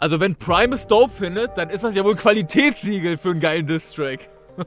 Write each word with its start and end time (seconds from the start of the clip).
Also 0.00 0.18
wenn 0.18 0.34
Prime 0.34 0.74
es 0.74 0.86
dope 0.86 1.12
findet, 1.12 1.58
dann 1.58 1.68
ist 1.68 1.84
das 1.84 1.94
ja 1.94 2.02
wohl 2.02 2.16
Qualitätssiegel 2.16 3.18
für 3.18 3.30
einen 3.30 3.40
geilen 3.40 3.66
Distrack. 3.66 4.28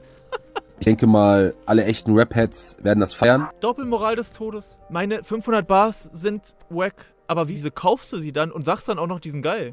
Ich 0.80 0.86
denke 0.86 1.06
mal, 1.06 1.54
alle 1.66 1.84
echten 1.84 2.14
Rap-Heads 2.14 2.78
werden 2.82 2.98
das 2.98 3.14
feiern. 3.14 3.48
Doppelmoral 3.60 4.16
des 4.16 4.32
Todes. 4.32 4.80
Meine 4.90 5.22
500 5.22 5.66
Bars 5.66 6.10
sind 6.12 6.54
wack, 6.68 7.06
aber 7.28 7.48
wieso 7.48 7.70
kaufst 7.70 8.12
du 8.12 8.18
sie 8.18 8.32
dann 8.32 8.50
und 8.50 8.64
sagst 8.64 8.88
dann 8.88 8.98
auch 8.98 9.06
noch, 9.06 9.20
die 9.20 9.30
sind 9.30 9.42
geil? 9.42 9.72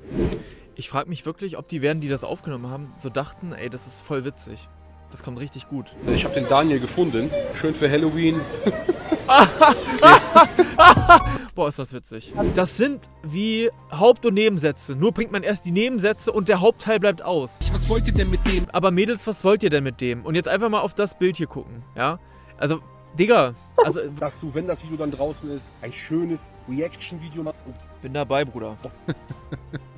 Ich 0.75 0.89
frage 0.89 1.09
mich 1.09 1.25
wirklich, 1.25 1.57
ob 1.57 1.67
die 1.67 1.81
werden, 1.81 2.01
die 2.01 2.07
das 2.07 2.23
aufgenommen 2.23 2.69
haben, 2.69 2.93
so 3.01 3.09
dachten, 3.09 3.51
ey, 3.51 3.69
das 3.69 3.87
ist 3.87 4.01
voll 4.01 4.23
witzig. 4.23 4.69
Das 5.09 5.23
kommt 5.23 5.39
richtig 5.39 5.67
gut. 5.67 5.95
Ich 6.13 6.23
habe 6.23 6.35
den 6.35 6.47
Daniel 6.47 6.79
gefunden. 6.79 7.31
Schön 7.55 7.73
für 7.73 7.89
Halloween. 7.89 8.39
Boah, 11.55 11.67
ist 11.67 11.79
das 11.79 11.93
witzig. 11.93 12.33
Das 12.55 12.77
sind 12.77 13.09
wie 13.23 13.69
Haupt- 13.91 14.25
und 14.25 14.33
Nebensätze. 14.33 14.95
Nur 14.95 15.11
bringt 15.11 15.31
man 15.31 15.43
erst 15.43 15.65
die 15.65 15.71
Nebensätze 15.71 16.31
und 16.31 16.47
der 16.47 16.61
Hauptteil 16.61 16.99
bleibt 16.99 17.21
aus. 17.21 17.59
Was 17.73 17.89
wollt 17.89 18.07
ihr 18.07 18.13
denn 18.13 18.29
mit 18.29 18.45
dem? 18.51 18.67
Aber 18.71 18.91
Mädels, 18.91 19.27
was 19.27 19.43
wollt 19.43 19.63
ihr 19.63 19.69
denn 19.69 19.83
mit 19.83 20.01
dem? 20.01 20.25
Und 20.25 20.35
jetzt 20.35 20.47
einfach 20.47 20.69
mal 20.69 20.81
auf 20.81 20.93
das 20.93 21.17
Bild 21.17 21.37
hier 21.37 21.47
gucken, 21.47 21.83
ja? 21.95 22.19
Also, 22.57 22.79
Digga, 23.17 23.55
also 23.77 23.99
Dass 24.19 24.39
du, 24.39 24.53
wenn 24.53 24.67
das 24.67 24.83
Video 24.83 24.97
dann 24.97 25.11
draußen 25.11 25.49
ist, 25.51 25.73
ein 25.81 25.91
schönes 25.91 26.41
Reaction-Video 26.69 27.43
machst. 27.43 27.65
Und 27.65 27.75
bin 28.01 28.13
dabei, 28.13 28.45
Bruder. 28.45 28.77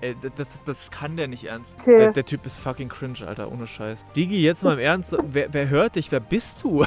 Ey, 0.00 0.14
das, 0.36 0.60
das 0.64 0.90
kann 0.92 1.16
der 1.16 1.26
nicht 1.26 1.44
ernst. 1.44 1.76
Okay. 1.80 1.96
Der, 1.96 2.12
der 2.12 2.24
Typ 2.24 2.46
ist 2.46 2.56
fucking 2.58 2.88
cringe, 2.88 3.26
Alter, 3.26 3.50
ohne 3.50 3.66
Scheiß. 3.66 4.06
Digi, 4.14 4.42
jetzt 4.42 4.62
mal 4.62 4.74
im 4.74 4.78
Ernst, 4.78 5.16
wer, 5.30 5.52
wer 5.52 5.68
hört 5.68 5.96
dich? 5.96 6.12
Wer 6.12 6.20
bist 6.20 6.62
du? 6.62 6.84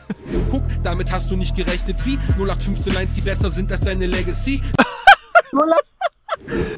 Guck, 0.50 0.62
damit 0.82 1.12
hast 1.12 1.30
du 1.30 1.36
nicht 1.36 1.54
gerechnet 1.54 2.04
wie 2.06 2.16
0815 2.38 2.94
Lines, 2.94 3.14
die 3.14 3.20
besser 3.20 3.50
sind 3.50 3.70
als 3.70 3.82
deine 3.82 4.06
Legacy. 4.06 4.62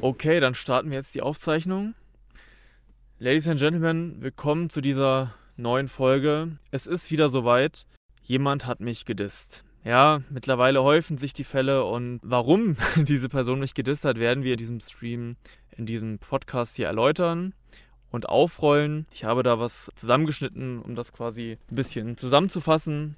Okay, 0.01 0.39
dann 0.39 0.55
starten 0.55 0.91
wir 0.91 0.99
jetzt 0.99 1.15
die 1.15 1.23
Aufzeichnung. 1.23 1.95
Ladies 3.19 3.49
and 3.49 3.59
Gentlemen, 3.59 4.17
willkommen 4.21 4.69
zu 4.71 4.81
dieser 4.81 5.35
neuen 5.57 5.89
Folge. 5.89 6.59
Es 6.71 6.87
ist 6.87 7.11
wieder 7.11 7.31
soweit. 7.31 7.87
Jemand 8.23 8.67
hat 8.67 8.81
mich 8.81 9.07
gedisst. 9.07 9.65
Ja, 9.87 10.21
mittlerweile 10.31 10.83
häufen 10.83 11.17
sich 11.17 11.33
die 11.33 11.45
Fälle 11.45 11.85
und 11.85 12.21
warum 12.23 12.77
diese 12.97 13.29
Person 13.29 13.61
mich 13.61 13.75
gedisst 13.75 14.05
hat, 14.05 14.19
werden 14.19 14.45
wir 14.45 14.53
in 14.53 14.59
diesem 14.59 14.81
Stream, 14.81 15.37
in 15.77 15.87
diesem 15.87 16.19
Podcast 16.19 16.77
hier 16.77 16.87
erläutern 16.87 17.55
und 18.11 18.29
aufrollen. 18.29 19.07
Ich 19.13 19.25
habe 19.25 19.43
da 19.43 19.59
was 19.59 19.91
zusammengeschnitten, 19.95 20.81
um 20.81 20.95
das 20.95 21.13
quasi 21.13 21.59
ein 21.71 21.75
bisschen 21.75 22.17
zusammenzufassen. 22.17 23.17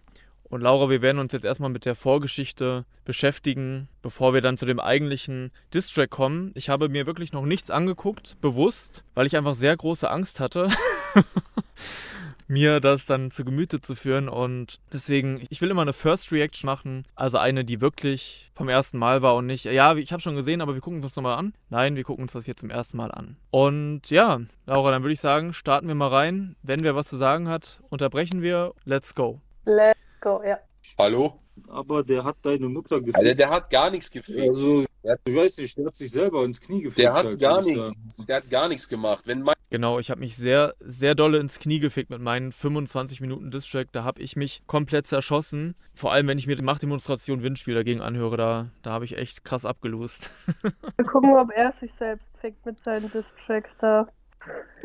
Und 0.50 0.62
Laura, 0.62 0.88
wir 0.88 1.02
werden 1.02 1.18
uns 1.18 1.32
jetzt 1.32 1.44
erstmal 1.44 1.70
mit 1.70 1.84
der 1.84 1.94
Vorgeschichte 1.94 2.86
beschäftigen, 3.04 3.88
bevor 4.00 4.32
wir 4.32 4.40
dann 4.40 4.56
zu 4.56 4.64
dem 4.64 4.80
eigentlichen 4.80 5.52
Distrack 5.74 6.08
kommen. 6.10 6.52
Ich 6.54 6.70
habe 6.70 6.88
mir 6.88 7.06
wirklich 7.06 7.32
noch 7.32 7.44
nichts 7.44 7.70
angeguckt, 7.70 8.40
bewusst, 8.40 9.04
weil 9.14 9.26
ich 9.26 9.36
einfach 9.36 9.54
sehr 9.54 9.76
große 9.76 10.10
Angst 10.10 10.40
hatte, 10.40 10.70
mir 12.48 12.80
das 12.80 13.06
dann 13.06 13.30
zu 13.30 13.44
Gemüte 13.44 13.80
zu 13.80 13.94
führen. 13.94 14.28
Und 14.28 14.80
deswegen, 14.92 15.42
ich 15.50 15.60
will 15.60 15.70
immer 15.70 15.82
eine 15.82 15.92
First 15.92 16.32
Reaction 16.32 16.66
machen, 16.66 17.06
also 17.14 17.38
eine, 17.38 17.64
die 17.64 17.80
wirklich 17.80 18.50
vom 18.54 18.68
ersten 18.68 18.98
Mal 18.98 19.22
war 19.22 19.36
und 19.36 19.46
nicht, 19.46 19.66
ja, 19.66 19.94
ich 19.94 20.12
habe 20.12 20.22
schon 20.22 20.34
gesehen, 20.34 20.60
aber 20.60 20.74
wir 20.74 20.80
gucken 20.80 20.98
uns 20.98 21.06
das 21.06 21.16
nochmal 21.16 21.38
an. 21.38 21.54
Nein, 21.68 21.94
wir 21.94 22.04
gucken 22.04 22.22
uns 22.22 22.32
das 22.32 22.46
jetzt 22.46 22.60
zum 22.60 22.70
ersten 22.70 22.96
Mal 22.96 23.12
an. 23.12 23.36
Und 23.50 24.10
ja, 24.10 24.40
Laura, 24.66 24.90
dann 24.90 25.02
würde 25.02 25.12
ich 25.12 25.20
sagen, 25.20 25.52
starten 25.52 25.86
wir 25.86 25.94
mal 25.94 26.08
rein. 26.08 26.56
Wenn 26.62 26.82
wer 26.82 26.96
was 26.96 27.08
zu 27.08 27.16
sagen 27.16 27.48
hat, 27.48 27.80
unterbrechen 27.90 28.42
wir. 28.42 28.72
Let's 28.84 29.14
go. 29.14 29.40
Let's 29.64 30.00
go, 30.20 30.42
ja. 30.44 30.58
Hallo? 30.98 31.38
Aber 31.68 32.02
der 32.02 32.24
hat 32.24 32.36
deine 32.42 32.68
Mutter 32.68 32.96
Alter, 32.96 33.12
gefickt. 33.12 33.38
der 33.38 33.50
hat 33.50 33.70
gar 33.70 33.90
nichts 33.90 34.10
gefickt. 34.10 34.48
Also, 34.48 34.84
ich 35.24 35.34
weiß 35.34 35.58
nicht, 35.58 35.76
der 35.76 35.86
hat 35.86 35.94
sich 35.94 36.10
selber 36.10 36.44
ins 36.44 36.60
Knie 36.60 36.82
gefickt. 36.82 36.98
Der 36.98 37.12
hat 37.12 37.26
halt, 37.26 37.40
gar 37.40 37.62
nichts. 37.62 38.26
Der 38.26 38.36
hat 38.36 38.50
gar 38.50 38.68
nichts 38.68 38.88
gemacht. 38.88 39.22
Wenn 39.26 39.42
mein 39.42 39.54
Genau, 39.70 39.98
ich 39.98 40.10
habe 40.10 40.20
mich 40.20 40.34
sehr, 40.34 40.74
sehr 40.80 41.14
dolle 41.14 41.38
ins 41.38 41.58
Knie 41.58 41.78
gefickt 41.78 42.08
mit 42.08 42.22
meinen 42.22 42.52
25 42.52 43.20
Minuten 43.20 43.50
Distrack. 43.50 43.88
Da 43.92 44.02
habe 44.02 44.22
ich 44.22 44.34
mich 44.34 44.62
komplett 44.66 45.06
zerschossen. 45.06 45.74
Vor 45.92 46.10
allem, 46.10 46.26
wenn 46.26 46.38
ich 46.38 46.46
mir 46.46 46.56
die 46.56 46.62
Machtdemonstration 46.62 47.42
Windspiel 47.42 47.74
dagegen 47.74 48.00
anhöre, 48.00 48.38
da, 48.38 48.70
da 48.82 48.92
habe 48.92 49.04
ich 49.04 49.18
echt 49.18 49.44
krass 49.44 49.66
abgelost. 49.66 50.30
Wir 50.96 51.04
gucken, 51.04 51.36
ob 51.36 51.50
er 51.50 51.74
sich 51.80 51.92
selbst 51.98 52.26
fickt 52.40 52.64
mit 52.64 52.82
seinen 52.82 53.10
Distracks 53.12 53.70
da. 53.78 54.08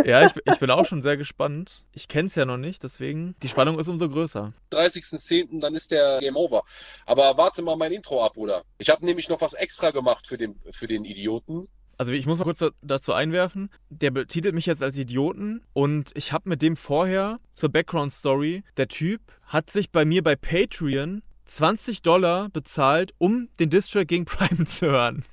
Ja, 0.06 0.25
ich, 0.25 0.31
ich 0.46 0.59
bin 0.59 0.69
auch 0.72 0.85
schon 0.85 1.01
sehr 1.01 1.18
gespannt. 1.18 1.84
Ich 1.94 2.07
kenne 2.07 2.28
es 2.28 2.35
ja 2.35 2.46
noch 2.46 2.57
nicht, 2.57 2.84
deswegen 2.84 3.35
die 3.44 3.47
Spannung 3.50 3.79
ist 3.79 3.88
umso 3.88 4.09
größer. 4.09 4.53
30.10., 4.72 5.59
dann 5.59 5.75
ist 5.75 5.91
der 5.91 6.19
Game 6.19 6.35
Over. 6.35 6.63
Aber 7.06 7.38
warte 7.38 7.62
mal 7.62 7.75
mein 7.75 7.91
Intro 7.91 8.24
ab, 8.24 8.34
Bruder. 8.34 8.63
Ich 8.78 8.90
habe 8.90 9.06
nämlich 9.06 9.29
noch 9.29 9.41
was 9.41 9.53
extra 9.53 9.91
gemacht 9.91 10.28
für 10.28 10.38
den, 10.38 10.59
für 10.72 10.88
den 10.88 11.06
Idioten. 11.06 11.68
Also 11.97 12.12
ich 12.12 12.25
muss 12.25 12.40
mal 12.40 12.46
kurz 12.46 12.59
da- 12.59 12.72
dazu 12.81 13.13
einwerfen. 13.13 13.69
Der 13.90 14.09
betitelt 14.12 14.56
mich 14.56 14.66
jetzt 14.66 14.81
als 14.81 14.97
Idioten 14.97 15.63
und 15.74 16.12
ich 16.16 16.34
habe 16.34 16.50
mit 16.50 16.62
dem 16.62 16.75
vorher 16.75 17.40
zur 17.53 17.69
Background 17.69 18.12
Story. 18.12 18.63
Der 18.78 18.88
Typ 18.88 19.22
hat 19.45 19.69
sich 19.69 19.91
bei 19.91 20.03
mir 20.03 20.24
bei 20.24 20.35
Patreon 20.35 21.22
20 21.45 22.01
Dollar 22.01 22.50
bezahlt, 22.50 23.13
um 23.19 23.47
den 23.59 23.69
Distrack 23.69 24.07
gegen 24.07 24.25
Prime 24.25 24.66
zu 24.66 24.88
hören. 24.88 25.24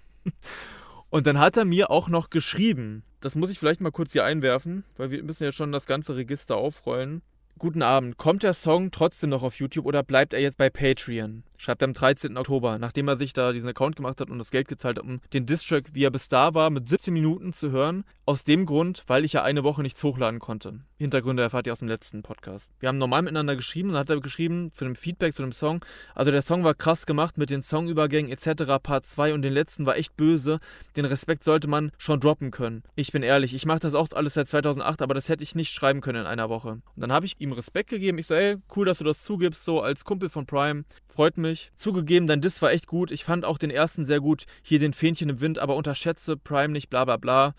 Und 1.08 1.26
dann 1.26 1.38
hat 1.38 1.56
er 1.56 1.64
mir 1.64 1.90
auch 1.90 2.08
noch 2.08 2.28
geschrieben. 2.30 3.04
Das 3.20 3.34
muss 3.34 3.50
ich 3.50 3.58
vielleicht 3.58 3.80
mal 3.80 3.92
kurz 3.92 4.12
hier 4.12 4.24
einwerfen, 4.24 4.84
weil 4.96 5.10
wir 5.10 5.22
müssen 5.22 5.44
ja 5.44 5.52
schon 5.52 5.72
das 5.72 5.86
ganze 5.86 6.16
Register 6.16 6.56
aufrollen. 6.56 7.22
Guten 7.60 7.82
Abend. 7.82 8.16
Kommt 8.16 8.42
der 8.42 8.54
Song 8.54 8.90
trotzdem 8.90 9.28
noch 9.28 9.42
auf 9.42 9.56
YouTube 9.56 9.84
oder 9.84 10.02
bleibt 10.02 10.32
er 10.32 10.40
jetzt 10.40 10.56
bei 10.56 10.70
Patreon? 10.70 11.42
Schreibt 11.58 11.82
er 11.82 11.88
am 11.88 11.92
13. 11.92 12.38
Oktober, 12.38 12.78
nachdem 12.78 13.06
er 13.06 13.16
sich 13.16 13.34
da 13.34 13.52
diesen 13.52 13.68
Account 13.68 13.96
gemacht 13.96 14.18
hat 14.22 14.30
und 14.30 14.38
das 14.38 14.50
Geld 14.50 14.66
gezahlt 14.66 14.96
hat, 14.96 15.04
um 15.04 15.20
den 15.34 15.44
Distrack, 15.44 15.90
wie 15.92 16.04
er 16.04 16.10
bis 16.10 16.30
da 16.30 16.54
war, 16.54 16.70
mit 16.70 16.88
17 16.88 17.12
Minuten 17.12 17.52
zu 17.52 17.70
hören. 17.70 18.04
Aus 18.24 18.44
dem 18.44 18.64
Grund, 18.64 19.02
weil 19.08 19.26
ich 19.26 19.34
ja 19.34 19.42
eine 19.42 19.62
Woche 19.62 19.82
nichts 19.82 20.02
hochladen 20.02 20.38
konnte. 20.38 20.80
Hintergründe 20.96 21.42
erfahrt 21.42 21.66
ihr 21.66 21.72
aus 21.74 21.80
dem 21.80 21.88
letzten 21.88 22.22
Podcast. 22.22 22.72
Wir 22.78 22.88
haben 22.88 22.96
normal 22.96 23.22
miteinander 23.22 23.56
geschrieben 23.56 23.88
und 23.88 23.94
dann 23.94 24.00
hat 24.02 24.10
er 24.10 24.20
geschrieben 24.20 24.72
zu 24.72 24.84
dem 24.84 24.94
Feedback 24.94 25.34
zu 25.34 25.42
dem 25.42 25.52
Song. 25.52 25.84
Also 26.14 26.30
der 26.30 26.40
Song 26.40 26.64
war 26.64 26.74
krass 26.74 27.04
gemacht 27.04 27.36
mit 27.36 27.50
den 27.50 27.60
Songübergängen 27.60 28.30
etc. 28.30 28.78
Part 28.82 29.04
2 29.04 29.34
und 29.34 29.42
den 29.42 29.52
letzten 29.52 29.84
war 29.84 29.96
echt 29.96 30.16
böse. 30.16 30.60
Den 30.96 31.04
Respekt 31.04 31.44
sollte 31.44 31.68
man 31.68 31.90
schon 31.98 32.20
droppen 32.20 32.52
können. 32.52 32.84
Ich 32.94 33.12
bin 33.12 33.22
ehrlich, 33.22 33.52
ich 33.52 33.66
mache 33.66 33.80
das 33.80 33.94
auch 33.94 34.08
alles 34.12 34.34
seit 34.34 34.48
2008, 34.48 35.02
aber 35.02 35.12
das 35.12 35.28
hätte 35.28 35.42
ich 35.42 35.54
nicht 35.54 35.72
schreiben 35.72 36.00
können 36.00 36.22
in 36.22 36.26
einer 36.26 36.48
Woche. 36.48 36.68
Und 36.68 36.82
dann 36.96 37.12
habe 37.12 37.26
ich 37.26 37.38
ihm 37.38 37.49
Respekt 37.52 37.90
gegeben. 37.90 38.18
Ich 38.18 38.26
so, 38.26 38.34
ey, 38.34 38.56
cool, 38.76 38.86
dass 38.86 38.98
du 38.98 39.04
das 39.04 39.22
zugibst, 39.22 39.64
so 39.64 39.80
als 39.80 40.04
Kumpel 40.04 40.28
von 40.28 40.46
Prime. 40.46 40.84
Freut 41.06 41.36
mich. 41.36 41.70
Zugegeben, 41.74 42.26
dein 42.26 42.40
Diss 42.40 42.62
war 42.62 42.72
echt 42.72 42.86
gut. 42.86 43.10
Ich 43.10 43.24
fand 43.24 43.44
auch 43.44 43.58
den 43.58 43.70
ersten 43.70 44.04
sehr 44.04 44.20
gut. 44.20 44.44
Hier 44.62 44.78
den 44.78 44.92
Fähnchen 44.92 45.28
im 45.28 45.40
Wind, 45.40 45.58
aber 45.58 45.76
unterschätze 45.76 46.36
Prime 46.36 46.72
nicht, 46.72 46.90
bla 46.90 47.04
bla 47.04 47.16
bla. 47.16 47.54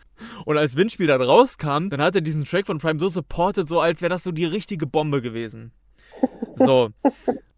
Und 0.46 0.58
als 0.58 0.76
Windspiel 0.76 1.08
dann 1.08 1.22
rauskam, 1.22 1.90
dann 1.90 2.02
hat 2.02 2.16
er 2.16 2.22
diesen 2.22 2.44
Track 2.44 2.68
von 2.68 2.80
Prime 2.80 3.00
so 3.00 3.10
supported, 3.10 3.68
so 3.68 3.80
als 3.80 4.02
wäre 4.02 4.10
das 4.10 4.24
so 4.24 4.32
die 4.32 4.46
richtige 4.46 4.88
Bombe 4.88 5.22
gewesen. 5.22 5.72
So, 6.56 6.92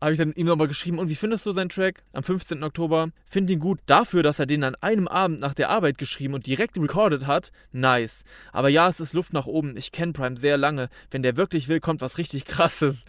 habe 0.04 0.14
ich 0.14 0.18
dann 0.18 0.34
ihm 0.34 0.48
nochmal 0.48 0.68
geschrieben, 0.68 1.00
und 1.00 1.10
wie 1.10 1.16
findest 1.16 1.46
du 1.46 1.54
seinen 1.54 1.70
Track? 1.70 2.04
Am 2.14 2.24
15. 2.24 2.64
Oktober. 2.64 3.10
Find 3.26 3.50
ihn 3.50 3.60
gut. 3.60 3.80
Dafür, 3.86 4.24
dass 4.24 4.40
er 4.40 4.46
den 4.46 4.64
an 4.64 4.76
einem 4.82 5.08
Abend 5.08 5.40
nach 5.40 5.54
der 5.54 5.70
Arbeit 5.70 5.98
geschrieben 5.98 6.34
und 6.34 6.46
direkt 6.46 6.78
recorded 6.78 7.26
hat, 7.26 7.52
nice. 7.72 8.24
Aber 8.52 8.70
ja, 8.70 8.88
es 8.88 9.00
ist 9.00 9.14
Luft 9.14 9.34
nach 9.34 9.46
oben. 9.46 9.78
Ich 9.78 9.92
kenne 9.92 10.14
Prime 10.14 10.38
sehr 10.38 10.58
lange. 10.58 10.90
Wenn 11.12 11.24
der 11.24 11.38
wirklich 11.38 11.68
will, 11.68 11.80
kommt 11.80 12.02
was 12.02 12.18
richtig 12.18 12.46
krasses. 12.46 13.06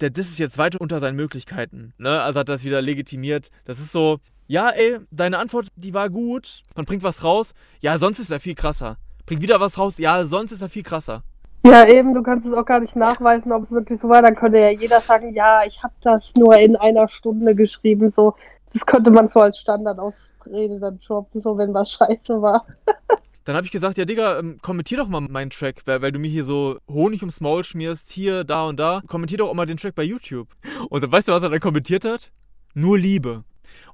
Der 0.00 0.10
Diss 0.10 0.30
ist 0.30 0.38
jetzt 0.38 0.58
weiter 0.58 0.80
unter 0.80 1.00
seinen 1.00 1.16
Möglichkeiten. 1.16 1.92
Ne? 1.98 2.20
Also 2.20 2.40
hat 2.40 2.48
das 2.48 2.64
wieder 2.64 2.80
legitimiert. 2.80 3.50
Das 3.64 3.78
ist 3.78 3.92
so, 3.92 4.20
ja, 4.46 4.70
ey, 4.70 4.98
deine 5.10 5.38
Antwort, 5.38 5.68
die 5.76 5.92
war 5.94 6.08
gut. 6.08 6.62
Man 6.74 6.86
bringt 6.86 7.02
was 7.02 7.24
raus. 7.24 7.52
Ja, 7.80 7.98
sonst 7.98 8.18
ist 8.18 8.30
er 8.30 8.40
viel 8.40 8.54
krasser. 8.54 8.96
Bringt 9.26 9.42
wieder 9.42 9.60
was 9.60 9.76
raus. 9.78 9.98
Ja, 9.98 10.24
sonst 10.24 10.52
ist 10.52 10.62
er 10.62 10.70
viel 10.70 10.84
krasser. 10.84 11.22
Ja, 11.64 11.86
eben, 11.86 12.14
du 12.14 12.22
kannst 12.22 12.46
es 12.46 12.54
auch 12.54 12.64
gar 12.64 12.80
nicht 12.80 12.96
nachweisen, 12.96 13.52
ob 13.52 13.64
es 13.64 13.70
wirklich 13.70 14.00
so 14.00 14.08
war. 14.08 14.22
Dann 14.22 14.36
könnte 14.36 14.58
ja 14.58 14.70
jeder 14.70 15.00
sagen, 15.00 15.34
ja, 15.34 15.62
ich 15.66 15.82
habe 15.82 15.94
das 16.02 16.32
nur 16.36 16.56
in 16.56 16.76
einer 16.76 17.08
Stunde 17.08 17.54
geschrieben. 17.54 18.12
So, 18.14 18.34
das 18.72 18.86
könnte 18.86 19.10
man 19.10 19.28
so 19.28 19.40
als 19.40 19.58
Standardausrede 19.58 20.78
dann 20.80 21.00
droppen, 21.00 21.40
so 21.40 21.58
wenn 21.58 21.74
was 21.74 21.90
scheiße 21.92 22.40
war. 22.40 22.66
Dann 23.44 23.56
habe 23.56 23.64
ich 23.64 23.72
gesagt, 23.72 23.96
ja 23.96 24.04
Digga, 24.04 24.40
ähm, 24.40 24.58
kommentier 24.60 24.98
doch 24.98 25.08
mal 25.08 25.22
meinen 25.22 25.48
Track, 25.48 25.76
weil, 25.86 26.02
weil 26.02 26.12
du 26.12 26.18
mir 26.18 26.28
hier 26.28 26.44
so 26.44 26.76
Honig 26.86 27.22
ums 27.22 27.40
Maul 27.40 27.64
schmierst, 27.64 28.10
hier, 28.10 28.44
da 28.44 28.66
und 28.66 28.78
da. 28.78 29.00
Kommentier 29.06 29.38
doch 29.38 29.48
auch 29.48 29.54
mal 29.54 29.64
den 29.64 29.78
Track 29.78 29.94
bei 29.94 30.02
YouTube. 30.02 30.48
Und 30.90 31.02
dann 31.02 31.10
weißt 31.10 31.28
du, 31.28 31.32
was 31.32 31.42
er 31.42 31.48
dann 31.48 31.58
kommentiert 31.58 32.04
hat? 32.04 32.30
Nur 32.74 32.98
Liebe. 32.98 33.44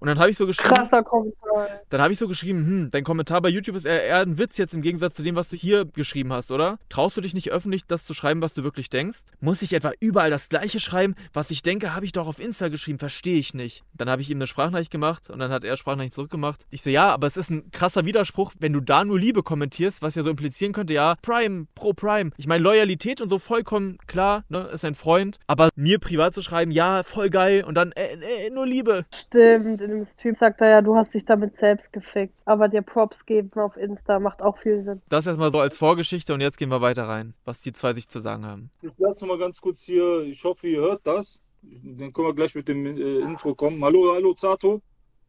Und 0.00 0.08
dann 0.08 0.18
habe 0.18 0.30
ich 0.30 0.36
so 0.36 0.46
geschrieben, 0.46 0.74
Krasser 0.74 1.02
Kommentar. 1.02 1.68
dann 1.88 2.00
habe 2.00 2.12
ich 2.12 2.18
so 2.18 2.28
geschrieben, 2.28 2.66
hm, 2.66 2.90
dein 2.90 3.04
Kommentar 3.04 3.40
bei 3.40 3.48
YouTube 3.48 3.76
ist 3.76 3.84
eher, 3.84 4.02
eher 4.02 4.20
ein 4.20 4.38
Witz 4.38 4.56
jetzt 4.58 4.74
im 4.74 4.82
Gegensatz 4.82 5.14
zu 5.14 5.22
dem, 5.22 5.36
was 5.36 5.48
du 5.48 5.56
hier 5.56 5.84
geschrieben 5.84 6.32
hast, 6.32 6.50
oder? 6.50 6.78
Traust 6.88 7.16
du 7.16 7.20
dich 7.20 7.34
nicht 7.34 7.50
öffentlich, 7.50 7.86
das 7.86 8.04
zu 8.04 8.14
schreiben, 8.14 8.42
was 8.42 8.54
du 8.54 8.64
wirklich 8.64 8.90
denkst? 8.90 9.20
Muss 9.40 9.62
ich 9.62 9.72
etwa 9.72 9.92
überall 10.00 10.30
das 10.30 10.48
Gleiche 10.48 10.80
schreiben? 10.80 11.14
Was 11.32 11.50
ich 11.50 11.62
denke, 11.62 11.94
habe 11.94 12.04
ich 12.04 12.12
doch 12.12 12.26
auf 12.26 12.38
Insta 12.38 12.68
geschrieben, 12.68 12.98
verstehe 12.98 13.38
ich 13.38 13.54
nicht. 13.54 13.84
Dann 13.94 14.10
habe 14.10 14.22
ich 14.22 14.30
ihm 14.30 14.38
eine 14.38 14.46
Sprachnachricht 14.46 14.90
gemacht 14.90 15.30
und 15.30 15.38
dann 15.38 15.50
hat 15.50 15.64
er 15.64 15.76
Sprachnachricht 15.76 16.14
zurückgemacht. 16.14 16.66
Ich 16.70 16.82
so, 16.82 16.90
ja, 16.90 17.12
aber 17.12 17.26
es 17.26 17.36
ist 17.36 17.50
ein 17.50 17.70
krasser 17.70 18.04
Widerspruch, 18.04 18.52
wenn 18.58 18.72
du 18.72 18.80
da 18.80 19.04
nur 19.04 19.18
Liebe 19.18 19.42
kommentierst, 19.42 20.02
was 20.02 20.14
ja 20.14 20.22
so 20.22 20.30
implizieren 20.30 20.72
könnte, 20.72 20.94
ja, 20.94 21.16
Prime, 21.22 21.66
pro 21.74 21.92
Prime. 21.92 22.30
Ich 22.36 22.46
meine, 22.46 22.62
Loyalität 22.62 23.20
und 23.20 23.28
so 23.28 23.38
vollkommen 23.38 23.98
klar, 24.06 24.44
ne, 24.48 24.68
ist 24.72 24.84
ein 24.84 24.94
Freund. 24.94 25.38
Aber 25.46 25.68
mir 25.76 25.98
privat 25.98 26.34
zu 26.34 26.42
schreiben, 26.42 26.70
ja, 26.70 27.02
voll 27.02 27.30
geil 27.30 27.64
und 27.64 27.74
dann, 27.74 27.92
äh, 27.92 28.14
äh, 28.46 28.50
nur 28.50 28.66
Liebe. 28.66 29.04
Stimmt. 29.28 29.63
Stimmt. 29.64 29.80
In 29.80 29.90
dem 29.90 30.06
Stream 30.06 30.36
sagt 30.38 30.60
er 30.60 30.68
ja, 30.68 30.82
du 30.82 30.94
hast 30.94 31.14
dich 31.14 31.24
damit 31.24 31.56
selbst 31.58 31.92
gefickt. 31.92 32.34
Aber 32.44 32.68
dir 32.68 32.82
Props 32.82 33.16
geben 33.26 33.50
auf 33.54 33.76
Insta 33.76 34.18
macht 34.18 34.42
auch 34.42 34.58
viel 34.58 34.84
Sinn. 34.84 35.02
Das 35.08 35.26
erstmal 35.26 35.50
so 35.50 35.58
als 35.58 35.78
Vorgeschichte 35.78 36.34
und 36.34 36.40
jetzt 36.40 36.58
gehen 36.58 36.70
wir 36.70 36.80
weiter 36.80 37.04
rein, 37.04 37.34
was 37.44 37.60
die 37.60 37.72
zwei 37.72 37.92
sich 37.92 38.08
zu 38.08 38.20
sagen 38.20 38.46
haben. 38.46 38.70
Ich 38.82 38.92
lasse 38.98 39.26
mal 39.26 39.38
ganz 39.38 39.60
kurz 39.60 39.82
hier, 39.82 40.20
ich 40.20 40.42
hoffe, 40.44 40.66
ihr 40.66 40.80
hört 40.80 41.06
das. 41.06 41.42
Dann 41.62 42.12
können 42.12 42.28
wir 42.28 42.34
gleich 42.34 42.54
mit 42.54 42.68
dem 42.68 42.84
äh, 42.84 43.20
Intro 43.20 43.54
kommen. 43.54 43.82
Hallo, 43.82 44.12
hallo 44.14 44.34
Zato. 44.34 44.82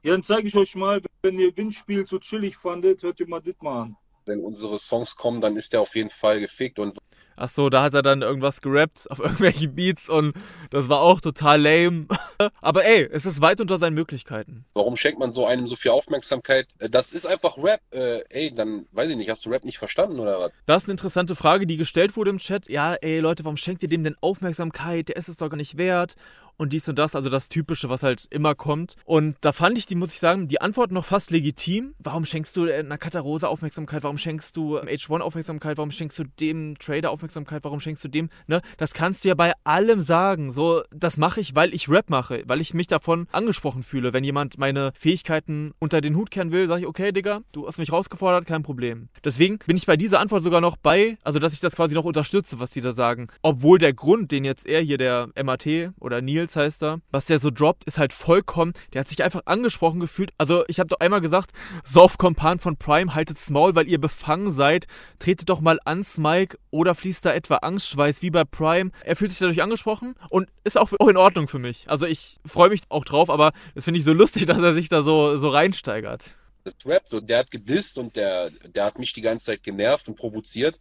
Ja, 0.04 0.12
dann 0.12 0.24
zeige 0.24 0.48
ich 0.48 0.56
euch 0.56 0.76
mal, 0.76 1.02
wenn 1.24 1.40
ihr 1.40 1.56
Windspiel 1.56 2.06
so 2.06 2.20
chillig 2.20 2.58
fandet, 2.58 3.02
hört 3.04 3.20
ihr 3.20 3.28
mal 3.28 3.42
das 3.42 3.56
mal 3.62 3.84
an. 3.84 3.96
Wenn 4.26 4.42
unsere 4.42 4.78
Songs 4.78 5.16
kommen, 5.16 5.40
dann 5.40 5.56
ist 5.56 5.72
der 5.72 5.82
auf 5.82 5.96
jeden 5.96 6.10
Fall 6.10 6.40
gefickt 6.40 6.80
und 6.80 6.98
Ach 7.38 7.50
so, 7.50 7.70
da 7.70 7.84
hat 7.84 7.94
er 7.94 8.02
dann 8.02 8.22
irgendwas 8.22 8.62
gerappt 8.62 9.10
auf 9.12 9.20
irgendwelchen 9.24 9.76
Beats 9.76 10.10
und 10.10 10.34
das 10.70 10.90
war 10.90 11.02
auch 11.02 11.22
total 11.22 11.62
lame. 11.62 12.08
Aber 12.62 12.86
ey, 12.86 13.08
es 13.12 13.26
ist 13.26 13.42
weit 13.42 13.62
unter 13.62 13.78
seinen 13.78 13.94
Möglichkeiten. 13.94 14.66
warum 14.74 14.96
schenkt 14.96 15.20
man 15.20 15.32
so 15.32 15.46
einem 15.46 15.68
so 15.68 15.76
viel 15.76 15.92
Aufmerksamkeit? 15.92 16.68
Äh, 16.80 16.90
Das 16.90 17.14
ist 17.14 17.26
einfach 17.26 17.58
Rap. 17.58 17.82
Äh, 17.92 18.22
ey, 18.30 18.52
dann 18.54 18.86
weiß 18.92 19.10
ich 19.10 19.18
nicht, 19.18 19.30
hast 19.30 19.46
du 19.46 19.50
Rap 19.50 19.66
nicht 19.66 19.78
verstanden 19.78 20.20
oder 20.20 20.40
was? 20.40 20.52
Das 20.66 20.84
ist 20.84 20.90
eine 20.90 20.94
interessante 20.94 21.36
Frage, 21.36 21.66
die 21.68 21.78
gestellt 21.78 22.16
wurde 22.16 22.30
im 22.30 22.38
Chat. 22.38 22.70
Ja, 22.70 22.94
ey 22.96 23.20
Leute, 23.20 23.44
warum 23.46 23.58
schenkt 23.58 23.84
ihr 23.84 23.90
dem 23.90 24.04
denn 24.04 24.16
Aufmerksamkeit? 24.22 25.10
Der 25.10 25.16
ist 25.18 25.28
es 25.30 25.38
doch 25.38 25.50
gar 25.50 25.58
nicht 25.58 25.78
wert. 25.78 26.16
Und 26.58 26.72
dies 26.72 26.88
und 26.88 26.98
das, 26.98 27.18
also 27.18 27.28
das 27.28 27.50
Typische, 27.50 27.90
was 27.90 28.02
halt 28.02 28.28
immer 28.30 28.56
kommt. 28.56 28.96
Und 29.04 29.36
da 29.42 29.52
fand 29.52 29.78
ich 29.78 29.88
die, 29.88 29.96
muss 29.96 30.14
ich 30.14 30.22
sagen, 30.22 30.48
die 30.48 30.62
Antwort 30.62 30.90
noch 30.90 31.04
fast 31.04 31.30
legitim. 31.30 31.96
Warum 32.00 32.24
schenkst 32.24 32.56
du 32.56 32.64
einer 32.72 32.98
Katarose 32.98 33.50
Aufmerksamkeit? 33.50 34.04
Warum 34.04 34.18
schenkst 34.18 34.56
du 34.56 34.78
ähm, 34.78 34.88
H1 34.88 35.20
Aufmerksamkeit? 35.20 35.76
Warum 35.78 35.92
schenkst 35.92 36.18
du 36.18 36.24
dem 36.40 36.80
Trader 36.80 37.12
Aufmerksamkeit? 37.12 37.25
Warum 37.34 37.80
schenkst 37.80 38.04
du 38.04 38.08
dem, 38.08 38.30
ne? 38.48 38.62
Das 38.78 38.94
kannst 38.94 39.24
du 39.24 39.30
ja 39.30 39.36
bei 39.36 39.54
allem 39.64 40.02
sagen. 40.02 40.52
So, 40.52 40.84
das 40.92 41.18
mache 41.18 41.42
ich, 41.42 41.56
weil 41.56 41.74
ich 41.74 41.90
Rap 41.90 42.10
mache, 42.10 42.44
weil 42.46 42.62
ich 42.62 42.74
mich 42.74 42.88
davon 42.88 43.28
angesprochen 43.32 43.84
fühle. 43.84 44.14
Wenn 44.14 44.24
jemand 44.24 44.58
meine 44.58 44.92
Fähigkeiten 44.98 45.74
unter 45.80 46.02
den 46.02 46.16
Hut 46.16 46.32
kehren 46.32 46.52
will, 46.52 46.68
sage 46.68 46.82
ich, 46.82 46.88
okay, 46.88 47.12
Digga, 47.12 47.42
du 47.52 47.68
hast 47.68 47.78
mich 47.78 47.92
rausgefordert, 47.92 48.46
kein 48.46 48.64
Problem. 48.64 49.10
Deswegen 49.24 49.60
bin 49.66 49.78
ich 49.78 49.86
bei 49.86 49.98
dieser 49.98 50.20
Antwort 50.20 50.44
sogar 50.44 50.62
noch 50.62 50.78
bei, 50.78 51.18
also 51.24 51.40
dass 51.40 51.54
ich 51.54 51.60
das 51.60 51.76
quasi 51.76 51.96
noch 51.96 52.06
unterstütze, 52.06 52.60
was 52.60 52.72
die 52.72 52.82
da 52.82 52.92
sagen. 52.92 53.28
Obwohl 53.42 53.80
der 53.80 53.94
Grund, 53.94 54.32
den 54.32 54.46
jetzt 54.46 54.66
er 54.66 54.82
hier, 54.82 54.98
der 54.98 55.30
MAT 55.42 55.66
oder 56.00 56.22
Nils 56.22 56.56
heißt 56.56 56.84
er, 56.84 57.00
was 57.12 57.26
der 57.26 57.40
so 57.40 57.52
droppt, 57.52 57.86
ist 57.86 57.98
halt 57.98 58.14
vollkommen, 58.14 58.74
der 58.94 59.02
hat 59.02 59.10
sich 59.10 59.24
einfach 59.24 59.42
angesprochen 59.46 60.00
gefühlt. 60.00 60.32
Also 60.38 60.64
ich 60.68 60.80
habe 60.80 60.90
doch 60.90 61.00
einmal 61.00 61.22
gesagt, 61.22 61.52
Soft 61.84 62.18
Kompan 62.18 62.60
von 62.60 62.78
Prime, 62.78 63.14
haltet's 63.16 63.50
Maul, 63.50 63.76
weil 63.76 63.88
ihr 63.88 64.00
befangen 64.00 64.52
seid. 64.52 64.88
Tretet 65.20 65.50
doch 65.50 65.62
mal 65.62 65.80
ans 65.86 66.18
Mike 66.18 66.58
oder 66.72 66.96
fließt 66.96 67.15
da 67.22 67.34
etwa 67.34 67.58
Angstschweiß 67.58 68.22
wie 68.22 68.32
bei 68.32 68.44
Prime. 68.44 68.92
Er 69.04 69.16
fühlt 69.16 69.32
sich 69.32 69.40
dadurch 69.40 69.62
angesprochen 69.62 70.16
und 70.30 70.50
ist 70.64 70.80
auch, 70.80 70.92
in 70.94 71.18
Ordnung 71.18 71.48
für 71.48 71.60
mich. 71.60 71.90
Also 71.90 72.06
ich 72.06 72.38
freue 72.46 72.70
mich 72.70 72.82
auch 72.90 73.06
drauf, 73.06 73.30
aber 73.30 73.52
das 73.74 73.86
finde 73.86 74.00
ich 74.00 74.06
so 74.06 74.14
lustig, 74.14 74.46
dass 74.48 74.58
er 74.58 74.74
sich 74.74 74.90
da 74.90 75.02
so, 75.04 75.38
so 75.38 75.50
reinsteigert. 75.50 76.36
Das 76.66 76.74
Rap, 76.84 77.08
so, 77.08 77.22
der 77.22 77.38
hat 77.38 77.52
gedisst 77.52 78.00
und 78.00 78.16
der, 78.16 78.50
der 78.50 78.86
hat 78.86 78.98
mich 78.98 79.14
die 79.14 79.22
ganze 79.22 79.46
Zeit 79.46 79.62
genervt 79.62 80.08
und 80.08 80.16
provoziert. 80.16 80.80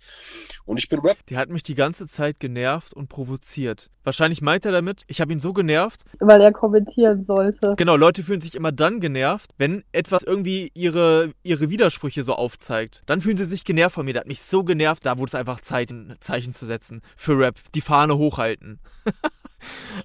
Und 0.64 0.78
ich 0.78 0.88
bin 0.88 0.98
Rap. 1.00 1.19
Der 1.26 1.36
hat 1.36 1.50
mich 1.50 1.62
die 1.62 1.75
ganze 1.75 2.06
Zeit 2.06 2.40
genervt 2.40 2.94
und 2.94 3.10
provoziert. 3.10 3.90
Wahrscheinlich 4.02 4.40
meint 4.40 4.64
er 4.64 4.72
damit, 4.72 5.02
ich 5.08 5.20
habe 5.20 5.34
ihn 5.34 5.40
so 5.40 5.52
genervt. 5.52 6.04
Weil 6.20 6.40
er 6.40 6.52
kommentieren 6.52 7.26
sollte. 7.26 7.75
Genau, 7.76 7.96
Leute 7.96 8.22
fühlen 8.22 8.40
sich 8.40 8.54
immer 8.54 8.72
dann 8.72 8.98
genervt, 9.00 9.50
wenn 9.58 9.84
etwas 9.92 10.22
irgendwie 10.22 10.70
ihre, 10.72 11.32
ihre 11.42 11.69
Widersprüche 11.69 12.25
so 12.25 12.32
aufzeigt. 12.32 13.02
Dann 13.04 13.20
fühlen 13.20 13.37
sie 13.37 13.44
sich 13.44 13.64
genervt 13.64 13.96
von 13.96 14.06
mir. 14.06 14.14
Der 14.14 14.20
hat 14.20 14.28
mich 14.28 14.40
so 14.40 14.64
genervt, 14.64 15.04
da 15.04 15.19
wurde 15.19 15.28
es 15.28 15.34
einfach 15.34 15.60
Zeit, 15.60 15.90
ein 15.90 16.16
Zeichen 16.20 16.54
zu 16.54 16.64
setzen. 16.64 17.02
Für 17.14 17.38
Rap. 17.38 17.56
Die 17.75 17.82
Fahne 17.82 18.16
hochhalten. 18.16 18.80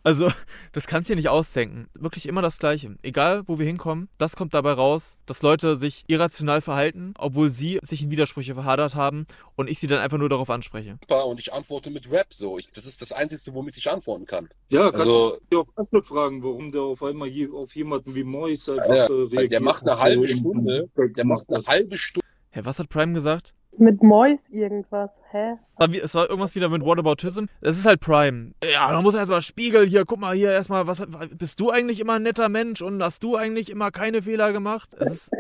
Also, 0.03 0.31
das 0.71 0.88
kannst 0.88 1.09
du 1.09 1.13
dir 1.13 1.17
nicht 1.17 1.29
ausdenken. 1.29 1.88
Wirklich 1.94 2.25
immer 2.27 2.41
das 2.41 2.59
Gleiche. 2.59 2.95
Egal, 3.01 3.44
wo 3.47 3.59
wir 3.59 3.65
hinkommen, 3.65 4.09
das 4.17 4.35
kommt 4.35 4.53
dabei 4.53 4.73
raus, 4.73 5.17
dass 5.25 5.41
Leute 5.41 5.75
sich 5.77 6.03
irrational 6.07 6.61
verhalten, 6.61 7.13
obwohl 7.17 7.50
sie 7.50 7.79
sich 7.83 8.01
in 8.03 8.11
Widersprüche 8.11 8.53
verhadert 8.53 8.95
haben 8.95 9.25
und 9.56 9.69
ich 9.69 9.79
sie 9.79 9.88
dann 9.88 10.00
einfach 10.00 10.17
nur 10.17 10.29
darauf 10.29 10.50
anspreche. 10.50 10.97
und 11.09 11.39
ich 11.39 11.53
antworte 11.53 11.89
mit 11.89 12.09
Rap. 12.11 12.33
So, 12.33 12.57
ich, 12.57 12.71
das 12.71 12.85
ist 12.85 13.01
das 13.01 13.11
Einzige, 13.11 13.56
womit 13.56 13.77
ich 13.77 13.89
antworten 13.89 14.25
kann. 14.25 14.50
Ja, 14.69 14.91
kannst 14.91 15.07
Also- 15.07 15.38
du 15.38 15.45
dir 15.51 15.59
auch 15.61 15.67
Antwort 15.75 16.07
fragen, 16.07 16.44
warum 16.44 16.71
der 16.71 16.81
auf 16.81 17.03
einmal 17.03 17.27
je, 17.27 17.50
auf 17.50 17.75
jemanden 17.75 18.15
wie 18.15 18.23
Mois 18.23 18.69
einfach 18.69 18.88
Ja, 18.95 19.06
reagiert. 19.06 19.51
der 19.51 19.61
macht 19.61 19.88
eine 19.88 20.00
halbe 20.00 20.27
Stunde, 20.27 20.89
Der 20.97 21.25
macht 21.25 21.50
eine 21.50 21.65
halbe 21.65 21.97
Stunde. 21.97 22.25
Hä, 22.51 22.61
was 22.63 22.79
hat 22.79 22.89
Prime 22.89 23.13
gesagt? 23.13 23.53
Mit 23.77 24.01
Mois 24.01 24.39
irgendwas. 24.49 25.11
Hä? 25.31 25.53
Es 26.01 26.15
war 26.15 26.27
irgendwas 26.27 26.55
wieder 26.55 26.67
mit 26.67 26.83
Whataboutism. 26.83 27.45
Es 27.61 27.77
ist 27.77 27.85
halt 27.85 28.01
Prime. 28.01 28.53
Ja, 28.73 28.91
da 28.91 29.01
muss 29.01 29.13
er 29.13 29.19
erstmal 29.19 29.43
Spiegel 29.43 29.87
hier. 29.87 30.03
Guck 30.03 30.19
mal 30.19 30.35
hier 30.35 30.51
erstmal, 30.51 30.87
was 30.87 31.07
bist 31.37 31.59
du 31.59 31.69
eigentlich 31.69 31.99
immer 31.99 32.13
ein 32.13 32.23
netter 32.23 32.49
Mensch 32.49 32.81
und 32.81 33.01
hast 33.03 33.21
du 33.21 33.35
eigentlich 33.35 33.69
immer 33.69 33.91
keine 33.91 34.23
Fehler 34.23 34.51
gemacht? 34.51 34.95
Es 34.99 35.11
ist 35.11 35.31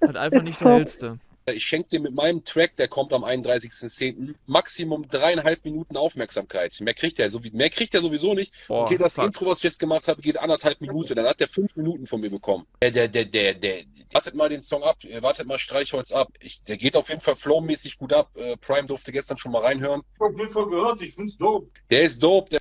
halt 0.00 0.16
einfach 0.16 0.42
nicht 0.42 0.60
der 0.62 0.72
hellste. 0.72 1.18
Ich 1.52 1.64
schenke 1.64 1.90
dir 1.90 2.00
mit 2.00 2.14
meinem 2.14 2.42
Track, 2.42 2.76
der 2.76 2.88
kommt 2.88 3.12
am 3.12 3.22
31.10. 3.22 4.34
Maximum 4.46 5.06
dreieinhalb 5.06 5.62
Minuten 5.66 5.94
Aufmerksamkeit. 5.98 6.74
Mehr 6.80 6.94
kriegt 6.94 7.18
er, 7.18 7.28
so 7.28 7.44
wie, 7.44 7.50
mehr 7.50 7.68
kriegt 7.68 7.92
er 7.94 8.00
sowieso 8.00 8.32
nicht. 8.32 8.54
Boah, 8.66 8.80
und 8.80 8.88
hier 8.88 8.96
das 8.96 9.16
fuck. 9.16 9.26
Intro, 9.26 9.46
was 9.46 9.58
ich 9.58 9.64
jetzt 9.64 9.78
gemacht 9.78 10.08
habe, 10.08 10.22
geht 10.22 10.38
anderthalb 10.38 10.80
Minuten. 10.80 11.14
Dann 11.14 11.26
hat 11.26 11.40
der 11.40 11.48
fünf 11.48 11.76
Minuten 11.76 12.06
von 12.06 12.22
mir 12.22 12.30
bekommen. 12.30 12.64
Der, 12.80 12.90
der, 12.90 13.08
der, 13.08 13.26
der, 13.26 13.52
der, 13.52 13.82
wartet 14.12 14.34
mal 14.34 14.48
den 14.48 14.62
Song 14.62 14.82
ab, 14.84 15.04
äh, 15.04 15.22
wartet 15.22 15.46
mal 15.46 15.58
Streichholz 15.58 16.12
ab. 16.12 16.28
Ich, 16.40 16.62
der 16.62 16.78
geht 16.78 16.96
auf 16.96 17.10
jeden 17.10 17.20
Fall 17.20 17.36
flowmäßig 17.36 17.98
gut 17.98 18.14
ab. 18.14 18.30
Äh, 18.36 18.56
Prime 18.56 18.86
durfte 18.86 19.12
gestern 19.12 19.36
schon 19.36 19.52
mal 19.52 19.60
reinhören. 19.60 20.00
Ich 20.14 20.20
hab 20.20 20.32
auf 20.32 20.38
jeden 20.38 20.50
Fall 20.50 20.66
gehört, 20.66 21.02
ich 21.02 21.14
find's 21.14 21.36
dope. 21.36 21.68
Der 21.90 22.04
ist 22.04 22.22
dope, 22.22 22.48
der 22.48 22.60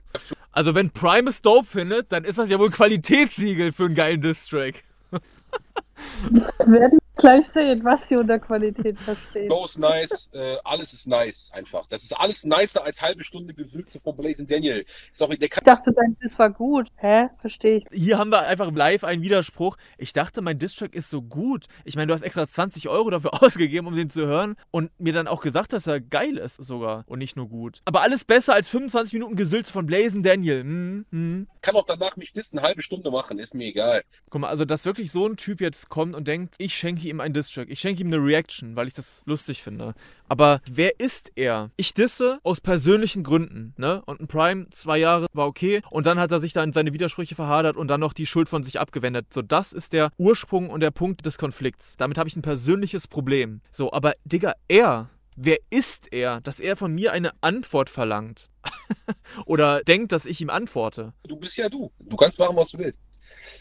Also, 0.52 0.76
wenn 0.76 0.92
Prime 0.92 1.30
es 1.30 1.42
dope 1.42 1.68
findet, 1.68 2.12
dann 2.12 2.26
ist 2.26 2.38
das 2.38 2.50
ja 2.50 2.60
wohl 2.60 2.70
Qualitätssiegel 2.70 3.72
für 3.72 3.86
einen 3.86 3.96
geilen 3.96 4.20
Diss-Track. 4.20 4.84
Werden 6.66 7.00
gleich 7.16 7.46
sehen, 7.54 7.84
was 7.84 8.02
sie 8.10 8.16
unter 8.16 8.40
Qualität 8.40 9.00
verstehen. 9.00 9.52
Ist 9.64 9.80
nice, 9.80 10.30
äh, 10.34 10.58
alles 10.64 10.94
ist 10.94 11.08
nice 11.08 11.52
einfach. 11.54 11.86
Das 11.88 12.04
ist 12.04 12.14
alles 12.14 12.44
nicer 12.44 12.84
als 12.84 13.02
halbe 13.02 13.24
Stunde 13.24 13.54
Gewürze 13.54 14.00
von 14.00 14.16
Blazing 14.16 14.48
Daniel. 14.48 14.86
Auch, 15.20 15.30
der 15.30 15.48
kann 15.48 15.62
Ich 15.62 15.66
dachte, 15.66 15.92
dein 15.94 16.18
Diss 16.22 16.38
war 16.38 16.50
gut. 16.50 16.90
Hä? 16.98 17.28
Verstehe 17.40 17.78
ich. 17.78 17.86
Hier 17.92 18.18
haben 18.18 18.30
wir 18.30 18.46
einfach 18.48 18.72
live 18.72 19.04
einen 19.04 19.22
Widerspruch. 19.22 19.78
Ich 19.98 20.12
dachte, 20.12 20.42
mein 20.42 20.60
Distrack 20.60 20.96
ist 20.96 21.10
so 21.10 21.22
gut. 21.22 21.68
Ich 21.86 21.96
meine, 21.96 22.08
du 22.08 22.14
hast 22.14 22.24
extra 22.24 22.48
20 22.48 22.90
Euro 22.90 23.10
dafür 23.10 23.32
ausgegeben, 23.44 23.88
um 23.88 23.96
den 23.96 24.10
zu 24.10 24.26
hören 24.26 24.56
und 24.72 24.92
mir 25.00 25.14
dann 25.14 25.28
auch 25.28 25.42
gesagt, 25.42 25.74
dass 25.74 25.88
er 25.88 26.02
geil 26.02 26.38
ist 26.38 26.58
sogar 26.58 27.04
und 27.08 27.20
nicht 27.20 27.38
nur 27.38 27.48
gut. 27.48 27.82
Aber 27.86 28.02
alles 28.02 28.26
besser 28.26 28.54
als 28.54 28.70
25 28.70 29.14
Minuten 29.14 29.36
Gesülze 29.36 29.72
von 29.72 29.86
Blazing 29.86 30.24
Daniel. 30.24 30.62
Hm, 30.62 31.06
hm. 31.10 31.48
kann 31.62 31.76
auch 31.76 31.86
danach 31.86 32.18
mich 32.18 32.34
dissen, 32.34 32.58
eine 32.58 32.68
halbe 32.68 32.82
Stunde 32.82 33.12
machen, 33.12 33.40
ist 33.40 33.54
mir 33.54 33.68
egal. 33.68 34.04
Guck 34.30 34.42
mal, 34.42 34.50
also 34.50 34.66
dass 34.66 34.86
wirklich 34.86 35.12
so 35.12 35.28
ein 35.28 35.38
Typ 35.38 35.62
jetzt 35.62 35.90
kommt 35.90 36.16
und 36.16 36.28
denkt, 36.28 36.56
ich 36.58 36.76
schenke 36.76 37.03
ihm 37.10 37.20
einen 37.20 37.34
Distrack. 37.34 37.70
Ich 37.70 37.80
schenke 37.80 38.02
ihm 38.02 38.08
eine 38.08 38.18
Reaction, 38.18 38.76
weil 38.76 38.88
ich 38.88 38.94
das 38.94 39.24
lustig 39.26 39.62
finde. 39.62 39.94
Aber 40.28 40.62
wer 40.70 41.00
ist 41.00 41.32
er? 41.36 41.70
Ich 41.76 41.94
disse 41.94 42.40
aus 42.44 42.62
persönlichen 42.62 43.24
Gründen, 43.24 43.74
ne? 43.78 44.02
Und 44.06 44.22
ein 44.22 44.28
Prime, 44.28 44.68
zwei 44.72 44.98
Jahre, 44.98 45.28
war 45.34 45.48
okay. 45.48 45.82
Und 45.90 46.06
dann 46.06 46.20
hat 46.20 46.32
er 46.32 46.40
sich 46.40 46.54
da 46.54 46.64
in 46.64 46.74
seine 46.74 46.94
Widersprüche 46.94 47.36
verhadert 47.36 47.78
und 47.78 47.88
dann 47.88 48.00
noch 48.00 48.14
die 48.14 48.26
Schuld 48.26 48.50
von 48.50 48.64
sich 48.64 48.80
abgewendet. 48.80 49.34
So, 49.34 49.42
das 49.42 49.74
ist 49.74 49.94
der 49.94 50.12
Ursprung 50.18 50.70
und 50.70 50.80
der 50.80 50.92
Punkt 50.92 51.26
des 51.26 51.38
Konflikts. 51.38 51.96
Damit 51.98 52.18
habe 52.18 52.30
ich 52.30 52.36
ein 52.36 52.42
persönliches 52.42 53.08
Problem. 53.08 53.62
So, 53.72 53.92
aber 53.92 54.14
Digga, 54.26 54.54
er, 54.68 55.10
wer 55.36 55.58
ist 55.70 56.14
er, 56.14 56.42
dass 56.42 56.60
er 56.60 56.76
von 56.76 56.94
mir 56.94 57.12
eine 57.12 57.32
Antwort 57.42 57.90
verlangt? 57.90 58.50
Oder 59.46 59.82
denkt, 59.82 60.12
dass 60.12 60.26
ich 60.26 60.42
ihm 60.42 60.50
antworte? 60.50 61.14
Du 61.28 61.36
bist 61.36 61.58
ja 61.58 61.70
du. 61.70 61.92
Du 62.00 62.16
kannst 62.16 62.40
machen, 62.40 62.56
was 62.56 62.72
du 62.72 62.78
willst. 62.80 63.00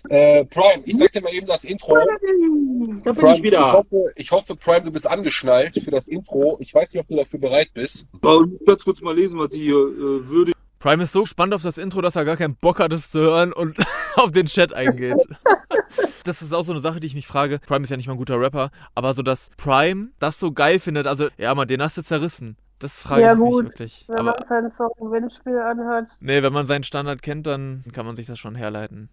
Äh, 0.09 0.45
Prime, 0.47 0.83
ich 0.85 0.97
sag 0.97 1.13
dir 1.13 1.23
mal 1.23 1.33
eben 1.33 1.47
das 1.47 1.65
Intro. 1.65 1.95
Da 1.95 3.13
bin 3.13 3.15
Prime, 3.15 3.37
ich 3.37 3.43
wieder. 3.43 3.67
Ich 3.67 3.73
hoffe, 3.73 4.13
ich 4.17 4.31
hoffe, 4.33 4.57
Prime, 4.57 4.83
du 4.83 4.91
bist 4.91 5.07
angeschnallt 5.07 5.79
für 5.83 5.91
das 5.91 6.09
Intro. 6.09 6.57
Ich 6.61 6.75
weiß 6.75 6.93
nicht, 6.93 7.01
ob 7.01 7.07
du 7.07 7.17
dafür 7.17 7.41
bereit 7.41 7.69
bist. 7.75 8.09
Aber 8.15 8.45
ich 8.45 8.67
werde 8.67 8.85
kurz 8.85 9.01
mal 9.01 9.15
lesen, 9.15 9.39
was 9.39 9.51
die 9.51 9.61
hier 9.61 9.77
äh, 9.77 10.29
würde. 10.29 10.53
Prime 10.79 11.05
ist 11.05 11.13
so 11.13 11.21
gespannt 11.21 11.55
auf 11.55 11.63
das 11.63 11.79
Intro, 11.79 12.01
dass 12.01 12.17
er 12.17 12.25
gar 12.25 12.37
keinen 12.37 12.57
Bock 12.57 12.81
hat, 12.81 12.93
es 12.93 13.13
zu 13.13 13.21
hören 13.21 13.53
und 13.53 13.77
auf 14.17 14.33
den 14.33 14.47
Chat 14.47 14.75
eingeht. 14.75 15.17
Das 16.25 16.43
ist 16.43 16.53
auch 16.53 16.65
so 16.65 16.73
eine 16.73 16.81
Sache, 16.81 17.01
die 17.01 17.07
ich 17.07 17.15
mich 17.15 17.27
frage. 17.27 17.59
Prime 17.67 17.83
ist 17.85 17.91
ja 17.91 17.97
nicht 17.97 18.07
mal 18.07 18.15
ein 18.15 18.19
guter 18.19 18.39
Rapper, 18.41 18.71
aber 18.95 19.13
so, 19.15 19.23
dass 19.23 19.51
Prime 19.57 20.11
das 20.19 20.39
so 20.39 20.53
geil 20.53 20.79
findet, 20.79 21.07
also, 21.07 21.29
ja, 21.39 21.55
man, 21.55 21.67
den 21.69 21.83
hast 21.83 21.99
du 21.99 22.03
zerrissen. 22.03 22.57
Das 22.79 23.03
frage 23.03 23.23
Ja, 23.23 23.33
ich 23.33 23.39
mich 23.39 23.51
gut. 23.51 23.65
wirklich. 23.65 24.05
Wenn 24.09 24.19
Aber 24.19 24.37
man 24.39 24.47
seinen 24.47 24.71
Song 24.71 24.91
Windspiel 24.99 25.59
anhört. 25.59 26.09
nee, 26.21 26.43
wenn 26.43 26.53
man 26.53 26.67
seinen 26.67 26.85
Standard 26.85 27.23
kennt, 27.23 27.47
dann 27.47 27.85
kann 27.93 28.07
man 28.07 28.17
sich 28.17 28.27
das 28.27 28.39
schon 28.39 28.55
herleiten. 28.57 29.09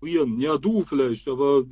Ja, 0.00 0.56
du 0.58 0.82
vielleicht, 0.82 1.26
aber 1.26 1.64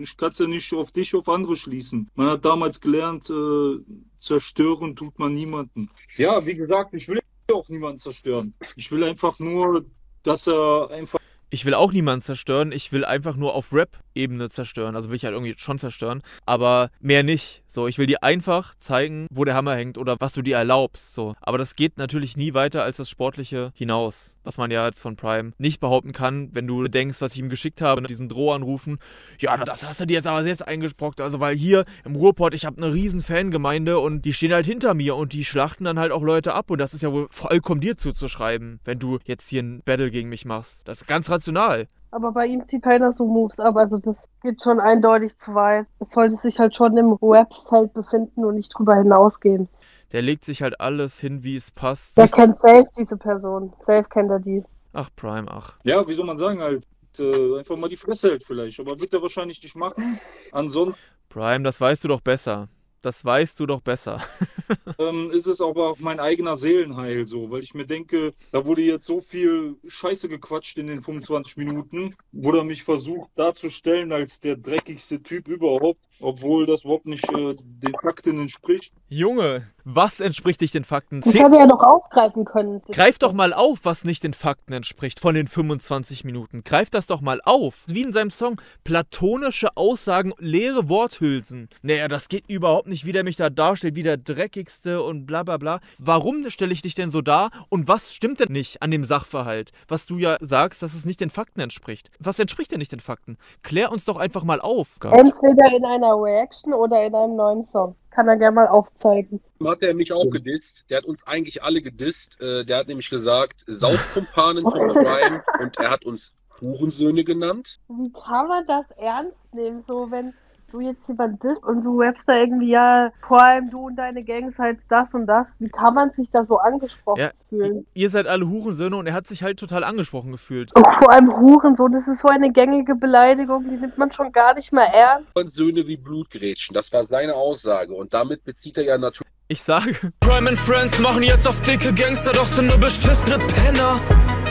ich 0.00 0.16
kann 0.16 0.30
es 0.30 0.38
ja 0.38 0.46
nicht 0.46 0.72
auf 0.72 0.92
dich, 0.92 1.14
auf 1.16 1.28
andere 1.28 1.56
schließen. 1.56 2.08
Man 2.14 2.28
hat 2.28 2.44
damals 2.44 2.80
gelernt, 2.80 3.28
äh, 3.28 3.78
zerstören 4.18 4.94
tut 4.94 5.18
man 5.18 5.34
niemanden. 5.34 5.90
Ja, 6.16 6.44
wie 6.46 6.54
gesagt, 6.54 6.94
ich 6.94 7.08
will 7.08 7.18
auch 7.52 7.68
niemanden 7.68 7.98
zerstören. 7.98 8.54
Ich 8.76 8.90
will 8.92 9.02
einfach 9.02 9.38
nur, 9.40 9.84
dass 10.22 10.46
er 10.46 10.90
einfach 10.90 11.18
Ich 11.52 11.66
will 11.66 11.74
auch 11.74 11.92
niemanden 11.92 12.22
zerstören, 12.22 12.72
ich 12.72 12.92
will 12.92 13.04
einfach 13.04 13.36
nur 13.36 13.54
auf 13.54 13.74
Rap-Ebene 13.74 14.48
zerstören. 14.48 14.96
Also 14.96 15.10
will 15.10 15.16
ich 15.16 15.26
halt 15.26 15.34
irgendwie 15.34 15.52
schon 15.58 15.78
zerstören, 15.78 16.22
aber 16.46 16.90
mehr 16.98 17.22
nicht. 17.22 17.61
So, 17.74 17.88
ich 17.88 17.96
will 17.96 18.04
dir 18.04 18.22
einfach 18.22 18.74
zeigen, 18.74 19.26
wo 19.30 19.46
der 19.46 19.54
Hammer 19.54 19.74
hängt 19.74 19.96
oder 19.96 20.16
was 20.20 20.34
du 20.34 20.42
dir 20.42 20.58
erlaubst. 20.58 21.14
So. 21.14 21.34
Aber 21.40 21.56
das 21.56 21.74
geht 21.74 21.96
natürlich 21.96 22.36
nie 22.36 22.52
weiter 22.52 22.82
als 22.82 22.98
das 22.98 23.08
Sportliche 23.08 23.72
hinaus. 23.74 24.34
Was 24.44 24.58
man 24.58 24.70
ja 24.70 24.84
jetzt 24.84 25.00
von 25.00 25.16
Prime 25.16 25.52
nicht 25.56 25.80
behaupten 25.80 26.12
kann, 26.12 26.50
wenn 26.52 26.66
du 26.66 26.86
denkst, 26.86 27.22
was 27.22 27.32
ich 27.32 27.38
ihm 27.38 27.48
geschickt 27.48 27.80
habe, 27.80 28.02
diesen 28.02 28.28
Drohanrufen. 28.28 28.98
Ja, 29.38 29.56
das 29.56 29.88
hast 29.88 30.00
du 30.00 30.06
dir 30.06 30.16
jetzt 30.16 30.26
aber 30.26 30.42
selbst 30.42 30.68
eingesprockt. 30.68 31.22
Also, 31.22 31.40
weil 31.40 31.56
hier 31.56 31.86
im 32.04 32.14
Ruhrpott, 32.14 32.52
ich 32.52 32.66
habe 32.66 32.76
eine 32.76 32.92
riesen 32.92 33.22
Fangemeinde 33.22 34.00
und 34.00 34.26
die 34.26 34.34
stehen 34.34 34.52
halt 34.52 34.66
hinter 34.66 34.92
mir 34.92 35.16
und 35.16 35.32
die 35.32 35.42
schlachten 35.42 35.84
dann 35.84 35.98
halt 35.98 36.12
auch 36.12 36.22
Leute 36.22 36.52
ab. 36.52 36.70
Und 36.70 36.78
das 36.78 36.92
ist 36.92 37.02
ja 37.02 37.10
wohl 37.10 37.28
vollkommen 37.30 37.80
dir 37.80 37.96
zuzuschreiben, 37.96 38.80
wenn 38.84 38.98
du 38.98 39.18
jetzt 39.24 39.48
hier 39.48 39.62
ein 39.62 39.80
Battle 39.82 40.10
gegen 40.10 40.28
mich 40.28 40.44
machst. 40.44 40.86
Das 40.86 41.00
ist 41.00 41.06
ganz 41.06 41.30
rational. 41.30 41.88
Aber 42.12 42.32
bei 42.32 42.46
ihm 42.46 42.68
zieht 42.68 42.82
keiner 42.82 43.14
so 43.14 43.26
Moves 43.26 43.58
ab, 43.58 43.74
also 43.76 43.96
das 43.96 44.18
geht 44.42 44.62
schon 44.62 44.80
eindeutig 44.80 45.36
zu 45.38 45.54
weit. 45.54 45.86
Es 45.98 46.10
sollte 46.10 46.36
sich 46.36 46.58
halt 46.58 46.76
schon 46.76 46.94
im 46.98 47.14
Rap-Feld 47.14 47.94
befinden 47.94 48.44
und 48.44 48.56
nicht 48.56 48.68
drüber 48.68 48.96
hinausgehen. 48.96 49.68
Der 50.12 50.20
legt 50.20 50.44
sich 50.44 50.62
halt 50.62 50.78
alles 50.78 51.18
hin, 51.18 51.42
wie 51.42 51.56
es 51.56 51.70
passt. 51.70 52.18
Der 52.18 52.28
kennt 52.28 52.58
safe 52.58 52.86
diese 52.98 53.16
Person. 53.16 53.72
Safe 53.86 54.04
kennt 54.04 54.30
er 54.30 54.40
die. 54.40 54.62
Ach, 54.92 55.08
Prime, 55.16 55.50
ach. 55.50 55.78
Ja, 55.84 56.06
wie 56.06 56.12
soll 56.12 56.26
man 56.26 56.38
sagen, 56.38 56.60
halt. 56.60 56.84
Äh, 57.18 57.58
einfach 57.58 57.76
mal 57.76 57.88
die 57.88 57.96
Fresse 57.96 58.30
hält 58.30 58.44
vielleicht. 58.44 58.78
Aber 58.78 59.00
wird 59.00 59.12
er 59.14 59.22
wahrscheinlich 59.22 59.62
nicht 59.62 59.74
machen. 59.74 60.18
Ansonsten 60.52 61.00
Prime, 61.30 61.64
das 61.64 61.80
weißt 61.80 62.04
du 62.04 62.08
doch 62.08 62.20
besser. 62.20 62.68
Das 63.02 63.24
weißt 63.24 63.58
du 63.58 63.66
doch 63.66 63.80
besser. 63.80 64.20
ähm, 64.98 65.32
ist 65.32 65.46
es 65.46 65.60
aber 65.60 65.90
auch 65.90 65.98
mein 65.98 66.20
eigener 66.20 66.54
Seelenheil 66.54 67.26
so, 67.26 67.50
weil 67.50 67.62
ich 67.62 67.74
mir 67.74 67.84
denke, 67.84 68.32
da 68.52 68.64
wurde 68.64 68.82
jetzt 68.82 69.06
so 69.06 69.20
viel 69.20 69.76
Scheiße 69.86 70.28
gequatscht 70.28 70.78
in 70.78 70.86
den 70.86 71.02
25 71.02 71.56
Minuten, 71.56 72.14
wurde 72.30 72.58
er 72.58 72.64
mich 72.64 72.84
versucht 72.84 73.30
darzustellen 73.34 74.12
als 74.12 74.38
der 74.40 74.56
dreckigste 74.56 75.20
Typ 75.20 75.48
überhaupt, 75.48 76.00
obwohl 76.20 76.64
das 76.66 76.84
überhaupt 76.84 77.06
nicht 77.06 77.28
äh, 77.32 77.56
den 77.58 77.94
Fakten 78.00 78.40
entspricht. 78.40 78.92
Junge, 79.08 79.66
was 79.84 80.20
entspricht 80.20 80.60
nicht 80.60 80.74
den 80.74 80.84
Fakten? 80.84 81.22
Das 81.22 81.34
hätte 81.34 81.58
er 81.58 81.66
doch 81.66 81.82
aufgreifen 81.82 82.44
können. 82.44 82.82
Greif 82.92 83.18
doch 83.18 83.32
mal 83.32 83.52
auf, 83.52 83.80
was 83.82 84.04
nicht 84.04 84.22
den 84.22 84.32
Fakten 84.32 84.72
entspricht 84.72 85.18
von 85.18 85.34
den 85.34 85.48
25 85.48 86.24
Minuten. 86.24 86.62
Greif 86.62 86.88
das 86.88 87.06
doch 87.08 87.20
mal 87.20 87.40
auf. 87.44 87.84
Wie 87.88 88.02
in 88.02 88.12
seinem 88.12 88.30
Song. 88.30 88.60
Platonische 88.84 89.76
Aussagen, 89.76 90.32
leere 90.38 90.88
Worthülsen. 90.88 91.68
Naja, 91.82 92.06
das 92.06 92.28
geht 92.28 92.48
überhaupt 92.48 92.86
nicht, 92.86 92.91
wie 92.92 93.12
der 93.12 93.24
mich 93.24 93.36
da 93.36 93.48
darstellt, 93.50 93.94
wie 93.96 94.02
der 94.02 94.16
dreckigste 94.18 95.02
und 95.02 95.26
bla 95.26 95.42
bla 95.42 95.56
bla. 95.56 95.80
Warum 95.98 96.48
stelle 96.50 96.72
ich 96.72 96.82
dich 96.82 96.94
denn 96.94 97.10
so 97.10 97.22
dar 97.22 97.50
und 97.70 97.88
was 97.88 98.12
stimmt 98.14 98.40
denn 98.40 98.52
nicht 98.52 98.82
an 98.82 98.90
dem 98.90 99.04
Sachverhalt? 99.04 99.72
Was 99.88 100.06
du 100.06 100.18
ja 100.18 100.36
sagst, 100.40 100.82
dass 100.82 100.94
es 100.94 101.04
nicht 101.04 101.20
den 101.20 101.30
Fakten 101.30 101.60
entspricht. 101.60 102.10
Was 102.18 102.38
entspricht 102.38 102.70
denn 102.70 102.78
nicht 102.78 102.92
den 102.92 103.00
Fakten? 103.00 103.38
Klär 103.62 103.90
uns 103.90 104.04
doch 104.04 104.16
einfach 104.16 104.44
mal 104.44 104.60
auf. 104.60 104.96
Entweder 105.02 105.74
in 105.76 105.84
einer 105.84 106.14
Reaction 106.14 106.74
oder 106.74 107.04
in 107.04 107.14
einem 107.14 107.36
neuen 107.36 107.64
Song. 107.64 107.96
Kann 108.10 108.28
er 108.28 108.36
gerne 108.36 108.54
mal 108.56 108.68
aufzeigen. 108.68 109.40
Hat 109.64 109.82
er 109.82 109.94
mich 109.94 110.12
auch 110.12 110.28
gedisst. 110.28 110.84
Der 110.90 110.98
hat 110.98 111.04
uns 111.06 111.26
eigentlich 111.26 111.62
alle 111.62 111.80
gedisst. 111.80 112.38
Äh, 112.42 112.64
Der 112.66 112.78
hat 112.78 112.88
nämlich 112.88 113.08
gesagt, 113.08 113.64
Saufkumpanen 113.66 114.64
von 114.64 114.88
Prime 114.88 115.42
und 115.60 115.78
er 115.78 115.90
hat 115.90 116.04
uns 116.04 116.34
Hurensöhne 116.60 117.24
genannt. 117.24 117.80
Wie 117.88 118.12
kann 118.12 118.48
man 118.48 118.66
das 118.66 118.90
ernst 118.98 119.36
nehmen, 119.54 119.82
so 119.88 120.10
wenn 120.10 120.34
du 120.72 120.80
jetzt 120.80 121.00
jemand 121.06 121.40
bist 121.40 121.62
und 121.64 121.84
du 121.84 122.00
rappst 122.00 122.28
da 122.28 122.34
irgendwie, 122.34 122.70
ja, 122.70 123.10
vor 123.26 123.42
allem 123.42 123.70
du 123.70 123.86
und 123.86 123.96
deine 123.96 124.24
Gang 124.24 124.54
seid 124.56 124.78
das 124.88 125.12
und 125.14 125.26
das. 125.26 125.46
Wie 125.58 125.68
kann 125.68 125.94
man 125.94 126.10
sich 126.12 126.30
da 126.30 126.44
so 126.44 126.58
angesprochen 126.58 127.20
Ja. 127.20 127.30
fühlen? 127.48 127.86
Ihr 127.94 128.10
seid 128.10 128.26
alle 128.26 128.48
Hurensöhne 128.48 128.96
und 128.96 129.06
er 129.06 129.12
hat 129.14 129.26
sich 129.26 129.42
halt 129.42 129.58
total 129.58 129.84
angesprochen 129.84 130.32
gefühlt. 130.32 130.74
Und 130.74 130.86
vor 130.98 131.12
allem 131.12 131.30
Hurensohn, 131.36 131.92
das 131.92 132.08
ist 132.08 132.20
so 132.20 132.28
eine 132.28 132.50
gängige 132.50 132.94
Beleidigung, 132.94 133.64
die 133.68 133.76
nimmt 133.76 133.98
man 133.98 134.10
schon 134.10 134.32
gar 134.32 134.54
nicht 134.54 134.72
mehr 134.72 134.86
ernst. 134.92 135.28
Söhne 135.54 135.86
wie 135.86 135.96
Blutgrätschen. 135.96 136.74
Das 136.74 136.92
war 136.92 137.04
seine 137.04 137.34
Aussage. 137.34 137.94
Und 137.94 138.14
damit 138.14 138.44
bezieht 138.44 138.78
er 138.78 138.84
ja 138.84 138.96
natürlich 138.98 139.30
Ich 139.48 139.62
sage, 139.62 139.94
Prime 140.20 140.48
and 140.48 140.58
Friends 140.58 140.98
machen 141.00 141.22
jetzt 141.22 141.46
auf 141.46 141.60
dicke 141.60 141.92
Gangster, 141.92 142.32
doch 142.32 142.44
sind 142.46 142.68
nur 142.68 142.78
beschissene 142.78 143.38
Penner, 143.38 144.00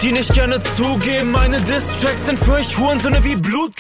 die 0.02 0.12
nicht 0.12 0.34
gerne 0.34 0.60
zugeben, 0.60 1.32
meine 1.32 1.60
Diss-Tracks 1.62 2.28
sind 2.28 2.38
für 2.38 2.54
euch 2.54 2.78
Hurensöhne 2.78 3.24
wie 3.24 3.36
Blut. 3.36 3.72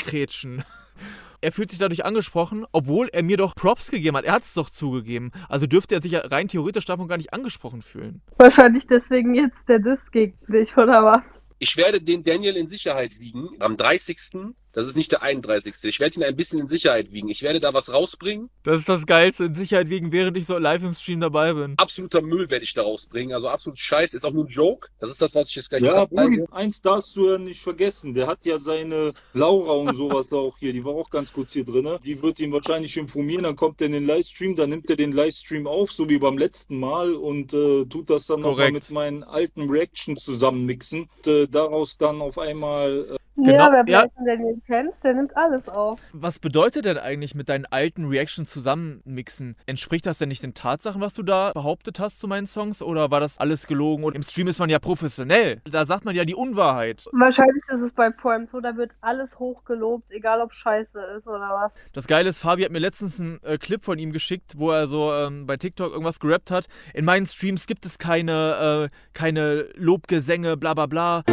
Er 1.43 1.51
fühlt 1.51 1.71
sich 1.71 1.79
dadurch 1.79 2.05
angesprochen, 2.05 2.65
obwohl 2.71 3.09
er 3.11 3.23
mir 3.23 3.37
doch 3.37 3.55
Props 3.55 3.89
gegeben 3.89 4.15
hat. 4.15 4.25
Er 4.25 4.33
hat 4.33 4.43
es 4.43 4.53
doch 4.53 4.69
zugegeben. 4.69 5.31
Also 5.49 5.65
dürfte 5.65 5.95
er 5.95 6.01
sich 6.01 6.11
ja 6.11 6.19
rein 6.19 6.47
theoretisch 6.47 6.85
davon 6.85 7.07
gar 7.07 7.17
nicht 7.17 7.33
angesprochen 7.33 7.81
fühlen. 7.81 8.21
Wahrscheinlich 8.37 8.85
deswegen 8.85 9.33
jetzt 9.33 9.57
der 9.67 9.79
Diss 9.79 9.99
gegen 10.11 10.37
dich, 10.47 10.77
oder 10.77 11.03
was? 11.03 11.21
Ich 11.57 11.77
werde 11.77 11.99
den 11.99 12.23
Daniel 12.23 12.55
in 12.57 12.67
Sicherheit 12.67 13.19
wiegen. 13.19 13.49
Am 13.59 13.75
30. 13.75 14.53
Das 14.73 14.87
ist 14.87 14.95
nicht 14.95 15.11
der 15.11 15.21
31. 15.21 15.75
Ich 15.83 15.99
werde 15.99 16.15
ihn 16.15 16.23
ein 16.23 16.35
bisschen 16.35 16.59
in 16.59 16.67
Sicherheit 16.67 17.11
wiegen. 17.11 17.29
Ich 17.29 17.41
werde 17.41 17.59
da 17.59 17.73
was 17.73 17.91
rausbringen. 17.91 18.49
Das 18.63 18.79
ist 18.79 18.89
das 18.89 19.05
Geilste, 19.05 19.45
in 19.45 19.55
Sicherheit 19.55 19.89
wegen, 19.89 20.11
während 20.11 20.37
ich 20.37 20.45
so 20.45 20.57
live 20.57 20.83
im 20.83 20.93
Stream 20.93 21.19
dabei 21.19 21.53
bin. 21.53 21.73
Absoluter 21.77 22.21
Müll 22.21 22.49
werde 22.49 22.63
ich 22.63 22.73
da 22.73 22.83
rausbringen. 22.83 23.33
Also 23.33 23.49
absolut 23.49 23.79
Scheiß. 23.79 24.13
Ist 24.13 24.25
auch 24.25 24.31
nur 24.31 24.45
ein 24.45 24.49
Joke. 24.49 24.87
Das 24.99 25.09
ist 25.09 25.21
das, 25.21 25.35
was 25.35 25.49
ich 25.49 25.55
jetzt 25.55 25.69
gleich 25.69 25.83
Ja, 25.83 25.93
sage. 25.93 26.45
Eins 26.51 26.81
darfst 26.81 27.15
du 27.15 27.29
ja 27.29 27.37
nicht 27.37 27.61
vergessen. 27.61 28.13
Der 28.13 28.27
hat 28.27 28.45
ja 28.45 28.57
seine 28.57 29.13
Laura 29.33 29.73
und 29.73 29.95
sowas 29.95 30.31
auch 30.31 30.57
hier. 30.57 30.73
Die 30.73 30.85
war 30.85 30.93
auch 30.93 31.09
ganz 31.09 31.33
kurz 31.33 31.51
hier 31.51 31.65
drin. 31.65 31.97
Die 32.05 32.21
wird 32.21 32.39
ihn 32.39 32.51
wahrscheinlich 32.51 32.95
informieren. 32.95 33.43
Dann 33.43 33.55
kommt 33.55 33.81
er 33.81 33.87
in 33.87 33.93
den 33.93 34.05
Livestream. 34.07 34.55
Dann 34.55 34.69
nimmt 34.69 34.89
er 34.89 34.95
den 34.95 35.11
Livestream 35.11 35.67
auf, 35.67 35.91
so 35.91 36.07
wie 36.07 36.17
beim 36.17 36.37
letzten 36.37 36.79
Mal. 36.79 37.13
Und 37.13 37.53
äh, 37.53 37.85
tut 37.85 38.09
das 38.09 38.27
dann 38.27 38.39
nochmal 38.41 38.71
mit 38.71 38.89
meinen 38.91 39.23
alten 39.23 39.69
Reactions 39.69 40.23
zusammenmixen. 40.23 41.09
Und, 41.17 41.27
äh, 41.27 41.47
daraus 41.47 41.97
dann 41.97 42.21
auf 42.21 42.37
einmal 42.37 43.07
äh, 43.11 43.17
Genau, 43.35 43.53
ja, 43.53 43.71
wer 43.71 43.77
ja. 43.77 43.83
Black 43.83 44.11
Daniel 44.25 44.61
kennt, 44.67 44.93
der 45.03 45.13
nimmt 45.13 45.35
alles 45.37 45.69
auf. 45.69 45.99
Was 46.13 46.39
bedeutet 46.39 46.85
denn 46.85 46.97
eigentlich 46.97 47.33
mit 47.33 47.49
deinen 47.49 47.65
alten 47.65 48.05
Reactions 48.05 48.49
zusammenmixen? 48.49 49.55
Entspricht 49.65 50.05
das 50.05 50.17
denn 50.17 50.29
nicht 50.29 50.43
den 50.43 50.53
Tatsachen, 50.53 51.01
was 51.01 51.13
du 51.13 51.23
da 51.23 51.51
behauptet 51.53 51.99
hast 51.99 52.19
zu 52.19 52.27
meinen 52.27 52.47
Songs? 52.47 52.81
Oder 52.81 53.09
war 53.09 53.19
das 53.19 53.37
alles 53.37 53.67
gelogen? 53.67 54.03
Und 54.03 54.15
im 54.15 54.23
Stream 54.23 54.47
ist 54.47 54.59
man 54.59 54.69
ja 54.69 54.79
professionell. 54.79 55.61
Da 55.69 55.85
sagt 55.85 56.03
man 56.03 56.15
ja 56.15 56.25
die 56.25 56.35
Unwahrheit. 56.35 57.05
Wahrscheinlich 57.13 57.63
ist 57.67 57.81
es 57.81 57.93
bei 57.93 58.09
Prime 58.09 58.47
so, 58.51 58.59
da 58.59 58.75
wird 58.75 58.91
alles 58.99 59.29
hochgelobt, 59.39 60.11
egal 60.11 60.41
ob 60.41 60.53
scheiße 60.53 60.99
ist 61.17 61.27
oder 61.27 61.39
was. 61.39 61.71
Das 61.93 62.07
Geile 62.07 62.29
ist, 62.29 62.39
Fabi 62.39 62.63
hat 62.63 62.71
mir 62.71 62.79
letztens 62.79 63.19
einen 63.19 63.39
äh, 63.43 63.57
Clip 63.57 63.83
von 63.83 63.97
ihm 63.97 64.11
geschickt, 64.11 64.53
wo 64.57 64.71
er 64.71 64.87
so 64.87 65.13
ähm, 65.13 65.45
bei 65.45 65.57
TikTok 65.57 65.91
irgendwas 65.91 66.19
gerappt 66.19 66.51
hat. 66.51 66.67
In 66.93 67.05
meinen 67.05 67.25
Streams 67.25 67.65
gibt 67.65 67.85
es 67.85 67.97
keine, 67.97 68.89
äh, 68.89 68.95
keine 69.13 69.67
Lobgesänge, 69.75 70.57
bla 70.57 70.73
bla 70.73 70.85
bla. 70.85 71.23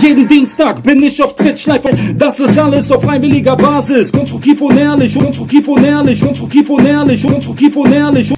Jeden 0.00 0.28
Dienstag 0.28 0.82
bin 0.82 1.02
ich 1.02 1.22
auf 1.22 1.34
Twitch 1.48 1.66
live. 1.66 1.82
Das 2.16 2.38
ist 2.40 2.58
alles 2.58 2.92
auf 2.92 3.02
freiwilliger 3.02 3.56
Basis. 3.56 4.12
Konstruktiv 4.12 4.60
und 4.60 4.76
ehrlich, 4.76 5.18
konstruktiv 5.18 5.66
und 5.68 5.82
ehrlich, 5.82 6.20
konstruktiv 6.20 6.68
und 6.68 6.86
ehrlich, 6.86 7.22
konstruktiv 7.22 7.76
und 7.76 7.92
ehrlich. 7.92 8.34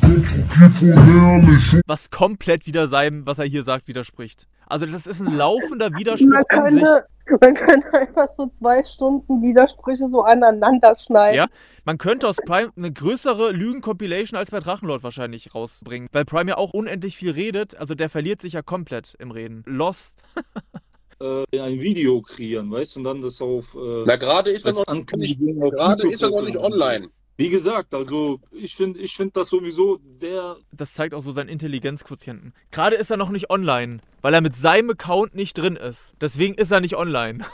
Was 1.87 2.11
komplett 2.11 2.67
wieder 2.67 2.87
seinem, 2.87 3.27
was 3.27 3.41
er 3.41 3.47
hier 3.47 3.65
sagt, 3.65 3.89
widerspricht. 3.89 4.47
Also 4.67 4.87
das 4.87 5.09
ist 5.09 5.21
ein 5.21 5.37
laufender 5.37 5.91
Widerspruch 5.97 6.31
Man 6.31 6.45
könnte, 6.47 7.07
man 7.41 7.55
könnte 7.55 7.93
einfach 7.93 8.29
so 8.37 8.53
zwei 8.61 8.85
Stunden 8.85 9.43
Widersprüche 9.43 10.09
so 10.09 10.23
aneinander 10.23 10.97
schneiden. 11.05 11.37
Ja, 11.37 11.47
man 11.85 11.99
könnte 11.99 12.29
aus 12.29 12.37
Prime 12.37 12.71
eine 12.77 12.93
größere 12.93 13.51
Lügen-Compilation 13.51 14.39
als 14.39 14.53
bei 14.53 14.61
Drachenlord 14.61 15.03
wahrscheinlich 15.03 15.53
rausbringen. 15.53 16.09
Weil 16.13 16.25
Prime 16.25 16.51
ja 16.51 16.57
auch 16.59 16.73
unendlich 16.73 17.17
viel 17.17 17.33
redet, 17.33 17.77
also 17.77 17.97
der 17.97 18.09
verliert 18.09 18.41
sich 18.41 18.53
ja 18.53 18.63
komplett 18.63 19.17
im 19.19 19.33
Reden. 19.33 19.65
Lost. 19.67 20.23
äh, 21.21 21.61
ein 21.61 21.81
Video 21.81 22.21
kreieren, 22.23 22.71
weißt 22.71 22.95
du? 22.97 23.01
Und 23.01 23.05
dann 23.05 23.21
das 23.21 23.41
auf 23.41 23.75
äh, 23.75 24.05
Na, 24.07 24.17
gerade 24.17 24.51
ist 24.51 24.67
er 24.67 24.73
noch 24.73 24.87
nicht, 25.17 25.39
gerade 25.39 26.09
ist 26.09 26.23
er 26.23 26.31
noch 26.31 26.43
nicht 26.43 26.59
online. 26.59 27.09
Wie 27.37 27.49
gesagt, 27.49 27.95
also 27.95 28.39
ich 28.53 28.75
finde 28.75 29.01
ich 29.01 29.17
find 29.17 29.35
das 29.35 29.49
sowieso 29.49 29.99
der 30.21 30.57
Das 30.73 30.93
zeigt 30.93 31.15
auch 31.15 31.23
so 31.23 31.33
seinen 31.33 31.49
Intelligenzquotienten. 31.49 32.53
Gerade 32.71 32.97
ist 32.97 33.11
er 33.11 33.17
noch 33.17 33.31
nicht 33.31 33.49
online, 33.49 34.01
weil 34.21 34.35
er 34.35 34.43
mit 34.43 34.57
seinem 34.57 34.91
Account 34.91 35.35
nicht 35.35 35.57
drin 35.57 35.77
ist. 35.77 36.15
Deswegen 36.21 36.55
ist 36.55 36.71
er 36.71 36.81
nicht 36.81 36.97
online. 36.97 37.47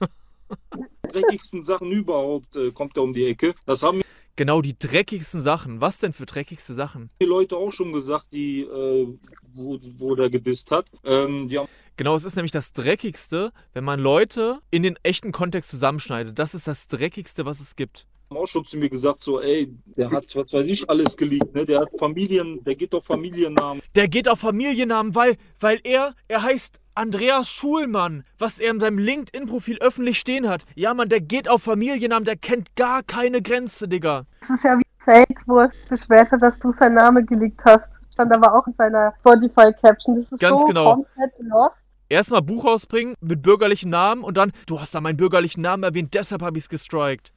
dreckigsten 1.12 1.62
Sachen 1.62 1.90
überhaupt, 1.92 2.56
äh, 2.56 2.70
kommt 2.70 2.96
er 2.96 3.02
um 3.02 3.12
die 3.12 3.26
Ecke. 3.26 3.54
Das 3.66 3.82
haben 3.82 4.02
Genau 4.36 4.60
die 4.60 4.78
dreckigsten 4.78 5.40
Sachen. 5.40 5.80
Was 5.80 5.98
denn 5.98 6.12
für 6.12 6.26
dreckigste 6.26 6.74
Sachen? 6.74 7.08
die 7.20 7.26
Leute 7.26 7.56
auch 7.56 7.72
schon 7.72 7.92
gesagt, 7.92 8.28
die, 8.32 8.60
äh, 8.60 9.06
wo, 9.54 9.78
wo 9.96 10.14
der 10.14 10.28
gedisst 10.28 10.70
hat. 10.70 10.90
Ähm, 11.04 11.48
die 11.48 11.58
haben 11.58 11.68
Genau, 11.96 12.14
es 12.14 12.24
ist 12.24 12.36
nämlich 12.36 12.52
das 12.52 12.72
Dreckigste, 12.72 13.52
wenn 13.72 13.84
man 13.84 13.98
Leute 14.00 14.58
in 14.70 14.82
den 14.82 14.96
echten 15.02 15.32
Kontext 15.32 15.70
zusammenschneidet. 15.70 16.38
Das 16.38 16.54
ist 16.54 16.68
das 16.68 16.88
Dreckigste, 16.88 17.46
was 17.46 17.60
es 17.60 17.74
gibt. 17.74 18.06
auch 18.28 18.46
schon 18.46 18.64
zu 18.66 18.76
mir 18.76 18.90
gesagt, 18.90 19.20
so, 19.20 19.40
ey, 19.40 19.72
der 19.86 20.10
hat, 20.10 20.24
was 20.34 20.52
weiß 20.52 20.66
ich, 20.66 20.90
alles 20.90 21.16
geleakt, 21.16 21.54
ne? 21.54 21.64
Der 21.64 21.80
hat 21.80 21.88
Familien, 21.98 22.62
der 22.64 22.74
geht 22.74 22.94
auf 22.94 23.06
Familiennamen. 23.06 23.82
Der 23.94 24.08
geht 24.08 24.28
auf 24.28 24.40
Familiennamen, 24.40 25.14
weil, 25.14 25.36
weil 25.60 25.80
er, 25.84 26.12
er 26.28 26.42
heißt 26.42 26.80
Andreas 26.94 27.48
Schulmann, 27.48 28.24
was 28.38 28.58
er 28.58 28.72
in 28.72 28.80
seinem 28.80 28.98
LinkedIn-Profil 28.98 29.78
öffentlich 29.80 30.18
stehen 30.18 30.48
hat. 30.48 30.64
Ja, 30.74 30.92
Mann, 30.92 31.08
der 31.08 31.20
geht 31.20 31.48
auf 31.48 31.62
Familiennamen, 31.62 32.24
der 32.24 32.36
kennt 32.36 32.74
gar 32.76 33.02
keine 33.02 33.40
Grenze, 33.42 33.86
Digga. 33.88 34.24
Das 34.40 34.50
ist 34.50 34.64
ja 34.64 34.76
wie 34.78 34.82
Fate, 35.04 35.40
wo 35.46 35.60
er 35.60 35.70
beschwert 35.88 36.30
hat, 36.32 36.42
dass 36.42 36.58
du 36.58 36.74
seinen 36.78 36.94
Namen 36.94 37.24
geleakt 37.24 37.60
hast. 37.64 37.84
Stand 38.12 38.34
aber 38.34 38.54
auch 38.54 38.66
in 38.66 38.74
seiner 38.76 39.14
Spotify-Caption. 39.20 40.22
Das 40.22 40.32
ist 40.32 40.40
Ganz 40.40 40.60
so 40.62 40.66
genau. 40.66 40.94
komplett 40.94 41.32
lost. 41.38 41.76
Erstmal 42.08 42.42
Buch 42.42 42.64
rausbringen 42.64 43.14
mit 43.20 43.42
bürgerlichen 43.42 43.90
Namen 43.90 44.22
und 44.22 44.36
dann, 44.36 44.52
du 44.66 44.80
hast 44.80 44.94
da 44.94 45.00
meinen 45.00 45.16
bürgerlichen 45.16 45.60
Namen 45.62 45.82
erwähnt, 45.82 46.14
deshalb 46.14 46.42
habe 46.42 46.58
ich 46.58 46.64
es 46.64 46.68
gestrikt. 46.68 47.32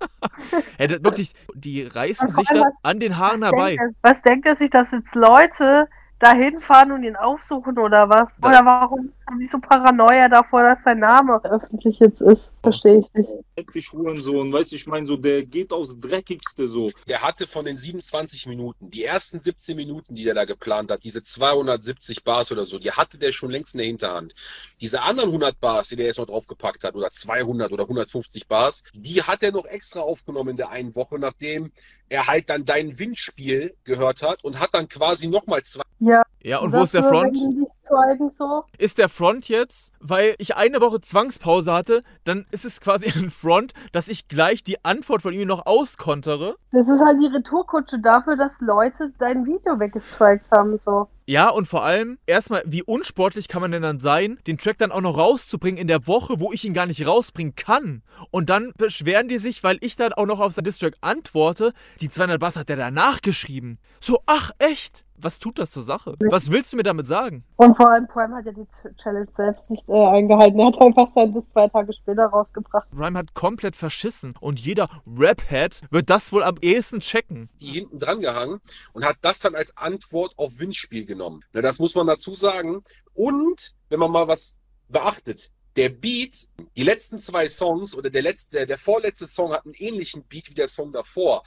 Ey, 0.78 0.88
das 0.88 1.02
wirklich, 1.04 1.32
die 1.54 1.82
reißen 1.82 2.30
sich 2.30 2.48
da 2.48 2.64
an 2.82 2.98
den 3.00 3.16
Haaren 3.16 3.40
Was 3.42 3.50
herbei. 3.50 3.76
denkt, 3.76 3.96
was 4.02 4.22
denkt 4.22 4.46
er 4.46 4.56
sich, 4.56 4.70
dass 4.70 4.90
jetzt 4.90 5.14
Leute 5.14 5.86
dahin 6.18 6.58
fahren 6.60 6.92
und 6.92 7.04
ihn 7.04 7.16
aufsuchen 7.16 7.78
oder 7.78 8.08
was? 8.08 8.36
Da- 8.40 8.48
Oder 8.48 8.64
warum 8.64 9.12
haben 9.28 9.38
die 9.40 9.46
so 9.46 9.58
Paranoia 9.58 10.28
davor, 10.28 10.62
dass 10.62 10.82
sein 10.82 10.98
Name 10.98 11.40
öffentlich 11.44 11.98
jetzt 12.00 12.20
ist? 12.20 12.50
Verstehe 12.64 13.00
ich 13.00 13.14
nicht. 13.14 13.28
Endlich 13.56 13.92
Hurensohn, 13.92 14.50
weißt 14.52 14.72
du, 14.72 14.76
ich 14.76 14.86
meine, 14.86 15.06
so, 15.06 15.16
der 15.16 15.44
geht 15.44 15.70
aufs 15.70 16.00
Dreckigste 16.00 16.66
so. 16.66 16.90
Der 17.08 17.20
hatte 17.20 17.46
von 17.46 17.66
den 17.66 17.76
27 17.76 18.46
Minuten, 18.46 18.90
die 18.90 19.04
ersten 19.04 19.38
17 19.38 19.76
Minuten, 19.76 20.14
die 20.14 20.24
der 20.24 20.34
da 20.34 20.46
geplant 20.46 20.90
hat, 20.90 21.04
diese 21.04 21.22
270 21.22 22.24
Bars 22.24 22.50
oder 22.50 22.64
so, 22.64 22.78
die 22.78 22.90
hatte 22.90 23.18
der 23.18 23.32
schon 23.32 23.50
längst 23.50 23.74
in 23.74 23.78
der 23.78 23.86
Hinterhand. 23.86 24.34
Diese 24.80 25.02
anderen 25.02 25.28
100 25.28 25.60
Bars, 25.60 25.88
die 25.88 25.96
der 25.96 26.06
jetzt 26.06 26.18
noch 26.18 26.26
draufgepackt 26.26 26.84
hat, 26.84 26.94
oder 26.94 27.10
200 27.10 27.70
oder 27.70 27.84
150 27.84 28.48
Bars, 28.48 28.84
die 28.94 29.22
hat 29.22 29.42
er 29.42 29.52
noch 29.52 29.66
extra 29.66 30.00
aufgenommen 30.00 30.50
in 30.50 30.56
der 30.56 30.70
einen 30.70 30.96
Woche, 30.96 31.18
nachdem 31.18 31.70
er 32.08 32.26
halt 32.26 32.48
dann 32.48 32.64
dein 32.64 32.98
Windspiel 32.98 33.74
gehört 33.84 34.22
hat 34.22 34.42
und 34.44 34.58
hat 34.58 34.70
dann 34.72 34.88
quasi 34.88 35.28
nochmal 35.28 35.62
zwei 35.62 35.82
Ja, 36.00 36.22
Ja, 36.42 36.58
und 36.58 36.72
wo 36.72 36.82
ist 36.82 36.94
der 36.94 37.04
Front? 37.04 37.36
Zeigen 37.84 38.30
so. 38.30 38.64
Ist 38.78 38.98
der 38.98 39.08
Front 39.08 39.48
jetzt, 39.48 39.92
weil 40.00 40.34
ich 40.38 40.56
eine 40.56 40.80
Woche 40.80 41.00
Zwangspause 41.00 41.72
hatte, 41.72 42.02
dann 42.24 42.46
ist 42.54 42.64
es 42.64 42.80
quasi 42.80 43.06
ein 43.18 43.30
Front, 43.30 43.74
dass 43.92 44.08
ich 44.08 44.28
gleich 44.28 44.64
die 44.64 44.82
Antwort 44.84 45.22
von 45.22 45.34
ihm 45.34 45.48
noch 45.48 45.66
auskontere. 45.66 46.56
Das 46.72 46.88
ist 46.88 47.00
halt 47.00 47.20
die 47.20 47.26
Retourkutsche 47.26 47.98
dafür, 47.98 48.36
dass 48.36 48.52
Leute 48.60 49.12
dein 49.18 49.44
Video 49.44 49.78
weggestrikt 49.78 50.50
haben. 50.50 50.78
So. 50.80 51.08
Ja, 51.26 51.48
und 51.48 51.66
vor 51.66 51.84
allem, 51.84 52.18
erstmal, 52.26 52.62
wie 52.66 52.82
unsportlich 52.82 53.48
kann 53.48 53.62
man 53.62 53.72
denn 53.72 53.82
dann 53.82 53.98
sein, 53.98 54.38
den 54.46 54.58
Track 54.58 54.78
dann 54.78 54.92
auch 54.92 55.00
noch 55.00 55.16
rauszubringen 55.16 55.80
in 55.80 55.88
der 55.88 56.06
Woche, 56.06 56.38
wo 56.38 56.52
ich 56.52 56.64
ihn 56.64 56.74
gar 56.74 56.86
nicht 56.86 57.06
rausbringen 57.06 57.54
kann. 57.56 58.02
Und 58.30 58.50
dann 58.50 58.72
beschweren 58.76 59.28
die 59.28 59.38
sich, 59.38 59.62
weil 59.64 59.78
ich 59.80 59.96
dann 59.96 60.12
auch 60.12 60.26
noch 60.26 60.40
auf 60.40 60.52
sein 60.52 60.64
Distrack 60.64 60.94
antworte, 61.00 61.72
die 62.00 62.10
200 62.10 62.38
Bass 62.38 62.56
hat 62.56 62.68
der 62.68 62.76
danach 62.76 63.20
geschrieben. 63.20 63.78
So, 64.00 64.20
ach, 64.26 64.50
echt? 64.58 65.03
Was 65.16 65.38
tut 65.38 65.58
das 65.58 65.70
zur 65.70 65.84
Sache? 65.84 66.16
Was 66.30 66.50
willst 66.50 66.72
du 66.72 66.76
mir 66.76 66.82
damit 66.82 67.06
sagen? 67.06 67.44
Und 67.56 67.76
vor 67.76 67.90
allem 67.90 68.06
Prime 68.08 68.34
hat 68.34 68.46
ja 68.46 68.52
die 68.52 68.62
Ch- 68.62 68.96
Challenge 69.02 69.28
selbst 69.36 69.70
nicht 69.70 69.88
äh, 69.88 69.92
eingehalten. 70.06 70.58
Er 70.58 70.66
hat 70.66 70.80
einfach 70.80 71.08
sein 71.14 71.32
Diss 71.32 71.44
zwei 71.52 71.68
Tage 71.68 71.92
später 71.92 72.26
rausgebracht. 72.26 72.88
Rhyme 72.92 73.18
hat 73.18 73.32
komplett 73.34 73.76
verschissen 73.76 74.34
und 74.40 74.58
jeder 74.58 74.88
Rap-Head 75.06 75.82
wird 75.90 76.10
das 76.10 76.32
wohl 76.32 76.42
am 76.42 76.56
ehesten 76.60 77.00
checken. 77.00 77.48
die 77.60 77.68
hinten 77.68 77.98
dran 77.98 78.18
gehangen 78.18 78.60
und 78.92 79.04
hat 79.04 79.16
das 79.22 79.38
dann 79.38 79.54
als 79.54 79.76
Antwort 79.76 80.34
auf 80.36 80.58
Windspiel 80.58 81.06
genommen. 81.06 81.42
Na, 81.52 81.60
das 81.62 81.78
muss 81.78 81.94
man 81.94 82.06
dazu 82.06 82.34
sagen. 82.34 82.82
Und 83.14 83.74
wenn 83.88 84.00
man 84.00 84.10
mal 84.10 84.26
was 84.28 84.58
beachtet, 84.88 85.50
der 85.76 85.88
Beat, 85.88 86.46
die 86.76 86.82
letzten 86.82 87.18
zwei 87.18 87.48
Songs 87.48 87.96
oder 87.96 88.10
der 88.10 88.22
letzte, 88.22 88.66
der 88.66 88.78
vorletzte 88.78 89.26
Song 89.26 89.52
hat 89.52 89.64
einen 89.64 89.74
ähnlichen 89.74 90.22
Beat 90.24 90.50
wie 90.50 90.54
der 90.54 90.68
Song 90.68 90.92
davor. 90.92 91.42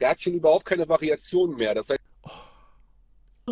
Der 0.00 0.10
hat 0.10 0.22
schon 0.22 0.34
überhaupt 0.34 0.64
keine 0.64 0.88
Variation 0.88 1.56
mehr. 1.56 1.74
Das 1.74 1.88
heißt, 1.90 2.00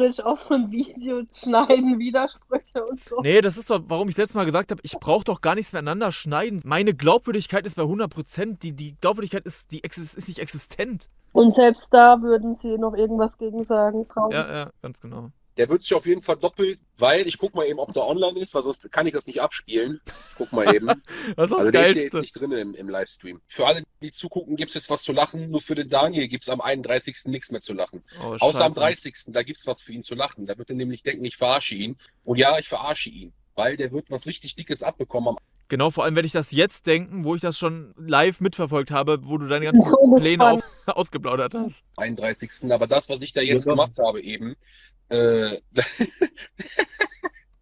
Frisch 0.01 0.21
aus 0.21 0.47
so 0.49 0.55
ein 0.55 0.71
Video 0.71 1.23
schneiden, 1.39 1.99
Widersprüche 1.99 2.83
und 2.87 3.07
so. 3.07 3.21
Nee, 3.21 3.43
das 3.43 3.59
ist 3.59 3.69
doch, 3.69 3.83
warum 3.87 4.09
ich 4.09 4.17
letztes 4.17 4.35
Mal 4.35 4.47
gesagt 4.47 4.71
habe, 4.71 4.81
ich 4.83 4.99
brauche 4.99 5.25
doch 5.25 5.43
gar 5.43 5.55
nichts 5.55 5.75
miteinander 5.75 6.11
schneiden. 6.11 6.63
Meine 6.65 6.95
Glaubwürdigkeit 6.95 7.67
ist 7.67 7.75
bei 7.75 7.83
100%. 7.83 8.61
Die, 8.61 8.73
die 8.73 8.97
Glaubwürdigkeit 9.03 9.45
ist, 9.45 9.73
die 9.73 9.81
ist 9.81 10.27
nicht 10.27 10.39
existent. 10.39 11.11
Und 11.33 11.55
selbst 11.55 11.89
da 11.91 12.23
würden 12.23 12.57
sie 12.63 12.79
noch 12.79 12.95
irgendwas 12.95 13.37
gegen 13.37 13.63
sagen. 13.65 14.09
Traum. 14.09 14.33
Ja, 14.33 14.51
ja, 14.51 14.71
ganz 14.81 15.03
genau. 15.03 15.33
Der 15.61 15.69
wird 15.69 15.83
sich 15.83 15.93
auf 15.93 16.07
jeden 16.07 16.23
Fall 16.23 16.39
doppelt, 16.39 16.79
weil 16.97 17.27
ich 17.29 17.37
guck 17.37 17.55
mal 17.55 17.67
eben, 17.67 17.81
ob 17.81 17.93
der 17.93 18.07
online 18.07 18.41
ist, 18.41 18.55
weil 18.55 18.63
sonst 18.63 18.91
kann 18.91 19.07
ich 19.07 19.13
das 19.13 19.27
nicht 19.27 19.43
abspielen. 19.43 20.01
Ich 20.07 20.35
guck 20.37 20.53
mal 20.55 20.75
eben. 20.75 20.87
Das 21.37 21.51
ist 21.51 21.53
das 21.53 21.53
Also 21.53 21.71
der 21.71 21.83
ist 21.83 21.97
ja 21.97 22.03
jetzt 22.03 22.13
Geilste. 22.13 22.21
nicht 22.21 22.33
drin 22.41 22.53
im, 22.53 22.75
im 22.75 22.89
Livestream. 22.89 23.43
Für 23.47 23.67
alle, 23.67 23.83
die 24.03 24.11
zugucken, 24.11 24.57
gibt's 24.57 24.73
jetzt 24.73 24.89
was 24.89 25.03
zu 25.03 25.13
lachen. 25.13 25.51
Nur 25.51 25.61
für 25.61 25.75
den 25.75 25.91
Daniel 25.91 26.29
gibt's 26.29 26.49
am 26.49 26.63
31. 26.63 27.27
nichts 27.27 27.51
mehr 27.51 27.61
zu 27.61 27.75
lachen. 27.75 28.03
Oh, 28.23 28.37
Außer 28.41 28.65
am 28.65 28.73
Scheiße. 28.73 29.11
30. 29.11 29.15
Da 29.35 29.43
gibt's 29.43 29.67
was 29.67 29.83
für 29.83 29.93
ihn 29.93 30.03
zu 30.03 30.15
lachen. 30.15 30.47
Da 30.47 30.57
wird 30.57 30.71
er 30.71 30.77
nämlich 30.77 31.03
denken, 31.03 31.27
ich 31.27 31.37
verarsche 31.37 31.75
ihn. 31.75 31.99
Und 32.25 32.39
ja, 32.39 32.59
ich 32.59 32.69
verarsche 32.71 33.11
ihn. 33.11 33.35
Weil 33.55 33.77
der 33.77 33.93
wird 33.93 34.11
was 34.11 34.25
richtig 34.25 34.57
Dickes 34.57 34.83
abbekommen 34.83 35.29
am 35.29 35.37
Genau, 35.71 35.93
vor 35.93 36.05
allem 36.05 36.17
werde 36.17 36.27
ich 36.27 36.33
das 36.33 36.51
jetzt 36.51 36.89
denken, 36.89 37.25
wo 37.25 37.37
ich 37.37 37.41
das 37.41 37.57
schon 37.57 37.95
live 37.97 38.41
mitverfolgt 38.41 38.91
habe, 38.91 39.21
wo 39.23 39.39
du 39.39 39.47
deine 39.47 39.65
ganzen 39.73 39.89
So 39.89 40.17
Pläne 40.17 40.51
auf, 40.51 40.61
ausgeplaudert 40.87 41.55
hast. 41.55 41.85
31. 41.97 42.71
Aber 42.73 42.87
das, 42.87 43.09
was 43.09 43.23
ich 43.23 43.33
da 43.33 43.41
jetzt 43.41 43.65
Ja, 43.65 43.71
gemacht 43.73 43.97
habe 44.05 44.21
eben, 44.21 44.57
äh, 45.09 45.59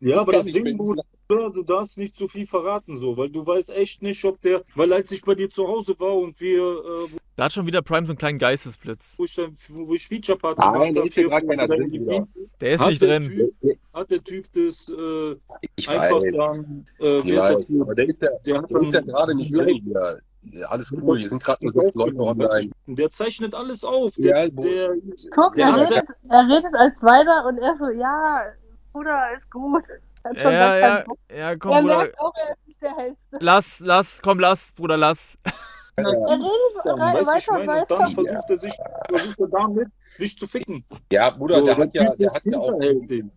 Ja, 0.00 0.20
aber 0.20 0.32
das 0.32 0.46
Ding, 0.46 0.76
Bruder, 0.76 1.02
du 1.28 1.62
darfst 1.64 1.98
nicht 1.98 2.14
zu 2.14 2.28
viel 2.28 2.46
verraten, 2.46 2.96
so, 2.96 3.16
weil 3.16 3.30
du 3.30 3.44
weißt 3.44 3.70
echt 3.70 4.00
nicht, 4.00 4.24
ob 4.24 4.40
der, 4.42 4.62
weil 4.74 4.92
als 4.92 5.10
ich 5.10 5.22
bei 5.22 5.34
dir 5.34 5.50
zu 5.50 5.66
Hause 5.66 5.94
war 5.98 6.16
und 6.16 6.40
wir, 6.40 6.62
äh, 6.62 7.08
Da 7.38 7.44
hat 7.44 7.52
schon 7.52 7.66
wieder 7.68 7.82
Prime 7.82 8.04
so 8.04 8.10
einen 8.10 8.18
kleinen 8.18 8.38
Geistesblitz. 8.40 9.14
wo 9.16 9.22
ich, 9.24 9.38
wo 9.68 9.94
ich 9.94 10.08
Feature 10.08 10.36
Party 10.36 10.60
Nein, 10.60 10.92
da 10.92 11.02
ist 11.02 11.14
ja 11.14 11.20
hier, 11.22 11.30
gerade 11.30 11.46
wo 11.46 11.50
keiner 11.50 11.68
drin. 11.68 12.28
Der 12.60 12.72
ist 12.72 12.80
hat 12.80 12.88
nicht 12.88 13.00
der 13.00 13.20
drin. 13.20 13.52
Typ, 13.60 13.78
hat 13.94 14.10
der 14.10 14.24
Typ 14.24 14.46
das, 14.54 14.86
äh, 14.88 15.36
ich 15.76 15.88
einfach 15.88 16.16
weiß. 16.20 16.34
dann, 16.36 16.86
äh, 17.00 17.18
Ich 17.18 17.36
weiß. 17.36 17.72
Aber 17.80 17.94
der 17.94 18.06
ist 18.06 18.22
ja, 18.22 18.30
Der 18.44 18.58
hat 18.60 18.68
der 18.68 18.78
ist 18.80 18.92
ja 18.92 19.00
gerade 19.02 19.36
nicht 19.36 19.54
drin 19.54 19.68
hier. 19.84 20.18
Ja, 20.50 20.66
alles 20.66 20.90
cool. 20.90 21.16
Hier 21.16 21.28
sind 21.28 21.40
gerade 21.44 21.64
nur 21.64 21.72
sechs 21.74 21.94
Leute 21.94 22.18
online. 22.20 22.72
Der 22.88 23.10
zeichnet 23.12 23.54
alles 23.54 23.84
auf. 23.84 24.14
Der, 24.16 24.46
Ja, 24.46 24.48
der, 24.48 24.96
Guck, 25.30 25.54
der 25.54 25.66
er 25.68 25.76
redet, 25.76 26.04
er 26.28 26.40
redet 26.48 26.74
als 26.74 27.00
weiter 27.04 27.46
und 27.46 27.58
er 27.58 27.76
so, 27.76 27.88
ja, 27.90 28.46
Bruder, 28.92 29.28
ist 29.36 29.48
gut. 29.52 29.84
Ja, 30.24 30.32
gar 30.42 30.78
ja, 30.80 31.04
ja, 31.36 31.56
komm, 31.56 31.70
Er 31.72 31.82
Bruder. 31.82 31.96
merkt 31.98 32.18
auch, 32.18 32.32
er 32.34 32.50
ist 32.54 32.66
nicht 32.66 32.82
der 32.82 32.96
Hellste. 32.96 33.38
Lass, 33.38 33.78
lass, 33.78 34.20
komm, 34.22 34.40
lass, 34.40 34.72
Bruder, 34.72 34.96
lass. 34.96 35.38
Er 36.06 36.12
redet 36.12 36.84
dann, 36.84 36.98
weißt 36.98 37.30
du, 37.30 37.38
ich 37.38 37.48
und 37.50 37.66
meine, 37.66 37.80
und 37.82 37.90
dann 37.90 38.12
versucht 38.12 38.50
er 38.50 38.58
sich, 38.58 38.74
versucht 39.08 39.40
er 39.40 39.48
damit, 39.48 39.88
dich 40.18 40.38
zu 40.38 40.46
ficken. 40.46 40.84
Ja, 41.10 41.30
Bruder, 41.30 41.60
So, 41.60 41.66
der 41.66 41.76
hat 41.76 41.94
ja, 41.94 42.14
der 42.14 42.32
hat 42.32 42.44
ja 42.44 42.58
auch, 42.58 42.80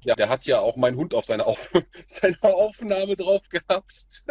ja, 0.03 0.15
der 0.15 0.29
hat 0.29 0.45
ja 0.45 0.59
auch 0.59 0.75
meinen 0.75 0.97
Hund 0.97 1.13
auf 1.13 1.25
seine, 1.25 1.45
auf, 1.45 1.71
seine 2.07 2.37
Aufnahme 2.41 3.15
drauf 3.15 3.41
gehabt. 3.49 4.25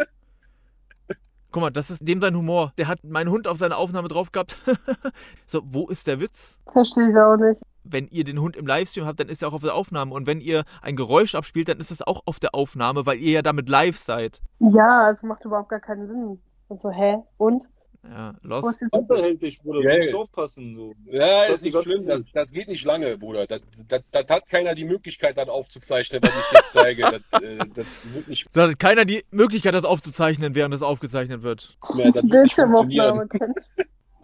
Guck 1.51 1.61
mal, 1.61 1.69
das 1.69 1.91
ist 1.91 2.07
dem 2.07 2.21
sein 2.21 2.35
Humor. 2.35 2.71
Der 2.77 2.87
hat 2.87 3.03
meinen 3.03 3.29
Hund 3.29 3.45
auf 3.45 3.57
seine 3.57 3.75
Aufnahme 3.75 4.07
drauf 4.07 4.31
gehabt. 4.31 4.57
so, 5.45 5.61
wo 5.65 5.87
ist 5.89 6.07
der 6.07 6.21
Witz? 6.21 6.57
Verstehe 6.71 7.09
ich 7.09 7.17
auch 7.17 7.35
nicht. 7.35 7.61
Wenn 7.83 8.07
ihr 8.07 8.23
den 8.23 8.39
Hund 8.39 8.55
im 8.55 8.65
Livestream 8.65 9.05
habt, 9.05 9.19
dann 9.19 9.27
ist 9.27 9.41
er 9.41 9.49
auch 9.49 9.53
auf 9.53 9.61
der 9.61 9.75
Aufnahme. 9.75 10.13
Und 10.13 10.27
wenn 10.27 10.39
ihr 10.39 10.63
ein 10.81 10.95
Geräusch 10.95 11.35
abspielt, 11.35 11.67
dann 11.67 11.79
ist 11.79 11.91
es 11.91 12.01
auch 12.01 12.21
auf 12.25 12.39
der 12.39 12.55
Aufnahme, 12.55 13.05
weil 13.05 13.17
ihr 13.17 13.31
ja 13.31 13.41
damit 13.41 13.67
live 13.67 13.97
seid. 13.97 14.41
Ja, 14.59 15.03
also 15.05 15.27
macht 15.27 15.43
überhaupt 15.43 15.69
gar 15.69 15.81
keinen 15.81 16.07
Sinn. 16.07 16.39
Und 16.69 16.81
so, 16.81 16.89
hä? 16.89 17.17
Und? 17.37 17.67
Ja, 18.03 18.33
Wo 18.41 18.47
los. 18.49 18.65
ist 18.71 18.81
die 18.81 18.87
Hinterhält 18.91 19.41
dich, 19.41 19.61
Bruder. 19.61 19.81
Ja, 19.83 19.91
Du 19.95 19.99
musst 20.01 20.11
ja. 20.13 20.17
aufpassen, 20.19 20.75
so. 20.75 20.93
Ja, 21.05 21.43
Das 21.47 21.55
ist 21.57 21.63
nicht 21.65 21.77
schlimm, 21.83 22.05
das, 22.07 22.25
das 22.33 22.51
geht 22.51 22.67
nicht 22.67 22.83
lange, 22.83 23.17
Bruder. 23.17 23.45
Das, 23.45 23.61
das, 23.87 24.01
das 24.11 24.27
hat 24.27 24.47
keiner 24.49 24.73
die 24.73 24.85
Möglichkeit, 24.85 25.37
das 25.37 25.47
aufzuzeichnen, 25.49 26.19
was 26.23 26.31
ich 26.31 26.51
jetzt 26.51 26.71
zeige. 26.71 27.01
Das, 27.03 27.41
äh, 27.41 27.57
das 27.75 27.85
wird 28.13 28.27
nicht 28.27 28.47
Da 28.53 28.67
hat 28.69 28.79
keiner 28.79 29.05
die 29.05 29.23
Möglichkeit, 29.31 29.73
das 29.75 29.85
aufzuzeichnen, 29.85 30.55
während 30.55 30.73
es 30.73 30.81
aufgezeichnet 30.81 31.43
wird. 31.43 31.77
mehr, 31.93 32.11
das 32.11 32.23
wird 32.23 32.43
nicht 32.43 32.55
funktionieren. 32.55 33.29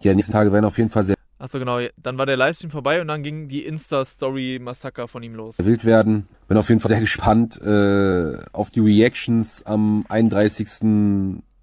Ja, 0.00 0.12
die 0.12 0.16
nächsten 0.16 0.32
Tage 0.32 0.52
werden 0.52 0.64
auf 0.64 0.78
jeden 0.78 0.90
Fall 0.90 1.02
sehr 1.02 1.16
Achso, 1.40 1.58
genau. 1.58 1.78
Dann 1.96 2.18
war 2.18 2.26
der 2.26 2.36
Livestream 2.36 2.70
vorbei 2.70 3.00
und 3.00 3.08
dann 3.08 3.22
ging 3.24 3.48
die 3.48 3.64
Insta-Story-Massaker 3.64 5.08
von 5.08 5.22
ihm 5.24 5.34
los. 5.34 5.56
wild 5.58 5.84
werden. 5.84 6.28
Bin 6.48 6.56
auf 6.56 6.68
jeden 6.68 6.80
Fall 6.80 6.88
sehr 6.88 7.00
gespannt 7.00 7.60
äh, 7.60 8.38
auf 8.52 8.70
die 8.70 8.80
Reactions 8.80 9.64
am 9.66 10.04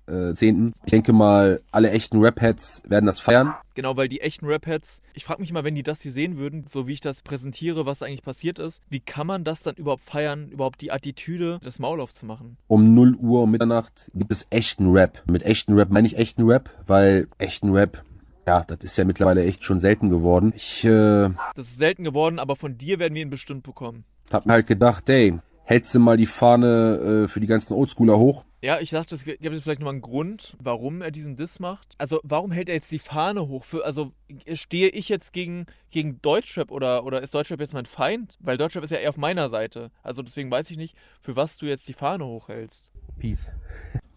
31.10. 0.08 0.72
Ich 0.86 0.92
denke 0.92 1.14
mal, 1.14 1.62
alle 1.72 1.92
echten 1.92 2.20
Rap-Heads 2.22 2.84
werden 2.88 3.06
das 3.06 3.20
feiern. 3.20 3.54
Genau, 3.74 3.98
weil 3.98 4.08
die 4.08 4.22
echten 4.22 4.46
Rap-Heads, 4.46 5.02
ich 5.14 5.24
frage 5.26 5.42
mich 5.42 5.52
mal, 5.52 5.64
wenn 5.64 5.76
die 5.76 5.84
das 5.84 6.02
hier 6.02 6.12
sehen 6.12 6.38
würden, 6.38 6.66
so 6.70 6.88
wie 6.88 6.94
ich 6.94 7.02
das 7.02 7.22
präsentiere, 7.22 7.86
was 7.86 8.02
eigentlich 8.04 8.24
passiert 8.24 8.60
ist, 8.60 8.82
wie 8.90 9.00
kann 9.00 9.28
man 9.28 9.44
das 9.44 9.62
dann 9.62 9.76
überhaupt 9.76 10.04
feiern, 10.04 10.50
überhaupt 10.50 10.82
die 10.82 10.92
Attitüde, 10.92 11.60
das 11.64 11.80
Maul 11.80 12.00
aufzumachen? 12.00 12.58
Um 12.68 12.94
0 12.94 13.16
Uhr 13.16 13.44
um 13.44 13.52
Mitternacht 13.52 14.10
gibt 14.14 14.32
es 14.32 14.48
echten 14.50 14.92
Rap. 14.92 15.24
Mit 15.30 15.44
echten 15.44 15.74
Rap 15.78 15.90
meine 15.90 16.08
ich 16.08 16.18
echten 16.18 16.44
Rap, 16.50 16.70
weil 16.86 17.28
echten 17.38 17.72
Rap, 17.74 18.04
ja, 18.48 18.64
das 18.64 18.80
ist 18.84 18.98
ja 18.98 19.06
mittlerweile 19.06 19.44
echt 19.44 19.64
schon 19.64 19.80
selten 19.80 20.10
geworden. 20.10 20.54
Ich 20.56 20.86
äh, 20.86 21.30
Das 21.56 21.68
ist 21.68 21.78
selten 21.78 22.04
geworden, 22.04 22.40
aber 22.40 22.56
von 22.56 22.78
dir 22.78 23.00
werden 23.00 23.16
wir 23.16 23.22
ihn 23.24 23.30
bestimmt 23.30 23.64
bekommen. 23.64 24.06
hab 24.32 24.46
mir 24.46 24.54
halt 24.54 24.68
gedacht, 24.68 25.10
ey, 25.10 25.40
hältst 25.66 25.94
du 25.94 26.00
mal 26.00 26.18
die 26.18 26.26
Fahne 26.26 27.26
äh, 27.26 27.28
für 27.28 27.40
die 27.40 27.48
ganzen 27.48 27.74
Oldschooler 27.74 28.18
hoch? 28.18 28.46
Ja, 28.62 28.80
ich 28.80 28.90
dachte, 28.90 29.14
es 29.14 29.26
gibt 29.26 29.44
jetzt 29.44 29.64
vielleicht 29.64 29.80
nochmal 29.80 29.94
einen 29.94 30.02
Grund, 30.02 30.56
warum 30.60 31.04
er 31.04 31.12
diesen 31.12 31.36
Diss 31.36 31.60
macht. 31.60 31.94
Also, 32.00 32.20
warum 32.24 32.52
hält 32.52 32.68
er 32.68 32.76
jetzt 32.76 32.92
die 32.92 32.98
Fahne 33.00 33.48
hoch? 33.48 33.64
Für, 33.64 33.86
also, 33.86 34.12
stehe 34.54 34.90
ich 34.90 35.08
jetzt 35.10 35.34
gegen, 35.34 35.68
gegen 35.92 36.20
Deutschrap 36.22 36.72
oder, 36.72 37.04
oder 37.06 37.22
ist 37.22 37.36
Deutschrap 37.36 37.60
jetzt 37.60 37.74
mein 37.76 37.86
Feind? 37.86 38.38
Weil 38.40 38.58
Deutschrap 38.58 38.84
ist 38.84 38.90
ja 38.90 38.98
eher 38.98 39.10
auf 39.10 39.18
meiner 39.18 39.52
Seite. 39.52 39.92
Also, 40.02 40.24
deswegen 40.24 40.50
weiß 40.50 40.72
ich 40.72 40.78
nicht, 40.78 40.96
für 41.20 41.36
was 41.36 41.58
du 41.58 41.68
jetzt 41.68 41.88
die 41.88 41.94
Fahne 41.94 42.26
hochhältst. 42.26 42.90
Peace. 43.20 43.52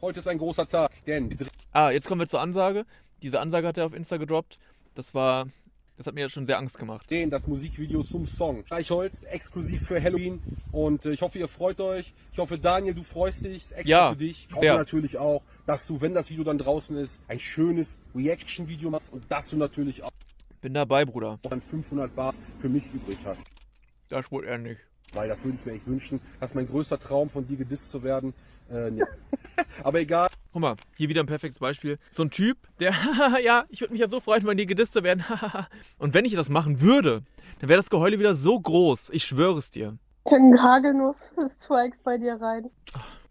Heute 0.00 0.20
ist 0.20 0.28
ein 0.28 0.38
großer 0.38 0.66
Tag, 0.66 0.92
denn 1.06 1.37
Ah, 1.72 1.90
jetzt 1.90 2.06
kommen 2.08 2.20
wir 2.20 2.28
zur 2.28 2.40
Ansage. 2.40 2.87
Diese 3.22 3.40
Ansage 3.40 3.66
hat 3.66 3.76
er 3.76 3.84
auf 3.84 3.94
Insta 3.94 4.16
gedroppt. 4.16 4.58
Das 4.94 5.12
war 5.12 5.48
Das 5.98 6.06
hat 6.06 6.14
mir 6.14 6.20
jetzt 6.20 6.32
schon 6.32 6.46
sehr 6.46 6.58
Angst 6.58 6.78
gemacht. 6.78 7.11
Den, 7.11 7.28
das 7.28 7.48
Musikvideo 7.48 8.04
zum 8.04 8.24
Song. 8.24 8.62
Streichholz, 8.64 9.24
exklusiv 9.24 9.82
für 9.84 10.00
Halloween. 10.00 10.40
Und 10.70 11.04
äh, 11.04 11.11
ich 11.11 11.22
hoffe, 11.22 11.40
ihr 11.40 11.48
freut 11.48 11.80
euch. 11.80 12.14
Ich 12.32 12.38
hoffe, 12.38 12.56
Daniel, 12.56 12.94
du 12.94 13.02
freust 13.02 13.44
dich. 13.44 13.64
Ist 13.64 13.72
extra 13.72 13.88
Ja, 13.90 14.11
für 14.12 14.16
dich. 14.16 14.46
Ich 14.48 14.54
hoffe 14.54 14.64
sehr. 14.64 14.76
natürlich 14.76 15.18
auch, 15.18 15.42
dass 15.66 15.88
du, 15.88 16.00
wenn 16.00 16.14
das 16.14 16.30
Video 16.30 16.44
dann 16.44 16.56
draußen 16.56 16.96
ist, 16.96 17.20
ein 17.26 17.40
schönes 17.40 17.98
Reaction-Video 18.14 18.90
machst 18.90 19.12
und 19.12 19.24
dass 19.28 19.50
du 19.50 19.56
natürlich 19.56 20.04
auch 20.04 20.11
Bin 20.61 20.72
dabei, 20.72 21.04
Bruder. 21.04 21.40
dann 21.42 21.61
500 21.61 22.14
Bars 22.14 22.38
für 22.61 22.68
mich 22.68 22.84
übrig 22.94 23.18
hast. 23.24 23.42
Das 24.08 24.30
wohl 24.30 24.44
eher 24.44 24.58
nicht. 24.58 24.80
Weil 25.14 25.28
das 25.28 25.42
würde 25.42 25.58
ich 25.58 25.66
mir 25.66 25.72
echt 25.72 25.87
wünschen. 25.88 26.20
Das 26.38 26.50
ist 26.50 26.54
mein 26.54 26.68
größter 26.68 27.00
Traum, 27.00 27.28
von 27.28 27.44
dir 27.48 27.56
gedisst 27.56 27.90
zu 27.90 28.04
werden. 28.04 28.34
Äh, 28.70 28.90
nee. 28.90 29.02
Aber 29.83 30.00
egal. 30.00 30.28
Guck 30.52 30.62
mal, 30.62 30.76
hier 30.96 31.09
wieder 31.09 31.22
ein 31.22 31.26
perfektes 31.26 31.59
Beispiel. 31.59 31.98
So 32.11 32.22
ein 32.22 32.31
Typ, 32.31 32.59
der, 32.81 32.92
ja, 33.44 33.64
ich 33.68 33.81
würde 33.81 33.92
mich 33.92 34.00
ja 34.00 34.09
so 34.09 34.20
freuen, 34.20 34.46
wenn 34.46 34.57
die 34.57 34.66
gedisst 34.66 34.92
zu 34.92 35.02
werden. 35.02 35.24
Und 35.98 36.14
wenn 36.14 36.24
ich 36.24 36.35
das 36.35 36.50
machen 36.50 36.81
würde, 36.81 37.22
dann 37.61 37.68
wäre 37.68 37.78
das 37.78 37.90
Geheule 37.90 38.18
wieder 38.18 38.35
so 38.35 38.59
groß. 38.59 39.11
Ich 39.11 39.24
schwöre 39.24 39.59
es 39.59 39.70
dir. 39.70 39.98
Ein 40.24 40.62
Hagelnuss-Strikes 40.62 41.98
bei 42.04 42.18
dir 42.18 42.40
rein. 42.40 42.70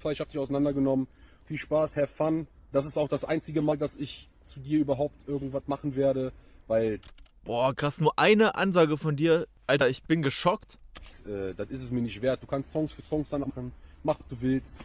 Ich 0.10 0.20
habe 0.20 0.30
dich 0.30 0.40
auseinandergenommen. 0.40 1.08
Viel 1.46 1.58
Spaß, 1.58 1.96
have 1.96 2.08
fun. 2.08 2.48
Das 2.72 2.86
ist 2.86 2.98
auch 2.98 3.10
das 3.10 3.26
einzige 3.26 3.62
Mal, 3.62 3.78
dass 3.78 3.96
ich 3.96 4.30
zu 4.46 4.60
dir 4.60 4.80
überhaupt 4.80 5.28
irgendwas 5.28 5.68
machen 5.68 5.96
werde, 5.96 6.32
weil 6.68 7.00
Boah, 7.44 7.74
krass, 7.74 8.02
nur 8.02 8.18
eine 8.18 8.56
Ansage 8.56 8.98
von 8.98 9.16
dir. 9.16 9.48
Alter, 9.68 9.90
ich 9.90 10.04
bin 10.04 10.22
geschockt. 10.22 10.78
äh, 11.26 11.54
das 11.56 11.70
ist 11.70 11.82
es 11.82 11.92
mir 11.92 12.02
nicht 12.02 12.22
wert. 12.22 12.42
Du 12.42 12.48
kannst 12.48 12.72
Songs 12.72 12.92
für 12.92 13.02
Songs 13.04 13.30
dann 13.30 13.42
machen, 13.42 13.72
mach 14.04 14.20
was 14.20 14.28
du 14.30 14.42
willst. 14.42 14.80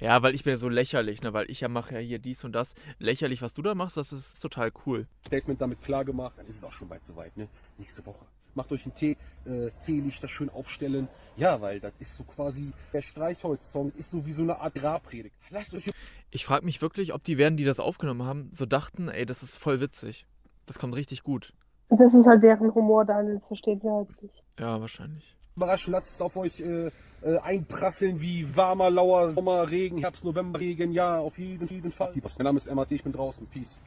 Ja, 0.00 0.22
weil 0.22 0.34
ich 0.34 0.44
bin 0.44 0.52
ja 0.52 0.56
so 0.56 0.68
lächerlich, 0.68 1.22
ne? 1.22 1.32
Weil 1.32 1.50
ich 1.50 1.60
ja 1.60 1.68
mache 1.68 1.94
ja 1.94 2.00
hier 2.00 2.18
dies 2.18 2.44
und 2.44 2.52
das. 2.52 2.74
Lächerlich, 2.98 3.42
was 3.42 3.54
du 3.54 3.62
da 3.62 3.74
machst, 3.74 3.96
das 3.96 4.12
ist 4.12 4.40
total 4.40 4.72
cool. 4.86 5.06
Statement 5.26 5.60
damit 5.60 5.80
klar 5.82 6.04
gemacht, 6.04 6.34
dann 6.36 6.46
ist 6.46 6.56
es 6.56 6.64
auch 6.64 6.72
schon 6.72 6.88
bald 6.88 7.04
soweit, 7.04 7.36
ne? 7.36 7.48
Nächste 7.78 8.04
Woche. 8.06 8.24
Macht 8.54 8.70
euch 8.70 8.84
einen 8.84 8.94
Tee, 8.94 9.16
äh, 9.46 9.70
Teelichter 9.86 10.28
schön 10.28 10.50
aufstellen. 10.50 11.08
Ja, 11.36 11.60
weil 11.62 11.80
das 11.80 11.92
ist 12.00 12.16
so 12.16 12.24
quasi, 12.24 12.72
der 12.92 13.00
Streichholz-Song 13.00 13.92
ist 13.96 14.10
so 14.10 14.26
wie 14.26 14.32
so 14.32 14.42
eine 14.42 14.58
Art 14.58 14.74
Grabpredigt. 14.74 15.34
Lasst 15.48 15.72
euch 15.72 15.84
Ich 16.30 16.44
frage 16.44 16.64
mich 16.66 16.82
wirklich, 16.82 17.14
ob 17.14 17.24
die 17.24 17.38
werden, 17.38 17.56
die 17.56 17.64
das 17.64 17.80
aufgenommen 17.80 18.24
haben, 18.24 18.50
so 18.52 18.66
dachten, 18.66 19.08
ey, 19.08 19.24
das 19.24 19.42
ist 19.42 19.56
voll 19.56 19.80
witzig. 19.80 20.26
Das 20.66 20.78
kommt 20.78 20.94
richtig 20.94 21.22
gut. 21.22 21.54
Das 21.88 22.12
ist 22.12 22.26
halt 22.26 22.42
deren 22.42 22.74
Humor, 22.74 23.04
Daniel, 23.04 23.36
das 23.36 23.46
verstehen 23.46 23.82
wir 23.82 23.90
halt 23.92 24.22
nicht. 24.22 24.34
Ja, 24.58 24.80
wahrscheinlich. 24.80 25.36
überraschen, 25.56 25.92
lasst 25.92 26.14
es 26.14 26.20
auf 26.20 26.36
euch 26.36 26.60
äh, 26.60 26.90
äh, 27.24 27.38
einprasseln 27.38 28.20
wie 28.20 28.56
warmer, 28.56 28.90
lauer 28.90 29.30
Sommer, 29.30 29.70
Regen, 29.70 29.98
Herbst, 29.98 30.24
November, 30.24 30.60
Regen, 30.60 30.92
ja, 30.92 31.18
auf 31.18 31.38
jeden, 31.38 31.68
jeden 31.68 31.92
Fall. 31.92 32.12
Mein 32.14 32.44
Name 32.44 32.58
ist 32.58 32.72
MAT, 32.72 32.92
ich 32.92 33.02
bin 33.02 33.12
draußen, 33.12 33.46
peace. 33.46 33.78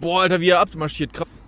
Boah, 0.00 0.22
Alter, 0.22 0.40
wie 0.40 0.50
er 0.50 0.60
abmarschiert. 0.60 1.12
Krass. 1.12 1.44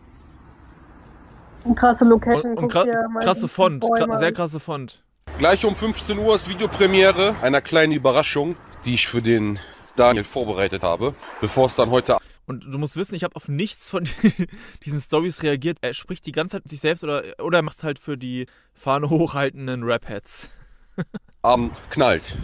Und 1.64 1.74
krasse 1.74 2.04
Location. 2.04 2.52
Und, 2.52 2.58
und 2.58 2.72
guck 2.72 2.72
kra 2.72 2.84
dir 2.84 3.08
mal 3.08 3.20
krasse 3.20 3.48
Font. 3.48 3.84
Kra 3.96 4.16
sehr 4.16 4.32
krasse 4.32 4.60
Font. 4.60 5.02
Gleich 5.38 5.64
um 5.64 5.74
15 5.74 6.18
Uhr 6.18 6.36
ist 6.36 6.48
Videopremiere 6.48 7.34
einer 7.42 7.60
kleinen 7.60 7.92
Überraschung, 7.92 8.56
die 8.84 8.94
ich 8.94 9.08
für 9.08 9.22
den 9.22 9.58
Daniel 9.96 10.24
vorbereitet 10.24 10.84
habe, 10.84 11.14
bevor 11.40 11.66
es 11.66 11.74
dann 11.74 11.90
heute 11.90 12.18
Und 12.46 12.64
du 12.64 12.78
musst 12.78 12.96
wissen, 12.96 13.14
ich 13.14 13.24
habe 13.24 13.36
auf 13.36 13.48
nichts 13.48 13.88
von 13.90 14.06
diesen 14.84 15.00
Stories 15.00 15.42
reagiert. 15.42 15.78
Er 15.80 15.94
spricht 15.94 16.26
die 16.26 16.32
ganze 16.32 16.52
Zeit 16.56 16.64
mit 16.64 16.70
sich 16.70 16.80
selbst 16.80 17.02
oder, 17.02 17.22
oder 17.42 17.58
er 17.58 17.62
macht 17.62 17.78
es 17.78 17.84
halt 17.84 17.98
für 17.98 18.18
die 18.18 18.46
Fahne 18.72 19.08
hochhaltenden 19.10 19.82
Rap-Heads. 19.82 20.50
Abend 21.42 21.80
knallt. 21.90 22.36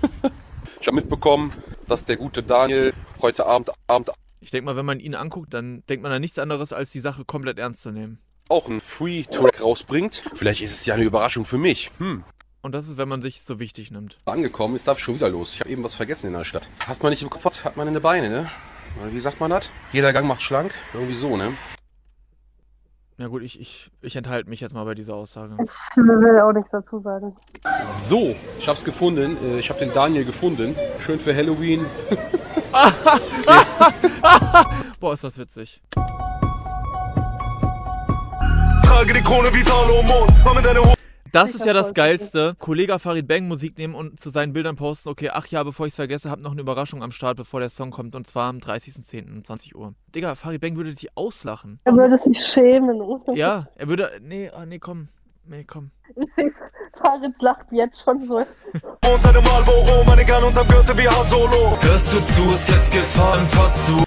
ich 0.80 0.86
habe 0.86 0.96
mitbekommen, 0.96 1.52
dass 1.86 2.04
der 2.04 2.16
gute 2.16 2.42
Daniel 2.42 2.92
heute 3.20 3.46
Abend, 3.46 3.70
Abend 3.86 4.10
Ich 4.40 4.50
denke 4.50 4.66
mal, 4.66 4.76
wenn 4.76 4.86
man 4.86 5.00
ihn 5.00 5.14
anguckt, 5.14 5.54
dann 5.54 5.82
denkt 5.88 6.02
man 6.02 6.12
an 6.12 6.20
nichts 6.20 6.38
anderes, 6.38 6.72
als 6.72 6.90
die 6.90 7.00
Sache 7.00 7.24
komplett 7.24 7.58
ernst 7.58 7.82
zu 7.82 7.90
nehmen. 7.92 8.18
auch 8.48 8.68
einen 8.68 8.80
Free-Track 8.80 9.60
rausbringt. 9.62 10.22
Vielleicht 10.34 10.60
ist 10.60 10.72
es 10.72 10.86
ja 10.86 10.94
eine 10.94 11.04
Überraschung 11.04 11.44
für 11.44 11.58
mich. 11.58 11.90
Hm. 11.98 12.24
Und 12.62 12.72
das 12.72 12.88
ist, 12.88 12.98
wenn 12.98 13.08
man 13.08 13.22
sich 13.22 13.42
so 13.42 13.60
wichtig 13.60 13.92
nimmt. 13.92 14.18
Angekommen, 14.24 14.74
jetzt 14.74 14.88
darf 14.88 14.98
ich 14.98 15.04
schon 15.04 15.14
wieder 15.14 15.28
los. 15.28 15.54
Ich 15.54 15.60
habe 15.60 15.70
eben 15.70 15.84
was 15.84 15.94
vergessen 15.94 16.26
in 16.26 16.32
der 16.32 16.44
Stadt. 16.44 16.68
Was 16.88 17.00
man 17.00 17.10
nicht 17.10 17.22
im 17.22 17.30
Kopf 17.30 17.44
hat, 17.44 17.64
hat 17.64 17.76
man 17.76 17.86
in 17.86 17.94
den 17.94 18.02
Beine, 18.02 18.28
ne? 18.28 18.50
Oder 19.00 19.12
Wie 19.12 19.20
sagt 19.20 19.38
man 19.40 19.50
das? 19.50 19.70
Jeder 19.92 20.12
Gang 20.12 20.26
macht 20.26 20.42
schlank. 20.42 20.72
Irgendwie 20.94 21.14
so, 21.14 21.36
ne? 21.36 21.52
Na 23.18 23.28
gut, 23.28 23.42
ich, 23.42 23.58
ich, 23.60 23.90
ich 24.02 24.14
enthalte 24.16 24.50
mich 24.50 24.60
jetzt 24.60 24.74
mal 24.74 24.84
bei 24.84 24.94
dieser 24.94 25.14
Aussage. 25.14 25.56
Ich 25.64 25.96
will 25.96 26.38
auch 26.40 26.52
nichts 26.52 26.68
dazu 26.70 27.00
sagen. 27.00 27.34
So, 27.96 28.36
ich 28.58 28.68
hab's 28.68 28.84
gefunden. 28.84 29.38
Äh, 29.42 29.58
Ich 29.58 29.70
habe 29.70 29.78
den 29.78 29.90
Daniel 29.94 30.24
gefunden. 30.26 30.76
Schön 30.98 31.18
für 31.18 31.34
Halloween. 31.34 31.86
Boah, 35.00 35.14
ist 35.14 35.24
das 35.24 35.38
witzig. 35.38 35.80
Trage 38.84 39.12
die 39.14 39.22
Krone 39.22 39.48
wie 39.54 39.62
Salomon. 39.62 40.28
Mach 40.44 40.54
mir 40.54 40.60
deine 40.62 40.80
Ho 40.80 40.92
Das 41.36 41.54
ist 41.54 41.66
ja 41.66 41.74
das 41.74 41.92
Geilste. 41.92 42.54
Kollege 42.58 42.98
Farid 42.98 43.28
Bang 43.28 43.46
Musik 43.46 43.76
nehmen 43.76 43.94
und 43.94 44.18
zu 44.18 44.30
seinen 44.30 44.54
Bildern 44.54 44.74
posten, 44.76 45.10
okay, 45.10 45.28
ach 45.30 45.46
ja, 45.48 45.62
bevor 45.64 45.84
ich 45.84 45.90
es 45.90 45.96
vergesse, 45.96 46.30
hab 46.30 46.40
noch 46.40 46.52
eine 46.52 46.62
Überraschung 46.62 47.02
am 47.02 47.12
Start, 47.12 47.36
bevor 47.36 47.60
der 47.60 47.68
Song 47.68 47.90
kommt. 47.90 48.14
Und 48.16 48.26
zwar 48.26 48.48
am 48.48 48.56
30.10. 48.56 49.30
um 49.36 49.44
20 49.44 49.76
Uhr. 49.76 49.92
Digga, 50.14 50.34
Farid 50.34 50.62
Bang 50.62 50.76
würde 50.76 50.94
dich 50.94 51.14
auslachen. 51.14 51.78
Er 51.84 51.94
würde 51.94 52.16
sich 52.16 52.42
schämen. 52.42 53.02
Ja, 53.34 53.68
er 53.76 53.88
würde. 53.90 54.12
Nee, 54.22 54.48
ah, 54.48 54.64
nee, 54.64 54.78
komm. 54.78 55.08
Nee, 55.44 55.64
komm. 55.64 55.90
Farid 56.98 57.34
lacht 57.42 57.66
jetzt 57.70 58.00
schon 58.02 58.26
so. 58.26 58.36
unter 58.36 59.32
dem 59.34 59.44
Marlboro. 59.44 60.04
Meine 60.06 60.24
Gun 60.24 60.42
unterm 60.42 60.66
Gürtel 60.68 60.96
wie 60.96 61.06
Han 61.06 61.28
Solo. 61.28 61.76
Hörst 61.82 62.14
du 62.14 62.18
zu, 62.18 62.54
ist 62.54 62.68
jetzt 62.70 62.90
Gefahr 62.94 63.38
im 63.38 63.46
Verzug. 63.46 64.04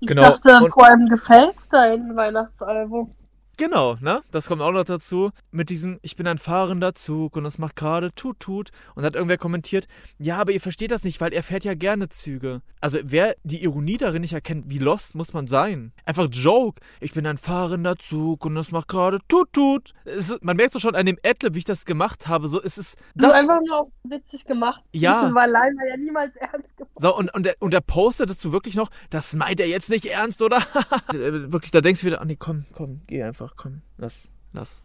Ich 0.00 0.08
Genau, 0.08 0.22
dachte, 0.22 0.64
und- 0.64 0.72
vor 0.72 0.86
allem 0.86 1.08
gefällt 1.10 1.56
dein 1.70 2.16
Weihnachtsalbum. 2.16 3.14
Genau, 3.58 3.96
ne? 4.00 4.22
Das 4.30 4.46
kommt 4.46 4.62
auch 4.62 4.70
noch 4.70 4.84
dazu. 4.84 5.30
Mit 5.50 5.68
diesem, 5.68 5.98
ich 6.02 6.16
bin 6.16 6.26
ein 6.26 6.38
fahrender 6.38 6.94
Zug 6.94 7.36
und 7.36 7.44
das 7.44 7.58
macht 7.58 7.76
gerade 7.76 8.14
tut, 8.14 8.38
tut. 8.40 8.70
Und 8.94 9.04
hat 9.04 9.14
irgendwer 9.14 9.36
kommentiert, 9.36 9.88
ja, 10.18 10.38
aber 10.38 10.52
ihr 10.52 10.60
versteht 10.60 10.92
das 10.92 11.02
nicht, 11.02 11.20
weil 11.20 11.32
er 11.32 11.42
fährt 11.42 11.64
ja 11.64 11.74
gerne 11.74 12.08
Züge. 12.08 12.62
Also, 12.80 12.98
wer 13.02 13.34
die 13.42 13.62
Ironie 13.64 13.96
darin 13.96 14.22
nicht 14.22 14.32
erkennt, 14.32 14.66
wie 14.68 14.78
lost 14.78 15.16
muss 15.16 15.32
man 15.32 15.48
sein? 15.48 15.92
Einfach 16.04 16.28
Joke. 16.30 16.80
Ich 17.00 17.12
bin 17.12 17.26
ein 17.26 17.36
fahrender 17.36 17.96
Zug 17.96 18.46
und 18.46 18.54
das 18.54 18.70
macht 18.70 18.88
gerade 18.88 19.18
tut, 19.26 19.52
tut. 19.52 19.92
Es 20.04 20.30
ist, 20.30 20.44
man 20.44 20.56
merkt 20.56 20.72
so 20.72 20.78
schon 20.78 20.94
an 20.94 21.06
dem 21.06 21.18
Adlib, 21.24 21.54
wie 21.54 21.58
ich 21.58 21.64
das 21.64 21.84
gemacht 21.84 22.28
habe. 22.28 22.46
So, 22.46 22.62
es 22.62 22.78
ist. 22.78 22.96
Das 23.14 23.30
Das, 23.30 23.36
einfach 23.36 23.60
nur 23.66 23.80
auf 23.80 23.88
witzig 24.04 24.44
gemacht. 24.44 24.82
Ja. 24.92 25.30
Weil 25.34 25.48
allein 25.48 25.76
war 25.76 25.86
ja 25.88 25.96
niemals 25.96 26.34
ernst 26.36 26.76
gemacht. 26.76 26.92
so, 27.00 27.16
und, 27.16 27.34
und, 27.34 27.46
der, 27.46 27.54
und 27.60 27.72
der 27.72 27.80
postet 27.80 28.30
dazu 28.30 28.52
wirklich 28.52 28.74
noch, 28.74 28.90
das 29.10 29.34
meint 29.34 29.60
er 29.60 29.68
jetzt 29.68 29.90
nicht 29.90 30.06
ernst, 30.06 30.42
oder? 30.42 30.58
wirklich, 31.12 31.70
da 31.70 31.80
denkst 31.80 32.00
du 32.00 32.06
wieder, 32.06 32.20
oh 32.20 32.24
nee, 32.24 32.36
komm, 32.36 32.66
komm, 32.72 33.02
geh 33.06 33.22
einfach, 33.22 33.47
komm, 33.56 33.82
lass, 33.96 34.28
lass. 34.52 34.82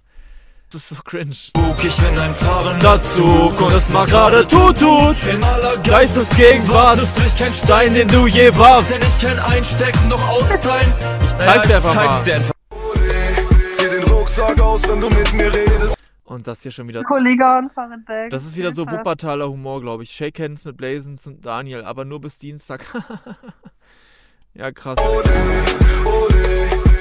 Das 0.74 0.90
ist 0.92 0.98
so 0.98 1.04
cringe. 1.04 1.30
Ich 1.30 1.54
bin 1.54 2.20
ein 2.20 2.34
fahrender 2.34 3.00
Zug 3.00 3.62
und 3.62 3.72
es 3.74 3.90
macht 3.90 4.10
gerade 4.10 4.48
tut, 4.48 4.80
tut. 4.80 5.16
in 5.32 5.44
aller 5.44 5.78
Geistesgegenwart. 5.78 7.00
Du 7.00 7.06
sprichst 7.06 7.38
kein 7.38 7.54
Stein, 7.54 7.94
den 7.94 8.08
du 8.08 8.26
je 8.26 8.56
warst. 8.58 8.92
denn 8.92 9.02
ich 9.04 9.20
kenn 9.20 9.38
Einstecken 9.38 10.08
noch 10.10 10.28
austeilen. 10.30 10.92
Ich 11.26 11.36
zeig's 11.36 11.68
dir 11.68 11.76
einfach 11.76 11.94
mal. 11.94 12.24
dir 12.24 12.36
einfach. 12.38 12.54
Zieh 13.78 13.88
den 13.88 14.04
Rucksack 14.12 14.60
aus, 14.60 14.82
wenn 14.88 15.00
du 15.00 15.10
mit 15.10 15.34
mir 15.34 15.54
redest. 15.54 15.96
Und 16.24 16.48
das 16.48 16.64
hier 16.64 16.72
schon 16.72 16.88
wieder. 16.88 17.04
Kollege 17.04 17.46
und 17.60 17.72
Farid 17.72 18.04
Bang. 18.08 18.32
Das 18.32 18.44
ist 18.44 18.58
wieder 18.58 18.74
so. 18.74 18.90
Wuppertaler 18.90 19.48
Humor, 19.48 19.80
glaube 19.80 20.02
ich. 20.02 20.10
Shake 20.10 20.40
Hands 20.40 20.66
mit 20.66 20.76
Blazen 20.76 21.20
zum 21.20 21.40
Daniel, 21.40 21.84
aber 21.84 22.04
nur 22.04 22.20
bis 22.20 22.40
Dienstag. 22.40 22.84
ja, 24.56 24.72
krass. 24.72 24.98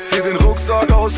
Zieh 0.04 0.20
den 0.20 0.36
Rucksack 0.36 0.92
aus, 0.92 1.14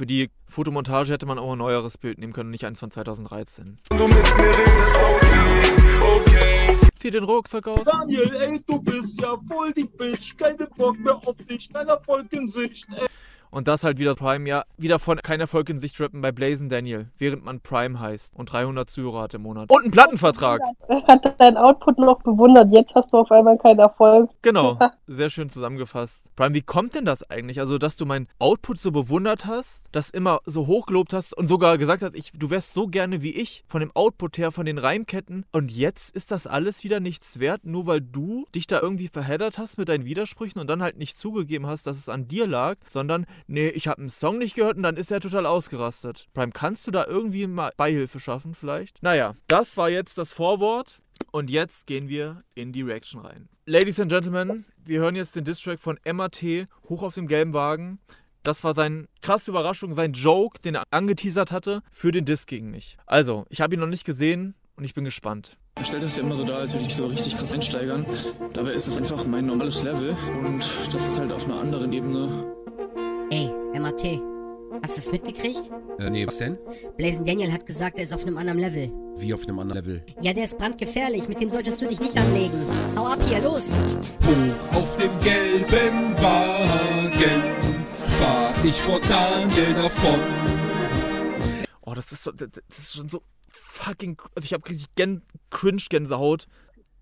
Für 0.00 0.06
die 0.06 0.30
Fotomontage 0.46 1.12
hätte 1.12 1.26
man 1.26 1.38
auch 1.38 1.52
ein 1.52 1.58
neueres 1.58 1.98
Bild 1.98 2.16
nehmen 2.16 2.32
können, 2.32 2.48
nicht 2.48 2.64
eins 2.64 2.78
von 2.78 2.90
2013. 2.90 3.78
wenn 3.90 3.98
du 3.98 4.08
mit 4.08 4.16
mir 4.16 4.48
redest. 4.48 4.96
Okay, 4.96 6.16
okay. 6.16 6.76
Zieh 6.96 7.10
den 7.10 7.24
Rucksack 7.24 7.68
aus. 7.68 7.82
Daniel, 7.84 8.34
ey, 8.34 8.62
du 8.66 8.80
bist 8.80 9.20
ja 9.20 9.36
voll 9.46 9.74
die 9.74 9.84
Bitch. 9.84 10.38
Keine 10.38 10.66
Bock 10.74 10.98
mehr 10.98 11.16
auf 11.16 11.36
dich, 11.46 11.68
dein 11.68 11.88
Erfolg 11.88 12.32
in 12.32 12.48
Sicht, 12.48 12.86
ey. 12.96 13.04
Und 13.50 13.66
das 13.66 13.82
halt 13.84 13.98
wieder 13.98 14.14
Prime, 14.14 14.48
ja, 14.48 14.64
wieder 14.76 14.98
von 14.98 15.18
kein 15.18 15.40
Erfolg 15.40 15.68
in 15.70 15.78
Sicht 15.78 16.00
rappen 16.00 16.20
bei 16.20 16.30
Blazen 16.30 16.68
Daniel, 16.68 17.08
während 17.18 17.44
man 17.44 17.60
Prime 17.60 17.98
heißt 17.98 18.36
und 18.36 18.52
300 18.52 18.88
Zuhörer 18.88 19.22
hat 19.22 19.34
im 19.34 19.42
Monat. 19.42 19.70
Und 19.70 19.82
einen 19.82 19.90
Plattenvertrag. 19.90 20.60
Er 20.88 21.02
hat 21.08 21.34
dein 21.38 21.56
Output 21.56 21.98
noch 21.98 22.22
bewundert. 22.22 22.68
Jetzt 22.72 22.94
hast 22.94 23.12
du 23.12 23.18
auf 23.18 23.30
einmal 23.30 23.58
keinen 23.58 23.80
Erfolg. 23.80 24.30
Genau, 24.42 24.78
sehr 25.06 25.30
schön 25.30 25.48
zusammengefasst. 25.48 26.34
Prime, 26.36 26.54
wie 26.54 26.62
kommt 26.62 26.94
denn 26.94 27.04
das 27.04 27.28
eigentlich? 27.28 27.60
Also, 27.60 27.78
dass 27.78 27.96
du 27.96 28.06
meinen 28.06 28.28
Output 28.38 28.78
so 28.78 28.92
bewundert 28.92 29.46
hast, 29.46 29.88
das 29.92 30.10
immer 30.10 30.40
so 30.46 30.66
hochgelobt 30.66 31.12
hast 31.12 31.36
und 31.36 31.48
sogar 31.48 31.78
gesagt 31.78 32.02
hast, 32.02 32.14
ich, 32.14 32.32
du 32.32 32.50
wärst 32.50 32.72
so 32.72 32.86
gerne 32.86 33.22
wie 33.22 33.32
ich, 33.32 33.64
von 33.66 33.80
dem 33.80 33.90
Output 33.94 34.38
her, 34.38 34.52
von 34.52 34.66
den 34.66 34.78
Reimketten. 34.78 35.44
Und 35.52 35.72
jetzt 35.72 36.14
ist 36.14 36.30
das 36.30 36.46
alles 36.46 36.84
wieder 36.84 37.00
nichts 37.00 37.40
wert, 37.40 37.64
nur 37.64 37.86
weil 37.86 38.00
du 38.00 38.46
dich 38.54 38.66
da 38.66 38.80
irgendwie 38.80 39.08
verheddert 39.08 39.58
hast 39.58 39.78
mit 39.78 39.88
deinen 39.88 40.04
Widersprüchen 40.04 40.60
und 40.60 40.68
dann 40.68 40.82
halt 40.82 40.98
nicht 40.98 41.18
zugegeben 41.18 41.66
hast, 41.66 41.86
dass 41.86 41.98
es 41.98 42.08
an 42.08 42.28
dir 42.28 42.46
lag, 42.46 42.76
sondern, 42.88 43.26
nee, 43.46 43.68
ich 43.68 43.88
habe 43.88 43.98
einen 43.98 44.10
Song 44.10 44.38
nicht 44.38 44.54
gehört 44.54 44.76
und 44.76 44.82
dann 44.82 44.96
ist 44.96 45.10
er 45.10 45.20
total 45.20 45.46
ausgerastet. 45.46 46.28
Prime, 46.34 46.52
kannst 46.52 46.86
du 46.86 46.90
da 46.90 47.06
irgendwie 47.06 47.46
mal 47.46 47.72
Beihilfe 47.76 48.20
schaffen 48.20 48.54
vielleicht? 48.54 49.02
Naja, 49.02 49.34
das 49.48 49.76
war 49.76 49.90
jetzt 49.90 50.18
das 50.18 50.32
Vorwort. 50.32 51.00
Und 51.32 51.50
jetzt 51.50 51.86
gehen 51.86 52.08
wir 52.08 52.42
in 52.54 52.72
die 52.72 52.82
Reaction 52.82 53.20
rein. 53.20 53.48
Ladies 53.66 54.00
and 54.00 54.10
Gentlemen, 54.10 54.64
wir 54.82 55.00
hören 55.00 55.14
jetzt 55.16 55.36
den 55.36 55.44
Distrack 55.44 55.78
von 55.78 55.98
MAT 56.10 56.42
hoch 56.88 57.02
auf 57.02 57.14
dem 57.14 57.28
gelben 57.28 57.52
Wagen. 57.52 58.00
Das 58.42 58.64
war 58.64 58.74
sein 58.74 59.06
krasse 59.20 59.50
Überraschung, 59.50 59.92
sein 59.92 60.12
Joke, 60.12 60.60
den 60.60 60.76
er 60.76 60.84
angeteasert 60.90 61.52
hatte 61.52 61.82
für 61.92 62.10
den 62.10 62.24
Diss 62.24 62.46
gegen 62.46 62.70
mich. 62.70 62.96
Also, 63.06 63.44
ich 63.50 63.60
habe 63.60 63.74
ihn 63.74 63.80
noch 63.80 63.86
nicht 63.86 64.04
gesehen 64.04 64.54
und 64.76 64.84
ich 64.84 64.94
bin 64.94 65.04
gespannt. 65.04 65.58
Er 65.74 65.84
stellt 65.84 66.02
das 66.02 66.16
ja 66.16 66.22
immer 66.22 66.36
so 66.36 66.44
dar, 66.44 66.58
als 66.58 66.72
würde 66.72 66.86
ich 66.86 66.94
so 66.94 67.06
richtig 67.06 67.36
krass 67.36 67.52
einsteigern. 67.52 68.06
Dabei 68.54 68.72
ist 68.72 68.88
es 68.88 68.96
einfach 68.96 69.24
mein 69.26 69.46
normales 69.46 69.82
Level 69.82 70.16
und 70.44 70.70
das 70.92 71.08
ist 71.08 71.18
halt 71.18 71.32
auf 71.32 71.44
einer 71.44 71.60
anderen 71.60 71.92
Ebene. 71.92 72.59
MAT, 73.80 74.20
hast 74.82 74.96
du 74.96 75.00
es 75.00 75.12
mitgekriegt? 75.12 75.70
Äh, 75.98 76.10
nee, 76.10 76.26
was 76.26 76.38
denn? 76.38 76.58
Blazing 76.96 77.24
Daniel 77.24 77.52
hat 77.52 77.64
gesagt, 77.64 77.96
er 77.96 78.04
ist 78.04 78.12
auf 78.12 78.26
einem 78.26 78.36
anderen 78.36 78.58
Level. 78.58 78.92
Wie 79.16 79.32
auf 79.32 79.44
einem 79.44 79.58
anderen 79.58 79.82
Level? 79.82 80.04
Ja, 80.20 80.32
der 80.34 80.44
ist 80.44 80.58
brandgefährlich, 80.58 81.28
mit 81.28 81.40
dem 81.40 81.48
solltest 81.48 81.80
du 81.80 81.88
dich 81.88 81.98
nicht 81.98 82.16
anlegen. 82.16 82.52
Hau 82.96 83.06
ab 83.06 83.18
hier, 83.26 83.40
los! 83.42 83.78
Hoch 84.22 84.76
auf 84.76 84.96
dem 84.98 85.10
gelben 85.20 86.12
Wagen 86.22 87.60
fahr 88.20 88.52
ich 88.62 88.78
vor 88.80 89.00
Daniel 89.08 89.74
davon. 89.74 90.20
Oh, 91.80 91.94
das 91.94 92.12
ist 92.12 92.22
so, 92.22 92.32
das 92.32 92.50
ist 92.68 92.94
schon 92.94 93.08
so 93.08 93.22
fucking, 93.50 94.18
also 94.36 94.44
ich 94.44 94.52
habe 94.52 94.68
richtig 94.68 94.94
Gen 94.94 95.22
Cringe-Gänsehaut, 95.50 96.46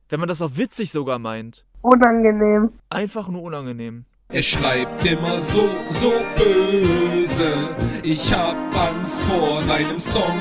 wenn 0.09 0.21
man 0.21 0.29
das 0.29 0.41
auch 0.43 0.57
witzig 0.57 0.93
sogar 0.93 1.19
meint. 1.19 1.67
Unangenehm. 1.83 2.71
Einfach 2.89 3.29
nur 3.29 3.43
unangenehm. 3.43 4.05
Er 4.31 4.43
schreibt 4.43 5.07
immer 5.07 5.39
so, 5.39 5.67
so 5.91 6.13
böse. 6.37 7.75
Ich 8.03 8.31
hab 8.31 8.57
Angst 8.77 9.23
vor 9.23 9.63
seinem 9.63 9.99
Song. 9.99 10.39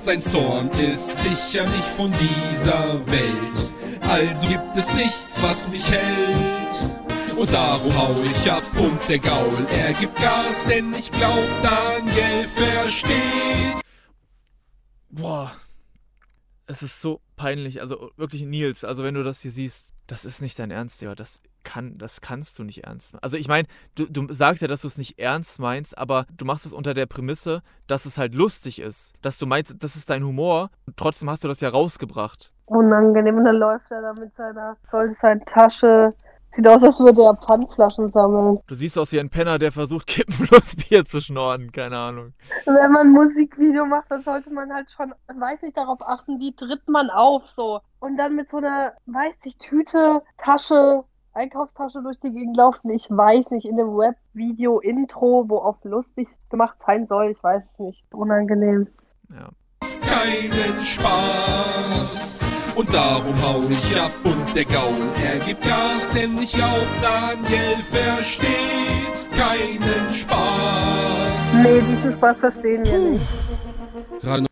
Sein 0.00 0.22
Zorn 0.22 0.70
ist 0.70 1.22
sicher 1.22 1.64
nicht 1.64 1.84
von 1.84 2.10
dieser 2.12 3.06
Welt. 3.10 3.72
Also 4.08 4.46
gibt 4.46 4.74
es 4.74 4.94
nichts, 4.94 5.42
was 5.42 5.70
mich 5.70 5.86
hält. 5.90 7.36
Und 7.36 7.52
darum 7.52 7.94
hau 7.94 8.14
ich 8.22 8.50
ab 8.50 8.62
und 8.78 9.06
der 9.06 9.18
Gaul, 9.18 9.66
er 9.76 9.92
gibt 9.92 10.16
Gas, 10.16 10.64
denn 10.64 10.94
ich 10.94 11.12
glaub, 11.12 11.44
Daniel 11.62 12.48
versteht. 12.48 13.82
Boah. 15.10 15.54
Es 16.66 16.82
ist 16.82 17.02
so 17.02 17.20
peinlich. 17.36 17.82
Also 17.82 18.12
wirklich, 18.16 18.42
Nils, 18.42 18.82
also 18.82 19.04
wenn 19.04 19.14
du 19.14 19.22
das 19.22 19.42
hier 19.42 19.50
siehst, 19.50 19.92
das 20.06 20.24
ist 20.24 20.40
nicht 20.40 20.58
dein 20.58 20.70
Ernst, 20.70 21.02
Digga. 21.02 21.14
Das 21.14 21.40
kann, 21.66 21.98
das 21.98 22.20
kannst 22.20 22.58
du 22.58 22.64
nicht 22.64 22.84
ernst 22.84 23.12
machen. 23.12 23.24
Also 23.24 23.36
ich 23.36 23.48
meine, 23.48 23.66
du, 23.96 24.06
du 24.06 24.32
sagst 24.32 24.62
ja, 24.62 24.68
dass 24.68 24.82
du 24.82 24.88
es 24.88 24.96
nicht 24.96 25.18
ernst 25.18 25.58
meinst, 25.58 25.98
aber 25.98 26.26
du 26.34 26.44
machst 26.44 26.64
es 26.64 26.72
unter 26.72 26.94
der 26.94 27.06
Prämisse, 27.06 27.62
dass 27.88 28.06
es 28.06 28.16
halt 28.16 28.34
lustig 28.34 28.80
ist. 28.80 29.12
Dass 29.20 29.36
du 29.36 29.46
meinst, 29.46 29.74
das 29.82 29.96
ist 29.96 30.08
dein 30.08 30.24
Humor 30.24 30.70
und 30.86 30.96
trotzdem 30.96 31.28
hast 31.28 31.42
du 31.42 31.48
das 31.48 31.60
ja 31.60 31.68
rausgebracht. 31.68 32.52
Unangenehm. 32.66 33.36
Und 33.36 33.44
dann 33.44 33.56
läuft 33.56 33.90
er 33.90 34.00
da 34.00 34.12
mit 34.14 34.34
seiner 34.36 34.76
Vollzeit-Tasche. 34.90 36.14
Sieht 36.54 36.68
aus, 36.68 36.82
als 36.82 36.98
würde 37.00 37.22
er 37.22 37.36
Pfandflaschen 37.36 38.08
sammeln. 38.08 38.60
Du 38.66 38.74
siehst 38.74 38.98
aus 38.98 39.12
wie 39.12 39.20
ein 39.20 39.28
Penner, 39.28 39.58
der 39.58 39.72
versucht, 39.72 40.06
kippenlos 40.06 40.76
Bier 40.76 41.04
zu 41.04 41.20
schnorren. 41.20 41.72
Keine 41.72 41.98
Ahnung. 41.98 42.32
Wenn 42.64 42.92
man 42.92 43.08
ein 43.08 43.12
Musikvideo 43.12 43.84
macht, 43.84 44.10
dann 44.10 44.22
sollte 44.22 44.50
man 44.50 44.72
halt 44.72 44.86
schon, 44.96 45.12
weiß 45.26 45.62
nicht, 45.62 45.76
darauf 45.76 46.00
achten, 46.00 46.38
wie 46.38 46.54
tritt 46.54 46.88
man 46.88 47.10
auf, 47.10 47.42
so. 47.54 47.80
Und 47.98 48.16
dann 48.16 48.36
mit 48.36 48.50
so 48.50 48.58
einer, 48.58 48.92
weiß 49.06 49.34
ich, 49.44 49.58
Tüte, 49.58 50.22
Tasche, 50.38 51.04
Einkaufstasche 51.36 52.02
durch 52.02 52.18
die 52.20 52.32
Gegend 52.32 52.56
laufen. 52.56 52.90
Ich 52.90 53.10
weiß 53.10 53.50
nicht, 53.50 53.66
in 53.66 53.76
dem 53.76 53.88
Web-Video-Intro, 53.88 55.44
wo 55.48 55.58
auch 55.58 55.76
lustig 55.84 56.28
gemacht 56.48 56.78
sein 56.86 57.06
soll, 57.06 57.30
ich 57.30 57.42
weiß 57.42 57.62
es 57.62 57.78
nicht. 57.78 58.02
Unangenehm. 58.14 58.88
Ja. 59.30 59.50
Keinen 60.00 60.80
Spaß. 60.80 62.40
Und 62.74 62.92
darum 62.92 63.34
hau 63.42 63.60
ich 63.68 64.00
ab 64.00 64.12
und 64.24 64.56
der 64.56 64.64
Gaul, 64.64 65.10
er 65.22 65.38
gibt 65.40 65.62
Gas, 65.62 66.14
denn 66.14 66.36
ich 66.38 66.52
glaub, 66.54 66.86
Daniel 67.02 67.76
versteht's. 67.84 69.28
Keinen 69.30 70.14
Spaß. 70.14 71.62
Nee, 71.62 71.80
diesen 71.82 72.12
Spaß 72.12 72.40
verstehen 72.40 72.84
wir 72.86 72.98
nicht. 72.98 73.26
Gerade 74.22 74.42
noch. 74.42 74.48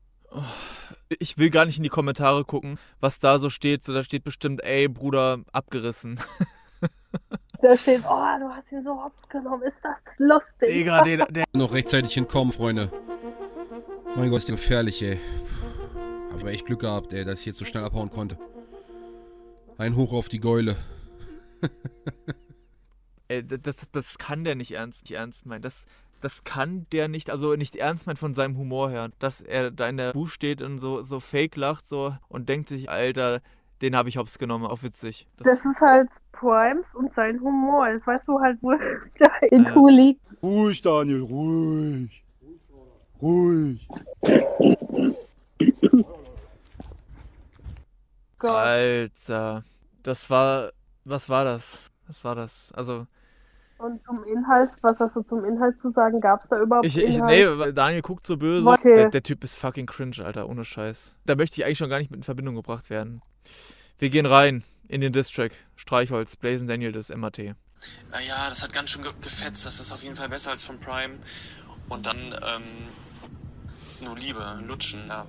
Ich 1.19 1.39
will 1.39 1.49
gar 1.49 1.65
nicht 1.65 1.79
in 1.79 1.83
die 1.83 1.89
Kommentare 1.89 2.45
gucken, 2.45 2.79
was 3.01 3.19
da 3.19 3.39
so 3.39 3.49
steht. 3.49 3.85
So, 3.85 3.95
da 3.95 4.03
steht 4.03 4.25
bestimmt, 4.25 4.63
ey, 4.65 4.89
Bruder, 4.89 5.39
abgerissen. 5.53 6.21
Da 7.65 7.79
steht, 7.79 8.03
oh, 8.05 8.39
du 8.39 8.55
hast 8.55 8.71
ihn 8.73 8.85
so 8.85 8.91
hops 8.91 9.27
genommen, 9.31 9.63
ist 9.63 9.79
das 9.83 9.97
lustig. 10.19 10.69
Digga, 10.69 11.01
der, 11.01 11.25
der 11.25 11.45
noch 11.55 11.73
rechtzeitig 11.73 12.13
hinkommen, 12.13 12.53
Freunde. 12.53 12.93
Mein 14.17 14.29
Gott, 14.29 14.41
ist 14.41 14.49
der 14.51 14.57
gefährlich, 14.57 15.01
ey. 15.03 15.19
Hab 16.31 16.41
aber 16.41 16.51
echt 16.51 16.67
Glück 16.67 16.81
gehabt, 16.81 17.15
ey, 17.15 17.25
dass 17.25 17.41
ich 17.41 17.47
jetzt 17.47 17.59
so 17.59 17.65
schnell 17.65 17.83
abhauen 17.83 18.11
konnte. 18.11 18.39
Ein 19.79 19.97
Hoch 19.97 20.13
auf 20.13 20.29
die 20.29 20.41
Geule. 20.41 20.77
Ey, 23.29 23.43
das, 23.43 23.89
das 23.91 24.19
kann 24.19 24.45
der 24.45 24.55
nicht 24.57 24.73
ernst, 24.73 25.05
nicht 25.05 25.13
ernst 25.13 25.47
meinen. 25.47 25.63
Das, 25.63 25.87
das 26.21 26.45
kann 26.45 26.87
der 26.93 27.09
nicht, 27.09 27.31
also 27.31 27.55
nicht 27.55 27.77
ernst 27.77 28.07
meinen 28.07 28.19
von 28.19 28.35
seinem 28.35 28.59
Humor 28.59 28.91
her. 28.91 29.09
Dass 29.19 29.41
er 29.41 29.71
da 29.71 29.89
in 29.89 29.97
der 29.97 30.13
Buch 30.13 30.29
steht 30.29 30.61
und 30.61 30.77
so, 30.77 31.03
so 31.03 31.19
fake 31.19 31.57
lacht 31.57 31.89
so 31.89 32.15
und 32.29 32.51
denkt 32.51 32.69
sich, 32.69 32.91
Alter, 32.91 33.41
den 33.85 33.95
habe 33.97 34.09
ich 34.09 34.17
hops 34.17 34.39
genommen, 34.39 34.65
auch 34.65 34.83
witzig. 34.83 35.27
Das 35.37 35.63
ist 35.65 35.81
halt 35.81 36.09
Primes 36.33 36.87
und 36.95 37.15
sein 37.15 37.39
Humor. 37.41 37.89
Jetzt 37.89 38.07
weißt 38.07 38.27
du 38.27 38.41
halt, 38.41 38.59
wo 38.63 38.73
der 39.21 39.53
IQ 39.53 39.75
Ja. 39.77 39.89
liegt. 39.89 40.21
Ruhig, 40.43 40.81
Daniel, 40.83 41.21
ruhig. 41.23 42.25
Ruhig. 43.21 43.87
Gott. 48.39 48.51
Alter, 48.51 49.65
das 50.03 50.29
war, 50.31 50.73
was 51.05 51.29
war 51.29 51.45
das? 51.45 51.91
Was 52.07 52.25
war 52.25 52.35
das? 52.35 52.73
Also, 52.73 53.07
Und 53.79 54.03
zum 54.05 54.25
Inhalt, 54.25 54.71
was 54.83 54.99
hast 54.99 55.17
du 55.17 55.23
zum 55.23 55.45
Inhalt 55.45 55.79
zu 55.79 55.91
sagen? 55.91 56.21
Gab 56.21 56.41
es 56.43 56.49
da 56.49 56.61
überhaupt 56.61 56.87
ich, 56.87 56.99
ich, 56.99 57.17
Inhalt? 57.17 57.59
nee, 57.59 57.73
Daniel 57.73 58.03
guckt 58.03 58.27
so 58.27 58.37
böse. 58.37 58.69
Okay. 58.69 58.95
Der, 58.95 59.11
der 59.11 59.23
Typ 59.23 59.45
ist 59.45 59.55
fucking 59.55 59.87
cringe, 59.87 60.25
Alter, 60.25 60.49
ohne 60.49 60.65
Scheiß. 60.65 61.15
Da 61.27 61.37
möchte 61.37 61.61
ich 61.61 61.67
eigentlich 61.67 61.79
schon 61.79 61.89
gar 61.91 61.99
nicht 61.99 62.11
mit 62.11 62.19
in 62.19 62.25
Verbindung 62.25 62.55
gebracht 62.57 62.91
werden. 62.91 63.23
Wir 63.99 64.11
gehen 64.11 64.27
rein 64.27 64.65
in 64.89 65.01
den 65.01 65.13
Distrack. 65.13 65.53
Streichholz, 65.77 66.37
Blazing 66.37 66.67
Daniel, 66.67 66.93
das 66.93 67.09
MAT. 67.09 67.39
Ja, 67.39 67.55
das 68.49 68.63
hat 68.63 68.73
ganz 68.73 68.91
schön 68.91 69.03
ge 69.03 69.13
gefetzt. 69.21 69.67
Das 69.67 69.81
ist 69.81 69.93
auf 69.93 70.03
jeden 70.03 70.17
Fall 70.17 70.29
besser 70.29 70.51
als 70.51 70.65
von 70.65 70.81
Prime. 70.81 71.19
Und 71.89 72.07
dann, 72.07 72.19
ähm, 72.19 72.63
nur 74.01 74.17
Liebe, 74.19 74.61
lutschen, 74.67 75.07
ja. 75.09 75.27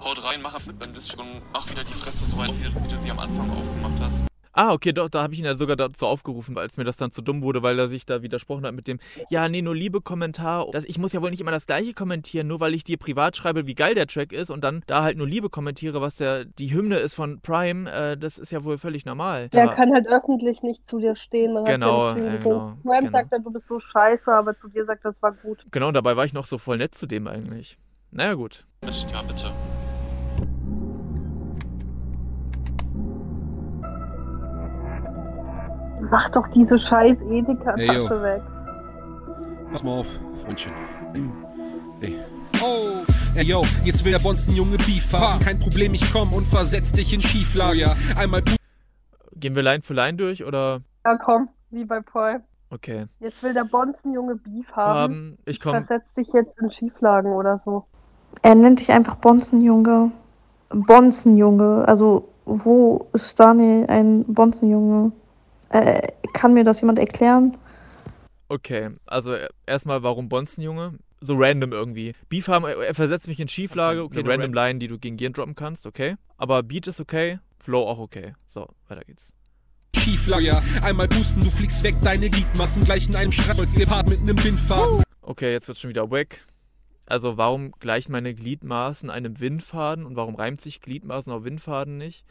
Haut 0.00 0.22
rein, 0.24 0.42
mach 0.42 0.54
mit 0.66 0.78
beim 0.78 0.92
Disc 0.94 1.16
und 1.18 1.42
mach 1.52 1.68
wieder 1.70 1.84
die 1.84 1.92
Fresse 1.92 2.26
so 2.26 2.36
weit 2.36 2.50
wie 2.58 2.88
du 2.88 2.98
sie 2.98 3.10
am 3.10 3.20
Anfang 3.20 3.48
aufgemacht 3.50 4.00
hast. 4.00 4.31
Ah, 4.54 4.72
okay, 4.72 4.92
doch, 4.92 5.08
da 5.08 5.22
habe 5.22 5.32
ich 5.32 5.38
ihn 5.40 5.46
ja 5.46 5.56
sogar 5.56 5.76
dazu 5.76 6.06
aufgerufen, 6.06 6.58
als 6.58 6.76
mir 6.76 6.84
das 6.84 6.96
dann 6.98 7.10
zu 7.10 7.22
dumm 7.22 7.42
wurde, 7.42 7.62
weil 7.62 7.78
er 7.78 7.88
sich 7.88 8.04
da 8.04 8.22
widersprochen 8.22 8.66
hat 8.66 8.74
mit 8.74 8.86
dem, 8.86 8.98
ja, 9.30 9.48
nee, 9.48 9.62
nur 9.62 9.74
liebe 9.74 10.00
Kommentar. 10.02 10.66
Das, 10.72 10.84
ich 10.84 10.98
muss 10.98 11.12
ja 11.14 11.22
wohl 11.22 11.30
nicht 11.30 11.40
immer 11.40 11.50
das 11.52 11.66
gleiche 11.66 11.94
kommentieren, 11.94 12.48
nur 12.48 12.60
weil 12.60 12.74
ich 12.74 12.84
dir 12.84 12.98
privat 12.98 13.36
schreibe, 13.36 13.66
wie 13.66 13.74
geil 13.74 13.94
der 13.94 14.06
Track 14.06 14.32
ist 14.32 14.50
und 14.50 14.62
dann 14.62 14.82
da 14.86 15.02
halt 15.02 15.16
nur 15.16 15.26
Liebe 15.26 15.48
kommentiere, 15.48 16.00
was 16.02 16.16
der, 16.16 16.44
die 16.44 16.72
Hymne 16.74 16.96
ist 16.96 17.14
von 17.14 17.40
Prime, 17.40 17.90
äh, 17.90 18.16
das 18.18 18.38
ist 18.38 18.52
ja 18.52 18.62
wohl 18.64 18.76
völlig 18.76 19.06
normal. 19.06 19.48
Der 19.48 19.66
Da- 19.68 19.74
kann 19.74 19.92
halt 19.92 20.06
öffentlich 20.06 20.62
nicht 20.62 20.86
zu 20.86 20.98
dir 20.98 21.16
stehen. 21.16 21.54
Man 21.54 21.64
Genau, 21.64 22.10
hat 22.10 22.18
ja 22.18 22.34
äh, 22.34 22.38
genau, 22.38 22.76
Prime 22.82 23.00
genau. 23.06 23.12
sagt 23.12 23.32
dann, 23.32 23.44
du 23.44 23.50
bist 23.50 23.66
so 23.66 23.80
scheiße, 23.80 24.30
aber 24.30 24.58
zu 24.60 24.68
dir 24.68 24.84
sagt, 24.84 25.04
das 25.04 25.14
war 25.20 25.32
gut. 25.32 25.64
Genau, 25.70 25.92
dabei 25.92 26.16
war 26.16 26.26
ich 26.26 26.34
noch 26.34 26.44
so 26.46 26.58
voll 26.58 26.76
nett 26.76 26.94
zu 26.94 27.06
dem 27.06 27.26
eigentlich. 27.26 27.78
Naja, 28.10 28.34
gut. 28.34 28.66
Ja, 28.84 29.22
bitte. 29.22 29.46
Mach 36.12 36.28
doch 36.28 36.46
diese 36.48 36.78
scheiß. 36.78 37.16
Edeka-Tasche 37.22 38.22
weg. 38.22 38.42
Pass 39.70 39.82
mal 39.82 39.92
auf, 39.92 40.06
Freundchen. 40.44 40.70
Ey. 42.02 42.18
Oh, 42.62 43.02
ey 43.34 43.44
yo, 43.46 43.62
jetzt 43.82 44.04
will 44.04 44.12
der 44.12 44.18
Bonzenjunge 44.18 44.76
Beef 44.76 45.10
haben. 45.14 45.40
Kein 45.40 45.58
Problem, 45.58 45.94
ich 45.94 46.12
komm 46.12 46.34
und 46.34 46.46
versetz 46.46 46.92
dich 46.92 47.14
in 47.14 47.22
Schieflage. 47.22 47.90
Einmal 48.18 48.42
Gehen 49.36 49.54
wir 49.54 49.62
Line 49.62 49.80
für 49.80 49.94
Line 49.94 50.18
durch 50.18 50.44
oder? 50.44 50.82
Ja, 51.06 51.16
komm, 51.16 51.48
wie 51.70 51.86
bei 51.86 52.00
Prime. 52.00 52.42
Okay. 52.68 53.06
Jetzt 53.18 53.42
will 53.42 53.54
der 53.54 53.64
Bonzenjunge 53.64 54.36
Beef 54.36 54.70
haben. 54.72 54.98
Haben, 54.98 55.38
ich 55.46 55.60
komm. 55.60 55.72
Versetzt 55.72 56.14
dich 56.14 56.28
jetzt 56.34 56.60
in 56.60 56.70
Schieflagen 56.72 57.32
oder 57.32 57.58
so. 57.64 57.86
Er 58.42 58.54
nennt 58.54 58.80
dich 58.80 58.92
einfach 58.92 59.14
Bonzenjunge. 59.14 60.12
Bonzenjunge. 60.68 61.88
Also, 61.88 62.28
wo 62.44 63.06
ist 63.14 63.40
Daniel 63.40 63.86
ein 63.88 64.24
Bonzenjunge? 64.26 65.12
Äh, 65.72 66.08
kann 66.32 66.54
mir 66.54 66.64
das 66.64 66.80
jemand 66.80 66.98
erklären? 66.98 67.56
Okay, 68.48 68.90
also 69.06 69.32
äh, 69.32 69.48
erstmal, 69.66 70.02
warum 70.02 70.28
Bonzenjunge? 70.28 70.98
So 71.20 71.34
random 71.36 71.72
irgendwie. 71.72 72.14
Beef 72.28 72.48
haben, 72.48 72.64
er 72.64 72.76
er 72.76 72.94
versetzt 72.94 73.28
mich 73.28 73.40
in 73.40 73.48
Schieflage. 73.48 74.02
Okay, 74.02 74.18
eine 74.18 74.28
random 74.28 74.52
Line, 74.52 74.78
die 74.78 74.88
du 74.88 74.98
gegen 74.98 75.16
Gian 75.16 75.32
droppen 75.32 75.54
kannst, 75.54 75.86
okay. 75.86 76.16
Aber 76.36 76.62
Beat 76.62 76.86
ist 76.88 77.00
okay, 77.00 77.38
Flow 77.58 77.88
auch 77.88 77.98
okay. 77.98 78.34
So, 78.46 78.68
weiter 78.88 79.02
geht's. 79.04 79.32
Schieflage. 79.96 80.60
Einmal 80.82 81.08
pusten, 81.08 81.42
du 81.42 81.50
fliegst 81.50 81.82
weg, 81.84 81.94
deine 82.02 82.28
Gliedmassen 82.28 82.84
gleich 82.84 83.08
in 83.08 83.14
einem 83.14 83.30
gepaart 83.30 84.08
mit 84.08 84.22
nem 84.24 84.36
Bindfaden. 84.36 85.02
Okay, 85.20 85.52
jetzt 85.52 85.68
wird's 85.68 85.80
schon 85.80 85.90
wieder 85.90 86.10
wack. 86.10 86.44
Also 87.06 87.36
warum 87.36 87.72
gleichen 87.72 88.12
meine 88.12 88.34
Gliedmaßen 88.34 89.10
einem 89.10 89.38
Windfaden 89.38 90.04
und 90.04 90.16
warum 90.16 90.34
reimt 90.34 90.60
sich 90.60 90.80
Gliedmaßen 90.80 91.32
auf 91.32 91.44
Windfaden 91.44 91.96
nicht? 91.96 92.24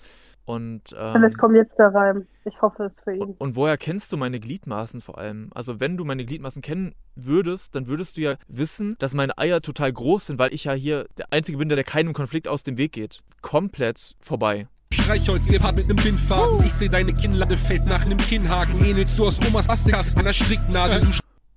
Und, 0.52 0.90
Vielleicht 0.90 1.36
ähm, 1.36 1.38
kommt 1.38 1.56
jetzt 1.56 1.80
der 1.80 1.94
Reim. 1.94 2.28
Ich 2.44 2.62
hoffe 2.62 2.84
es 2.84 3.00
für 3.00 3.14
ihn. 3.14 3.22
und, 3.22 3.40
und 3.40 3.56
woher 3.56 3.78
kennst 3.78 4.12
du 4.12 4.18
meine 4.18 4.38
Gliedmaßen 4.38 5.00
vor 5.00 5.18
allem? 5.18 5.50
Also 5.56 5.80
wenn 5.80 5.96
du 5.96 6.04
meine 6.04 6.26
Gliedmaßen 6.26 6.62
kennen 6.62 6.94
würdest, 7.16 7.74
dann 7.74 7.88
würdest 7.88 8.18
du 8.18 8.22
ja 8.22 8.36
wissen, 8.50 8.98
dass 9.00 9.14
meine 9.14 9.38
Eier 9.38 9.62
total 9.62 9.94
groß 9.94 10.26
sind, 10.26 10.40
weil 10.40 10.54
ich 10.54 10.66
ja 10.66 10.74
hier 10.74 11.06
der 11.18 11.28
Einzige 11.32 11.58
bin, 11.58 11.70
der 11.70 11.82
keinem 11.86 12.12
Konflikt 12.12 12.50
aus 12.50 12.64
dem 12.64 12.78
Weg 12.78 12.92
geht. 12.92 13.22
Komplett 13.42 14.18
vorbei. 14.20 14.68
Streichholz 14.92 15.48
gepaart 15.48 15.78
mit 15.78 15.88
nem 15.88 15.96
Bindfaden. 15.96 16.66
Ich 16.66 16.74
seh 16.74 16.90
deine 16.90 17.14
Kinnlade 17.14 17.56
fällt 17.56 17.86
nach 17.86 18.06
nem 18.06 18.18
Kinnhaken. 18.18 18.84
Ähnelst 18.84 19.18
du 19.18 19.28
aus 19.28 19.40
Omas 19.48 19.70
Astikas 19.70 20.18
einer 20.18 20.34
Stricknadel. 20.34 21.00
Du 21.00 21.08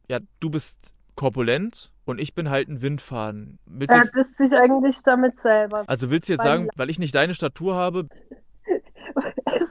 Ja, 0.09 0.21
du 0.39 0.51
bist 0.51 0.95
korpulent 1.17 1.91
und 2.05 2.21
ich 2.21 2.35
bin 2.35 2.49
halt 2.49 2.69
ein 2.69 2.81
Windfaden. 2.81 3.59
Willst 3.67 3.93
Er 3.93 4.03
disst 4.03 4.39
sich 4.39 4.53
eigentlich 4.53 5.03
damit 5.03 5.41
selber. 5.41 5.83
also 5.89 6.13
willst 6.13 6.29
du 6.29 6.35
jetzt 6.35 6.45
sagen, 6.45 6.69
weil 6.77 6.91
ich 6.91 7.01
nicht 7.01 7.15
deine 7.15 7.35
Statur 7.35 7.75
habe, 7.75 8.07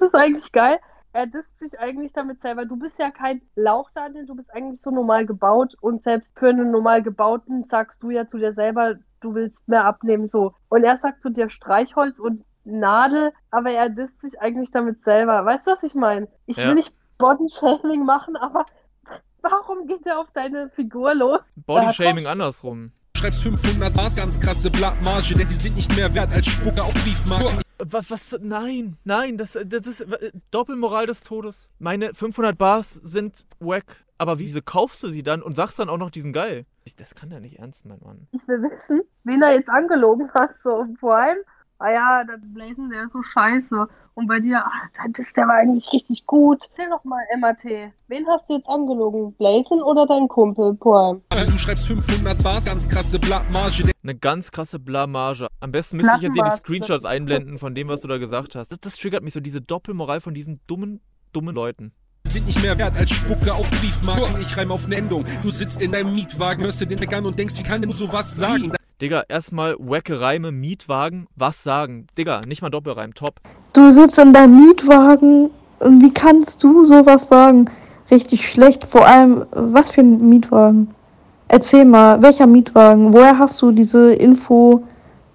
ist 0.03 0.15
eigentlich 0.15 0.51
geil. 0.51 0.79
Er 1.15 1.27
disst 1.27 1.59
sich 1.59 1.79
eigentlich 1.79 2.11
damit 2.13 2.41
selber. 2.41 2.65
Du 2.65 2.75
bist 2.75 2.97
ja 2.97 3.11
kein 3.11 3.41
Lauch, 3.55 3.91
Daniel. 3.93 4.25
Du 4.25 4.35
bist 4.35 4.51
eigentlich 4.53 4.81
so 4.81 4.89
normal 4.89 5.25
gebaut. 5.25 5.75
Und 5.79 6.01
selbst 6.03 6.31
für 6.37 6.49
einen 6.49 6.71
normal 6.71 7.03
gebauten 7.03 7.61
sagst 7.63 8.01
du 8.01 8.09
ja 8.09 8.25
zu 8.27 8.37
dir 8.39 8.53
selber, 8.53 8.95
du 9.21 9.35
willst 9.35 9.67
mehr 9.67 9.85
abnehmen. 9.85 10.27
So. 10.27 10.53
Und 10.69 10.83
er 10.83 10.97
sagt 10.97 11.21
zu 11.21 11.29
dir 11.29 11.49
Streichholz 11.51 12.17
und 12.19 12.43
Nadel, 12.65 13.31
aber 13.51 13.71
er 13.71 13.89
disst 13.89 14.21
sich 14.21 14.39
eigentlich 14.41 14.71
damit 14.71 15.03
selber. 15.03 15.45
Weißt 15.45 15.67
du, 15.67 15.71
was 15.71 15.83
ich 15.83 15.93
meine? 15.95 16.27
Ich 16.47 16.57
Ja. 16.57 16.67
will 16.69 16.75
nicht 16.75 16.93
Body-Shaming 17.19 18.05
machen, 18.05 18.35
aber 18.35 18.65
warum 19.41 19.85
geht 19.85 20.05
er 20.07 20.19
auf 20.19 20.31
deine 20.33 20.69
Figur 20.69 21.13
los? 21.13 21.41
Bodyshaming 21.67 22.25
andersrum. 22.25 22.91
schreibst 23.17 23.43
500 23.43 23.93
Bars, 23.93 24.15
ganz 24.17 24.39
krasse 24.39 24.69
Blattmarge, 24.71 25.35
denn 25.35 25.45
sie 25.47 25.53
sind 25.53 25.75
nicht 25.75 25.95
mehr 25.95 26.13
wert 26.15 26.33
als 26.33 26.45
Spucke 26.47 26.81
auf 26.83 26.93
Briefmarken. 26.93 27.62
Was, 27.89 28.11
was, 28.11 28.39
nein, 28.41 28.97
nein, 29.03 29.37
das, 29.37 29.57
das 29.65 29.87
ist 29.87 30.05
Doppelmoral 30.51 31.05
des 31.05 31.21
Todes. 31.21 31.71
Meine 31.79 32.13
500 32.13 32.57
Bars 32.57 32.93
sind 32.93 33.45
wack. 33.59 34.03
Aber 34.17 34.39
wieso 34.39 34.61
kaufst 34.61 35.03
du 35.03 35.09
sie 35.09 35.23
dann 35.23 35.41
und 35.41 35.55
sagst 35.55 35.79
dann 35.79 35.89
auch 35.89 35.97
noch, 35.97 36.09
die 36.09 36.21
sind 36.21 36.33
geil? 36.33 36.65
Ich, 36.85 36.95
das 36.95 37.15
kann 37.15 37.31
ja 37.31 37.39
nicht 37.39 37.59
ernst 37.59 37.85
mein 37.85 37.99
Mann. 37.99 38.27
Ich 38.31 38.47
will 38.47 38.61
wissen, 38.61 39.01
wen 39.23 39.41
er 39.41 39.53
jetzt 39.53 39.69
angelogen 39.69 40.31
hat. 40.33 40.51
So, 40.63 40.85
vor 40.99 41.17
allem, 41.17 41.37
ah 41.83 41.91
ja, 41.91 42.23
das 42.23 42.39
Blazen, 42.53 42.89
der 42.89 43.03
ist 43.03 43.13
so 43.13 43.21
scheiße. 43.21 43.87
Und 44.15 44.27
bei 44.27 44.39
dir, 44.39 44.63
ah, 44.63 44.71
das, 45.11 45.25
der 45.35 45.47
war 45.47 45.55
eigentlich 45.55 45.91
richtig 45.91 46.25
gut. 46.25 46.69
Erzähl 46.71 46.89
doch 46.89 47.03
mal, 47.03 47.23
MAT. 47.39 47.63
Wen 48.07 48.27
hast 48.27 48.47
du 48.47 48.53
jetzt 48.53 48.69
angelogen? 48.69 49.33
Blazen 49.33 49.81
oder 49.81 50.05
dein 50.05 50.27
Kumpel, 50.27 50.75
Poem? 50.75 51.21
Du 51.29 51.57
schreibst 51.57 51.87
500 51.87 52.41
Bars, 52.43 52.65
ganz 52.65 52.87
krasse 52.87 53.19
Blattmarge, 53.19 53.91
Eine 54.03 54.15
ganz 54.15 54.51
krasse 54.51 54.79
Blamage. 54.79 55.47
Am 55.59 55.71
besten 55.71 55.97
müsste 55.97 56.17
ich 56.17 56.23
jetzt 56.23 56.35
hier 56.35 56.43
die. 56.43 56.51
Screenshots 56.51 57.05
einblenden 57.05 57.57
von 57.57 57.75
dem, 57.75 57.87
was 57.87 58.01
du 58.01 58.07
da 58.07 58.17
gesagt 58.17 58.55
hast. 58.55 58.71
Das, 58.71 58.79
das 58.79 58.95
triggert 58.95 59.23
mich 59.23 59.33
so, 59.33 59.39
diese 59.39 59.61
Doppelmoral 59.61 60.21
von 60.21 60.33
diesen 60.33 60.59
dummen, 60.67 61.01
dummen 61.33 61.53
Leuten. 61.53 61.91
sind 62.27 62.45
nicht 62.45 62.61
mehr 62.61 62.77
wert 62.77 62.95
als 62.95 63.09
Spucke 63.09 63.53
auf 63.53 63.69
Briefmarken. 63.71 64.39
Ich 64.41 64.55
reime 64.55 64.73
auf 64.73 64.85
eine 64.85 64.95
Endung. 64.95 65.25
Du 65.41 65.49
sitzt 65.49 65.81
in 65.81 65.91
deinem 65.91 66.13
Mietwagen, 66.13 66.63
hörst 66.63 66.79
dir 66.81 66.85
den 66.85 66.99
Weg 66.99 67.13
an 67.13 67.25
und 67.25 67.37
denkst, 67.37 67.57
wie 67.57 67.63
kann 67.63 67.81
denn 67.81 67.89
du 67.89 67.95
sowas 67.95 68.37
sagen? 68.37 68.71
Digga, 69.03 69.23
erstmal 69.27 69.75
wacke 69.79 70.21
Reime, 70.21 70.53
Mietwagen, 70.53 71.27
was 71.35 71.61
sagen? 71.61 72.07
Digga, 72.17 72.39
nicht 72.47 72.61
mal 72.61 72.69
Doppelreim, 72.69 73.13
top. 73.13 73.35
Du 73.73 73.91
sitzt 73.91 74.17
in 74.17 74.31
deinem 74.31 74.55
Mietwagen 74.65 75.49
und 75.79 76.01
wie 76.01 76.13
kannst 76.13 76.63
du 76.63 76.85
sowas 76.85 77.27
sagen? 77.27 77.69
Richtig 78.09 78.47
schlecht. 78.49 78.85
Vor 78.85 79.05
allem, 79.05 79.45
was 79.51 79.91
für 79.91 79.99
ein 79.99 80.29
Mietwagen? 80.29 80.87
Erzähl 81.49 81.83
mal, 81.83 82.21
welcher 82.21 82.47
Mietwagen? 82.47 83.13
Woher 83.13 83.37
hast 83.37 83.61
du 83.61 83.73
diese 83.73 84.13
Info? 84.13 84.83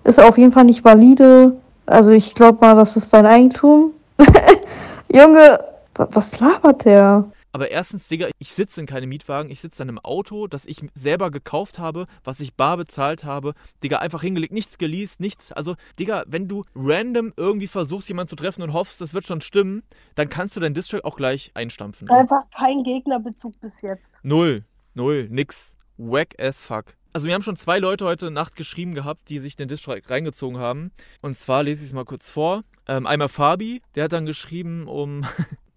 Ist 0.04 0.18
auf 0.18 0.38
jeden 0.38 0.52
Fall 0.52 0.64
nicht 0.64 0.82
valide. 0.82 1.54
Also 1.84 2.08
ich 2.08 2.34
glaube 2.34 2.58
mal, 2.62 2.74
das 2.74 2.96
ist 2.96 3.12
dein 3.12 3.26
Eigentum. 3.26 3.90
Junge, 5.12 5.60
wa- 5.94 6.08
was 6.12 6.40
labert 6.40 6.86
der? 6.86 7.24
Aber 7.52 7.70
erstens, 7.70 8.08
Digga, 8.08 8.28
ich 8.38 8.52
sitze 8.52 8.80
in 8.80 8.86
keinem 8.86 9.08
Mietwagen, 9.08 9.50
ich 9.50 9.60
sitze 9.60 9.82
in 9.82 9.88
einem 9.88 9.98
Auto, 9.98 10.46
das 10.46 10.66
ich 10.66 10.80
selber 10.94 11.30
gekauft 11.30 11.78
habe, 11.78 12.06
was 12.24 12.40
ich 12.40 12.54
bar 12.54 12.76
bezahlt 12.76 13.24
habe. 13.24 13.54
Digga, 13.82 13.98
einfach 13.98 14.22
hingelegt, 14.22 14.52
nichts 14.52 14.78
geleast, 14.78 15.20
nichts. 15.20 15.52
Also, 15.52 15.76
Digga, 15.98 16.24
wenn 16.26 16.46
du 16.46 16.64
random 16.74 17.32
irgendwie 17.36 17.66
versuchst, 17.66 18.08
jemanden 18.08 18.28
zu 18.28 18.36
treffen 18.36 18.62
und 18.62 18.72
hoffst, 18.72 19.00
das 19.00 19.14
wird 19.14 19.26
schon 19.26 19.40
stimmen, 19.40 19.82
dann 20.14 20.28
kannst 20.28 20.56
du 20.56 20.60
deinen 20.60 20.74
Distrack 20.74 21.04
auch 21.04 21.16
gleich 21.16 21.50
einstampfen. 21.54 22.10
Einfach 22.10 22.48
kein 22.56 22.82
Gegnerbezug 22.82 23.58
bis 23.60 23.72
jetzt. 23.82 24.04
Null, 24.22 24.64
null, 24.94 25.28
nix. 25.30 25.76
Wack 25.96 26.40
as 26.40 26.62
fuck. 26.64 26.94
Also 27.12 27.26
wir 27.26 27.34
haben 27.34 27.42
schon 27.42 27.56
zwei 27.56 27.78
Leute 27.78 28.04
heute 28.04 28.30
Nacht 28.30 28.54
geschrieben 28.54 28.94
gehabt, 28.94 29.28
die 29.28 29.38
sich 29.38 29.56
den 29.56 29.66
Distrack 29.66 30.08
reingezogen 30.08 30.58
haben. 30.58 30.92
Und 31.22 31.36
zwar 31.36 31.62
lese 31.62 31.82
ich 31.82 31.88
es 31.88 31.94
mal 31.94 32.04
kurz 32.04 32.30
vor. 32.30 32.62
Ähm, 32.86 33.06
einmal 33.06 33.28
Fabi, 33.28 33.82
der 33.94 34.04
hat 34.04 34.12
dann 34.12 34.26
geschrieben 34.26 34.86
um 34.86 35.24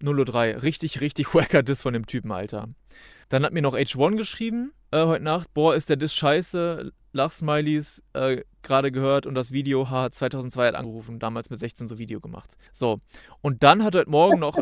0.03 0.02 0.56
Uhr. 0.56 0.62
Richtig, 0.62 1.00
richtig 1.00 1.34
wacker 1.34 1.62
Diss 1.62 1.82
von 1.82 1.94
dem 1.94 2.06
Typen, 2.06 2.32
Alter. 2.32 2.68
Dann 3.28 3.44
hat 3.44 3.52
mir 3.52 3.62
noch 3.62 3.74
H1 3.74 4.16
geschrieben 4.16 4.72
äh, 4.92 5.06
heute 5.06 5.24
Nacht. 5.24 5.52
Boah, 5.54 5.74
ist 5.74 5.88
der 5.88 5.96
Diss 5.96 6.14
scheiße. 6.14 6.92
Lachsmileys 7.12 8.02
äh, 8.14 8.42
gerade 8.62 8.90
gehört 8.90 9.26
und 9.26 9.34
das 9.34 9.52
Video 9.52 9.90
H 9.90 10.12
2002 10.12 10.68
hat 10.68 10.74
angerufen. 10.74 11.18
Damals 11.18 11.50
mit 11.50 11.58
16 11.58 11.88
so 11.88 11.98
Video 11.98 12.20
gemacht. 12.20 12.56
So. 12.72 13.00
Und 13.40 13.62
dann 13.62 13.84
hat 13.84 13.94
heute 13.94 14.10
Morgen 14.10 14.38
noch 14.38 14.58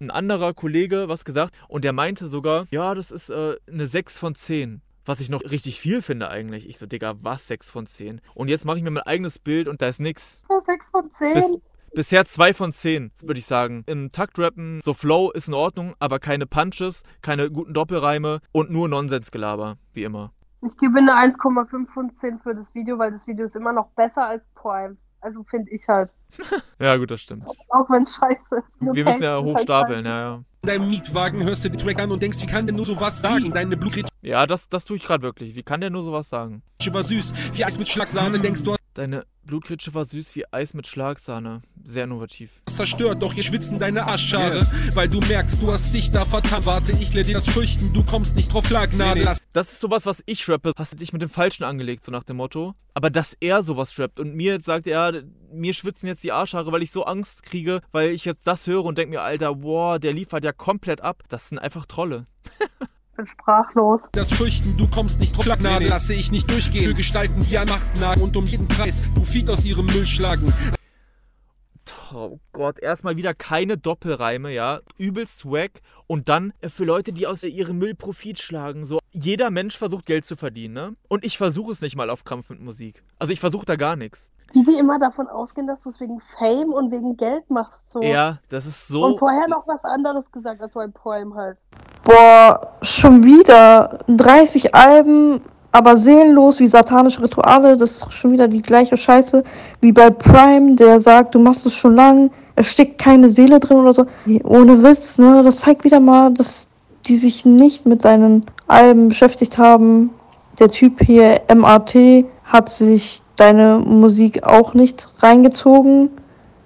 ein, 0.00 0.10
anderer 0.10 0.52
Kollege 0.52 1.08
was 1.08 1.24
gesagt 1.24 1.54
und 1.66 1.82
der 1.82 1.94
meinte 1.94 2.26
sogar, 2.26 2.66
ja, 2.70 2.94
das 2.94 3.10
ist 3.10 3.30
äh, 3.30 3.56
eine 3.66 3.86
6 3.86 4.18
von 4.18 4.34
10. 4.34 4.82
Was 5.06 5.20
ich 5.20 5.30
noch 5.30 5.42
richtig 5.42 5.80
viel 5.80 6.02
finde 6.02 6.28
eigentlich. 6.28 6.68
Ich 6.68 6.78
so, 6.78 6.86
Digga, 6.86 7.14
was 7.20 7.46
6 7.48 7.70
von 7.70 7.86
10? 7.86 8.20
Und 8.34 8.48
jetzt 8.48 8.64
mache 8.64 8.78
ich 8.78 8.82
mir 8.82 8.90
mein 8.90 9.02
eigenes 9.04 9.38
Bild 9.38 9.68
und 9.68 9.80
da 9.80 9.88
ist 9.88 10.00
nix. 10.00 10.42
Oh, 10.48 10.60
6 10.64 10.86
von 10.88 11.10
10. 11.18 11.34
Bis, 11.34 11.54
bisher 11.94 12.24
2 12.24 12.54
von 12.54 12.72
10, 12.72 13.12
würde 13.22 13.38
ich 13.38 13.46
sagen. 13.46 13.84
Im 13.86 14.10
Taktrappen, 14.10 14.80
so 14.82 14.94
Flow 14.94 15.30
ist 15.30 15.48
in 15.48 15.54
Ordnung, 15.54 15.94
aber 15.98 16.18
keine 16.18 16.46
Punches, 16.46 17.02
keine 17.22 17.50
guten 17.50 17.72
Doppelreime 17.72 18.40
und 18.52 18.70
nur 18.70 18.88
Nonsensgelaber, 18.88 19.76
wie 19.92 20.04
immer. 20.04 20.32
Ich 20.62 20.76
gebe 20.78 20.98
eine 20.98 21.12
1,5 21.12 21.88
von 21.92 22.10
10 22.18 22.40
für 22.40 22.54
das 22.54 22.74
Video, 22.74 22.98
weil 22.98 23.12
das 23.12 23.26
Video 23.26 23.46
ist 23.46 23.54
immer 23.56 23.72
noch 23.72 23.88
besser 23.90 24.26
als 24.26 24.42
Prime. 24.54 24.96
Also 25.20 25.42
finde 25.44 25.70
ich 25.70 25.86
halt. 25.88 26.10
Ja, 26.80 26.96
gut, 26.96 27.10
das 27.10 27.20
stimmt. 27.22 27.46
Auch 27.68 27.88
wenn 27.88 28.02
es 28.02 28.14
scheiße 28.14 28.56
ist. 28.56 28.94
Wir 28.94 29.04
müssen 29.04 29.22
ja 29.22 29.36
halt 29.36 29.44
hochstapeln, 29.44 30.04
ja, 30.04 30.20
ja. 30.20 30.44
In 30.62 30.68
deinem 30.68 30.90
Mietwagen 30.90 31.42
hörst 31.44 31.64
du 31.64 31.70
den 31.70 31.78
Track 31.78 32.00
an 32.02 32.10
und 32.10 32.20
denkst, 32.20 32.42
wie 32.42 32.46
kann 32.46 32.66
denn 32.66 32.76
nur 32.76 32.84
sowas 32.84 33.22
sagen? 33.22 33.52
Deine 33.52 33.76
Blutgrätsche 33.76 34.08
Ja, 34.22 34.46
das, 34.46 34.68
das 34.68 34.84
tue 34.84 34.96
ich 34.96 35.04
gerade 35.04 35.22
wirklich. 35.22 35.54
Wie 35.54 35.62
kann 35.62 35.80
der 35.80 35.90
nur 35.90 36.02
sowas 36.02 36.28
sagen? 36.28 36.62
war 36.90 37.02
süß, 37.02 37.56
wie 37.56 37.64
Eis 37.64 37.78
mit 37.78 37.88
Schlagsahne, 37.88 38.38
denkst 38.38 38.62
du 38.64 38.74
Deine 38.94 39.26
Blutkritsche 39.42 39.92
war 39.92 40.04
süß 40.04 40.36
wie 40.36 40.44
Eis 40.52 40.72
mit 40.72 40.86
Schlagsahne. 40.86 41.62
Sehr 41.84 42.04
innovativ. 42.04 42.62
zerstört, 42.66 43.20
doch 43.22 43.32
hier 43.32 43.42
schwitzen 43.42 43.80
deine 43.80 44.06
Arschhaare, 44.06 44.64
weil 44.94 45.08
du 45.08 45.18
merkst, 45.18 45.60
du 45.60 45.72
hast 45.72 45.92
dich 45.92 46.12
da 46.12 46.24
vertan. 46.24 46.64
Warte, 46.64 46.92
ich 46.92 47.12
lehre 47.12 47.26
dir 47.26 47.32
das 47.32 47.48
Fürchten, 47.48 47.92
du 47.92 48.04
kommst 48.04 48.36
nicht 48.36 48.52
drauf 48.52 48.68
Schlagnadel. 48.68 49.24
Lass 49.24 49.42
Das 49.52 49.72
ist 49.72 49.80
sowas, 49.80 50.06
was 50.06 50.22
ich 50.26 50.48
rappe. 50.48 50.72
Hast 50.76 50.92
du 50.92 50.96
dich 50.96 51.12
mit 51.12 51.22
dem 51.22 51.28
Falschen 51.28 51.64
angelegt, 51.64 52.04
so 52.04 52.12
nach 52.12 52.22
dem 52.22 52.36
Motto. 52.36 52.76
Aber 52.94 53.10
dass 53.10 53.36
er 53.40 53.64
sowas 53.64 53.98
rappt 53.98 54.20
und 54.20 54.36
mir 54.36 54.52
jetzt 54.52 54.64
sagt, 54.64 54.86
ja, 54.86 55.10
mir 55.52 55.74
schwitzen 55.74 56.06
jetzt 56.06 56.22
die 56.22 56.30
Arschhaare, 56.30 56.70
weil 56.70 56.84
ich 56.84 56.92
so 56.92 57.04
Angst 57.04 57.42
kriege, 57.42 57.80
weil 57.90 58.10
ich 58.10 58.24
jetzt 58.24 58.46
das 58.46 58.68
höre 58.68 58.84
und 58.84 58.96
denke 58.96 59.16
mir, 59.16 59.22
Alter, 59.22 59.56
boah, 59.56 59.98
der 59.98 60.12
liefert 60.12 60.44
ja 60.44 60.52
komplett 60.52 61.00
ab. 61.00 61.24
Das 61.28 61.48
sind 61.48 61.58
einfach 61.58 61.84
Trolle. 61.86 62.26
Ich 63.14 63.16
bin 63.16 63.28
sprachlos. 63.28 64.00
das 64.10 64.32
Fürchten, 64.32 64.76
du 64.76 64.88
kommst 64.88 65.20
nicht 65.20 65.36
drauf 65.36 65.44
Schlagnadel. 65.44 65.86
Lasse 65.86 66.14
ich 66.14 66.32
nicht 66.32 66.50
durchgehen. 66.50 66.88
Für 66.88 66.94
Gestalten, 66.94 67.46
die 67.48 67.56
an 67.56 67.68
Macht 67.68 68.00
nagen 68.00 68.22
und 68.22 68.36
um 68.36 68.44
jeden 68.44 68.66
Preis 68.66 69.04
Profit 69.14 69.48
aus 69.50 69.64
ihrem 69.64 69.86
Müll 69.86 70.04
schlagen. 70.04 70.52
Oh 72.12 72.40
Gott, 72.50 72.80
erstmal 72.80 73.16
wieder 73.16 73.32
keine 73.32 73.78
Doppelreime, 73.78 74.52
ja. 74.52 74.80
Übelst 74.98 75.44
wack. 75.44 75.80
Und 76.08 76.28
dann 76.28 76.54
äh, 76.60 76.68
für 76.68 76.84
Leute, 76.84 77.12
die 77.12 77.28
aus 77.28 77.44
ihrem 77.44 77.78
Müll 77.78 77.94
Profit 77.94 78.40
schlagen. 78.40 78.84
So, 78.84 78.98
jeder 79.12 79.50
Mensch 79.50 79.78
versucht 79.78 80.06
Geld 80.06 80.24
zu 80.24 80.34
verdienen, 80.34 80.74
ne? 80.74 80.96
Und 81.06 81.24
ich 81.24 81.38
versuche 81.38 81.70
es 81.70 81.82
nicht 81.82 81.94
mal 81.94 82.10
auf 82.10 82.24
Krampf 82.24 82.50
mit 82.50 82.60
Musik. 82.60 83.04
Also 83.20 83.32
ich 83.32 83.38
versuche 83.38 83.64
da 83.64 83.76
gar 83.76 83.94
nichts. 83.94 84.32
Die, 84.52 84.64
die 84.64 84.78
immer 84.78 84.98
davon 84.98 85.28
ausgehen, 85.28 85.66
dass 85.66 85.80
du 85.80 85.90
es 85.90 86.00
wegen 86.00 86.20
Fame 86.38 86.72
und 86.72 86.90
wegen 86.90 87.16
Geld 87.16 87.48
machst. 87.50 87.72
So. 87.88 88.02
Ja, 88.02 88.38
das 88.48 88.66
ist 88.66 88.88
so. 88.88 89.04
Und 89.04 89.18
vorher 89.18 89.48
noch 89.48 89.66
was 89.66 89.82
anderes 89.84 90.30
gesagt 90.30 90.60
als 90.60 90.74
beim 90.74 90.92
Poem 90.92 91.34
halt. 91.34 91.56
Boah, 92.04 92.74
schon 92.82 93.24
wieder 93.24 93.98
30 94.08 94.74
Alben, 94.74 95.40
aber 95.72 95.96
seelenlos 95.96 96.60
wie 96.60 96.66
satanische 96.66 97.22
Rituale. 97.22 97.76
Das 97.76 97.92
ist 97.92 98.12
schon 98.12 98.32
wieder 98.32 98.46
die 98.46 98.62
gleiche 98.62 98.96
Scheiße 98.96 99.42
wie 99.80 99.90
bei 99.90 100.10
Prime, 100.10 100.76
der 100.76 101.00
sagt, 101.00 101.34
du 101.34 101.40
machst 101.40 101.66
es 101.66 101.74
schon 101.74 101.96
lang, 101.96 102.30
es 102.54 102.66
steckt 102.66 102.98
keine 102.98 103.28
Seele 103.30 103.58
drin 103.58 103.78
oder 103.78 103.92
so. 103.92 104.06
Ohne 104.44 104.82
Witz, 104.84 105.18
ne? 105.18 105.42
Das 105.42 105.58
zeigt 105.58 105.82
wieder 105.82 105.98
mal, 105.98 106.32
dass 106.32 106.68
die 107.06 107.16
sich 107.16 107.44
nicht 107.44 107.86
mit 107.86 108.04
deinen 108.04 108.46
Alben 108.68 109.08
beschäftigt 109.08 109.58
haben. 109.58 110.10
Der 110.60 110.68
Typ 110.68 111.00
hier, 111.00 111.40
MAT, 111.52 111.96
hat 112.44 112.68
sich 112.68 113.23
deine 113.36 113.78
Musik 113.78 114.44
auch 114.44 114.74
nicht 114.74 115.08
reingezogen. 115.18 116.10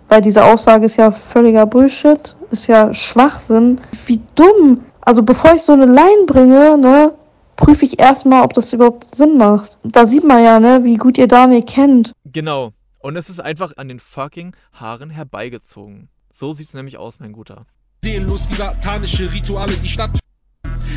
Weil 0.09 0.23
diese 0.23 0.45
Aussage 0.45 0.87
ist 0.87 0.97
ja 0.97 1.11
völliger 1.11 1.67
Bullshit, 1.67 2.35
ist 2.51 2.67
ja 2.67 2.95
Schwachsinn. 2.95 3.81
Wie 4.07 4.21
dumm. 4.35 4.81
Also 5.03 5.23
bevor 5.23 5.55
ich 5.55 5.63
so 5.63 5.75
eine 5.75 5.87
Line 5.87 6.25
bringe, 6.27 6.79
ne, 6.79 7.13
prüfe 7.57 7.85
ich 7.85 8.01
erstmal, 8.01 8.43
ob 8.43 8.55
das 8.55 8.73
überhaupt 8.73 9.09
Sinn 9.09 9.37
macht. 9.37 9.79
Da 9.83 10.07
sieht 10.07 10.25
man 10.25 10.43
ja, 10.43 10.61
ne, 10.61 10.83
wie 10.85 10.97
gut 10.97 11.19
ihr 11.19 11.29
Daniel 11.29 11.63
kennt. 11.63 12.13
Genau. 12.25 12.73
Und 13.01 13.17
es 13.17 13.29
ist 13.29 13.41
einfach 13.41 13.73
an 13.77 13.89
den 13.89 14.01
fucking 14.01 14.55
Haaren 14.73 15.11
herbeigezogen. 15.11 16.09
So 16.33 16.55
sieht's 16.55 16.75
nämlich 16.75 16.99
aus, 16.99 17.21
mein 17.21 17.33
Guter. 17.33 17.65
Seelenlos 18.03 18.49
wie 18.51 18.55
satanische 18.55 19.33
Rituale, 19.33 19.73
die 19.83 19.89
Stadt. 19.89 20.19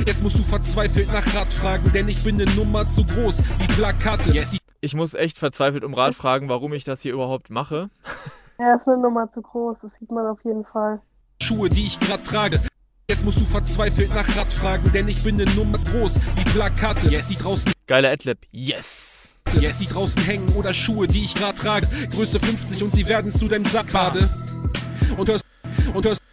Jetzt 0.06 0.24
musst 0.24 0.38
du 0.38 0.44
verzweifelt 0.44 1.08
nach 1.12 1.26
Rat 1.36 1.48
fragen, 1.48 1.92
denn 1.94 2.08
ich 2.08 2.24
bin 2.24 2.42
eine 2.42 2.50
Nummer 2.52 2.88
zu 2.88 3.04
groß 3.04 3.44
wie 3.60 3.68
Plakate. 3.68 4.32
Yes. 4.32 4.61
Ich 4.84 4.96
muss 4.96 5.14
echt 5.14 5.38
verzweifelt 5.38 5.84
um 5.84 5.94
Rat 5.94 6.16
fragen, 6.16 6.50
warum 6.50 6.74
ich 6.74 6.84
das 6.84 7.04
hier 7.04 7.14
überhaupt 7.14 7.52
mache. 7.52 7.92
Er 8.58 8.78
ist 8.78 8.88
eine 8.88 8.98
Nummer 8.98 9.32
zu 9.32 9.42
groß, 9.42 9.78
das 9.82 9.92
sieht 10.00 10.10
man 10.10 10.26
auf 10.26 10.44
jeden 10.44 10.66
Fall. 10.66 11.00
Schuhe, 11.42 11.70
die 11.70 11.86
ich 11.86 12.00
grad 12.00 12.26
trage. 12.26 12.60
Jetzt 13.08 13.24
musst 13.24 13.40
du 13.40 13.46
verzweifelt 13.46 14.10
nach 14.10 14.28
Rat 14.36 14.52
fragen, 14.52 14.92
denn 14.92 15.08
ich 15.08 15.24
bin 15.24 15.40
eine 15.40 15.50
Nummer 15.52 15.78
groß 15.78 16.20
wie 16.36 16.44
Plakate, 16.46 17.08
yes. 17.08 17.30
die 17.30 17.36
draußen 17.36 17.72
Geiler 17.86 18.10
Adlib. 18.10 18.40
Yes. 18.52 19.42
Yes. 19.60 19.80
Die 19.80 19.86
draußen 19.86 20.24
hängen 20.24 20.50
oder 20.56 20.74
Schuhe, 20.74 21.06
die 21.06 21.26
ich 21.26 21.36
grad 21.36 21.58
trage. 21.58 21.88
Größe 22.10 22.40
50 22.40 22.84
und 22.84 22.90
sie 22.90 23.08
werden 23.08 23.32
zu 23.32 23.48
deinem 23.48 23.66
Sack 23.66 23.92
bade. 23.94 24.30
Und 25.18 25.30
hörst, 25.30 25.46
und 25.94 26.06
hörst 26.06 26.24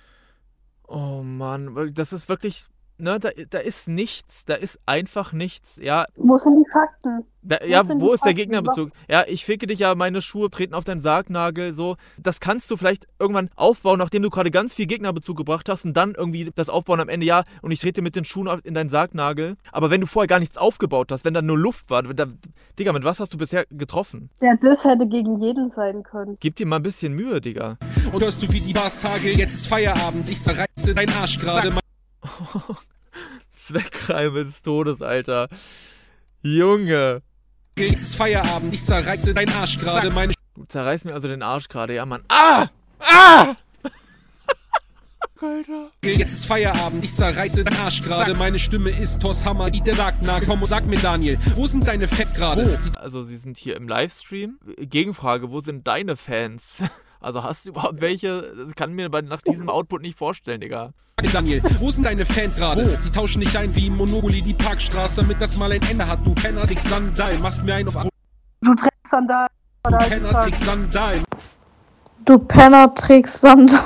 Oh 0.86 1.22
Mann, 1.22 1.92
das 1.92 2.14
ist 2.14 2.30
wirklich, 2.30 2.64
ne, 2.98 3.18
da, 3.20 3.30
da 3.50 3.58
ist 3.58 3.88
nichts, 3.88 4.44
da 4.44 4.54
ist 4.54 4.78
einfach 4.86 5.32
nichts. 5.32 5.78
Ja, 5.82 6.06
Wo 6.16 6.38
sind 6.38 6.56
die 6.56 6.70
Fakten? 6.70 7.24
da, 7.42 7.64
ja 7.64 7.82
wo 7.88 8.12
ist 8.12 8.24
der 8.24 8.30
Fakten? 8.30 8.36
Gegnerbezug? 8.36 8.90
Ja, 9.08 9.24
ich 9.26 9.44
ficke 9.44 9.66
dich 9.66 9.78
ja, 9.78 9.94
meine 9.94 10.20
Schuhe 10.20 10.50
treten 10.50 10.74
auf 10.74 10.84
deinen 10.84 11.00
Sargnagel, 11.00 11.72
so. 11.72 11.96
Das 12.18 12.40
kannst 12.40 12.70
du 12.70 12.76
vielleicht 12.76 13.06
irgendwann 13.18 13.48
aufbauen, 13.56 13.98
nachdem 13.98 14.22
du 14.22 14.30
gerade 14.30 14.50
ganz 14.50 14.74
viel 14.74 14.86
Gegnerbezug 14.86 15.36
gebracht 15.36 15.68
hast 15.68 15.84
und 15.84 15.96
dann 15.96 16.14
irgendwie 16.14 16.50
das 16.54 16.68
aufbauen 16.68 17.00
am 17.00 17.08
Ende, 17.08 17.24
ja, 17.26 17.44
und 17.62 17.70
ich 17.70 17.80
trete 17.80 18.02
mit 18.02 18.16
den 18.16 18.24
Schuhen 18.24 18.48
auf- 18.48 18.60
in 18.64 18.74
deinen 18.74 18.90
Sargnagel. 18.90 19.56
Aber 19.72 19.90
wenn 19.90 20.00
du 20.00 20.06
vorher 20.06 20.26
gar 20.28 20.40
nichts 20.40 20.58
aufgebaut 20.58 21.10
hast, 21.12 21.24
wenn 21.24 21.34
da 21.34 21.40
nur 21.42 21.58
Luft 21.58 21.90
war, 21.90 22.02
da, 22.02 22.26
Digga, 22.78 22.92
mit 22.92 23.04
was 23.04 23.20
hast 23.20 23.32
du 23.32 23.38
bisher 23.38 23.64
getroffen? 23.70 24.30
Der 24.40 24.56
Diss 24.56 24.84
hätte 24.84 25.08
gegen 25.08 25.40
jeden 25.40 25.70
sein 25.70 26.02
können. 26.02 26.36
Gib 26.40 26.56
dir 26.56 26.66
mal 26.66 26.76
ein 26.76 26.82
bisschen 26.82 27.14
Mühe, 27.14 27.40
Digga. 27.40 27.78
Und 28.12 28.22
hörst 28.22 28.42
du 28.42 28.52
wie 28.52 28.60
die 28.60 28.72
Bars 28.72 29.00
Tage, 29.02 29.30
jetzt 29.32 29.54
ist 29.54 29.66
Feierabend, 29.68 30.28
ich 30.28 30.42
zerreiße 30.42 30.94
dein 30.94 31.08
Arsch 31.20 31.38
gerade. 31.38 31.72
Zweckreime 33.52 34.44
des 34.44 34.62
Todes, 34.62 35.02
Alter. 35.02 35.48
Junge. 36.42 37.22
Jetzt 37.78 38.02
ist 38.02 38.16
Feierabend, 38.16 38.74
ich 38.74 38.84
zerreiße 38.84 39.34
dein 39.34 39.48
Arsch 39.50 39.78
gerade. 39.78 40.10
Meine 40.10 40.32
Du 40.54 40.64
zerreißt 40.64 41.04
mir 41.04 41.14
also 41.14 41.28
den 41.28 41.42
Arsch 41.42 41.68
gerade, 41.68 41.94
ja, 41.94 42.04
Mann. 42.04 42.22
Ah! 42.28 42.66
Ah! 42.98 43.54
Alter. 45.40 45.92
Jetzt 46.02 46.32
ist 46.32 46.46
Feierabend, 46.46 47.04
ich 47.04 47.14
zerreiße 47.14 47.62
dein 47.62 47.78
Arsch 47.78 48.02
gerade. 48.02 48.34
Meine 48.34 48.58
Stimme 48.58 48.90
ist 48.90 49.22
Thors 49.22 49.46
Hammer, 49.46 49.70
die 49.70 49.80
der 49.80 49.94
Sargnagel. 49.94 50.48
Komm 50.48 50.62
und 50.62 50.66
sag 50.66 50.86
mir, 50.86 50.98
Daniel, 50.98 51.38
wo 51.54 51.68
sind 51.68 51.86
deine 51.86 52.08
Fans 52.08 52.34
gerade? 52.34 52.76
Also, 52.96 53.22
sie 53.22 53.36
sind 53.36 53.56
hier 53.56 53.76
im 53.76 53.86
Livestream. 53.86 54.58
Gegenfrage, 54.78 55.50
wo 55.50 55.60
sind 55.60 55.86
deine 55.86 56.16
Fans? 56.16 56.82
Also, 57.20 57.42
hast 57.42 57.64
du 57.64 57.70
überhaupt 57.70 58.00
welche? 58.00 58.54
Das 58.56 58.74
kann 58.74 58.90
ich 58.90 58.96
mir 58.96 59.08
nach 59.08 59.40
diesem 59.40 59.68
Output 59.68 60.02
nicht 60.02 60.16
vorstellen, 60.16 60.60
Digga. 60.60 60.90
Daniel, 61.32 61.60
wo 61.78 61.90
sind 61.90 62.06
deine 62.06 62.24
Fans 62.24 62.56
gerade? 62.56 62.86
Sie 63.00 63.10
tauschen 63.10 63.40
nicht 63.40 63.56
ein 63.56 63.74
wie 63.74 63.88
im 63.88 63.96
Monopoly 63.96 64.40
die 64.40 64.54
Parkstraße, 64.54 65.22
damit 65.22 65.40
das 65.40 65.56
mal 65.56 65.72
ein 65.72 65.80
Ende 65.90 66.06
hat. 66.06 66.24
Du 66.24 66.32
Penner, 66.32 66.64
Dick 66.64 66.80
Sandal, 66.80 67.36
machst 67.38 67.64
mir 67.64 67.74
ein 67.74 67.88
auf 67.88 68.06
Du 68.60 68.74
trägst 68.74 69.10
Sandalen. 69.10 69.48
Du 69.82 69.98
Penner, 69.98 70.44
Dick 70.44 70.56
Sandal. 70.56 71.22
Du 72.24 72.38
Penner 72.38 72.94
trägst 72.94 73.40
Sandalen. 73.40 73.82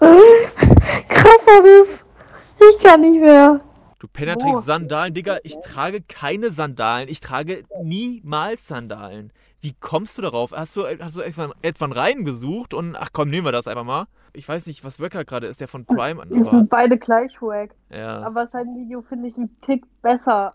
Krasser 0.00 1.62
das. 1.64 2.04
Ich 2.60 2.82
kann 2.82 3.00
nicht 3.00 3.20
mehr. 3.20 3.60
Du 3.98 4.06
Penner 4.08 4.36
trägst 4.38 4.64
Sandalen, 4.64 5.14
Digga. 5.14 5.38
Ich 5.42 5.56
trage 5.64 6.00
keine 6.00 6.50
Sandalen. 6.50 7.08
Ich 7.08 7.20
trage 7.20 7.64
niemals 7.82 8.68
Sandalen. 8.68 9.32
Wie 9.62 9.74
kommst 9.78 10.16
du 10.16 10.22
darauf? 10.22 10.52
Hast 10.52 10.74
du, 10.76 10.86
hast 10.86 11.16
du 11.16 11.20
etwa, 11.20 11.50
etwa 11.60 11.84
einen 11.84 11.92
Reim 11.92 12.24
gesucht 12.24 12.72
und 12.72 12.96
ach 12.96 13.10
komm, 13.12 13.28
nehmen 13.28 13.46
wir 13.46 13.52
das 13.52 13.68
einfach 13.68 13.84
mal. 13.84 14.06
Ich 14.32 14.48
weiß 14.48 14.66
nicht, 14.66 14.84
was 14.84 15.00
Wöcker 15.00 15.24
gerade 15.24 15.48
ist, 15.48 15.60
der 15.60 15.68
von 15.68 15.84
Prime 15.84 16.22
an. 16.22 16.28
Die 16.30 16.42
sind 16.44 16.70
beide 16.70 16.96
gleich 16.96 17.42
wack. 17.42 17.70
Ja. 17.90 18.22
Aber 18.22 18.46
sein 18.46 18.74
Video 18.76 19.02
finde 19.02 19.28
ich 19.28 19.36
einen 19.36 19.50
Tick 19.60 19.84
besser. 20.00 20.54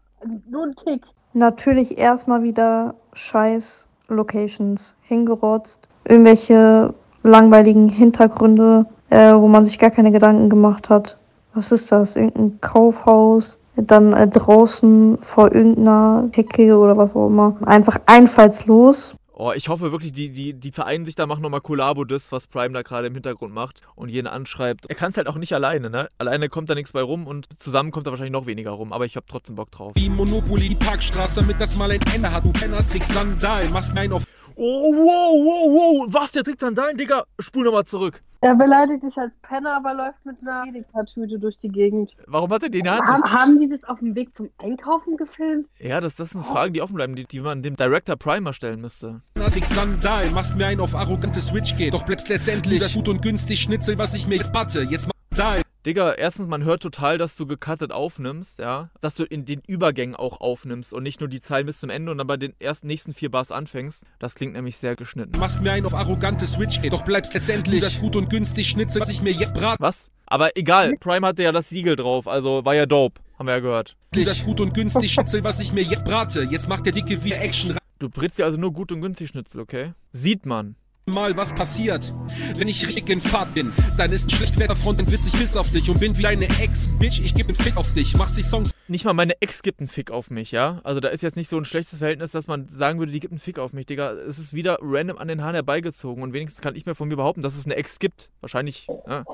Nur 0.50 0.64
ein 0.64 0.76
Tick. 0.76 1.04
Natürlich 1.34 1.98
erstmal 1.98 2.42
wieder 2.42 2.96
scheiß 3.14 3.88
Locations 4.08 4.96
hingerotzt. 5.02 5.88
Irgendwelche 6.06 6.94
langweiligen 7.24 7.90
Hintergründe, 7.90 8.86
äh, 9.10 9.34
wo 9.34 9.48
man 9.48 9.66
sich 9.66 9.78
gar 9.78 9.92
keine 9.92 10.12
Gedanken 10.12 10.50
gemacht 10.50 10.90
hat. 10.90 11.18
Was 11.54 11.72
ist 11.72 11.92
das? 11.92 12.16
Irgendein 12.16 12.60
Kaufhaus? 12.62 13.58
Dann 13.78 14.14
äh, 14.14 14.28
draußen 14.28 15.18
vor 15.22 15.54
irgendeiner 15.54 16.30
Hecke 16.34 16.78
oder 16.78 16.96
was 16.98 17.16
auch 17.16 17.28
immer. 17.28 17.58
Einfach 17.66 17.98
einfallslos. 18.06 19.16
Oh, 19.38 19.52
ich 19.54 19.68
hoffe 19.68 19.92
wirklich, 19.92 20.14
die, 20.14 20.30
die, 20.30 20.54
die 20.54 20.72
vereinen 20.72 21.04
sich 21.04 21.16
da, 21.16 21.28
machen 21.28 21.42
nochmal 21.42 21.60
Kollabo 21.60 22.06
das, 22.06 22.32
was 22.32 22.48
Prime 22.48 22.74
da 22.74 22.84
gerade 22.84 23.08
im 23.08 23.14
Hintergrund 23.16 23.54
macht 23.54 23.82
und 23.96 24.08
jeden 24.08 24.28
anschreibt. 24.28 24.86
Er 24.88 24.96
kann 24.96 25.12
es 25.12 25.18
halt 25.18 25.28
auch 25.28 25.36
nicht 25.36 25.52
alleine, 25.52 25.90
ne? 25.90 26.08
Alleine 26.18 26.48
kommt 26.48 26.70
da 26.70 26.76
nichts 26.76 26.94
bei 26.94 27.02
rum 27.02 27.28
und 27.28 27.48
zusammen 27.60 27.92
kommt 27.92 28.08
da 28.08 28.12
wahrscheinlich 28.12 28.32
noch 28.32 28.46
weniger 28.46 28.72
rum, 28.72 28.94
aber 28.94 29.06
ich 29.06 29.18
habe 29.18 29.26
trotzdem 29.30 29.58
Bock 29.58 29.72
drauf. 29.72 29.92
Wie 29.96 30.06
im 30.06 30.16
Monopoly 30.16 30.70
die 30.70 30.76
Parkstraße, 30.76 31.42
damit 31.42 31.60
das 31.60 31.76
mal 31.76 31.92
ein 31.92 32.00
Ende 32.16 32.32
hat. 32.32 32.46
Du 32.46 32.54
Penner, 32.54 32.78
Trick 32.88 33.06
Sandal, 33.06 33.68
machst 33.68 33.94
mir 33.94 34.02
ein 34.02 34.14
auf 34.14 34.24
Oh, 34.58 34.94
wow, 34.94 35.34
wow, 35.44 36.06
wow. 36.06 36.14
Was? 36.14 36.32
Der 36.32 36.44
trägt 36.44 36.62
Sandalen, 36.62 36.98
Digga? 36.98 37.26
Spul 37.40 37.66
nochmal 37.66 37.86
zurück. 37.86 38.22
Er 38.42 38.56
beleidigt 38.56 39.04
dich 39.04 39.18
als 39.18 39.34
Penner, 39.42 39.78
aber 39.78 39.94
läuft 39.94 40.24
mit 40.26 40.38
einer 40.42 40.66
Edeka-Tüte 40.68 41.40
durch 41.40 41.58
die 41.58 41.70
Gegend. 41.70 42.16
Warum 42.28 42.52
hat 42.52 42.64
er 42.64 42.70
den 42.70 42.80
in 42.80 42.84
der 42.86 42.98
Hand? 42.98 43.08
Haben, 43.08 43.32
haben 43.32 43.60
die 43.60 43.70
das 43.70 43.84
auf 43.86 44.00
dem 44.00 44.14
Weg 44.16 44.36
zum 44.36 44.50
Einkaufen 44.58 45.18
gefilmt? 45.18 45.68
ja, 45.80 46.00
das, 46.00 46.16
das 46.16 46.30
sind 46.30 46.46
Fragen, 46.46 46.74
die 46.74 46.82
offen 46.82 46.96
bleiben, 46.96 47.16
die, 47.16 47.26
die 47.26 47.42
man 47.42 47.64
dem 47.64 47.76
Director 47.76 48.16
Primer 48.16 48.54
stellen 48.54 48.82
müsste. 48.82 49.22
Trick 49.56 49.68
Sandal, 49.68 50.30
machst 50.32 50.58
mir 50.58 50.68
ein 50.68 50.80
auf 50.82 50.96
arrogante 50.96 51.40
Switch 51.40 51.78
geht. 51.78 51.94
Doch 51.94 52.04
bleibst 52.04 52.28
letztendlich 52.30 52.80
das 52.82 52.94
gut 52.94 53.08
und 53.08 53.22
günstig 53.22 53.62
Schnitzel, 53.62 53.98
was 53.98 54.14
ich 54.14 54.28
mir 54.28 54.36
jetzt 54.36 54.52
batte. 54.52 54.82
Jetzt 54.82 55.08
Dal. 55.36 55.62
Digga, 55.86 56.14
erstens, 56.14 56.48
man 56.48 56.64
hört 56.64 56.82
total, 56.82 57.18
dass 57.18 57.36
du 57.36 57.46
gecuttet 57.46 57.92
aufnimmst, 57.92 58.58
ja. 58.60 58.90
Dass 59.02 59.16
du 59.16 59.24
in 59.24 59.46
den 59.46 59.62
Übergängen 59.68 60.16
auch 60.16 60.40
aufnimmst 60.40 60.94
und 60.94 61.04
nicht 61.04 61.20
nur 61.20 61.30
die 61.30 61.42
Zeilen 61.42 61.68
bis 61.68 61.80
zum 61.80 61.90
Ende 61.90 62.12
und 62.12 62.18
dann 62.18 62.26
bei 62.26 62.38
den 62.38 62.54
ersten 62.60 62.88
nächsten 62.88 63.14
vier 63.14 63.30
Bars 63.30 63.52
anfängst. 63.52 64.04
Das 64.18 64.34
klingt 64.34 64.54
nämlich 64.54 64.78
sehr 64.78 64.96
geschnitten. 64.96 65.38
Machst 65.38 65.62
mir 65.62 65.74
ein 65.74 65.86
auf 65.86 65.94
arrogante 65.94 66.48
Switch. 66.48 66.80
Doch 66.90 67.04
bleibst 67.04 67.34
letztendlich 67.34 67.82
das 67.82 68.00
gut 68.00 68.16
und 68.16 68.30
günstig 68.30 68.68
Schnitzel, 68.68 69.02
was 69.02 69.10
ich 69.10 69.22
mir 69.22 69.34
jetzt 69.34 69.54
brate. 69.54 69.78
Was? 69.80 70.12
Aber 70.26 70.58
egal, 70.58 70.96
Prime 71.00 71.28
hatte 71.28 71.44
ja 71.44 71.52
das 71.52 71.70
Siegel 71.70 71.96
drauf, 71.98 72.28
also 72.28 72.66
war 72.66 72.74
ja 72.74 72.86
dope. 72.86 73.22
Haben 73.38 73.48
wir 73.48 73.56
ja 73.56 73.60
gehört. 73.60 73.98
Das 74.12 74.44
gut 74.46 74.62
und 74.62 74.74
günstig 74.74 75.12
Schnitzel, 75.12 75.44
was 75.44 75.60
ich 75.60 75.74
mir 75.74 75.84
jetzt 75.84 76.06
brate. 76.06 76.44
Jetzt 76.50 76.70
macht 76.70 76.86
der 76.86 76.94
Dicke 76.94 77.24
wieder 77.24 77.42
Action. 77.42 77.78
Du 78.00 78.10
brätst 78.10 78.40
dir 78.40 78.46
also 78.46 78.58
nur 78.58 78.72
gut 78.72 78.92
und 78.94 79.02
günstig 79.02 79.30
Schnitzel, 79.30 79.60
okay? 79.60 79.94
Sieht 80.14 80.46
man. 80.46 80.78
Mal 81.08 81.38
was 81.38 81.54
passiert. 81.54 82.16
Wenn 82.58 82.68
ich 82.68 82.88
richtig 82.88 83.08
in 83.10 83.22
Fahrt 83.22 83.54
bin, 83.54 83.72
dann 83.96 84.12
ist 84.12 84.32
Schlechtwetterfront 84.32 85.00
und 85.02 85.12
witzig 85.12 85.34
Biss 85.34 85.56
auf 85.56 85.70
dich 85.70 85.88
und 85.88 86.00
bin 86.00 86.18
wie 86.18 86.26
eine 86.26 86.46
Ex-Bitch. 86.60 87.20
Ich 87.24 87.36
geb 87.36 87.48
einen 87.48 87.56
Fick 87.56 87.78
auf 87.78 87.94
dich, 87.94 88.18
machst 88.18 88.40
die 88.40 88.42
Songs. 88.42 88.72
Nicht 88.88 89.04
mal 89.04 89.14
meine 89.14 89.42
Ex 89.42 89.64
gibt 89.64 89.80
einen 89.80 89.88
Fick 89.88 90.12
auf 90.12 90.30
mich, 90.30 90.52
ja? 90.52 90.80
Also 90.84 91.00
da 91.00 91.08
ist 91.08 91.24
jetzt 91.24 91.36
nicht 91.36 91.50
so 91.50 91.58
ein 91.58 91.66
schlechtes 91.66 91.98
Verhältnis, 91.98 92.32
dass 92.32 92.48
man 92.48 92.68
sagen 92.68 93.00
würde, 93.00 93.12
die 93.12 93.20
gibt 93.20 93.32
einen 93.32 93.40
Fick 93.40 93.58
auf 93.58 93.74
mich, 93.74 93.88
Digga. 93.88 94.12
Es 94.12 94.38
ist 94.38 94.54
wieder 94.54 94.78
random 94.82 95.18
an 95.18 95.28
den 95.28 95.42
Haaren 95.42 95.56
herbeigezogen 95.56 96.22
und 96.22 96.34
wenigstens 96.34 96.62
kann 96.62 96.76
ich 96.76 96.86
mir 96.86 96.94
von 96.94 97.08
mir 97.08 97.16
behaupten, 97.16 97.42
dass 97.42 97.56
es 97.56 97.66
eine 97.66 97.76
Ex 97.76 97.98
gibt. 97.98 98.30
Wahrscheinlich, 98.42 98.88
ja. 99.08 99.26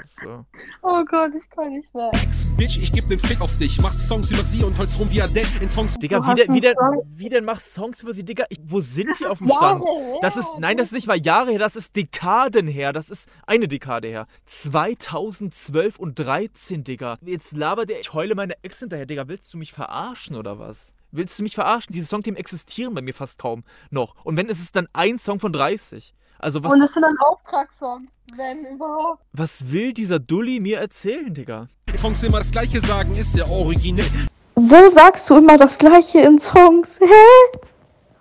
Ist 0.00 0.20
so. 0.20 0.44
Oh 0.82 1.04
Gott, 1.04 1.32
ich 1.34 1.48
kann 1.50 1.70
nicht 1.70 1.92
mehr. 1.94 2.10
Ex-Bitch, 2.12 2.78
ich 2.78 2.92
geb 2.92 3.04
einen 3.04 3.18
Fick 3.18 3.40
auf 3.40 3.56
dich, 3.58 3.80
machst 3.80 4.08
Songs 4.08 4.30
über 4.30 4.42
sie 4.42 4.62
und 4.62 4.76
holst 4.78 4.98
rum 4.98 5.10
wie 5.10 5.22
Adele 5.22 5.46
in 5.60 5.70
Songs. 5.70 5.98
Digga, 5.98 6.26
wie 6.26 6.34
denn, 6.34 6.54
wie, 6.54 6.60
denn, 6.60 6.74
wie 7.06 7.28
denn 7.28 7.44
machst 7.44 7.74
Songs 7.74 8.02
über 8.02 8.12
sie, 8.12 8.24
Digga? 8.24 8.44
Ich, 8.48 8.58
wo 8.64 8.80
sind 8.80 9.18
die 9.18 9.26
auf 9.26 9.38
dem 9.38 9.48
Stand? 9.48 9.84
Das 10.20 10.36
ist, 10.36 10.46
nein, 10.58 10.76
das 10.76 10.88
ist 10.88 10.92
nicht 10.92 11.06
mal 11.06 11.16
Jahre 11.16 11.50
her, 11.50 11.58
das 11.58 11.76
ist 11.76 11.94
Dekaden 11.96 12.66
her. 12.66 12.92
Das 12.92 13.08
ist 13.08 13.28
eine 13.46 13.68
Dekade 13.68 14.08
her. 14.08 14.26
2012 14.46 15.98
und 15.98 16.18
13, 16.18 16.84
Digga. 16.84 17.16
Jetzt 17.22 17.56
labert 17.56 17.88
der, 17.88 18.00
ich 18.00 18.12
heule 18.12 18.34
meine 18.44 18.62
Ex 18.62 18.78
hinterher, 18.80 19.06
Digga. 19.06 19.26
Willst 19.26 19.52
du 19.54 19.58
mich 19.58 19.72
verarschen 19.72 20.36
oder 20.36 20.58
was? 20.58 20.92
Willst 21.12 21.38
du 21.38 21.42
mich 21.42 21.54
verarschen? 21.54 21.94
Diese 21.94 22.04
Songthemen 22.04 22.36
existieren 22.38 22.92
bei 22.92 23.00
mir 23.00 23.14
fast 23.14 23.38
kaum 23.38 23.64
noch. 23.90 24.14
Und 24.22 24.36
wenn, 24.36 24.48
ist 24.48 24.60
es 24.60 24.70
dann 24.70 24.86
ein 24.92 25.18
Song 25.18 25.40
von 25.40 25.50
30. 25.50 26.14
Also 26.38 26.62
was, 26.62 26.72
Und 26.72 26.82
es 26.82 26.92
sind 26.92 27.02
dann 27.02 27.16
Auftragssongs, 27.26 28.10
wenn 28.36 28.66
überhaupt. 28.66 29.22
was 29.32 29.72
will 29.72 29.94
dieser 29.94 30.18
Dulli 30.18 30.60
mir 30.60 30.78
erzählen, 30.78 31.32
Digga? 31.32 31.68
Songs 31.96 32.22
immer 32.22 32.38
das 32.38 32.50
gleiche 32.50 32.80
sagen, 32.80 33.12
ist 33.12 33.34
ja 33.34 33.46
originell. 33.46 34.04
Wo 34.56 34.88
sagst 34.88 35.30
du 35.30 35.38
immer 35.38 35.56
das 35.56 35.78
Gleiche 35.78 36.20
in 36.20 36.38
Songs? 36.38 36.98
Hä? 37.00 37.58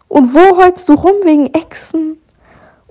Und 0.07 0.34
wo 0.34 0.57
heulst 0.57 0.88
du 0.88 0.93
rum 0.93 1.15
wegen 1.26 1.47
Exen? 1.53 2.17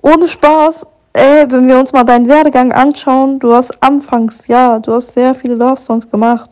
Ohne 0.03 0.27
Spaß. 0.27 0.85
Ey, 1.13 1.49
wenn 1.49 1.67
wir 1.67 1.79
uns 1.79 1.93
mal 1.93 2.03
deinen 2.03 2.27
Werdegang 2.27 2.71
anschauen, 2.73 3.39
du 3.39 3.53
hast 3.53 3.71
anfangs, 3.81 4.45
ja, 4.47 4.77
du 4.79 4.93
hast 4.93 5.13
sehr 5.13 5.33
viele 5.33 5.55
Love-Songs 5.55 6.09
gemacht. 6.11 6.49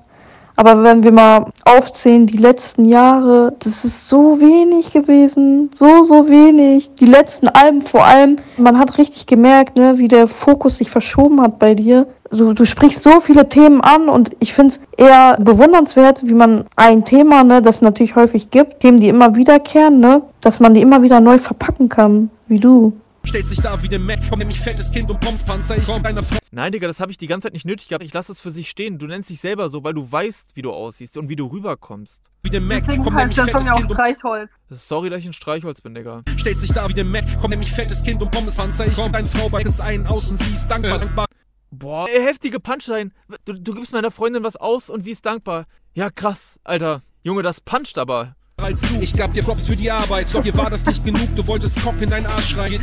Aber 0.55 0.83
wenn 0.83 1.03
wir 1.03 1.11
mal 1.11 1.45
aufzählen, 1.65 2.27
die 2.27 2.37
letzten 2.37 2.85
Jahre, 2.85 3.53
das 3.59 3.85
ist 3.85 4.09
so 4.09 4.39
wenig 4.39 4.91
gewesen. 4.91 5.69
So, 5.73 6.03
so 6.03 6.27
wenig. 6.27 6.93
Die 6.95 7.05
letzten 7.05 7.47
Alben 7.47 7.81
vor 7.81 8.03
allem. 8.03 8.37
Man 8.57 8.77
hat 8.77 8.97
richtig 8.97 9.25
gemerkt, 9.25 9.77
ne, 9.77 9.97
wie 9.97 10.07
der 10.07 10.27
Fokus 10.27 10.77
sich 10.77 10.89
verschoben 10.89 11.41
hat 11.41 11.59
bei 11.59 11.73
dir. 11.73 12.07
Du, 12.29 12.53
du 12.53 12.65
sprichst 12.65 13.03
so 13.03 13.19
viele 13.19 13.49
Themen 13.49 13.81
an 13.81 14.07
und 14.07 14.31
ich 14.39 14.53
finde 14.53 14.73
es 14.73 14.79
eher 14.97 15.37
bewundernswert, 15.39 16.21
wie 16.25 16.33
man 16.33 16.65
ein 16.75 17.03
Thema, 17.03 17.43
ne, 17.43 17.61
das 17.61 17.81
natürlich 17.81 18.15
häufig 18.15 18.51
gibt, 18.51 18.79
Themen, 18.79 18.99
die 18.99 19.09
immer 19.09 19.35
wiederkehren, 19.35 19.99
ne, 19.99 20.21
dass 20.39 20.59
man 20.59 20.73
die 20.73 20.81
immer 20.81 21.01
wieder 21.01 21.19
neu 21.19 21.39
verpacken 21.39 21.89
kann, 21.89 22.29
wie 22.47 22.59
du. 22.59 22.93
Stellt 23.23 23.47
sich 23.47 23.61
da 23.61 23.81
wie 23.81 23.87
der 23.87 23.99
Mac, 23.99 24.19
komm 24.29 24.39
nämlich 24.39 24.59
fettes 24.59 24.91
Kind 24.91 25.09
und 25.09 25.19
Pompspanzer, 25.19 25.77
ich 25.77 25.85
komm 25.85 26.03
deiner 26.03 26.23
Frau. 26.23 26.37
Nein, 26.51 26.71
Digga, 26.71 26.87
das 26.87 26.99
habe 26.99 27.11
ich 27.11 27.17
die 27.17 27.27
ganze 27.27 27.45
Zeit 27.45 27.53
nicht 27.53 27.65
nötig 27.65 27.87
gehabt. 27.87 28.03
Ich 28.03 28.13
lasse 28.13 28.31
es 28.31 28.41
für 28.41 28.51
sich 28.51 28.69
stehen. 28.69 28.97
Du 28.97 29.07
nennst 29.07 29.29
dich 29.29 29.39
selber 29.39 29.69
so, 29.69 29.83
weil 29.83 29.93
du 29.93 30.11
weißt, 30.11 30.55
wie 30.55 30.61
du 30.61 30.71
aussiehst 30.71 31.15
und 31.17 31.29
wie 31.29 31.35
du 31.35 31.45
rüberkommst. 31.45 32.21
Wie 32.43 32.49
der 32.49 32.59
Mac, 32.59 32.83
Deswegen 32.85 33.03
komm 33.03 33.15
heißt 33.15 33.37
nämlich 33.37 33.51
fettes 33.51 33.67
ja 33.67 33.73
auch 33.73 33.77
Kind 33.77 33.89
und 33.89 33.95
Streichholz. 33.95 34.49
Sorry, 34.69 35.09
dass 35.09 35.19
ich 35.19 35.27
ein 35.27 35.33
Streichholz 35.33 35.81
bin, 35.81 35.93
Digga. 35.93 36.23
Stellt 36.35 36.59
sich 36.59 36.73
da 36.73 36.89
wie 36.89 36.93
der 36.93 37.05
Mac, 37.05 37.23
komm 37.39 37.51
nämlich 37.51 37.71
fettes 37.71 38.03
Kind 38.03 38.21
und 38.21 38.31
Pommespanzer, 38.31 38.85
ich 38.87 38.95
komm 38.95 39.11
deine 39.11 39.27
Frau 39.27 39.49
bei 39.49 39.63
des 39.63 39.79
einen 39.79 40.07
außen, 40.07 40.37
sie 40.37 40.53
ist 40.53 40.67
dankbar, 40.67 40.99
dankbar. 40.99 41.25
Boah, 41.69 42.07
heftige 42.07 42.59
Punchline. 42.59 43.11
Du, 43.45 43.53
du 43.53 43.73
gibst 43.73 43.93
meiner 43.93 44.11
Freundin 44.11 44.43
was 44.43 44.57
aus 44.57 44.89
und 44.89 45.03
sie 45.03 45.11
ist 45.11 45.25
dankbar. 45.25 45.67
Ja, 45.93 46.09
krass, 46.09 46.59
Alter. 46.65 47.01
Junge, 47.23 47.43
das 47.43 47.61
puncht 47.61 47.97
aber. 47.97 48.35
Als 48.57 48.81
du, 48.81 48.99
ich 48.99 49.13
gab 49.13 49.33
dir 49.33 49.43
Props 49.43 49.67
für 49.67 49.75
die 49.75 49.89
Arbeit, 49.89 50.33
doch 50.33 50.41
dir 50.41 50.55
war 50.57 50.69
das 50.69 50.85
nicht 50.85 51.03
genug, 51.03 51.35
du 51.35 51.47
wolltest 51.47 51.81
Cock 51.81 52.01
in 52.01 52.09
deinen 52.09 52.25
Arsch 52.25 52.57
rein. 52.57 52.79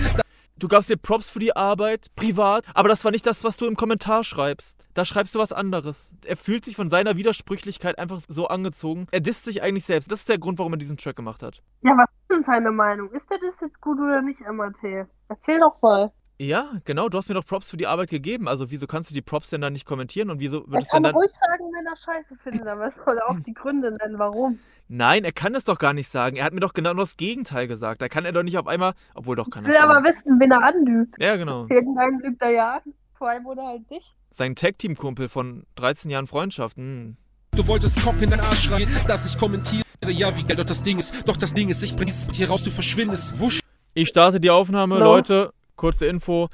Du 0.58 0.66
gabst 0.66 0.90
dir 0.90 0.96
Props 0.96 1.30
für 1.30 1.38
die 1.38 1.54
Arbeit, 1.54 2.08
privat, 2.16 2.64
aber 2.74 2.88
das 2.88 3.04
war 3.04 3.12
nicht 3.12 3.24
das, 3.26 3.44
was 3.44 3.56
du 3.58 3.66
im 3.66 3.76
Kommentar 3.76 4.24
schreibst. 4.24 4.84
Da 4.92 5.04
schreibst 5.04 5.36
du 5.36 5.38
was 5.38 5.52
anderes. 5.52 6.12
Er 6.24 6.36
fühlt 6.36 6.64
sich 6.64 6.74
von 6.74 6.90
seiner 6.90 7.16
Widersprüchlichkeit 7.16 7.96
einfach 7.96 8.20
so 8.26 8.48
angezogen. 8.48 9.06
Er 9.12 9.20
disst 9.20 9.44
sich 9.44 9.62
eigentlich 9.62 9.84
selbst. 9.84 10.10
Das 10.10 10.20
ist 10.20 10.28
der 10.28 10.38
Grund, 10.38 10.58
warum 10.58 10.72
er 10.74 10.78
diesen 10.78 10.96
Track 10.96 11.14
gemacht 11.14 11.44
hat. 11.44 11.62
Ja, 11.82 11.92
was 11.96 12.10
ist 12.10 12.30
denn 12.30 12.42
seine 12.42 12.72
Meinung? 12.72 13.08
Ist 13.12 13.30
der 13.30 13.38
das 13.38 13.60
jetzt 13.60 13.80
gut 13.80 13.98
oder 13.98 14.20
nicht, 14.20 14.40
MAT? 14.40 15.06
Erzähl 15.28 15.60
doch 15.60 15.80
mal. 15.80 16.10
Ja, 16.40 16.72
genau, 16.84 17.08
du 17.08 17.18
hast 17.18 17.28
mir 17.28 17.34
doch 17.36 17.46
Props 17.46 17.70
für 17.70 17.76
die 17.76 17.86
Arbeit 17.86 18.10
gegeben. 18.10 18.48
Also 18.48 18.70
wieso 18.72 18.88
kannst 18.88 19.10
du 19.10 19.14
die 19.14 19.22
Props 19.22 19.50
denn 19.50 19.60
dann 19.60 19.72
nicht 19.72 19.86
kommentieren 19.86 20.28
und 20.28 20.40
wieso 20.40 20.64
Er 20.64 20.70
wird 20.72 20.82
es 20.82 20.88
kann 20.88 21.04
denn 21.04 21.12
dann... 21.12 21.20
ruhig 21.20 21.30
sagen, 21.30 21.64
wenn 21.72 21.86
er 21.86 21.96
scheiße 21.96 22.36
findet, 22.42 22.66
aber 22.66 22.88
es 22.88 22.94
soll 23.04 23.20
auch 23.20 23.38
die 23.46 23.54
Gründe 23.54 23.92
nennen, 23.92 24.18
warum. 24.18 24.58
Nein, 24.88 25.24
er 25.24 25.32
kann 25.32 25.54
es 25.54 25.64
doch 25.64 25.78
gar 25.78 25.92
nicht 25.92 26.10
sagen. 26.10 26.36
Er 26.36 26.44
hat 26.44 26.54
mir 26.54 26.60
doch 26.60 26.72
genau 26.72 26.94
das 26.94 27.16
Gegenteil 27.16 27.68
gesagt. 27.68 28.00
Da 28.00 28.08
kann 28.08 28.24
er 28.24 28.32
doch 28.32 28.42
nicht 28.42 28.56
auf 28.56 28.66
einmal... 28.66 28.94
Obwohl 29.14 29.36
doch 29.36 29.50
kann 29.50 29.64
Ich 29.64 29.70
er 29.70 29.82
will 29.82 29.90
aber 29.90 30.08
wissen, 30.08 30.40
wen 30.40 30.50
er 30.50 30.62
anlügt. 30.62 31.16
Ja, 31.20 31.36
genau. 31.36 31.66
Irgendeinen 31.68 32.20
lügt 32.20 32.40
er 32.40 32.50
ja 32.50 32.74
an. 32.76 32.94
Vor 33.12 33.28
allem 33.28 33.46
oder 33.46 33.66
halt 33.66 33.90
nicht. 33.90 34.14
Sein 34.30 34.54
Tag-Team-Kumpel 34.54 35.28
von 35.28 35.64
13 35.74 36.10
Jahren 36.10 36.26
Freundschaft. 36.26 36.76
Hm. 36.76 37.16
Du 37.52 37.66
wolltest 37.66 38.02
Cock 38.02 38.22
in 38.22 38.30
deinen 38.30 38.40
Arsch 38.40 38.70
rein, 38.70 38.86
dass 39.08 39.26
ich 39.26 39.38
kommentiere, 39.38 39.82
ja 40.06 40.34
wie 40.36 40.44
geil 40.44 40.56
doch 40.56 40.64
das 40.64 40.82
Ding 40.82 40.98
ist, 40.98 41.26
doch 41.26 41.36
das 41.36 41.54
Ding 41.54 41.68
ist, 41.70 41.82
ich 41.82 41.96
bring 41.96 42.06
dieses 42.06 42.28
hier 42.36 42.48
raus, 42.48 42.62
du 42.62 42.70
verschwindest, 42.70 43.40
wusch. 43.40 43.60
Ich 43.94 44.08
starte 44.10 44.38
die 44.38 44.50
Aufnahme, 44.50 44.94
Hallo? 44.96 45.04
Leute. 45.04 45.52
Kurze 45.74 46.06
Info. 46.06 46.48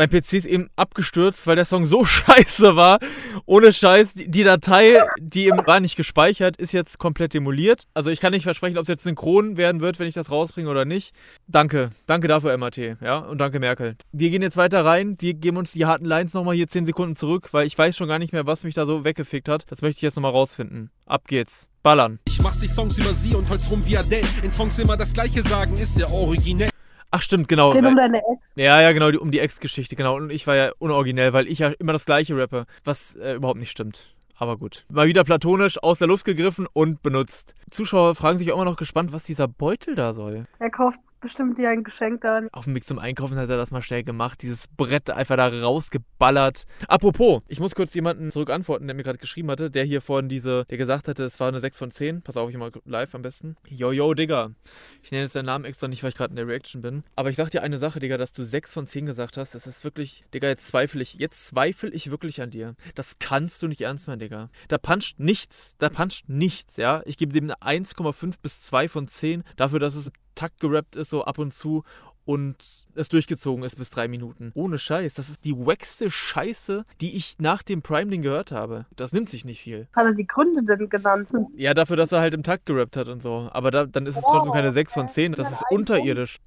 Mein 0.00 0.08
PC 0.08 0.32
ist 0.32 0.46
eben 0.46 0.70
abgestürzt, 0.76 1.46
weil 1.46 1.56
der 1.56 1.66
Song 1.66 1.84
so 1.84 2.04
scheiße 2.06 2.74
war. 2.74 3.00
Ohne 3.44 3.70
Scheiß, 3.70 4.14
die, 4.14 4.44
Datei, 4.44 4.98
die 5.18 5.44
eben 5.44 5.66
war 5.66 5.78
nicht 5.78 5.94
gespeichert, 5.94 6.56
ist 6.56 6.72
jetzt 6.72 6.98
komplett 6.98 7.34
demoliert. 7.34 7.82
Also 7.92 8.08
ich 8.08 8.18
kann 8.18 8.32
nicht 8.32 8.44
versprechen, 8.44 8.78
ob 8.78 8.84
es 8.84 8.88
jetzt 8.88 9.02
synchron 9.02 9.58
werden 9.58 9.82
wird, 9.82 9.98
wenn 9.98 10.06
ich 10.08 10.14
das 10.14 10.30
rausbringe 10.30 10.70
oder 10.70 10.86
nicht. 10.86 11.12
Danke. 11.48 11.90
Danke 12.06 12.28
dafür, 12.28 12.56
MAT. 12.56 12.78
Ja, 12.78 13.18
und 13.18 13.36
danke, 13.36 13.60
Merkel. 13.60 13.96
Wir 14.10 14.30
gehen 14.30 14.40
jetzt 14.40 14.56
weiter 14.56 14.86
rein. 14.86 15.16
Wir 15.18 15.34
geben 15.34 15.58
uns 15.58 15.72
die 15.72 15.84
harten 15.84 16.06
Lines 16.06 16.32
nochmal 16.32 16.54
hier 16.54 16.66
10 16.66 16.86
Sekunden 16.86 17.14
zurück, 17.14 17.48
weil 17.52 17.66
ich 17.66 17.76
weiß 17.76 17.94
schon 17.94 18.08
gar 18.08 18.18
nicht 18.18 18.32
mehr, 18.32 18.46
was 18.46 18.64
mich 18.64 18.74
da 18.74 18.86
so 18.86 19.04
weggefickt 19.04 19.50
hat. 19.50 19.66
Das 19.68 19.82
möchte 19.82 19.98
ich 19.98 20.02
jetzt 20.02 20.16
nochmal 20.16 20.32
rausfinden. 20.32 20.88
Ab 21.04 21.28
geht's. 21.28 21.68
Ballern. 21.82 22.20
Ich 22.24 22.40
mach 22.40 22.54
sich 22.54 22.70
Songs 22.70 22.96
über 22.96 23.12
sie 23.12 23.34
und 23.34 23.50
holz 23.50 23.70
rum 23.70 23.84
wie 23.84 23.98
Adele. 23.98 24.26
In 24.42 24.50
Songs 24.50 24.78
immer 24.78 24.96
das 24.96 25.12
gleiche 25.12 25.42
sagen, 25.42 25.74
ist 25.74 25.96
sehr 25.96 26.10
originell. 26.10 26.69
Ach 27.10 27.22
stimmt, 27.22 27.48
genau. 27.48 27.72
Geht 27.72 27.80
um 27.80 27.88
weil- 27.88 27.94
deine 27.96 28.18
Ex. 28.18 28.42
Ja, 28.54 28.80
ja, 28.80 28.92
genau, 28.92 29.10
die, 29.10 29.18
um 29.18 29.30
die 29.30 29.40
Ex-Geschichte, 29.40 29.96
genau. 29.96 30.16
Und 30.16 30.30
ich 30.30 30.46
war 30.46 30.54
ja 30.56 30.70
unoriginell, 30.78 31.32
weil 31.32 31.48
ich 31.48 31.58
ja 31.58 31.68
immer 31.78 31.92
das 31.92 32.06
gleiche 32.06 32.36
rappe, 32.38 32.66
was 32.84 33.16
äh, 33.16 33.34
überhaupt 33.34 33.58
nicht 33.58 33.70
stimmt. 33.70 34.14
Aber 34.36 34.56
gut. 34.56 34.86
Mal 34.88 35.06
wieder 35.06 35.22
platonisch 35.22 35.82
aus 35.82 35.98
der 35.98 36.08
Luft 36.08 36.24
gegriffen 36.24 36.66
und 36.72 37.02
benutzt. 37.02 37.54
Zuschauer 37.70 38.14
fragen 38.14 38.38
sich 38.38 38.50
auch 38.50 38.56
immer 38.56 38.64
noch 38.64 38.76
gespannt, 38.76 39.12
was 39.12 39.24
dieser 39.24 39.48
Beutel 39.48 39.94
da 39.96 40.14
soll. 40.14 40.46
Er 40.58 40.70
kauft 40.70 40.98
bestimmt 41.20 41.58
dir 41.58 41.70
ein 41.70 41.84
Geschenk 41.84 42.22
dann. 42.22 42.48
Auf 42.52 42.64
dem 42.64 42.74
Weg 42.74 42.84
zum 42.84 42.98
Einkaufen 42.98 43.36
hat 43.36 43.48
er 43.48 43.56
das 43.56 43.70
mal 43.70 43.82
schnell 43.82 44.02
gemacht, 44.02 44.42
dieses 44.42 44.66
Brett 44.68 45.10
einfach 45.10 45.36
da 45.36 45.48
rausgeballert. 45.48 46.64
Apropos, 46.88 47.42
ich 47.48 47.60
muss 47.60 47.74
kurz 47.74 47.94
jemanden 47.94 48.30
zurück 48.30 48.50
antworten, 48.50 48.86
der 48.86 48.96
mir 48.96 49.02
gerade 49.02 49.18
geschrieben 49.18 49.50
hatte, 49.50 49.70
der 49.70 49.84
hier 49.84 50.00
vorhin 50.00 50.28
diese, 50.28 50.64
der 50.66 50.78
gesagt 50.78 51.08
hatte, 51.08 51.24
es 51.24 51.38
war 51.40 51.48
eine 51.48 51.60
6 51.60 51.76
von 51.76 51.90
10. 51.90 52.22
Pass 52.22 52.36
auf, 52.36 52.50
ich 52.50 52.56
mal 52.56 52.72
live 52.84 53.14
am 53.14 53.22
besten. 53.22 53.56
Jojo, 53.68 54.14
Digga. 54.14 54.50
Ich 55.02 55.10
nenne 55.10 55.24
jetzt 55.24 55.36
deinen 55.36 55.46
Namen 55.46 55.64
extra 55.64 55.88
nicht, 55.88 56.02
weil 56.02 56.10
ich 56.10 56.16
gerade 56.16 56.30
in 56.30 56.36
der 56.36 56.46
Reaction 56.46 56.82
bin. 56.82 57.02
Aber 57.16 57.30
ich 57.30 57.36
sag 57.36 57.50
dir 57.50 57.62
eine 57.62 57.78
Sache, 57.78 58.00
Digga, 58.00 58.16
dass 58.18 58.32
du 58.32 58.44
6 58.44 58.72
von 58.72 58.86
10 58.86 59.06
gesagt 59.06 59.36
hast, 59.36 59.54
das 59.54 59.66
ist 59.66 59.84
wirklich, 59.84 60.24
Digga, 60.34 60.48
jetzt 60.48 60.66
zweifle 60.66 61.02
ich, 61.02 61.14
jetzt 61.14 61.46
zweifle 61.46 61.90
ich 61.90 62.10
wirklich 62.10 62.42
an 62.42 62.50
dir. 62.50 62.74
Das 62.94 63.18
kannst 63.18 63.62
du 63.62 63.68
nicht 63.68 63.80
ernst 63.82 64.08
meinen, 64.08 64.20
Digga. 64.20 64.50
Da 64.68 64.78
puncht 64.78 65.20
nichts, 65.20 65.76
da 65.78 65.88
puncht 65.88 66.28
nichts, 66.28 66.76
ja. 66.76 67.02
Ich 67.04 67.18
gebe 67.18 67.32
dem 67.32 67.50
eine 67.50 67.84
1,5 67.84 68.36
bis 68.42 68.60
2 68.60 68.88
von 68.88 69.08
10 69.08 69.44
dafür, 69.56 69.78
dass 69.78 69.94
es 69.94 70.10
Takt 70.40 70.58
gerappt 70.58 70.96
ist, 70.96 71.10
so 71.10 71.22
ab 71.22 71.36
und 71.36 71.52
zu 71.52 71.84
und 72.30 72.54
es 72.94 73.08
durchgezogen 73.08 73.64
ist 73.64 73.76
bis 73.76 73.90
drei 73.90 74.06
Minuten. 74.06 74.52
Ohne 74.54 74.78
Scheiß. 74.78 75.14
Das 75.14 75.28
ist 75.28 75.44
die 75.44 75.56
wackste 75.56 76.12
Scheiße, 76.12 76.84
die 77.00 77.16
ich 77.16 77.40
nach 77.40 77.64
dem 77.64 77.82
Prime-Ding 77.82 78.22
gehört 78.22 78.52
habe. 78.52 78.86
Das 78.94 79.12
nimmt 79.12 79.28
sich 79.28 79.44
nicht 79.44 79.60
viel. 79.60 79.88
Hat 79.96 80.04
er 80.04 80.12
die 80.12 80.28
Gründe 80.28 80.62
denn 80.62 80.88
genannt? 80.88 81.28
Ja, 81.56 81.74
dafür, 81.74 81.96
dass 81.96 82.12
er 82.12 82.20
halt 82.20 82.34
im 82.34 82.44
Takt 82.44 82.66
gerappt 82.66 82.96
hat 82.96 83.08
und 83.08 83.20
so. 83.20 83.48
Aber 83.52 83.72
da, 83.72 83.84
dann 83.84 84.06
ist 84.06 84.16
es 84.16 84.22
trotzdem 84.22 84.52
keine 84.52 84.70
6 84.70 84.94
von 84.94 85.08
10. 85.08 85.32
Das 85.32 85.50
ist 85.50 85.64
unterirdisch. 85.70 86.38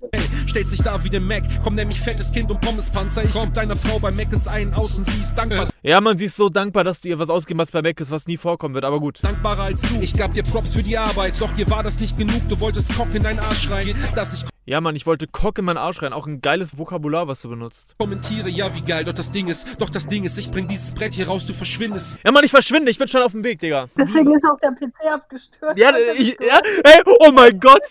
Stellt 0.45 0.69
sich 0.69 0.81
da 0.81 1.03
wie 1.03 1.09
der 1.09 1.19
Mac, 1.19 1.43
komm 1.63 1.75
nämlich 1.75 1.99
fettes 1.99 2.31
Kind 2.31 2.49
und 2.49 2.61
Pommespanzer. 2.61 3.25
Ich 3.25 3.31
komm 3.31 3.51
deiner 3.51 3.75
Frau 3.75 3.99
bei 3.99 4.11
Mac 4.11 4.31
ist 4.31 4.47
ein 4.47 4.73
außen, 4.73 5.03
sie 5.03 5.19
ist 5.19 5.36
dankbar. 5.36 5.67
Ja, 5.81 5.99
man, 5.99 6.17
sie 6.17 6.25
ist 6.25 6.38
so 6.38 6.47
dankbar, 6.47 6.86
dass 6.86 7.01
du 7.01 7.09
ihr 7.09 7.19
was 7.19 7.29
ausgegeben 7.29 7.59
hast 7.59 7.73
bei 7.73 7.81
Mac 7.81 7.99
ist, 7.99 8.09
was 8.09 8.25
nie 8.25 8.38
vorkommen 8.38 8.73
wird, 8.73 8.86
aber 8.86 9.01
gut. 9.01 9.21
Dankbarer 9.21 9.63
als 9.63 9.81
du. 9.81 9.99
Ich 9.99 10.13
gab 10.13 10.34
dir 10.34 10.43
Props 10.43 10.75
für 10.75 10.84
die 10.84 10.97
Arbeit, 10.97 11.41
doch 11.41 11.51
dir 11.51 11.69
war 11.69 11.84
das 11.84 11.99
nicht 11.99 12.17
genug. 12.17 12.47
Du 12.47 12.57
wolltest 12.61 12.95
Cock 12.95 13.13
in 13.13 13.23
deinen 13.23 13.39
Arsch 13.39 13.69
rein, 13.69 13.93
dass 14.15 14.34
ich 14.34 14.53
Ja, 14.66 14.80
Mann, 14.80 14.95
ich 14.95 15.05
wollte 15.05 15.28
Cock 15.28 15.59
in 15.59 15.66
meinen 15.66 15.78
Arsch 15.78 16.01
rein. 16.01 16.14
Auch 16.14 16.26
ein 16.26 16.39
geiles 16.39 16.78
Vokabular, 16.78 17.28
was 17.28 17.41
du 17.41 17.49
benutzt. 17.49 17.95
kommentiere, 17.97 18.47
ja 18.49 18.74
wie 18.74 18.82
geil, 18.82 19.03
doch 19.03 19.11
das 19.11 19.30
Ding 19.30 19.47
ist, 19.49 19.82
doch 19.82 19.89
das 19.89 20.07
Ding 20.07 20.24
ist, 20.24 20.38
ich 20.38 20.51
bring 20.51 20.70
dieses 20.70 20.93
Brett 20.93 21.14
hier 21.14 21.28
raus, 21.28 21.45
du 21.45 21.53
verschwindest. 21.53 22.20
Ja, 22.24 22.32
Mann, 22.32 22.45
ich 22.45 22.51
verschwinde. 22.51 22.89
Ich 22.89 22.97
bin 22.97 23.09
schon 23.09 23.22
auf 23.22 23.34
dem 23.34 23.43
Weg, 23.43 23.59
Digga. 23.59 23.89
Deswegen 23.97 24.32
ist 24.32 24.45
auch 24.45 24.57
der 24.61 24.72
PC 24.72 24.93
abgestürzt. 25.11 25.78
Ja, 25.78 25.91
ich, 26.18 26.38
ja, 26.39 26.61
ey, 26.86 27.01
oh 27.20 27.32
mein 27.34 27.59
Gott. 27.59 27.82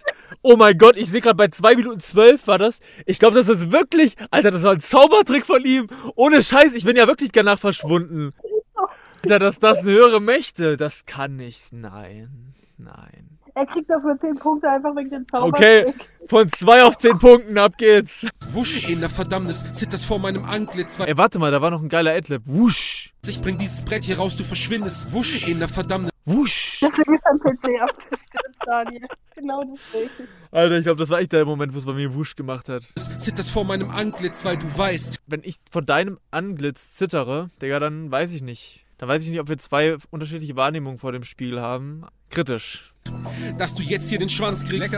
Oh 0.41 0.57
mein 0.57 0.79
Gott, 0.79 0.97
ich 0.97 1.11
sehe 1.11 1.21
gerade 1.21 1.37
bei 1.37 1.49
2 1.49 1.77
Minuten 1.77 2.01
12 2.01 2.47
war 2.47 2.59
das. 2.59 2.81
Ich 3.05 3.19
glaube, 3.19 3.37
das 3.37 3.51
ist 3.51 3.71
wirklich, 3.71 4.17
Alter, 4.31 4.51
das 4.51 4.63
war 4.63 4.73
ein 4.73 4.81
Zaubertrick 4.81 5.45
von 5.45 5.65
ihm. 5.65 5.89
Ohne 6.17 6.43
Scheiß, 6.43 6.73
ich 6.73 6.85
bin 6.85 6.97
ja 6.97 7.07
wirklich 7.07 7.33
danach 7.33 7.59
verschwunden. 7.59 8.31
Alter, 9.23 9.39
dass 9.39 9.59
das 9.59 9.85
höhere 9.85 10.21
Mächte, 10.21 10.79
das 10.79 11.05
kann 11.05 11.37
nicht. 11.37 11.73
Nein, 11.73 12.55
nein. 12.79 13.32
Er 13.55 13.67
kriegt 13.67 13.91
dafür 13.91 14.19
10 14.19 14.35
Punkte 14.37 14.71
einfach 14.71 14.97
wegen 14.97 15.11
dem 15.11 15.29
Zauber. 15.29 15.47
Okay, 15.47 15.93
von 16.27 16.49
2 16.49 16.85
auf 16.85 16.97
10 16.97 17.19
Punkten, 17.19 17.59
ab 17.59 17.77
geht's. 17.77 18.27
Wusch 18.51 18.89
in 18.89 19.01
der 19.01 19.11
Verdammnis, 19.11 19.73
zittert 19.73 20.01
vor 20.01 20.19
meinem 20.19 20.45
Antlitz, 20.45 20.99
weil 20.99 21.09
Ey, 21.09 21.17
warte 21.19 21.39
mal, 21.39 21.51
da 21.51 21.61
war 21.61 21.71
noch 21.71 21.83
ein 21.83 21.89
geiler 21.89 22.13
Adlib. 22.13 22.43
Wusch. 22.47 23.13
ich 23.27 23.43
bring 23.43 23.59
dieses 23.59 23.85
Brett 23.85 24.05
hier 24.05 24.17
raus, 24.17 24.37
du 24.37 24.45
verschwindest. 24.45 25.13
Wusch 25.13 25.47
in 25.47 25.59
der 25.59 25.69
Verdammnis. 25.69 26.13
Wusch. 26.25 26.81
Deswegen 26.81 27.15
ist 27.15 27.25
dein 27.25 27.39
PC 27.41 27.83
abgestürzt, 27.83 28.59
Daniel. 28.65 29.07
Genau 29.35 29.61
deswegen. 29.63 30.29
Alter, 30.51 30.79
ich 30.79 30.85
glaube, 30.85 30.99
das 30.99 31.11
war 31.11 31.21
echt 31.21 31.33
der 31.33 31.45
Moment, 31.45 31.75
wo 31.75 31.79
es 31.79 31.85
bei 31.85 31.93
mir 31.93 32.15
Wusch 32.15 32.37
gemacht 32.37 32.69
hat. 32.69 32.85
Zittert 32.97 33.47
vor 33.47 33.65
meinem 33.65 33.91
Antlitz, 33.91 34.45
weil 34.45 34.57
du 34.57 34.67
weißt. 34.67 35.21
Wenn 35.27 35.41
ich 35.43 35.57
von 35.71 35.85
deinem 35.85 36.19
Anglitz 36.31 36.93
zittere, 36.93 37.51
Digga, 37.61 37.81
dann 37.81 38.11
weiß 38.11 38.33
ich 38.33 38.43
nicht. 38.43 38.87
Dann 38.99 39.09
weiß 39.09 39.25
ich 39.25 39.31
nicht, 39.31 39.41
ob 39.41 39.49
wir 39.49 39.59
zwei 39.59 39.97
unterschiedliche 40.11 40.55
Wahrnehmungen 40.55 40.99
vor 40.99 41.11
dem 41.11 41.25
Spiel 41.25 41.61
haben. 41.61 42.05
Kritisch. 42.33 42.93
Dass 43.59 43.75
du 43.75 43.83
jetzt 43.83 44.09
hier 44.09 44.19
den 44.19 44.29
Schwanz 44.29 44.65
kriegst. 44.65 44.97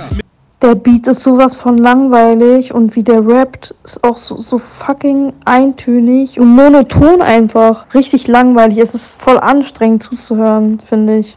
Der 0.62 0.74
Beat 0.76 1.08
ist 1.08 1.22
sowas 1.22 1.54
von 1.54 1.76
langweilig 1.76 2.72
und 2.72 2.94
wie 2.94 3.02
der 3.02 3.26
rappt, 3.26 3.74
ist 3.84 4.02
auch 4.04 4.16
so, 4.16 4.36
so 4.36 4.58
fucking 4.58 5.32
eintönig 5.44 6.38
und 6.38 6.54
monoton 6.54 7.20
einfach. 7.20 7.92
Richtig 7.92 8.28
langweilig. 8.28 8.78
Es 8.78 8.94
ist 8.94 9.20
voll 9.20 9.38
anstrengend 9.38 10.04
zuzuhören, 10.04 10.80
finde 10.80 11.18
ich. 11.18 11.36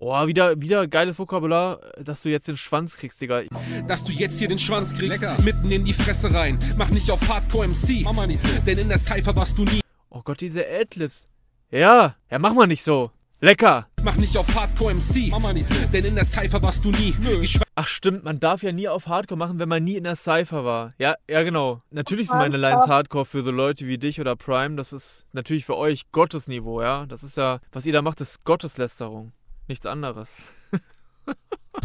Oh, 0.00 0.26
wieder, 0.26 0.60
wieder 0.60 0.86
geiles 0.88 1.18
Vokabular, 1.18 1.80
dass 2.04 2.22
du 2.22 2.28
jetzt 2.28 2.48
den 2.48 2.56
Schwanz 2.56 2.96
kriegst, 2.96 3.20
Digga. 3.20 3.42
Dass 3.86 4.02
du 4.04 4.12
jetzt 4.12 4.38
hier 4.38 4.48
den 4.48 4.58
Schwanz 4.58 4.94
kriegst. 4.94 5.24
Mitten 5.44 5.70
in 5.70 5.84
die 5.84 5.94
Fresse 5.94 6.34
rein. 6.34 6.58
Mach 6.76 6.90
nicht 6.90 7.10
auf 7.10 7.26
Hardcore 7.28 7.68
MC. 7.68 8.04
Denn 8.66 8.78
in 8.78 8.88
der 8.88 8.98
Cypher 8.98 9.34
warst 9.36 9.56
du 9.56 9.64
nie. 9.64 9.80
Oh 10.10 10.22
Gott, 10.24 10.40
diese 10.40 10.64
Adlibs. 10.68 11.28
Ja, 11.70 12.16
ja, 12.30 12.38
mach 12.38 12.52
mal 12.52 12.66
nicht 12.66 12.82
so. 12.82 13.10
Lecker! 13.40 13.86
Mach 14.02 14.16
nicht 14.16 14.36
auf 14.36 14.52
Hardcore 14.56 14.94
MC, 14.94 15.30
Mama 15.30 15.52
nicht 15.52 15.66
so. 15.66 15.86
denn 15.92 16.04
in 16.04 16.16
der 16.16 16.24
Cypher 16.24 16.60
warst 16.60 16.84
du 16.84 16.90
nie. 16.90 17.14
Nö. 17.22 17.40
Ich 17.40 17.60
Ach 17.76 17.86
stimmt, 17.86 18.24
man 18.24 18.40
darf 18.40 18.64
ja 18.64 18.72
nie 18.72 18.88
auf 18.88 19.06
Hardcore 19.06 19.38
machen, 19.38 19.60
wenn 19.60 19.68
man 19.68 19.84
nie 19.84 19.96
in 19.96 20.02
der 20.02 20.16
Cypher 20.16 20.64
war. 20.64 20.92
Ja, 20.98 21.14
ja 21.30 21.44
genau. 21.44 21.80
Natürlich 21.92 22.26
sind 22.26 22.38
meine 22.38 22.56
Lines. 22.56 22.88
Hardcore 22.88 23.24
für 23.24 23.44
so 23.44 23.52
Leute 23.52 23.86
wie 23.86 23.96
dich 23.96 24.20
oder 24.20 24.34
Prime. 24.34 24.74
Das 24.74 24.92
ist 24.92 25.24
natürlich 25.32 25.64
für 25.64 25.76
euch 25.76 26.10
Gottesniveau, 26.10 26.82
ja. 26.82 27.06
Das 27.06 27.22
ist 27.22 27.36
ja, 27.36 27.60
was 27.70 27.86
ihr 27.86 27.92
da 27.92 28.02
macht, 28.02 28.20
ist 28.20 28.42
Gotteslästerung. 28.42 29.30
Nichts 29.68 29.86
anderes. 29.86 30.42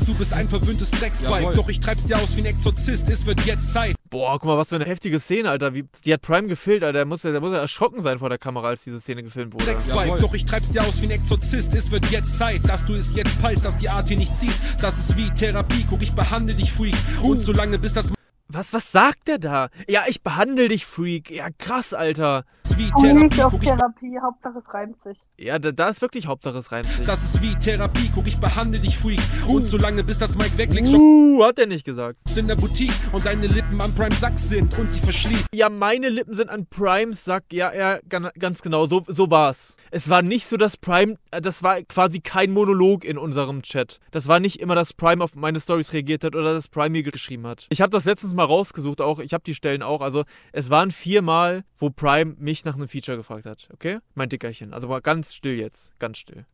Du 0.07 0.15
bist 0.15 0.33
ein 0.33 0.49
verwöhntes 0.49 0.89
Drecksbike, 0.89 1.41
Jawohl. 1.41 1.55
doch 1.55 1.69
ich 1.69 1.79
treib's 1.79 2.05
dir 2.05 2.17
aus 2.17 2.35
wie 2.35 2.41
ein 2.41 2.47
Exorzist. 2.47 3.09
Es 3.09 3.25
wird 3.25 3.45
jetzt 3.45 3.71
Zeit. 3.73 3.95
Boah, 4.09 4.39
guck 4.39 4.45
mal, 4.45 4.57
was 4.57 4.69
für 4.69 4.75
eine 4.75 4.85
heftige 4.85 5.19
Szene, 5.19 5.49
Alter. 5.49 5.75
Wie, 5.75 5.85
die 6.03 6.13
hat 6.13 6.21
Prime 6.21 6.47
gefilmt, 6.47 6.83
Alter. 6.83 6.99
Der 6.99 7.05
muss, 7.05 7.21
ja, 7.23 7.31
der 7.31 7.41
muss 7.41 7.51
ja 7.51 7.59
erschrocken 7.59 8.01
sein 8.01 8.17
vor 8.17 8.29
der 8.29 8.39
Kamera, 8.39 8.69
als 8.69 8.83
diese 8.83 8.99
Szene 8.99 9.21
gefilmt 9.23 9.53
wurde. 9.53 9.65
Drecksbike, 9.65 10.07
Jawohl. 10.07 10.19
doch 10.19 10.33
ich 10.33 10.45
treib's 10.45 10.71
dir 10.71 10.81
aus 10.81 11.01
wie 11.01 11.05
ein 11.05 11.11
Exorzist. 11.11 11.75
Es 11.75 11.91
wird 11.91 12.09
jetzt 12.09 12.37
Zeit, 12.37 12.67
dass 12.67 12.85
du 12.85 12.93
es 12.93 13.15
jetzt 13.15 13.39
peilst, 13.41 13.65
dass 13.65 13.77
die 13.77 13.89
Art 13.89 14.07
hier 14.07 14.17
nicht 14.17 14.35
zieht. 14.35 14.53
Das 14.81 14.97
ist 14.97 15.15
wie 15.15 15.29
Therapie, 15.29 15.85
guck, 15.87 16.01
ich 16.01 16.13
behandle 16.13 16.55
dich, 16.55 16.71
Freak. 16.71 16.95
Und 17.21 17.39
solange 17.39 17.77
bis 17.77 17.93
das 17.93 18.11
Was, 18.49 18.73
was 18.73 18.91
sagt 18.91 19.27
der 19.27 19.39
da? 19.39 19.69
Ja, 19.87 20.01
ich 20.07 20.21
behandle 20.21 20.67
dich, 20.67 20.85
Freak. 20.85 21.31
Ja, 21.31 21.47
krass, 21.57 21.93
Alter. 21.93 22.43
ist 22.63 22.77
wie 22.77 22.91
Therapie, 22.91 23.41
auf 23.41 23.51
guck, 23.51 23.63
ich 23.63 23.69
Therapie, 23.69 24.19
Hauptsache 24.21 24.59
es 24.59 24.73
reimt 24.73 24.95
sich. 25.03 25.17
Ja, 25.39 25.57
da, 25.57 25.71
da 25.71 25.89
ist 25.89 26.01
wirklich 26.01 26.27
Hauptsache 26.27 26.57
es 26.59 26.71
reimt 26.71 26.87
sich. 26.87 27.05
Das 27.07 27.23
ist 27.23 27.41
wie 27.41 27.55
Therapie, 27.55 28.11
guck, 28.13 28.27
ich 28.27 28.37
behandle 28.39 28.79
dich, 28.79 28.97
Freak. 28.97 29.19
Und 29.47 29.63
solange 29.63 30.03
bis 30.03 30.19
das 30.19 30.35
Mike 30.37 30.57
weglegt, 30.57 30.89
Uh, 30.93 31.43
hat 31.43 31.57
er 31.57 31.65
nicht 31.65 31.85
gesagt. 31.85 32.17
in 32.37 32.47
der 32.47 32.55
Boutique 32.55 32.93
und 33.11 33.25
deine 33.25 33.47
Lippen 33.47 33.79
am 33.81 33.95
Prime 33.95 34.13
Sack 34.13 34.37
sind 34.37 34.77
und 34.77 34.89
sie 34.89 34.99
verschließt. 34.99 35.47
Ja, 35.55 35.69
meine 35.69 36.09
Lippen 36.09 36.35
sind 36.35 36.49
an 36.49 36.67
Primes 36.67 37.23
Sack. 37.25 37.45
Ja, 37.51 37.73
ja, 37.73 37.99
gan- 38.07 38.29
ganz 38.37 38.61
genau. 38.61 38.85
So, 38.87 39.03
so 39.07 39.31
war's. 39.31 39.75
Es 39.89 40.09
war 40.09 40.21
nicht 40.21 40.45
so, 40.47 40.57
dass 40.57 40.77
Prime. 40.77 41.17
äh, 41.31 41.41
Das 41.41 41.63
war 41.63 41.81
quasi 41.83 42.19
kein 42.19 42.51
Monolog 42.51 43.03
in 43.03 43.17
unserem 43.17 43.61
Chat. 43.63 43.99
Das 44.11 44.27
war 44.27 44.39
nicht 44.39 44.59
immer, 44.59 44.75
dass 44.75 44.93
Prime 44.93 45.23
auf 45.23 45.35
meine 45.35 45.59
Stories 45.59 45.93
reagiert 45.93 46.23
hat 46.23 46.35
oder 46.35 46.53
dass 46.53 46.67
Prime 46.67 46.89
mir 46.91 47.03
geschrieben 47.03 47.45
hat. 47.47 47.67
Ich 47.69 47.81
habe 47.81 47.91
das 47.91 48.05
letztens 48.05 48.32
mal 48.33 48.45
rausgesucht, 48.45 49.01
auch. 49.01 49.19
Ich 49.19 49.33
habe 49.33 49.43
die 49.43 49.55
Stellen 49.55 49.81
auch. 49.81 50.01
Also, 50.01 50.23
es 50.51 50.69
waren 50.69 50.91
viermal, 50.91 51.63
wo 51.77 51.89
Prime 51.89 52.35
mich 52.37 52.65
nach 52.65 52.75
einem 52.75 52.87
Feature 52.87 53.17
gefragt 53.17 53.45
hat. 53.45 53.69
Okay? 53.73 53.99
Mein 54.15 54.29
Dickerchen. 54.29 54.73
Also, 54.73 54.87
mal 54.87 55.01
ganz 55.01 55.33
still 55.33 55.59
jetzt. 55.59 55.97
Ganz 55.99 56.17
still. 56.17 56.45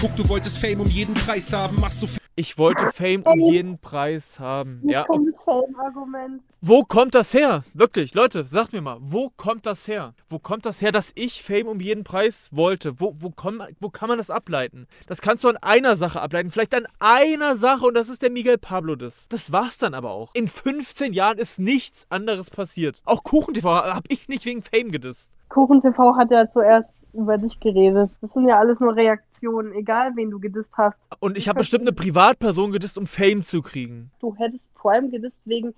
Guck, 0.00 0.14
du 0.16 0.28
wolltest 0.28 0.58
Fame 0.58 0.80
um 0.80 0.88
jeden 0.88 1.14
Preis 1.14 1.52
haben, 1.52 1.80
machst 1.80 2.00
so 2.00 2.06
viel. 2.06 2.17
Ich 2.38 2.56
wollte 2.56 2.86
Fame 2.92 3.24
um 3.24 3.36
jeden 3.36 3.78
Preis 3.78 4.38
haben. 4.38 4.78
Hier 4.82 4.92
Ja, 4.92 5.04
kommt 5.06 5.26
das 5.26 5.42
Fame-Argument. 5.42 6.40
Wo 6.60 6.84
kommt 6.84 7.16
das 7.16 7.34
her? 7.34 7.64
Wirklich, 7.74 8.14
Leute, 8.14 8.44
sagt 8.44 8.72
mir 8.72 8.80
mal, 8.80 8.98
wo 9.00 9.30
kommt 9.36 9.66
das 9.66 9.88
her? 9.88 10.14
Wo 10.30 10.38
kommt 10.38 10.64
das 10.64 10.80
her, 10.80 10.92
dass 10.92 11.10
ich 11.16 11.42
Fame 11.42 11.66
um 11.66 11.80
jeden 11.80 12.04
Preis 12.04 12.48
wollte? 12.52 13.00
Wo, 13.00 13.12
wo, 13.18 13.32
komm, 13.34 13.60
wo 13.80 13.90
kann 13.90 14.08
man 14.08 14.18
das 14.18 14.30
ableiten? 14.30 14.86
Das 15.08 15.20
kannst 15.20 15.42
du 15.42 15.48
an 15.48 15.56
einer 15.62 15.96
Sache 15.96 16.20
ableiten, 16.20 16.52
vielleicht 16.52 16.76
an 16.76 16.86
einer 17.00 17.56
Sache 17.56 17.84
und 17.86 17.94
das 17.94 18.08
ist 18.08 18.22
der 18.22 18.30
Miguel 18.30 18.56
Pablo 18.56 18.94
Diss. 18.94 19.26
Das 19.30 19.50
war's 19.50 19.76
dann 19.78 19.94
aber 19.94 20.12
auch. 20.12 20.30
In 20.34 20.46
15 20.46 21.12
Jahren 21.12 21.38
ist 21.38 21.58
nichts 21.58 22.06
anderes 22.08 22.50
passiert. 22.50 23.02
Auch 23.04 23.24
KuchenTV 23.24 23.64
hab 23.64 24.04
ich 24.06 24.28
nicht 24.28 24.44
wegen 24.44 24.62
Fame 24.62 24.92
gedisst. 24.92 25.36
KuchenTV 25.48 26.14
hat 26.16 26.30
ja 26.30 26.48
zuerst 26.52 26.88
über 27.14 27.36
dich 27.36 27.58
geredet. 27.58 28.10
Das 28.20 28.32
sind 28.32 28.46
ja 28.46 28.58
alles 28.58 28.78
nur 28.80 28.94
Reaktionen, 28.94 29.27
egal 29.42 30.12
wen 30.16 30.30
du 30.30 30.38
gedisst 30.38 30.70
hast. 30.72 30.96
Und 31.20 31.36
ich 31.36 31.48
habe 31.48 31.58
bestimmt 31.58 31.82
eine 31.82 31.92
Privatperson 31.92 32.72
gedisst, 32.72 32.98
um 32.98 33.06
Fame 33.06 33.42
zu 33.42 33.62
kriegen. 33.62 34.10
Du 34.20 34.34
hättest 34.36 34.72
Prime 34.74 35.08
gedisst 35.08 35.36
wegen 35.44 35.74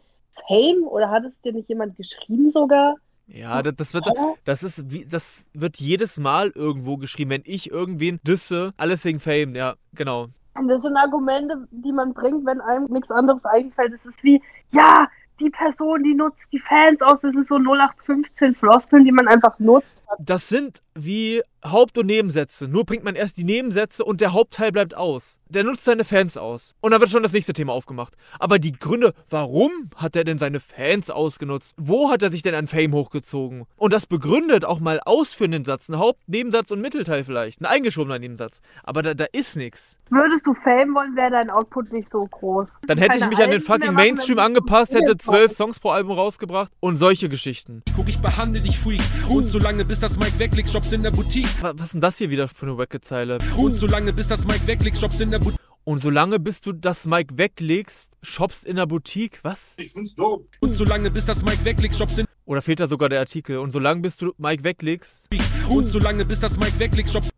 Fame 0.49 0.85
oder 0.85 1.11
hat 1.11 1.25
es 1.25 1.33
dir 1.43 1.53
nicht 1.53 1.69
jemand 1.69 1.97
geschrieben 1.97 2.51
sogar? 2.51 2.95
Ja, 3.27 3.63
das, 3.63 3.75
das 3.77 3.95
wird, 3.95 4.09
das 4.45 4.63
ist 4.63 4.91
wie, 4.91 5.05
das 5.07 5.47
wird 5.55 5.77
jedes 5.77 6.19
Mal 6.19 6.51
irgendwo 6.55 6.97
geschrieben, 6.97 7.31
wenn 7.31 7.43
ich 7.45 7.71
irgendwen 7.71 8.19
disse, 8.25 8.71
alles 8.77 9.05
wegen 9.05 9.21
Fame, 9.21 9.55
ja, 9.55 9.75
genau. 9.95 10.27
Und 10.55 10.69
das 10.69 10.83
sind 10.83 10.97
Argumente, 10.97 11.69
die 11.71 11.93
man 11.93 12.13
bringt, 12.13 12.45
wenn 12.45 12.61
einem 12.61 12.87
nichts 12.87 13.11
anderes 13.11 13.45
einfällt. 13.45 13.93
Es 13.93 14.05
ist 14.05 14.23
wie, 14.25 14.43
ja, 14.73 15.09
die 15.39 15.51
Person, 15.51 16.03
die 16.03 16.15
nutzt 16.15 16.41
die 16.53 16.59
Fans 16.59 17.01
aus. 17.01 17.19
Das 17.23 17.33
sind 17.33 17.49
so 17.49 17.57
0815 17.57 18.55
Floskeln, 18.57 19.05
die 19.05 19.13
man 19.13 19.29
einfach 19.29 19.59
nutzt. 19.59 19.89
Das 20.19 20.49
sind 20.49 20.83
wie 20.95 21.43
Haupt- 21.65 21.99
und 21.99 22.07
Nebensätze. 22.07 22.69
Nur 22.69 22.85
bringt 22.85 23.05
man 23.05 23.15
erst 23.15 23.37
die 23.37 23.45
Nebensätze 23.45 24.05
und 24.05 24.21
der 24.21 24.33
Hauptteil 24.33 24.73
bleibt 24.73 24.97
aus. 24.97 25.39
Der 25.49 25.65
nutzt 25.65 25.85
seine 25.85 26.05
Fans 26.05 26.37
aus. 26.37 26.75
Und 26.81 26.93
dann 26.93 27.01
wird 27.01 27.11
schon 27.11 27.23
das 27.23 27.33
nächste 27.33 27.53
Thema 27.53 27.73
aufgemacht. 27.73 28.15
Aber 28.39 28.59
die 28.59 28.73
Gründe, 28.73 29.13
warum 29.29 29.91
hat 29.97 30.17
er 30.17 30.25
denn 30.25 30.39
seine 30.39 30.61
Fans 30.61 31.11
ausgenutzt? 31.11 31.75
Wo 31.77 32.11
hat 32.11 32.23
er 32.23 32.31
sich 32.31 32.43
denn 32.43 32.55
an 32.55 32.67
Fame 32.67 32.93
hochgezogen? 32.95 33.65
Und 33.77 33.93
das 33.93 34.07
begründet 34.07 34.65
auch 34.65 34.81
mal 34.81 35.01
ausführen 35.05 35.53
den 35.53 35.65
Satz. 35.65 35.89
Ein 35.89 35.99
Haupt-, 35.99 36.29
Nebensatz 36.29 36.71
und 36.71 36.81
Mittelteil 36.81 37.25
vielleicht. 37.25 37.61
Ein 37.61 37.67
eingeschobener 37.67 38.19
Nebensatz. 38.19 38.63
Aber 38.83 39.03
da, 39.03 39.15
da 39.15 39.27
ist 39.33 39.57
nichts. 39.57 39.97
Würdest 40.09 40.45
du 40.47 40.55
Fame 40.55 40.95
wollen, 40.95 41.15
wäre 41.15 41.31
dein 41.31 41.51
Output 41.51 41.93
nicht 41.93 42.11
so 42.11 42.25
groß. 42.25 42.69
Dann 42.87 42.99
hätte 42.99 43.15
ich 43.15 43.21
Keine 43.21 43.31
mich 43.31 43.39
an 43.39 43.51
den 43.51 43.61
Alben 43.61 43.65
fucking 43.65 43.95
machen, 43.95 43.95
Mainstream 43.95 44.39
angepasst, 44.41 44.95
hätte 44.95 45.17
zwölf 45.17 45.53
Songs 45.57 45.79
pro 45.79 45.91
Album 45.91 46.19
rausgebracht 46.19 46.73
und 46.81 46.97
solche 46.97 47.29
Geschichten. 47.29 47.83
Guck, 47.95 48.09
ich 48.09 48.21
behandle 48.21 48.61
dich, 48.61 48.77
Freak. 48.77 49.01
Und 49.29 49.45
solange 49.45 49.85
bis 50.01 50.13
das 50.13 50.19
Mike 50.19 50.39
weglegt, 50.39 50.71
stopp's 50.71 50.93
in 50.93 51.03
der 51.03 51.11
Boutique. 51.11 51.47
Was, 51.61 51.75
was 51.75 51.87
ist 51.89 51.93
denn 51.93 52.01
das 52.01 52.17
hier 52.17 52.31
wieder 52.31 52.49
für 52.49 52.65
eine 52.65 52.79
Wacke-Zeile? 52.79 53.37
Und 53.59 53.75
solange 53.75 54.15
bis 54.15 54.29
das 54.29 54.47
Mike 54.47 54.67
weglegt, 54.67 54.97
stopp's 54.97 55.21
in 55.21 55.31
der 55.31 55.41
Boutique. 55.41 55.61
Und 55.85 56.01
solange 56.01 56.39
bis 56.41 56.63
du 56.63 56.73
das 56.73 57.05
Mic 57.05 57.37
weglegst, 57.37 58.17
shoppst 58.23 58.65
in 58.65 58.77
der 58.77 58.87
Boutique, 58.87 59.41
was? 59.43 59.75
Ich 59.77 59.93
find's 59.93 60.15
dope. 60.15 60.47
Und 60.61 60.71
solange 60.71 61.11
bis 61.11 61.27
das 61.27 61.43
Mike 61.43 61.67
weglegt, 61.67 61.95
stopp's 61.97 62.17
in 62.17 62.25
Oder 62.47 62.63
fehlt 62.63 62.81
da 62.81 62.87
sogar 62.87 63.11
der 63.11 63.19
Artikel? 63.19 63.59
Und 63.59 63.73
solange 63.73 64.01
bis 64.01 64.17
du 64.17 64.33
Mic 64.39 64.65
weglegst, 64.65 65.29
Und 65.69 65.85
solange 65.85 66.25
bis 66.25 66.41
das 66.41 66.57
Mike 66.57 66.79
weglegt, 66.79 67.11
stopp's 67.11 67.29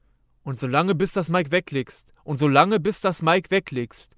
und 0.44 0.60
solange 0.60 0.94
bis 0.94 1.10
das 1.10 1.30
Mic 1.30 1.50
weglegst, 1.50 2.12
und 2.22 2.38
solange 2.38 2.78
bis 2.78 3.00
das 3.00 3.22
Mic 3.22 3.50
weglegst. 3.50 4.14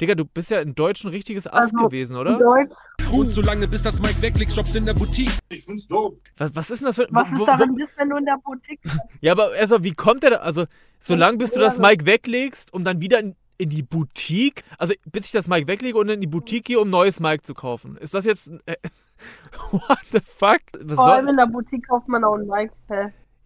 Digga, 0.00 0.14
du 0.14 0.24
bist 0.24 0.50
ja 0.50 0.60
in 0.60 0.74
Deutsch 0.74 1.04
ein 1.04 1.10
richtiges 1.10 1.46
Ass 1.46 1.66
Also, 1.66 1.86
gewesen, 1.88 2.14
In 2.14 2.18
oder? 2.18 2.38
Deutsch, 2.38 2.72
Und 3.12 3.28
solange 3.28 3.68
bis 3.68 3.82
das 3.82 4.00
Mike 4.00 4.20
weglegt, 4.22 4.52
stopp's 4.52 4.74
in 4.74 4.86
der 4.86 4.94
Boutique. 4.94 5.30
Ich 5.48 5.64
find's 5.64 5.86
dope. 5.86 6.18
Was, 6.36 6.54
was 6.54 6.70
ist 6.70 6.80
denn 6.80 6.86
das 6.86 6.96
für. 6.96 7.06
was 7.10 7.26
wo- 7.32 7.42
ist 7.44 7.46
daran 7.48 7.70
wo- 7.70 7.78
das, 7.78 7.96
wenn 7.96 8.08
du 8.10 8.16
in 8.16 8.24
der 8.24 8.38
Boutique 8.44 8.80
bist? 8.82 8.98
ja, 9.20 9.32
aber 9.32 9.50
also, 9.58 9.82
wie 9.84 9.92
kommt 9.94 10.22
der 10.22 10.30
da? 10.30 10.36
Also, 10.36 10.64
solange 10.98 11.38
bis 11.38 11.52
du 11.52 11.60
das. 11.60 11.78
Mic 11.78 12.04
weglegst 12.06 12.72
und 12.72 12.84
dann 12.84 13.00
wieder 13.00 13.20
in, 13.20 13.36
in 13.58 13.68
die 13.70 13.82
Boutique, 13.82 14.62
also 14.78 14.94
bis 15.10 15.26
ich 15.26 15.32
das 15.32 15.46
Mic 15.48 15.66
weglege 15.68 15.96
und 15.98 16.08
in 16.08 16.20
die 16.20 16.26
Boutique 16.26 16.64
gehe, 16.64 16.80
um 16.80 16.90
neues 16.90 17.20
Mic 17.20 17.44
zu 17.46 17.54
kaufen. 17.54 17.96
Ist 17.96 18.14
das 18.14 18.24
jetzt. 18.24 18.50
Äh, 18.66 18.74
what 19.70 19.98
the 20.12 20.18
fuck? 20.20 20.60
Was 20.82 20.96
Vor 20.96 21.06
allem 21.08 21.24
soll, 21.26 21.30
in 21.30 21.36
der 21.36 21.46
Boutique 21.46 21.86
kauft 21.86 22.08
man 22.08 22.24
auch 22.24 22.34
ein 22.34 22.46
Mic. 22.46 22.72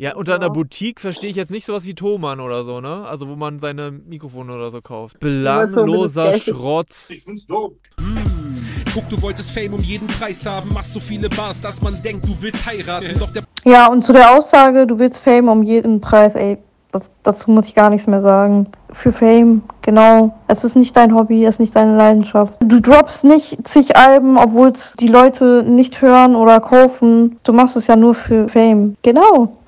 Ja, 0.01 0.15
unter 0.15 0.37
einer. 0.37 0.49
Boutique 0.49 1.01
verstehe 1.01 1.29
ich 1.29 1.35
jetzt 1.35 1.51
nicht 1.51 1.67
sowas 1.67 1.85
wie 1.85 1.95
Thomann 1.95 2.39
oder 2.39 2.63
so, 2.63 2.81
ne? 2.81 3.05
Also 3.09 3.29
wo 3.29 3.35
man 3.35 3.59
seine 3.59 3.91
Mikrofone 3.91 4.55
oder 4.55 4.71
so 4.71 4.81
kauft. 4.81 5.19
Belangloser. 5.19 6.35
Schrott. 6.35 6.95
Ich 7.09 7.25
find's 7.25 7.45
dope. 7.47 7.75
Guck, 8.95 9.09
du 9.09 9.21
wolltest 9.21 9.51
Fame 9.51 9.75
um 9.75 9.81
jeden 9.81 10.07
Preis 10.07 10.47
haben, 10.47 10.73
machst 10.73 10.95
so 10.95 11.01
viele 11.01 11.29
Bars, 11.29 11.61
dass 11.61 11.83
man 11.83 12.01
denkt, 12.03 12.27
du 12.29 12.41
willst 12.41 12.65
heiraten. 12.65 13.19
Doch 13.19 13.31
der 13.31 13.43
Ja, 13.65 13.89
und 13.89 14.05
zu 14.05 14.13
der 14.13 14.37
Aussage, 14.37 14.87
du 14.87 15.01
willst 15.01 15.19
Fame 15.19 15.49
um 15.49 15.65
jeden 15.65 16.01
Preis, 16.01 16.37
ey, 16.37 16.59
das, 16.93 17.11
dazu 17.25 17.51
muss 17.51 17.67
ich 17.67 17.75
gar 17.75 17.91
nichts 17.91 18.07
mehr 18.07 18.23
sagen. 18.23 18.69
Für 18.93 19.13
Fame, 19.13 19.63
genau. 19.83 20.39
Es 20.47 20.63
ist 20.63 20.77
nicht 20.77 20.97
dein 20.97 21.13
Hobby, 21.13 21.45
es 21.45 21.57
ist 21.57 21.61
nicht 21.61 21.77
deine 21.77 21.97
Leidenschaft. 21.97 22.55
Du 22.61 22.81
droppst 22.81 23.25
nicht 23.25 23.67
zig 23.67 23.97
Alben, 23.97 24.39
obwohl 24.39 24.69
es 24.69 24.95
die 24.99 25.09
Leute 25.09 25.65
nicht 25.67 26.01
hören 26.01 26.37
oder 26.37 26.61
kaufen. 26.61 27.39
Du 27.43 27.53
machst 27.53 27.77
es 27.77 27.89
ja 27.89 27.97
nur 27.97 28.15
für 28.15 28.49
Fame. 28.49 28.97
Genau. 29.03 29.59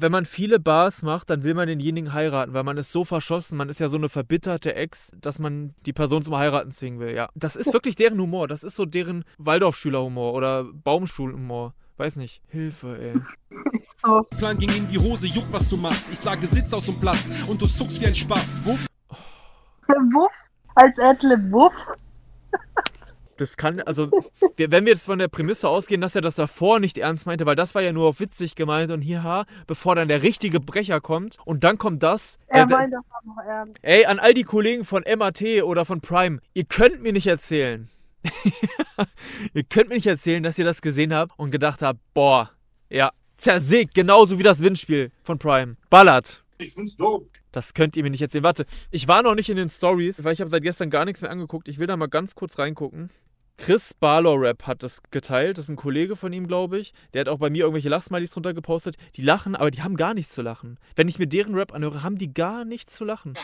Wenn 0.00 0.12
man 0.12 0.26
viele 0.26 0.60
Bars 0.60 1.02
macht, 1.02 1.28
dann 1.28 1.42
will 1.42 1.54
man 1.54 1.66
denjenigen 1.66 2.12
heiraten, 2.12 2.54
weil 2.54 2.62
man 2.62 2.76
ist 2.76 2.92
so 2.92 3.04
verschossen, 3.04 3.58
man 3.58 3.68
ist 3.68 3.80
ja 3.80 3.88
so 3.88 3.96
eine 3.96 4.08
verbitterte 4.08 4.76
Ex, 4.76 5.10
dass 5.20 5.40
man 5.40 5.74
die 5.86 5.92
Person 5.92 6.22
zum 6.22 6.36
Heiraten 6.36 6.70
zwingen 6.70 7.00
will. 7.00 7.16
Ja, 7.16 7.30
das 7.34 7.56
ist 7.56 7.72
wirklich 7.72 7.96
deren 7.96 8.20
Humor. 8.20 8.46
Das 8.46 8.62
ist 8.62 8.76
so 8.76 8.84
deren 8.84 9.24
Waldorfschülerhumor 9.38 10.34
oder 10.34 10.64
Baumschulhumor. 10.64 11.74
Weiß 11.96 12.14
nicht. 12.14 12.40
Hilfe, 12.46 12.96
ey. 12.96 13.14
So. 14.00 14.22
Plan 14.36 14.56
ging 14.56 14.70
in 14.70 14.86
die 14.86 14.98
Hose, 14.98 15.26
juckt, 15.26 15.52
was 15.52 15.68
du 15.68 15.76
machst. 15.76 16.12
Ich 16.12 16.20
sage, 16.20 16.46
sitz 16.46 16.72
aus 16.72 16.86
dem 16.86 17.00
Platz 17.00 17.28
und 17.48 17.60
du 17.60 17.66
zuckst 17.66 18.00
wie 18.00 18.06
ein 18.06 18.14
Spaß. 18.14 18.64
Wuff. 18.66 18.86
Wuff, 19.88 20.32
als 20.76 20.96
Adlib 21.00 21.50
Wuff. 21.50 21.72
Das 23.38 23.56
kann, 23.56 23.80
also, 23.80 24.10
wenn 24.56 24.84
wir 24.84 24.92
jetzt 24.92 25.06
von 25.06 25.18
der 25.18 25.28
Prämisse 25.28 25.68
ausgehen, 25.68 26.00
dass 26.00 26.14
er 26.14 26.20
das 26.20 26.34
davor 26.34 26.80
nicht 26.80 26.98
ernst 26.98 27.24
meinte, 27.24 27.46
weil 27.46 27.56
das 27.56 27.74
war 27.74 27.82
ja 27.82 27.92
nur 27.92 28.08
auf 28.08 28.20
witzig 28.20 28.56
gemeint 28.56 28.90
und 28.90 29.00
hier, 29.00 29.46
bevor 29.66 29.94
dann 29.94 30.08
der 30.08 30.22
richtige 30.22 30.60
Brecher 30.60 31.00
kommt 31.00 31.38
und 31.44 31.64
dann 31.64 31.78
kommt 31.78 32.02
das. 32.02 32.38
Er 32.48 32.66
der- 32.66 32.76
meint 32.76 32.92
das 32.94 33.04
auch 33.10 33.24
noch 33.24 33.42
ernst. 33.44 33.76
Ey, 33.82 34.04
an 34.06 34.18
all 34.18 34.34
die 34.34 34.42
Kollegen 34.42 34.84
von 34.84 35.04
MAT 35.16 35.42
oder 35.62 35.84
von 35.84 36.00
Prime, 36.00 36.40
ihr 36.52 36.64
könnt 36.64 37.00
mir 37.00 37.12
nicht 37.12 37.28
erzählen. 37.28 37.88
ihr 39.54 39.62
könnt 39.64 39.88
mir 39.88 39.94
nicht 39.94 40.06
erzählen, 40.06 40.42
dass 40.42 40.58
ihr 40.58 40.64
das 40.64 40.82
gesehen 40.82 41.14
habt 41.14 41.32
und 41.38 41.50
gedacht 41.50 41.82
habt, 41.82 42.00
boah, 42.14 42.50
ja, 42.90 43.10
zersägt, 43.36 43.94
genauso 43.94 44.38
wie 44.38 44.42
das 44.42 44.60
Windspiel 44.60 45.12
von 45.22 45.38
Prime. 45.38 45.76
Ballert. 45.90 46.42
Ich 46.58 46.74
find's 46.74 46.96
dope. 46.96 47.28
Das 47.52 47.72
könnt 47.72 47.96
ihr 47.96 48.02
mir 48.02 48.10
nicht 48.10 48.20
erzählen. 48.22 48.42
Warte, 48.42 48.66
ich 48.90 49.06
war 49.06 49.22
noch 49.22 49.36
nicht 49.36 49.48
in 49.48 49.56
den 49.56 49.70
Stories, 49.70 50.24
weil 50.24 50.32
ich 50.32 50.40
habe 50.40 50.50
seit 50.50 50.62
gestern 50.64 50.90
gar 50.90 51.04
nichts 51.04 51.22
mehr 51.22 51.30
angeguckt. 51.30 51.68
Ich 51.68 51.78
will 51.78 51.86
da 51.86 51.96
mal 51.96 52.08
ganz 52.08 52.34
kurz 52.34 52.58
reingucken. 52.58 53.10
Chris 53.58 53.92
Barlow 53.92 54.34
Rap 54.34 54.66
hat 54.66 54.82
das 54.82 55.02
geteilt. 55.10 55.58
Das 55.58 55.66
ist 55.66 55.68
ein 55.68 55.76
Kollege 55.76 56.16
von 56.16 56.32
ihm, 56.32 56.46
glaube 56.46 56.78
ich. 56.78 56.94
Der 57.12 57.20
hat 57.20 57.28
auch 57.28 57.38
bei 57.38 57.50
mir 57.50 57.64
irgendwelche 57.64 57.88
Lachsmilies 57.90 58.30
drunter 58.30 58.54
gepostet. 58.54 58.96
Die 59.16 59.22
lachen, 59.22 59.56
aber 59.56 59.70
die 59.70 59.82
haben 59.82 59.96
gar 59.96 60.14
nichts 60.14 60.32
zu 60.32 60.42
lachen. 60.42 60.78
Wenn 60.96 61.08
ich 61.08 61.18
mir 61.18 61.26
deren 61.26 61.54
Rap 61.54 61.74
anhöre, 61.74 62.02
haben 62.02 62.16
die 62.16 62.32
gar 62.32 62.64
nichts 62.64 62.94
zu 62.94 63.04
lachen. 63.04 63.34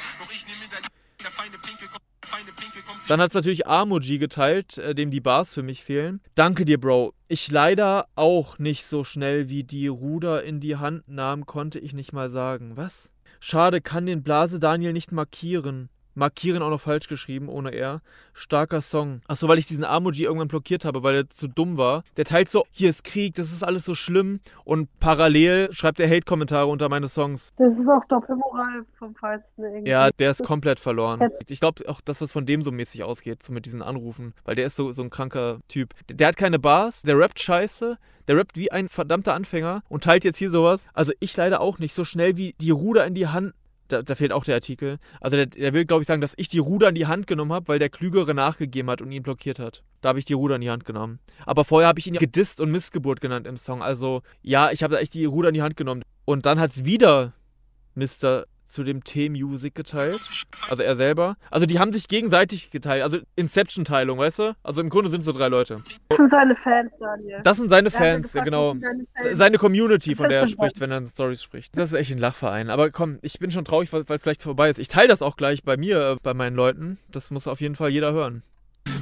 Dann 3.09 3.21
hat 3.21 3.29
es 3.31 3.35
natürlich 3.35 3.67
Armoji 3.67 4.19
geteilt, 4.19 4.79
äh, 4.79 4.95
dem 4.95 5.11
die 5.11 5.21
Bars 5.21 5.53
für 5.53 5.63
mich 5.63 5.85
fehlen. 5.85 6.21
Danke 6.35 6.65
dir, 6.65 6.81
Bro. 6.81 7.13
Ich 7.29 7.51
leider 7.51 8.07
auch 8.15 8.59
nicht 8.59 8.87
so 8.87 9.05
schnell 9.05 9.49
wie 9.51 9.65
die 9.65 9.89
Ruder 9.89 10.43
in 10.43 10.61
die 10.61 10.77
Hand 10.77 11.07
nahm, 11.07 11.45
konnte 11.45 11.79
ich 11.79 11.93
nicht 11.93 12.13
mal 12.13 12.31
sagen. 12.31 12.77
Was? 12.77 13.11
Schade, 13.41 13.83
kann 13.83 14.07
den 14.07 14.23
Blase 14.23 14.59
Daniel 14.59 14.95
nicht 14.95 15.13
markieren. 15.13 15.91
Markieren 16.15 16.63
auch 16.63 16.71
noch 16.71 16.81
falsch 16.81 17.09
geschrieben, 17.09 17.49
ohne 17.49 17.75
R. 17.75 18.01
Starker 18.33 18.83
Song. 18.83 19.21
Achso, 19.29 19.49
weil 19.49 19.59
ich 19.59 19.67
diesen 19.67 19.85
Emoji 19.85 20.25
irgendwann 20.25 20.49
blockiert 20.49 20.85
habe, 20.85 21.03
weil 21.03 21.15
er 21.15 21.29
zu 21.29 21.49
dumm 21.49 21.77
war. 21.77 22.03
Der 22.17 22.25
teilt 22.25 22.49
so, 22.49 22.65
hier 22.71 22.89
ist 22.89 23.05
Krieg, 23.05 23.35
das 23.35 23.53
ist 23.53 23.63
alles 23.63 23.85
so 23.85 23.95
schlimm. 23.95 24.41
Und 24.65 24.89
parallel 25.01 25.73
schreibt 25.73 26.01
er 26.01 26.09
Hate-Kommentare 26.09 26.67
unter 26.67 26.89
meine 26.89 27.09
Songs. 27.09 27.53
Das 27.57 27.79
ist 27.79 27.89
auch 27.89 28.05
Doppelmoral 28.09 28.85
vom 28.99 29.15
Feinsten 29.15 29.65
irgendwie. 29.65 29.91
Ja, 29.91 30.11
der 30.11 30.31
ist 30.31 30.45
komplett 30.45 30.81
verloren. 30.81 31.21
Ich 31.49 31.61
glaube 31.61 31.89
auch, 31.89 32.01
dass 32.01 32.19
das 32.19 32.33
von 32.33 32.47
dem 32.47 32.63
so 32.63 32.71
mäßig 32.71 33.05
ausgeht, 33.05 33.43
so 33.43 33.53
mit 33.53 33.67
diesen 33.67 33.83
Anrufen. 33.83 34.35
Weil 34.45 34.57
der 34.57 34.67
ist 34.67 34.77
so, 34.77 34.93
so 34.93 35.03
ein 35.03 35.11
kranker 35.11 35.61
Typ. 35.69 35.95
Der 36.09 36.29
hat 36.29 36.37
keine 36.37 36.59
Bars, 36.59 37.03
der 37.03 37.19
rappt 37.19 37.41
scheiße. 37.41 37.99
Der 38.27 38.37
rappt 38.39 38.57
wie 38.57 38.73
ein 38.73 38.89
verdammter 38.89 39.35
Anfänger 39.35 39.83
und 39.89 40.05
teilt 40.05 40.25
jetzt 40.25 40.39
hier 40.39 40.51
sowas. 40.51 40.87
Also 40.95 41.13
ich 41.21 41.37
leider 41.37 41.61
auch 41.61 41.79
nicht. 41.79 41.95
So 41.95 42.05
schnell 42.05 42.39
wie 42.39 42.55
die 42.59 42.71
Ruder 42.71 43.07
in 43.07 43.15
die 43.15 43.29
Hand 43.29 43.53
da, 43.89 44.03
da, 44.03 44.15
fehlt 44.15 44.33
auch 44.33 44.45
der 44.45 44.55
Artikel. 44.55 44.99
Also 45.21 45.37
der, 45.37 45.47
der 45.47 45.73
will, 45.73 45.85
glaube 45.85 46.03
ich, 46.03 46.07
sagen, 46.07 46.21
dass 46.21 46.35
ich 46.37 46.49
die 46.49 46.59
Ruder 46.59 46.89
in 46.89 46.95
die 46.95 47.07
Hand 47.07 47.27
genommen 47.27 47.53
habe, 47.53 47.69
weil 47.69 47.79
der 47.79 47.91
Klügere 47.91 48.35
nachgegeben 48.35 48.91
hat 48.91 49.03
und 49.03 49.13
ihn 49.13 49.23
blockiert 49.23 49.59
hat. 49.59 49.83
Da 50.01 50.11
habe 50.11 50.19
ich 50.19 50.25
die 50.25 50.33
Ruder 50.33 50.57
in 50.57 50.61
die 50.61 50.71
Hand 50.71 50.85
genommen. 50.85 51.19
Aber 51.45 51.65
vorher 51.65 51.89
habe 51.89 51.99
ich 51.99 52.07
ihn 52.07 52.15
gedisst 52.15 52.61
und 52.61 52.71
Missgeburt 52.71 53.21
genannt 53.21 53.47
im 53.47 53.57
Song. 53.57 53.83
Also 53.83 54.23
ja, 54.43 54.71
ich 54.71 54.83
habe 54.83 54.95
da 54.95 55.01
echt 55.01 55.15
die 55.15 55.25
Ruder 55.25 55.49
in 55.49 55.55
die 55.55 55.63
Hand 55.63 55.77
genommen. 55.77 56.03
Und 56.25 56.47
dann 56.47 56.59
hat 56.59 56.71
es 56.71 56.85
wieder 56.85 57.33
Mr 57.95 58.45
zu 58.69 58.83
dem 58.85 59.05
T-Music 59.05 59.75
geteilt. 59.75 60.21
Also 60.69 60.83
er 60.83 60.97
selber. 60.97 61.37
Also 61.51 61.67
die 61.67 61.79
haben 61.79 61.93
sich 61.93 62.09
gegenseitig 62.09 62.71
geteilt. 62.71 63.03
Also 63.03 63.19
Inception-Teilung, 63.37 64.19
weißt 64.19 64.39
du? 64.41 64.57
Also 64.63 64.81
im 64.81 64.91
Grunde 64.91 65.11
sind 65.11 65.21
es 65.21 65.27
so 65.27 65.33
drei 65.33 65.49
Leute. 65.49 65.83
Das 66.09 66.17
sind 66.19 66.31
seine 66.31 66.57
Fans, 66.57 66.91
Daniel. 66.99 67.41
Das 67.45 67.57
sind 67.57 67.69
seine 67.71 67.91
hat 67.91 67.97
Fans, 67.97 68.33
ja 68.35 68.43
gefragt, 68.43 68.45
genau. 68.45 68.75
seine 68.81 69.07
Fans. 69.15 69.39
Seine 69.39 69.59
Community, 69.59 70.15
von 70.17 70.29
der 70.29 70.41
er 70.41 70.47
spricht, 70.47 70.81
wenn 70.81 70.91
er 70.91 70.99
in 70.99 71.07
Stories 71.07 71.43
spricht. 71.43 71.77
Das 71.79 71.93
ist 71.93 71.99
echt 71.99 72.11
ein 72.11 72.19
Lachverein. 72.19 72.71
Aber 72.71 72.91
komm, 72.91 73.19
ich 73.23 73.39
bin 73.39 73.51
schon 73.51 73.65
traurig, 73.65 73.93
weil 73.93 74.05
es 74.07 74.23
gleich 74.23 74.39
vorbei 74.41 74.71
ist. 74.71 74.79
Ich 74.79 74.89
teile 74.89 75.09
das 75.09 75.23
auch 75.23 75.37
gleich 75.37 75.63
bei 75.63 75.77
mir, 75.77 76.13
äh, 76.13 76.17
bei 76.23 76.35
meinen 76.35 76.57
Leuten. 76.57 76.99
Das 77.11 77.31
muss 77.31 77.47
auf 77.47 77.61
jeden 77.61 77.75
Fall 77.77 77.91
jeder 77.91 78.13
hören. 78.13 78.43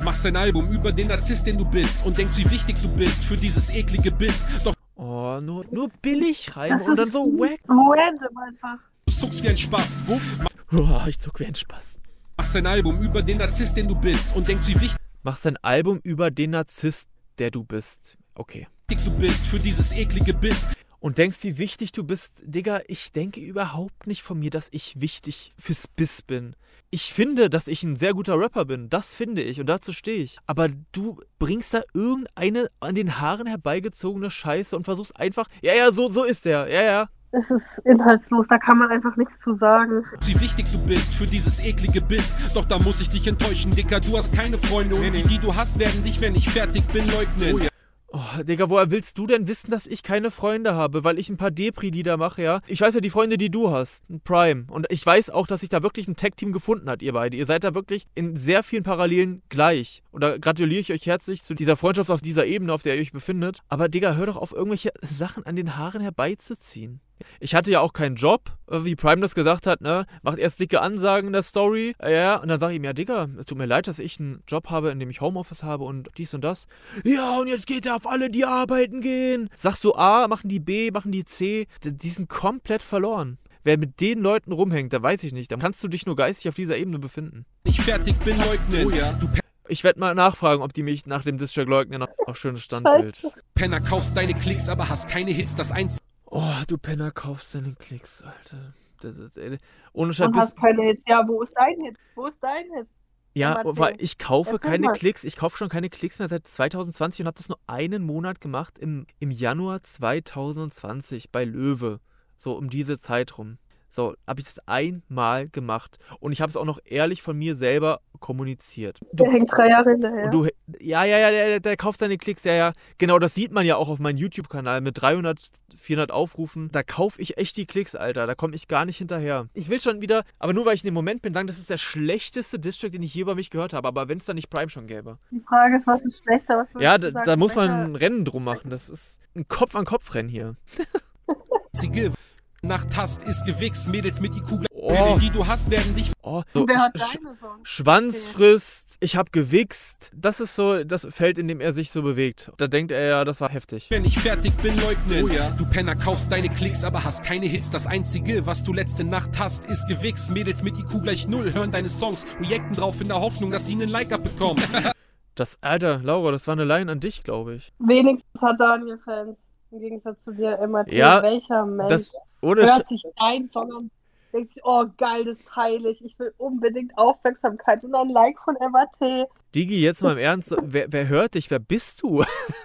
Machst 0.05 0.25
ein 0.27 0.37
Album 0.37 0.71
über 0.73 0.93
den 0.93 1.09
Narzisst, 1.09 1.47
den 1.47 1.59
du 1.59 1.65
bist 1.65 2.07
und 2.07 2.17
denkst, 2.17 2.37
wie 2.37 2.51
wichtig 2.51 2.77
du 2.83 2.89
bist 2.89 3.25
für 3.25 3.37
dieses 3.37 3.75
eklige 3.75 4.11
Biss. 4.11 4.47
Doch 4.65 4.75
Oh, 4.95 5.41
nur, 5.43 5.65
nur 5.73 5.89
billig 6.01 6.57
rein 6.57 6.81
und 6.81 6.97
dann 6.97 7.11
so 7.11 7.25
wack. 7.39 7.59
Random 7.69 8.39
einfach. 8.39 8.79
Zuckst 9.21 9.43
wie 9.43 9.49
ein 9.49 9.57
Spaß. 9.57 10.03
Wuff. 10.07 10.39
Oh, 10.73 11.01
ich 11.07 11.19
zuck 11.19 11.41
wie 11.41 11.47
ein 11.47 11.55
Spaß. 11.55 12.01
Machst 12.37 12.57
ein 12.57 12.67
Album 12.67 13.03
über 13.03 13.23
den 13.23 13.39
Narzisst, 13.39 13.77
den 13.77 13.89
du 13.89 13.95
bist 13.95 14.35
und 14.35 14.49
denkst, 14.49 14.67
wie 14.67 14.81
wichtig 14.81 14.97
Machst 15.25 15.47
ein 15.47 15.57
Album 15.59 16.01
über 16.03 16.33
den 16.33 16.51
Narzisst, 16.51 17.09
der 17.39 17.53
du 17.53 17.63
bist. 17.63 18.17
Okay. 18.35 18.67
du 18.89 19.11
bist 19.19 19.47
für 19.47 19.61
dieses 19.61 19.93
eklige 19.93 20.35
Biss. 20.35 20.73
Und 20.99 21.19
denkst, 21.19 21.39
wie 21.43 21.59
wichtig 21.59 21.93
du 21.93 22.05
bist. 22.05 22.43
Digga, 22.45 22.81
ich 22.87 23.13
denke 23.13 23.41
überhaupt 23.41 24.07
nicht 24.07 24.23
von 24.23 24.39
mir, 24.39 24.51
dass 24.51 24.69
ich 24.73 25.01
wichtig 25.01 25.51
fürs 25.59 25.87
Biss 25.87 26.23
bin. 26.23 26.55
Ich 26.91 27.13
finde, 27.13 27.51
dass 27.51 27.69
ich 27.69 27.83
ein 27.83 27.97
sehr 27.97 28.15
guter 28.15 28.39
Rapper 28.39 28.65
bin. 28.65 28.89
Das 28.89 29.15
finde 29.15 29.43
ich 29.43 29.61
und 29.61 29.67
dazu 29.67 29.93
stehe 29.93 30.23
ich. 30.23 30.39
Aber 30.47 30.69
du 30.93 31.21
bringst 31.39 31.75
da 31.75 31.83
irgendeine 31.95 32.69
an 32.81 32.95
den 32.95 33.21
Haaren 33.21 33.47
herbeigezogene 33.47 34.31
Scheiße 34.31 34.77
und 34.77 34.85
versuchst 34.85 35.17
einfach. 35.17 35.47
Ja, 35.63 35.75
ja, 35.75 35.93
so, 35.93 36.11
so 36.11 36.25
ist 36.25 36.45
der. 36.45 36.69
Ja, 36.69 36.83
ja. 36.83 37.09
Es 37.35 37.51
ist 37.51 37.87
inhaltslos, 37.87 38.47
da 38.47 38.59
kann 38.59 38.77
man 38.77 38.91
einfach 38.91 39.17
nichts 39.17 39.33
zu 39.43 39.57
sagen. 39.57 40.05
Wie 40.27 40.39
wichtig 40.39 40.67
du 40.71 40.79
bist 40.85 41.15
für 41.15 41.25
dieses 41.25 41.65
eklige 41.65 42.03
Biss. 42.03 42.37
Doch 42.55 42.67
da 42.67 42.79
muss 42.79 43.01
ich 43.01 43.09
dich 43.09 43.27
enttäuschen, 43.27 43.75
Dicker. 43.75 44.01
Du 44.01 44.19
hast 44.19 44.37
keine 44.37 44.59
Freunde 44.59 44.97
und 44.97 45.03
die, 45.17 45.23
die 45.23 45.39
du 45.39 45.57
hast, 45.57 45.79
werden 45.79 46.03
dich, 46.03 46.21
wenn 46.21 46.35
ich 46.35 46.51
fertig 46.51 46.85
bin, 46.89 47.07
leugnen. 47.09 47.69
Oh, 48.15 48.43
Digga, 48.43 48.69
woher 48.69 48.91
willst 48.91 49.17
du 49.17 49.27
denn 49.27 49.49
wissen, 49.49 49.71
dass 49.71 49.87
ich 49.87 50.03
keine 50.03 50.31
Freunde 50.31 50.75
habe? 50.75 51.03
Weil 51.05 51.19
ich 51.19 51.31
ein 51.31 51.39
paar 51.39 51.51
Depri-Lieder 51.51 52.19
mache, 52.19 52.43
ja? 52.43 52.61
Ich 52.67 52.83
weiß 52.83 52.95
ja 52.95 53.01
die 53.01 53.09
Freunde, 53.09 53.39
die 53.39 53.49
du 53.49 53.71
hast. 53.71 54.09
Ein 54.11 54.21
Prime. 54.21 54.67
Und 54.69 54.87
ich 54.93 55.05
weiß 55.07 55.31
auch, 55.31 55.47
dass 55.47 55.61
sich 55.61 55.71
da 55.71 55.83
wirklich 55.83 56.09
ein 56.09 56.17
Tag-Team 56.17 56.53
gefunden 56.53 56.91
hat, 56.91 57.01
ihr 57.01 57.15
beide. 57.15 57.39
Ihr 57.39 57.47
seid 57.47 57.65
da 57.65 57.75
wirklich 57.75 58.05
in 58.15 58.37
sehr 58.37 58.63
vielen 58.63 58.83
Parallelen 58.83 59.41
gleich. 59.49 60.03
Und 60.11 60.23
da 60.23 60.37
gratuliere 60.37 60.83
ich 60.83 60.93
euch 60.93 61.07
herzlich 61.07 61.43
zu 61.43 61.55
dieser 61.55 61.77
Freundschaft 61.77 62.11
auf 62.11 62.21
dieser 62.21 62.45
Ebene, 62.45 62.75
auf 62.75 62.83
der 62.83 62.97
ihr 62.97 63.01
euch 63.01 63.13
befindet. 63.13 63.61
Aber 63.71 63.89
Digga, 63.89 64.17
hör 64.17 64.27
doch 64.27 64.37
auf, 64.37 64.53
irgendwelche 64.53 64.93
Sachen 65.01 65.47
an 65.47 65.57
den 65.57 65.79
Haaren 65.79 66.03
herbeizuziehen. 66.03 67.01
Ich 67.41 67.55
hatte 67.55 67.71
ja 67.71 67.81
auch 67.81 67.93
keinen 67.93 68.17
Job, 68.17 68.51
wie 68.69 68.95
Prime 68.97 69.21
das 69.21 69.35
gesagt 69.35 69.67
hat, 69.67 69.81
ne? 69.81 70.07
Macht 70.23 70.39
erst 70.39 70.61
dicke 70.61 70.81
Ansagen 70.81 71.29
in 71.29 71.33
der 71.33 71.43
Story. 71.43 71.95
Ja, 72.03 72.37
und 72.37 72.49
dann 72.49 72.61
sage 72.61 72.73
ich 72.73 72.79
ihm, 72.79 72.85
ja, 72.85 72.93
Digga, 72.93 73.29
es 73.39 73.47
tut 73.47 73.59
mir 73.59 73.67
leid, 73.67 73.87
dass 73.87 73.99
ich 73.99 74.19
einen 74.19 74.43
Job 74.49 74.71
habe, 74.71 74.91
in 74.91 74.99
dem 74.99 75.11
ich 75.11 75.21
Homeoffice 75.21 75.63
habe 75.63 75.85
und 75.85 76.09
dies 76.17 76.35
und 76.35 76.43
das. 76.43 76.67
Ja, 77.05 77.39
und 77.39 77.49
jetzt 77.49 77.67
geht 77.67 77.87
er 77.87 77.97
auf 77.97 78.07
alle, 78.07 78.31
die 78.31 78.45
arbeiten 78.45 79.01
gehen. 79.01 79.49
Sagst 79.55 79.85
du 79.85 79.95
A, 79.95 80.29
machen 80.29 80.49
die 80.49 80.61
B, 80.61 80.91
machen 80.91 81.13
die 81.13 81.25
C. 81.25 81.67
Die 81.85 82.09
sind 82.09 82.29
komplett 82.29 82.83
verloren. 82.83 83.39
Wer 83.65 83.79
mit 83.79 84.01
den 84.01 84.21
Leuten 84.21 84.53
rumhängt, 84.53 84.93
da 84.93 85.01
weiß 85.01 85.23
ich 85.23 85.33
nicht. 85.33 85.53
Dann 85.53 85.61
kannst 85.61 85.85
du 85.85 85.89
dich 85.89 86.05
nur 86.05 86.17
geistig 86.17 86.49
auf 86.49 86.55
dieser 86.55 86.77
Ebene 86.77 86.99
befinden. 86.99 87.45
Ich 87.65 87.81
fertig 87.81 88.17
bin, 88.21 88.37
leugnen. 88.39 88.91
Du 89.21 89.29
Ich 89.69 89.85
werde 89.85 90.01
mal 90.01 90.15
nachfragen, 90.15 90.63
ob 90.63 90.73
die 90.73 90.83
mich 90.83 91.07
nach 91.07 91.23
dem 91.23 91.39
Distrack 91.39 91.69
leugnen. 91.69 92.01
Noch, 92.01 92.09
noch 92.27 92.35
schönes 92.35 92.63
Standbild. 92.65 93.25
Penner 93.55 93.81
kaufst 93.81 94.17
deine 94.17 94.35
Klicks, 94.35 94.69
aber 94.69 94.89
hast 94.89 95.09
keine 95.09 95.31
Hits. 95.31 95.55
Das 95.55 95.71
einzige 95.71 96.03
Oh, 96.35 96.63
du 96.67 96.79
Penner 96.79 97.11
kaufst 97.11 97.55
deine 97.55 97.75
Klicks, 97.75 98.23
Alter. 98.23 98.73
Das 99.03 99.19
ist, 99.19 99.37
ey, 99.37 99.59
ohne 99.93 100.15
Scheiß. 100.15 100.31
Hits. 100.33 101.03
Ja, 101.07 101.29
wo 101.29 101.43
ist 101.43 101.53
dein 101.55 101.79
Hit? 101.83 101.97
Wo 102.15 102.27
ist 102.27 102.39
dein 102.41 102.65
Hit? 102.73 102.89
Ja, 103.35 103.61
weil 103.65 103.97
ich 103.99 104.17
kaufe 104.17 104.59
keine 104.59 104.87
mal. 104.87 104.93
Klicks. 104.95 105.25
Ich 105.25 105.37
kaufe 105.37 105.59
schon 105.59 105.69
keine 105.69 105.91
Klicks 105.91 106.19
mehr 106.21 106.31
seit 106.31 106.47
2020 106.47 107.21
und 107.21 107.27
habe 107.27 107.37
das 107.37 107.51
nur 107.51 107.59
einen 107.67 108.03
Monat 108.03 108.41
gemacht 108.41 108.79
im, 108.79 109.07
im 109.21 109.31
Januar 109.31 109.83
2020 109.83 111.31
bei 111.31 111.45
Löwe. 111.45 112.01
So 112.39 112.57
um 112.57 112.71
diese 112.71 112.99
Zeit 112.99 113.37
rum. 113.37 113.59
So, 113.95 114.15
habe 114.27 114.41
ich 114.41 114.47
das 114.47 114.59
einmal 114.67 115.49
gemacht. 115.49 115.99
Und 116.19 116.33
ich 116.33 116.41
habe 116.41 116.49
es 116.49 116.57
auch 116.57 116.65
noch 116.65 116.79
ehrlich 116.87 117.21
von 117.21 117.37
mir 117.37 117.55
selber 117.55 118.01
kommuniziert. 118.21 118.99
Der 119.13 119.31
hängt 119.31 119.53
drei 119.53 119.69
Jahre 119.69 119.91
hinterher. 119.91 120.25
Und 120.25 120.31
du, 120.33 120.47
ja, 120.81 121.05
ja, 121.05 121.19
ja, 121.19 121.31
der, 121.31 121.61
der 121.61 121.77
kauft 121.77 122.01
seine 122.01 122.17
Klicks, 122.17 122.43
ja, 122.45 122.55
ja. 122.55 122.73
Genau, 122.97 123.19
das 123.19 123.35
sieht 123.35 123.53
man 123.53 123.67
ja 123.67 123.77
auch 123.77 123.91
auf 123.91 123.99
meinem 123.99 124.17
YouTube-Kanal 124.17 124.81
mit 124.81 125.03
300, 125.03 125.39
400 125.77 126.11
Aufrufen. 126.11 126.71
Da 126.73 126.83
kaufe 126.83 127.21
ich 127.21 127.37
echt 127.37 127.59
die 127.59 127.67
Klicks, 127.67 127.95
Alter. 127.95 128.27
Da 128.27 128.35
komme 128.35 128.55
ich 128.55 128.67
gar 128.67 128.87
nicht 128.87 128.97
hinterher. 128.97 129.49
Ich 129.53 129.69
will 129.69 129.79
schon 129.79 130.01
wieder, 130.01 130.23
aber 130.39 130.55
nur 130.55 130.65
weil 130.65 130.75
ich 130.75 130.85
in 130.85 130.89
dem 130.89 130.95
Moment 130.95 131.21
bin, 131.21 131.35
sagen, 131.35 131.47
das 131.47 131.59
ist 131.59 131.69
der 131.69 131.77
schlechteste 131.77 132.59
District, 132.59 132.93
den 132.93 133.03
ich 133.03 133.15
je 133.15 133.21
über 133.21 133.35
mich 133.35 133.51
gehört 133.51 133.75
habe. 133.75 133.89
Aber 133.89 134.09
wenn 134.09 134.17
es 134.17 134.25
da 134.25 134.33
nicht 134.33 134.49
Prime 134.49 134.71
schon 134.71 134.87
gäbe. 134.87 135.19
Die 135.31 135.41
Frage 135.41 135.77
ist, 135.77 135.87
was 135.87 136.01
ist 136.01 136.23
schlechter? 136.25 136.67
Was 136.73 136.83
Ja, 136.83 136.97
da, 136.97 137.09
du 137.09 137.13
sagen, 137.13 137.27
da 137.27 137.37
muss 137.37 137.57
man 137.57 137.71
ein 137.71 137.97
Rennen 137.97 138.25
drum 138.25 138.45
machen. 138.45 138.71
Das 138.71 138.89
ist 138.89 139.21
ein 139.37 139.47
Kopf-an-Kopf-Rennen 139.49 140.31
hier. 140.31 140.57
Nacht 142.65 142.97
hast, 142.97 143.25
ist 143.25 143.45
gewichst. 143.45 143.89
Mädels 143.91 144.21
mit 144.21 144.37
IQ, 144.37 144.65
Oh. 144.73 145.19
die 145.21 145.31
du 145.31 145.45
hast, 145.45 145.69
werden 145.69 145.97
dich 145.97 146.13
Oh, 146.23 146.43
so, 146.55 146.65
Wer 146.69 146.79
hat 146.79 146.95
Sch- 146.95 147.17
deine 147.17 147.37
Songs? 147.41 147.69
Schwanzfrist, 147.69 148.99
ich 149.01 149.17
hab 149.17 149.33
gewichst. 149.33 150.13
Das 150.15 150.39
ist 150.39 150.55
so 150.55 150.85
das 150.85 151.05
Feld, 151.11 151.39
in 151.39 151.49
dem 151.49 151.61
er 151.61 151.73
sich 151.73 151.91
so 151.91 152.03
bewegt. 152.03 152.53
Da 152.59 152.69
denkt 152.69 152.93
er 152.93 153.03
ja, 153.05 153.25
das 153.25 153.41
war 153.41 153.49
heftig. 153.49 153.89
Wenn 153.91 154.05
ich 154.05 154.17
fertig 154.17 154.53
bin, 154.59 154.77
leugnen. 154.79 155.29
Du 155.59 155.67
Penner 155.67 155.97
kaufst 155.97 156.31
deine 156.31 156.49
Klicks, 156.51 156.85
aber 156.85 157.03
hast 157.03 157.25
keine 157.25 157.47
Hits. 157.47 157.71
Das 157.71 157.89
einzige, 157.89 158.47
was 158.47 158.63
du 158.63 158.73
letzte 158.73 159.03
Nacht 159.03 159.41
hast, 159.41 159.65
ist 159.65 159.89
gewichst. 159.89 160.31
Mädels 160.31 160.63
mit 160.63 160.79
IQ 160.79 161.03
gleich 161.03 161.27
null 161.27 161.53
hören 161.53 161.73
deine 161.73 161.89
Songs, 161.89 162.25
reacten 162.41 162.75
drauf 162.77 163.01
in 163.01 163.09
der 163.09 163.21
Hoffnung, 163.21 163.51
dass 163.51 163.67
sie 163.67 163.73
einen 163.75 163.89
Like 163.91 164.13
abbekommen. 164.13 164.63
Das, 165.35 165.57
Alter, 165.63 165.99
Laura, 166.05 166.31
das 166.31 166.47
war 166.47 166.53
eine 166.53 166.65
Line 166.67 166.93
an 166.93 167.01
dich, 167.01 167.25
glaube 167.25 167.55
ich. 167.55 167.73
Wenigstens 167.79 168.43
hat 168.43 168.61
Daniel 168.61 169.01
Fans. 169.03 169.35
Im 169.71 169.81
Gegensatz 169.81 170.19
zu 170.27 170.33
dir 170.33 170.59
immer. 170.59 170.87
Ja, 170.93 171.23
welcher 171.23 171.65
Mensch 171.65 171.89
das- 171.89 172.11
ohne 172.43 172.63
hört 172.63 172.89
sich 172.89 173.03
dein 173.17 173.49
Song 173.53 173.73
an, 173.73 173.91
denkt 174.33 174.55
sich, 174.55 174.65
oh 174.65 174.85
geil, 174.99 175.25
das 175.25 175.39
teile 175.45 175.91
ich. 175.91 176.05
Ich 176.05 176.19
will 176.19 176.33
unbedingt 176.39 176.97
Aufmerksamkeit 176.97 177.85
und 177.85 177.95
ein 177.95 178.09
Like 178.09 178.37
von 178.45 178.57
MAT. 178.71 179.29
Digi, 179.55 179.83
jetzt 179.83 180.03
mal 180.03 180.13
im 180.13 180.19
Ernst, 180.19 180.55
wer, 180.63 180.87
wer 180.91 181.09
hört 181.09 181.35
dich? 181.35 181.51
Wer 181.51 181.59
bist 181.59 182.03
du? 182.03 182.25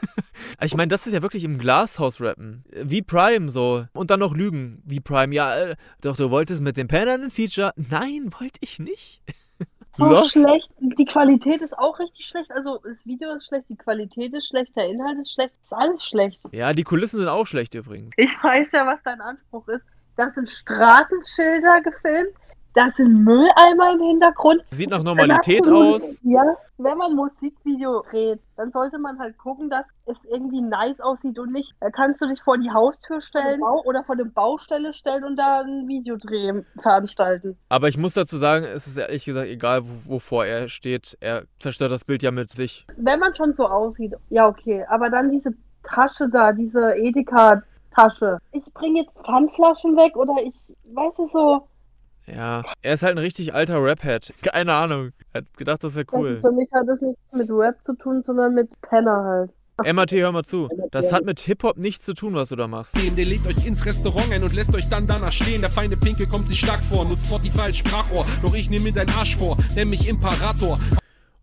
ich 0.63 0.75
meine, 0.75 0.89
das 0.89 1.05
ist 1.05 1.13
ja 1.13 1.21
wirklich 1.21 1.43
im 1.43 1.57
Glashaus 1.57 2.21
rappen. 2.21 2.63
Wie 2.71 3.01
Prime 3.01 3.49
so. 3.49 3.85
Und 3.93 4.09
dann 4.09 4.21
noch 4.21 4.33
lügen. 4.33 4.81
Wie 4.85 4.99
Prime. 4.99 5.33
Ja, 5.35 5.55
äh, 5.57 5.75
doch, 6.01 6.15
du 6.15 6.31
wolltest 6.31 6.61
mit 6.61 6.77
dem 6.77 6.87
Pen 6.87 7.07
einen 7.09 7.31
Feature. 7.31 7.73
Nein, 7.75 8.31
wollte 8.39 8.59
ich 8.61 8.79
nicht. 8.79 9.21
So 9.97 10.05
Lost. 10.05 10.33
schlecht. 10.33 10.69
Die 10.79 11.05
Qualität 11.05 11.61
ist 11.61 11.77
auch 11.77 11.97
richtig 11.97 12.27
schlecht. 12.27 12.51
Also 12.51 12.79
das 12.83 13.03
Video 13.05 13.31
ist 13.31 13.47
schlecht, 13.47 13.65
die 13.67 13.75
Qualität 13.75 14.31
ist 14.33 14.47
schlecht, 14.47 14.75
der 14.75 14.87
Inhalt 14.89 15.17
ist 15.19 15.33
schlecht, 15.33 15.55
ist 15.63 15.73
alles 15.73 16.05
schlecht. 16.05 16.39
Ja, 16.51 16.71
die 16.73 16.83
Kulissen 16.83 17.19
sind 17.19 17.27
auch 17.27 17.47
schlecht 17.47 17.73
übrigens. 17.73 18.13
Ich 18.15 18.29
weiß 18.43 18.71
ja, 18.73 18.85
was 18.85 18.99
dein 19.03 19.19
Anspruch 19.21 19.67
ist. 19.69 19.85
Das 20.15 20.33
sind 20.35 20.49
Straßenschilder 20.49 21.81
gefilmt. 21.81 22.33
Da 22.77 22.91
sind 22.91 23.23
Mülleimer 23.23 23.93
im 23.93 24.01
Hintergrund. 24.01 24.61
Sieht 24.69 24.91
nach 24.91 25.01
Normalität 25.01 25.67
aus. 25.67 26.19
Ja, 26.21 26.43
wenn 26.77 26.95
man 26.99 27.15
Musikvideo 27.15 28.03
dreht, 28.07 28.39
dann 28.55 28.71
sollte 28.71 28.99
man 28.99 29.17
halt 29.17 29.35
gucken, 29.39 29.71
dass 29.71 29.87
es 30.05 30.15
irgendwie 30.31 30.61
nice 30.61 30.99
aussieht 30.99 31.39
und 31.39 31.51
nicht, 31.53 31.73
da 31.79 31.89
kannst 31.89 32.21
du 32.21 32.27
dich 32.27 32.39
vor 32.43 32.55
die 32.59 32.69
Haustür 32.69 33.19
stellen 33.23 33.63
oder 33.63 34.03
vor 34.03 34.13
eine 34.13 34.25
Baustelle 34.25 34.93
stellen 34.93 35.23
und 35.23 35.37
da 35.37 35.61
ein 35.61 35.87
Videodreh 35.87 36.61
veranstalten. 36.79 37.57
Aber 37.69 37.87
ich 37.87 37.97
muss 37.97 38.13
dazu 38.13 38.37
sagen, 38.37 38.63
es 38.65 38.85
ist 38.85 38.99
ehrlich 38.99 39.25
gesagt 39.25 39.47
egal, 39.47 39.81
wo, 39.83 40.13
wovor 40.13 40.45
er 40.45 40.67
steht. 40.67 41.17
Er 41.19 41.45
zerstört 41.57 41.91
das 41.91 42.05
Bild 42.05 42.21
ja 42.21 42.29
mit 42.29 42.51
sich. 42.51 42.85
Wenn 42.95 43.19
man 43.19 43.35
schon 43.35 43.55
so 43.55 43.65
aussieht, 43.65 44.13
ja 44.29 44.47
okay, 44.47 44.85
aber 44.87 45.09
dann 45.09 45.31
diese 45.31 45.49
Tasche 45.81 46.29
da, 46.29 46.51
diese 46.51 46.95
Edeka-Tasche. 46.95 48.37
Ich 48.51 48.71
bringe 48.75 48.99
jetzt 48.99 49.13
Pfandflaschen 49.25 49.97
weg 49.97 50.15
oder 50.15 50.35
ich, 50.43 50.53
weißt 50.93 51.17
du 51.17 51.27
so, 51.29 51.67
Ja, 52.27 52.63
er 52.81 52.93
ist 52.93 53.03
halt 53.03 53.15
ein 53.15 53.19
richtig 53.19 53.53
alter 53.53 53.81
Rap-Head. 53.83 54.33
Keine 54.41 54.73
Ahnung. 54.73 55.11
Er 55.33 55.41
hat 55.41 55.57
gedacht, 55.57 55.83
das 55.83 55.95
wäre 55.95 56.05
also 56.11 56.23
cool. 56.23 56.39
für 56.41 56.51
mich 56.51 56.69
hat 56.73 56.87
es 56.87 57.01
nichts 57.01 57.21
mit 57.31 57.49
Rap 57.49 57.75
zu 57.85 57.93
tun, 57.95 58.23
sondern 58.23 58.53
mit 58.53 58.69
Penner 58.81 59.23
halt. 59.23 59.51
MAT, 59.93 60.11
hör 60.11 60.31
mal 60.31 60.43
zu. 60.43 60.69
Das 60.89 61.13
hat 61.13 61.23
mit 61.23 61.39
Hip-Hop 61.39 61.77
nichts 61.77 62.03
zu 62.03 62.15
tun, 62.15 62.33
was 62.33 62.49
du 62.49 62.55
da 62.55 62.67
machst. 62.67 62.95
Der 62.95 63.25
lädt 63.25 63.45
euch 63.45 63.65
ins 63.65 63.85
Restaurant 63.85 64.31
ein 64.31 64.43
und 64.43 64.55
lässt 64.55 64.73
euch 64.73 64.89
dann 64.89 65.05
danach 65.05 65.31
stehen. 65.31 65.61
Der 65.61 65.69
feine 65.69 65.95
Pinkel 65.95 66.25
kommt 66.25 66.47
sich 66.47 66.57
stark 66.57 66.83
vor, 66.83 67.05
nutzt 67.05 67.27
Spotify 67.27 67.61
als 67.61 67.77
Sprachrohr. 67.77 68.25
Doch 68.41 68.55
ich 68.55 68.71
nehme 68.71 68.85
mir 68.85 68.93
deinen 68.93 69.11
Arsch 69.11 69.37
vor, 69.37 69.55
nenn 69.75 69.89
mich 69.89 70.09
Imperator. 70.09 70.79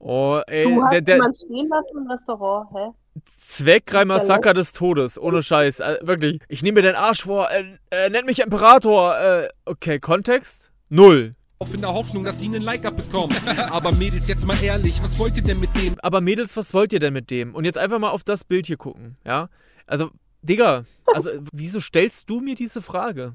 Oh, 0.00 0.40
ey, 0.48 0.64
Du 0.64 0.82
hast 0.82 0.92
der, 0.92 1.00
der 1.00 1.32
stehen 1.34 1.68
lassen 1.68 1.96
im 1.96 2.10
Restaurant, 2.10 2.68
hä? 2.74 3.20
Zweckreim-Massaker 3.38 4.52
des 4.52 4.72
Todes. 4.72 5.18
Ohne 5.18 5.42
Scheiß. 5.42 5.80
Äh, 5.80 5.98
wirklich. 6.02 6.40
Ich 6.48 6.62
nehme 6.62 6.80
mir 6.80 6.88
den 6.88 6.96
Arsch 6.96 7.24
vor. 7.24 7.48
Äh, 7.50 7.78
äh, 7.90 8.10
nennt 8.10 8.26
mich 8.26 8.42
Imperator. 8.42 9.16
Äh, 9.16 9.48
okay, 9.64 10.00
Kontext? 10.00 10.72
Null. 10.94 11.34
Auf 11.58 11.74
in 11.74 11.80
der 11.80 11.92
Hoffnung, 11.92 12.22
dass 12.22 12.40
sie 12.40 12.46
einen 12.46 12.62
Like 12.62 12.84
abbekommen. 12.84 13.36
Aber 13.70 13.90
Mädels, 13.90 14.28
jetzt 14.28 14.46
mal 14.46 14.56
ehrlich, 14.62 15.02
was 15.02 15.18
wollt 15.18 15.36
ihr 15.36 15.42
denn 15.42 15.58
mit 15.58 15.74
dem? 15.76 15.96
Aber 16.02 16.20
Mädels, 16.20 16.56
was 16.56 16.72
wollt 16.72 16.92
ihr 16.92 17.00
denn 17.00 17.12
mit 17.12 17.30
dem? 17.30 17.52
Und 17.54 17.64
jetzt 17.64 17.78
einfach 17.78 17.98
mal 17.98 18.10
auf 18.10 18.22
das 18.22 18.44
Bild 18.44 18.66
hier 18.66 18.76
gucken, 18.76 19.16
ja? 19.26 19.48
Also, 19.88 20.10
Digga, 20.42 20.84
also, 21.12 21.30
wieso 21.52 21.80
stellst 21.80 22.30
du 22.30 22.38
mir 22.38 22.54
diese 22.54 22.80
Frage? 22.80 23.34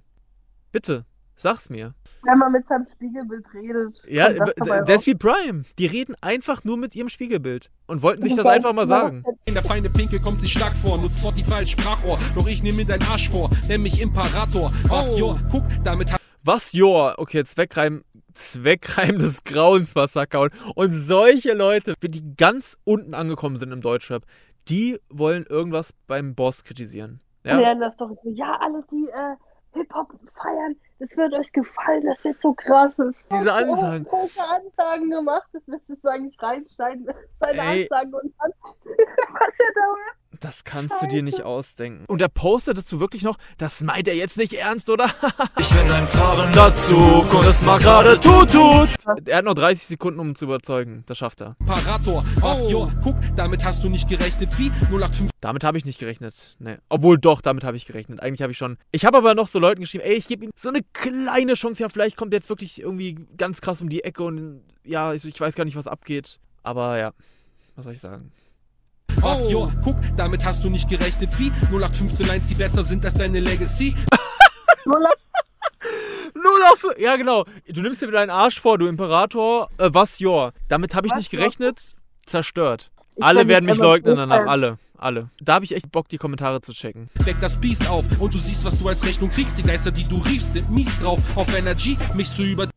Bitte, 0.72 1.06
sag's 1.36 1.70
mir. 1.70 1.96
Wenn 2.24 2.38
man 2.38 2.54
mit 2.54 2.66
seinem 2.70 2.86
Spiegelbild 2.96 3.46
redet. 3.54 3.96
Ja, 4.08 4.32
das 4.86 5.02
ist 5.02 5.08
wie 5.08 5.16
Prime. 5.16 5.64
Die 5.78 5.86
reden 5.86 6.16
einfach 6.22 6.64
nur 6.64 6.78
mit 6.78 6.96
ihrem 6.96 7.10
Spiegelbild 7.10 7.70
und 7.88 8.02
wollten 8.02 8.22
sich 8.24 8.36
das 8.36 8.46
einfach 8.46 8.72
mal 8.74 8.88
sagen. 8.88 9.24
Der 9.48 9.64
feine 9.64 9.90
Pinkel 9.90 10.20
kommt 10.22 10.40
sich 10.40 10.52
stark 10.52 10.78
vor, 10.78 10.98
nutzt 10.98 11.20
Spotify 11.20 11.56
als 11.56 11.72
Sprachrohr. 11.72 12.18
Doch 12.36 12.48
ich 12.48 12.64
nehme 12.64 12.78
mir 12.78 12.86
deinen 12.86 13.04
Arsch 13.04 13.30
vor, 13.30 13.50
nenn 13.68 13.82
mich 13.82 14.00
Imperator. 14.02 14.72
Was, 14.88 15.14
Oh. 15.14 15.18
jo, 15.18 15.40
guck, 15.50 15.64
damit 15.84 16.12
hat 16.12 16.19
Was, 16.50 16.74
Joa? 16.74 17.14
Okay, 17.20 17.44
Zweckreim, 17.44 18.04
Zweckreim 18.34 19.20
des 19.20 19.44
Grauens 19.44 19.94
Massaker. 19.94 20.42
Und, 20.42 20.54
und 20.76 20.92
solche 20.94 21.54
Leute, 21.54 21.94
die 22.02 22.36
ganz 22.38 22.76
unten 22.86 23.14
angekommen 23.14 23.60
sind 23.60 23.72
im 23.72 23.82
Deutschrap, 23.82 24.24
die 24.68 25.00
wollen 25.12 25.46
irgendwas 25.48 25.94
beim 26.08 26.34
Boss 26.34 26.64
kritisieren. 26.64 27.22
Ja. 27.44 27.52
Ja? 27.52 27.60
lernen 27.60 27.82
das 27.82 27.96
doch 27.98 28.12
so. 28.16 28.32
Ja, 28.32 28.58
alle, 28.62 28.84
die 28.90 29.08
äh, 29.10 29.36
Hip-Hop 29.78 30.12
feiern, 30.42 30.76
das 30.98 31.16
wird 31.16 31.36
euch 31.36 31.52
gefallen, 31.52 32.04
das 32.08 32.24
wird 32.24 32.42
so 32.42 32.52
krass. 32.54 32.96
Diese 33.32 33.54
Ansagen. 33.54 34.08
Oh, 34.10 34.10
große 34.10 34.42
Ansagen 34.42 35.12
gemacht, 35.12 35.48
das 35.54 35.68
müsstest 35.68 36.04
du 36.04 36.08
eigentlich 36.08 36.42
reinschneiden. 36.42 37.12
Seine 37.40 37.62
Ey. 37.62 37.84
Ansagen 37.84 38.14
und 38.16 38.34
dann. 38.40 38.52
Was 38.64 39.60
er 39.60 39.74
da 39.76 39.92
macht. 39.92 40.29
Das 40.40 40.64
kannst 40.64 41.02
du 41.02 41.08
dir 41.08 41.24
nicht 41.24 41.42
ausdenken. 41.42 42.06
Und 42.06 42.22
er 42.22 42.30
postetest 42.30 42.92
du 42.92 43.00
wirklich 43.00 43.24
noch, 43.24 43.38
das 43.58 43.82
meint 43.82 44.08
er 44.08 44.16
jetzt 44.16 44.38
nicht 44.38 44.54
ernst, 44.54 44.90
oder? 44.90 45.06
ich 45.60 45.70
bin 45.70 45.92
ein 45.92 46.06
fahrender 46.06 46.74
Zug 46.74 47.34
und 47.34 47.46
es 47.46 47.62
macht 47.64 47.82
gerade 47.82 48.20
tut 48.20 48.52
tut. 48.52 48.90
Er 49.28 49.38
hat 49.38 49.46
noch 49.46 49.56
30 49.56 49.88
Sekunden, 49.88 50.20
um 50.20 50.36
zu 50.36 50.46
überzeugen. 50.46 51.04
Das 51.08 51.18
schafft 51.18 51.42
er. 51.42 51.56
Imperator. 51.60 52.24
Was, 52.42 52.70
jo, 52.70 52.92
guck, 53.04 53.16
damit 53.36 53.66
hast 53.66 53.84
du 53.84 53.90
nicht 53.90 54.08
gerechnet. 54.08 54.58
Wie? 54.60 54.70
085 54.70 55.30
Damit 55.42 55.64
habe 55.64 55.78
ich 55.78 55.86
nicht 55.86 56.00
gerechnet. 56.00 56.56
Nee. 56.60 56.78
Obwohl 56.90 57.18
doch, 57.18 57.42
damit 57.42 57.64
habe 57.64 57.76
ich 57.76 57.86
gerechnet. 57.86 58.22
Eigentlich 58.22 58.42
habe 58.42 58.52
ich 58.52 58.58
schon. 58.58 58.78
Ich 58.92 59.06
habe 59.06 59.18
aber 59.18 59.34
noch 59.34 59.48
so 59.48 59.58
Leuten 59.60 59.82
geschrieben, 59.82 60.04
ey, 60.04 60.14
ich 60.14 60.28
gebe 60.28 60.46
ihm 60.46 60.52
so 60.56 60.70
eine 60.70 60.82
kleine 60.94 61.56
Chance. 61.56 61.82
Ja, 61.82 61.90
vielleicht 61.90 62.18
kommt 62.18 62.34
er 62.34 62.38
jetzt 62.38 62.50
wirklich 62.50 62.82
irgendwie 62.82 63.16
ganz 63.38 63.62
krass 63.62 63.82
um 63.82 63.90
die 63.90 64.04
Ecke 64.04 64.24
und 64.24 64.62
ja, 64.84 65.14
ich, 65.14 65.26
ich 65.26 65.40
weiß 65.40 65.56
gar 65.56 65.66
nicht, 65.66 65.76
was 65.76 65.88
abgeht. 65.88 66.40
Aber 66.62 66.98
ja, 66.98 67.14
was 67.76 67.86
soll 67.86 67.94
ich 67.94 68.02
sagen? 68.02 68.32
Was, 69.22 69.52
jo, 69.52 69.70
guck, 69.84 69.98
damit 70.16 70.46
hast 70.46 70.64
du 70.64 70.70
nicht 70.70 70.90
gerechnet. 70.90 71.38
Wie? 71.38 71.52
0815 71.72 72.28
Lines, 72.28 72.48
die 72.48 72.56
besser 72.56 72.84
sind 72.84 73.04
als 73.06 73.16
deine 73.16 73.40
Legacy. 73.40 73.96
Null 74.86 76.62
auf. 76.72 76.86
Ja, 76.98 77.18
genau. 77.18 77.46
Du 77.68 77.82
nimmst 77.82 78.02
dir 78.02 78.12
deinen 78.12 78.30
Arsch 78.30 78.60
vor, 78.62 78.78
du 78.78 78.88
Imperator. 78.88 79.70
Äh, 79.78 79.90
was, 79.92 80.20
Jor? 80.20 80.54
Damit 80.70 80.96
habe 80.96 81.08
ich 81.08 81.12
Was, 81.12 81.20
nicht 81.20 81.32
gerechnet. 81.32 81.96
Zerstört. 82.26 82.92
Ich 83.16 83.24
Alle 83.24 83.48
werden 83.48 83.66
mich 83.66 83.78
leugnen 83.78 84.16
danach. 84.16 84.48
Alle. 84.48 84.78
Alle. 84.98 85.30
Da 85.42 85.56
habe 85.56 85.66
ich 85.66 85.76
echt 85.76 85.92
Bock, 85.92 86.10
die 86.10 86.18
Kommentare 86.18 86.62
zu 86.62 86.74
checken. 86.74 87.10
Weck 87.26 87.40
das 87.40 87.60
Biest 87.60 87.90
auf 87.90 88.06
und 88.20 88.34
du 88.34 88.38
siehst, 88.38 88.66
was 88.66 88.78
du 88.78 88.88
als 88.88 89.06
Rechnung 89.06 89.30
kriegst. 89.30 89.58
Die 89.58 89.64
Geister, 89.64 89.92
die 89.92 90.04
du 90.06 90.18
riefst, 90.18 90.54
sind 90.54 90.70
mies 90.70 91.00
drauf. 91.00 91.20
Auf 91.36 91.58
Energy, 91.58 91.98
mich 92.16 92.32
zu 92.32 92.44
über. 92.44 92.68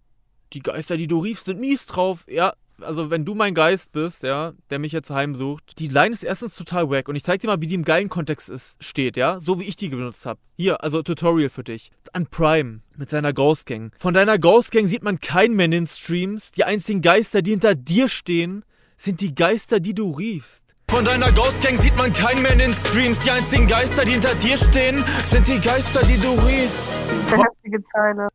Die 0.53 0.61
Geister, 0.61 0.97
die 0.97 1.07
du 1.07 1.20
riefst, 1.20 1.47
sind 1.47 1.61
mies 1.61 1.86
drauf. 1.86 2.24
Ja, 2.28 2.55
also 2.82 3.10
wenn 3.10 3.24
du 3.24 3.34
mein 3.34 3.54
Geist 3.54 3.92
bist, 3.92 4.22
ja, 4.22 4.52
der 4.70 4.78
mich 4.78 4.92
jetzt 4.92 5.10
heimsucht. 5.10 5.78
Die 5.78 5.88
Line 5.88 6.12
ist 6.12 6.24
erstens 6.24 6.56
total 6.56 6.90
wack 6.90 7.08
und 7.08 7.16
ich 7.16 7.24
zeig 7.24 7.40
dir 7.40 7.46
mal, 7.46 7.60
wie 7.60 7.66
die 7.66 7.74
im 7.74 7.84
geilen 7.84 8.08
Kontext 8.08 8.48
ist, 8.48 8.82
steht, 8.82 9.16
ja, 9.16 9.40
so 9.40 9.58
wie 9.58 9.64
ich 9.64 9.76
die 9.76 9.88
benutzt 9.88 10.26
habe. 10.26 10.40
Hier, 10.56 10.82
also 10.82 11.02
Tutorial 11.02 11.48
für 11.48 11.64
dich. 11.64 11.90
An 12.12 12.26
Prime 12.26 12.80
mit 12.96 13.10
seiner 13.10 13.32
Ghost 13.32 13.66
Gang. 13.66 13.92
Von 13.98 14.14
deiner 14.14 14.38
Ghost 14.38 14.70
Gang 14.70 14.88
sieht 14.88 15.02
man 15.02 15.20
keinen 15.20 15.56
mehr 15.56 15.66
in 15.66 15.70
den 15.70 15.86
Streams. 15.86 16.50
Die 16.52 16.64
einzigen 16.64 17.00
Geister, 17.00 17.42
die 17.42 17.52
hinter 17.52 17.74
dir 17.74 18.08
stehen, 18.08 18.64
sind 18.96 19.20
die 19.20 19.34
Geister, 19.34 19.80
die 19.80 19.94
du 19.94 20.12
riefst. 20.12 20.71
Von 20.93 21.07
deiner 21.07 21.32
Ghost 21.32 21.62
Gang 21.62 21.78
sieht 21.78 21.97
man 21.97 22.12
keinen 22.12 22.43
mehr 22.43 22.53
in 22.53 22.59
den 22.59 22.74
Streams. 22.74 23.18
Die 23.20 23.30
einzigen 23.30 23.66
Geister, 23.66 24.05
die 24.05 24.12
hinter 24.12 24.34
dir 24.34 24.59
stehen, 24.59 25.03
sind 25.24 25.49
die 25.49 25.59
Geister, 25.59 26.05
die 26.05 26.20
du 26.20 26.28
riechst. 26.47 27.07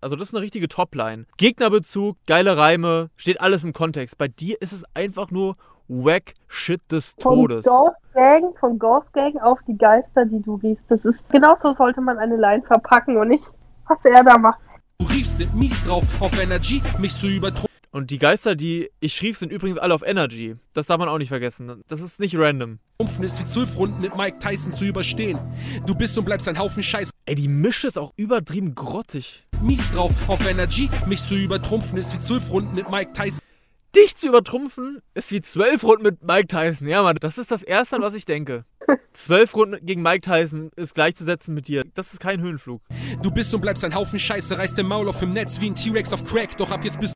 Also 0.02 0.16
das 0.16 0.30
ist 0.30 0.34
eine 0.34 0.42
richtige 0.42 0.68
Topline. 0.68 1.28
Gegnerbezug, 1.38 2.18
geile 2.26 2.58
Reime, 2.58 3.12
steht 3.16 3.42
alles 3.42 3.64
im 3.64 3.74
Kontext. 3.74 4.18
Bei 4.18 4.28
dir 4.28 4.60
ist 4.60 4.74
es 4.74 4.84
einfach 4.96 5.30
nur 5.30 5.56
wack 5.88 6.34
Shit 6.48 6.82
des 6.92 7.14
Von 7.20 7.36
Todes. 7.36 7.64
Ghost 7.64 8.00
Gang, 8.16 8.52
von 8.60 8.80
Ghost 8.80 9.14
Gang 9.14 9.40
auf 9.40 9.60
die 9.68 9.78
Geister, 9.78 10.26
die 10.26 10.42
du 10.42 10.56
riechst. 10.56 10.84
Das 10.90 11.06
ist 11.06 11.30
genauso 11.30 11.74
sollte 11.74 12.02
man 12.02 12.18
eine 12.18 12.38
Line 12.38 12.64
verpacken 12.64 13.18
und 13.18 13.28
nicht, 13.28 13.46
was 13.88 14.00
er 14.04 14.24
da 14.24 14.36
macht. 14.36 14.58
Du 14.98 15.06
riefst, 15.06 15.38
sind 15.38 15.54
mies 15.54 15.84
drauf. 15.84 16.04
Auf 16.20 16.42
Energy, 16.42 16.82
mich 16.98 17.16
zu 17.16 17.28
übertrumpfen. 17.28 17.67
Und 17.92 18.12
die 18.12 18.18
Geister, 18.18 18.56
die 18.56 18.90
ich 19.00 19.16
schrieb, 19.16 19.38
sind 19.38 19.52
übrigens 19.52 19.80
alle 19.80 19.94
auf 19.94 20.04
Energy. 20.06 20.56
Das 20.74 20.88
darf 20.88 21.00
man 21.00 21.10
auch 21.10 21.18
nicht 21.18 21.30
vergessen. 21.30 21.84
Das 21.88 22.02
ist 22.02 22.20
nicht 22.20 22.38
random. 22.38 22.80
ist 23.00 23.40
wie 23.40 23.46
zwölf 23.46 23.78
Runden 23.78 24.02
mit 24.02 24.16
Mike 24.16 24.40
Tyson 24.40 24.72
zu 24.72 24.86
überstehen. 24.86 25.40
Du 25.86 25.96
bist 25.96 26.18
und 26.18 26.26
bleibst 26.26 26.48
ein 26.48 26.60
Haufen 26.60 26.84
Scheiß. 26.84 27.12
Ey, 27.26 27.36
die 27.36 27.48
Mische 27.48 27.88
ist 27.88 27.98
auch 27.98 28.14
übertrieben 28.18 28.76
grottig. 28.76 29.44
Mies 29.62 29.92
drauf. 29.92 30.14
Auf 30.28 30.50
Energy, 30.50 30.90
mich 31.08 31.24
zu 31.24 31.36
übertrumpfen 31.36 31.98
ist 31.98 32.14
wie 32.14 32.20
zwölf 32.20 32.52
Runden 32.52 32.76
mit 32.76 32.90
Mike 32.90 33.14
Tyson. 33.14 33.40
Dich 33.96 34.16
zu 34.16 34.28
übertrumpfen 34.28 35.02
ist 35.16 35.32
wie 35.32 35.42
zwölf 35.42 35.84
Runden 35.84 36.04
mit 36.04 36.24
Mike 36.24 36.48
Tyson. 36.48 36.88
Ja, 36.88 37.02
Mann, 37.02 37.18
das 37.20 37.38
ist 37.38 37.50
das 37.52 37.64
Erste, 37.64 37.96
an 37.96 38.02
was 38.02 38.14
ich 38.14 38.26
denke. 38.26 38.66
Zwölf 39.14 39.56
Runden 39.56 39.84
gegen 39.84 40.02
Mike 40.02 40.22
Tyson 40.22 40.70
ist 40.76 40.94
gleichzusetzen 40.94 41.54
mit 41.56 41.68
dir. 41.68 41.84
Das 41.96 42.14
ist 42.14 42.20
kein 42.20 42.40
Höhenflug. 42.40 42.82
Du 43.24 43.32
bist 43.32 43.54
und 43.54 43.62
bleibst 43.62 43.84
ein 43.84 43.96
Haufen 43.96 44.20
Scheiße, 44.20 44.58
reißt 44.58 44.78
den 44.78 44.88
Maul 44.88 45.10
auf 45.10 45.22
im 45.22 45.34
Netz 45.34 45.60
wie 45.60 45.72
ein 45.72 45.76
T-Rex 45.76 46.14
auf 46.14 46.24
Crack. 46.26 46.56
Doch 46.58 46.70
ab 46.70 46.86
jetzt 46.86 47.00
bist 47.00 47.16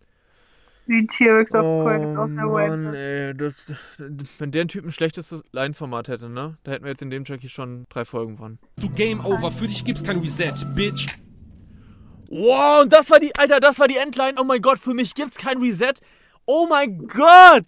Wie 0.91 1.07
T-Rex 1.07 1.51
auf 1.53 1.63
Oh, 1.63 1.87
aus 1.87 2.29
der 2.35 2.45
Mann, 2.45 2.91
Welt. 2.91 3.37
ey, 3.37 3.37
das, 3.37 3.53
wenn 4.39 4.51
der 4.51 4.65
ein 4.65 4.67
Typ 4.67 4.83
ein 4.83 4.91
schlechtes 4.91 5.33
Lines-Format 5.53 6.09
hätte, 6.09 6.27
ne? 6.29 6.57
Da 6.63 6.71
hätten 6.71 6.83
wir 6.83 6.91
jetzt 6.91 7.01
in 7.01 7.09
dem 7.09 7.23
Track 7.23 7.39
hier 7.39 7.49
schon 7.49 7.85
drei 7.89 8.03
Folgen 8.03 8.37
von. 8.37 8.59
du 8.81 8.89
Game 8.89 9.23
Over. 9.25 9.51
Für 9.51 9.67
dich 9.69 9.85
gibt's 9.85 10.03
kein 10.03 10.17
Reset, 10.19 10.53
Bitch. 10.75 11.07
Wow, 12.29 12.83
und 12.83 12.91
das 12.93 13.09
war 13.09 13.19
die, 13.19 13.33
Alter, 13.35 13.59
das 13.59 13.79
war 13.79 13.87
die 13.87 13.97
Endline. 13.97 14.33
Oh 14.39 14.43
mein 14.43 14.61
Gott, 14.61 14.79
für 14.79 14.93
mich 14.93 15.13
gibt's 15.15 15.37
kein 15.37 15.57
Reset. 15.59 15.93
Oh 16.45 16.67
mein 16.69 17.07
Gott! 17.07 17.67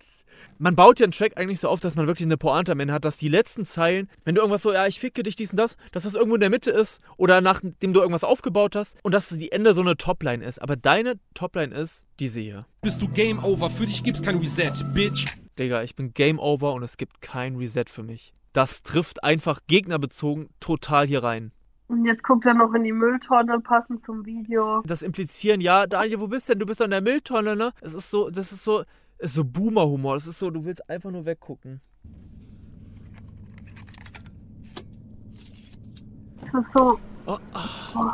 Man 0.64 0.78
baut 0.78 1.01
ja 1.01 1.03
einen 1.03 1.11
Track 1.11 1.34
eigentlich 1.36 1.59
so 1.59 1.68
auf, 1.68 1.82
dass 1.82 1.97
man 1.97 2.07
wirklich 2.07 2.26
eine 2.26 2.38
Pointe 2.38 2.72
am 2.72 2.80
Ende 2.80 2.93
hat, 2.93 3.03
dass 3.03 3.18
die 3.18 3.28
letzten 3.28 3.66
Zeilen, 3.66 4.07
wenn 4.24 4.34
du 4.34 4.39
irgendwas 4.39 4.61
so, 4.61 4.72
ja, 4.72 4.88
ich 4.88 4.97
ficke 4.97 5.22
dich, 5.22 5.36
dies 5.36 5.51
und 5.51 5.57
das, 5.57 5.76
dass 5.91 6.03
das 6.03 6.14
irgendwo 6.14 6.36
in 6.36 6.39
der 6.39 6.49
Mitte 6.49 6.72
ist 6.72 7.01
oder 7.18 7.41
nachdem 7.41 7.91
du 7.91 7.99
irgendwas 7.99 8.24
aufgebaut 8.24 8.78
hast 8.78 8.95
und 9.03 9.14
dass 9.14 9.28
die 9.28 9.51
Ende 9.51 9.74
so 9.74 9.82
eine 9.82 9.97
Topline 9.97 10.41
ist. 10.41 10.61
Aber 10.61 10.78
deine 10.78 11.20
Topline 11.34 11.76
ist 11.76 12.05
diese 12.22 12.39
hier. 12.39 12.66
Bist 12.82 13.01
du 13.01 13.09
Game 13.09 13.43
Over. 13.43 13.70
Für 13.70 13.86
dich 13.86 14.05
gibt's 14.05 14.22
kein 14.22 14.38
Reset, 14.38 14.72
Bitch. 14.93 15.36
Digga, 15.59 15.84
ich 15.84 15.97
bin 15.97 16.14
Game 16.14 16.39
Over 16.39 16.72
und 16.72 16.84
es 16.84 16.95
gibt 16.95 17.20
kein 17.20 17.57
Reset 17.57 17.89
für 17.89 18.03
mich. 18.03 18.32
Das 18.53 18.84
trifft 18.84 19.22
einfach 19.22 19.59
gegnerbezogen 19.68 20.47
total 20.61 21.07
hier 21.07 21.24
rein. 21.24 21.51
Und 21.89 22.05
jetzt 22.05 22.24
guckt 22.24 22.45
er 22.45 22.53
noch 22.53 22.74
in 22.74 22.84
die 22.84 22.93
Mülltonne, 22.93 23.59
passend 23.59 24.05
zum 24.05 24.26
Video. 24.26 24.82
Das 24.86 25.01
implizieren, 25.01 25.59
ja, 25.59 25.86
Daniel, 25.86 26.22
wo 26.22 26.28
bist 26.28 26.47
denn? 26.47 26.57
Du 26.57 26.66
bist 26.66 26.82
an 26.82 26.89
der 26.89 27.01
Mülltonne, 27.01 27.57
ne? 27.57 27.74
Es 27.82 27.93
ist 27.93 28.09
so, 28.09 28.30
das 28.30 28.53
ist 28.53 28.64
so, 28.64 28.84
ist 29.24 29.34
so 29.36 29.44
Boomer-Humor. 29.44 30.16
Das 30.16 30.28
ist 30.28 30.40
so, 30.40 30.50
du 30.50 30.66
willst 30.66 30.90
einfach 30.90 31.12
nur 31.12 31.26
weggucken. 31.26 31.82
Das 36.42 36.66
ist 36.66 36.74
so. 36.74 37.00
Oh, 37.26 37.38
Oh. 37.96 38.12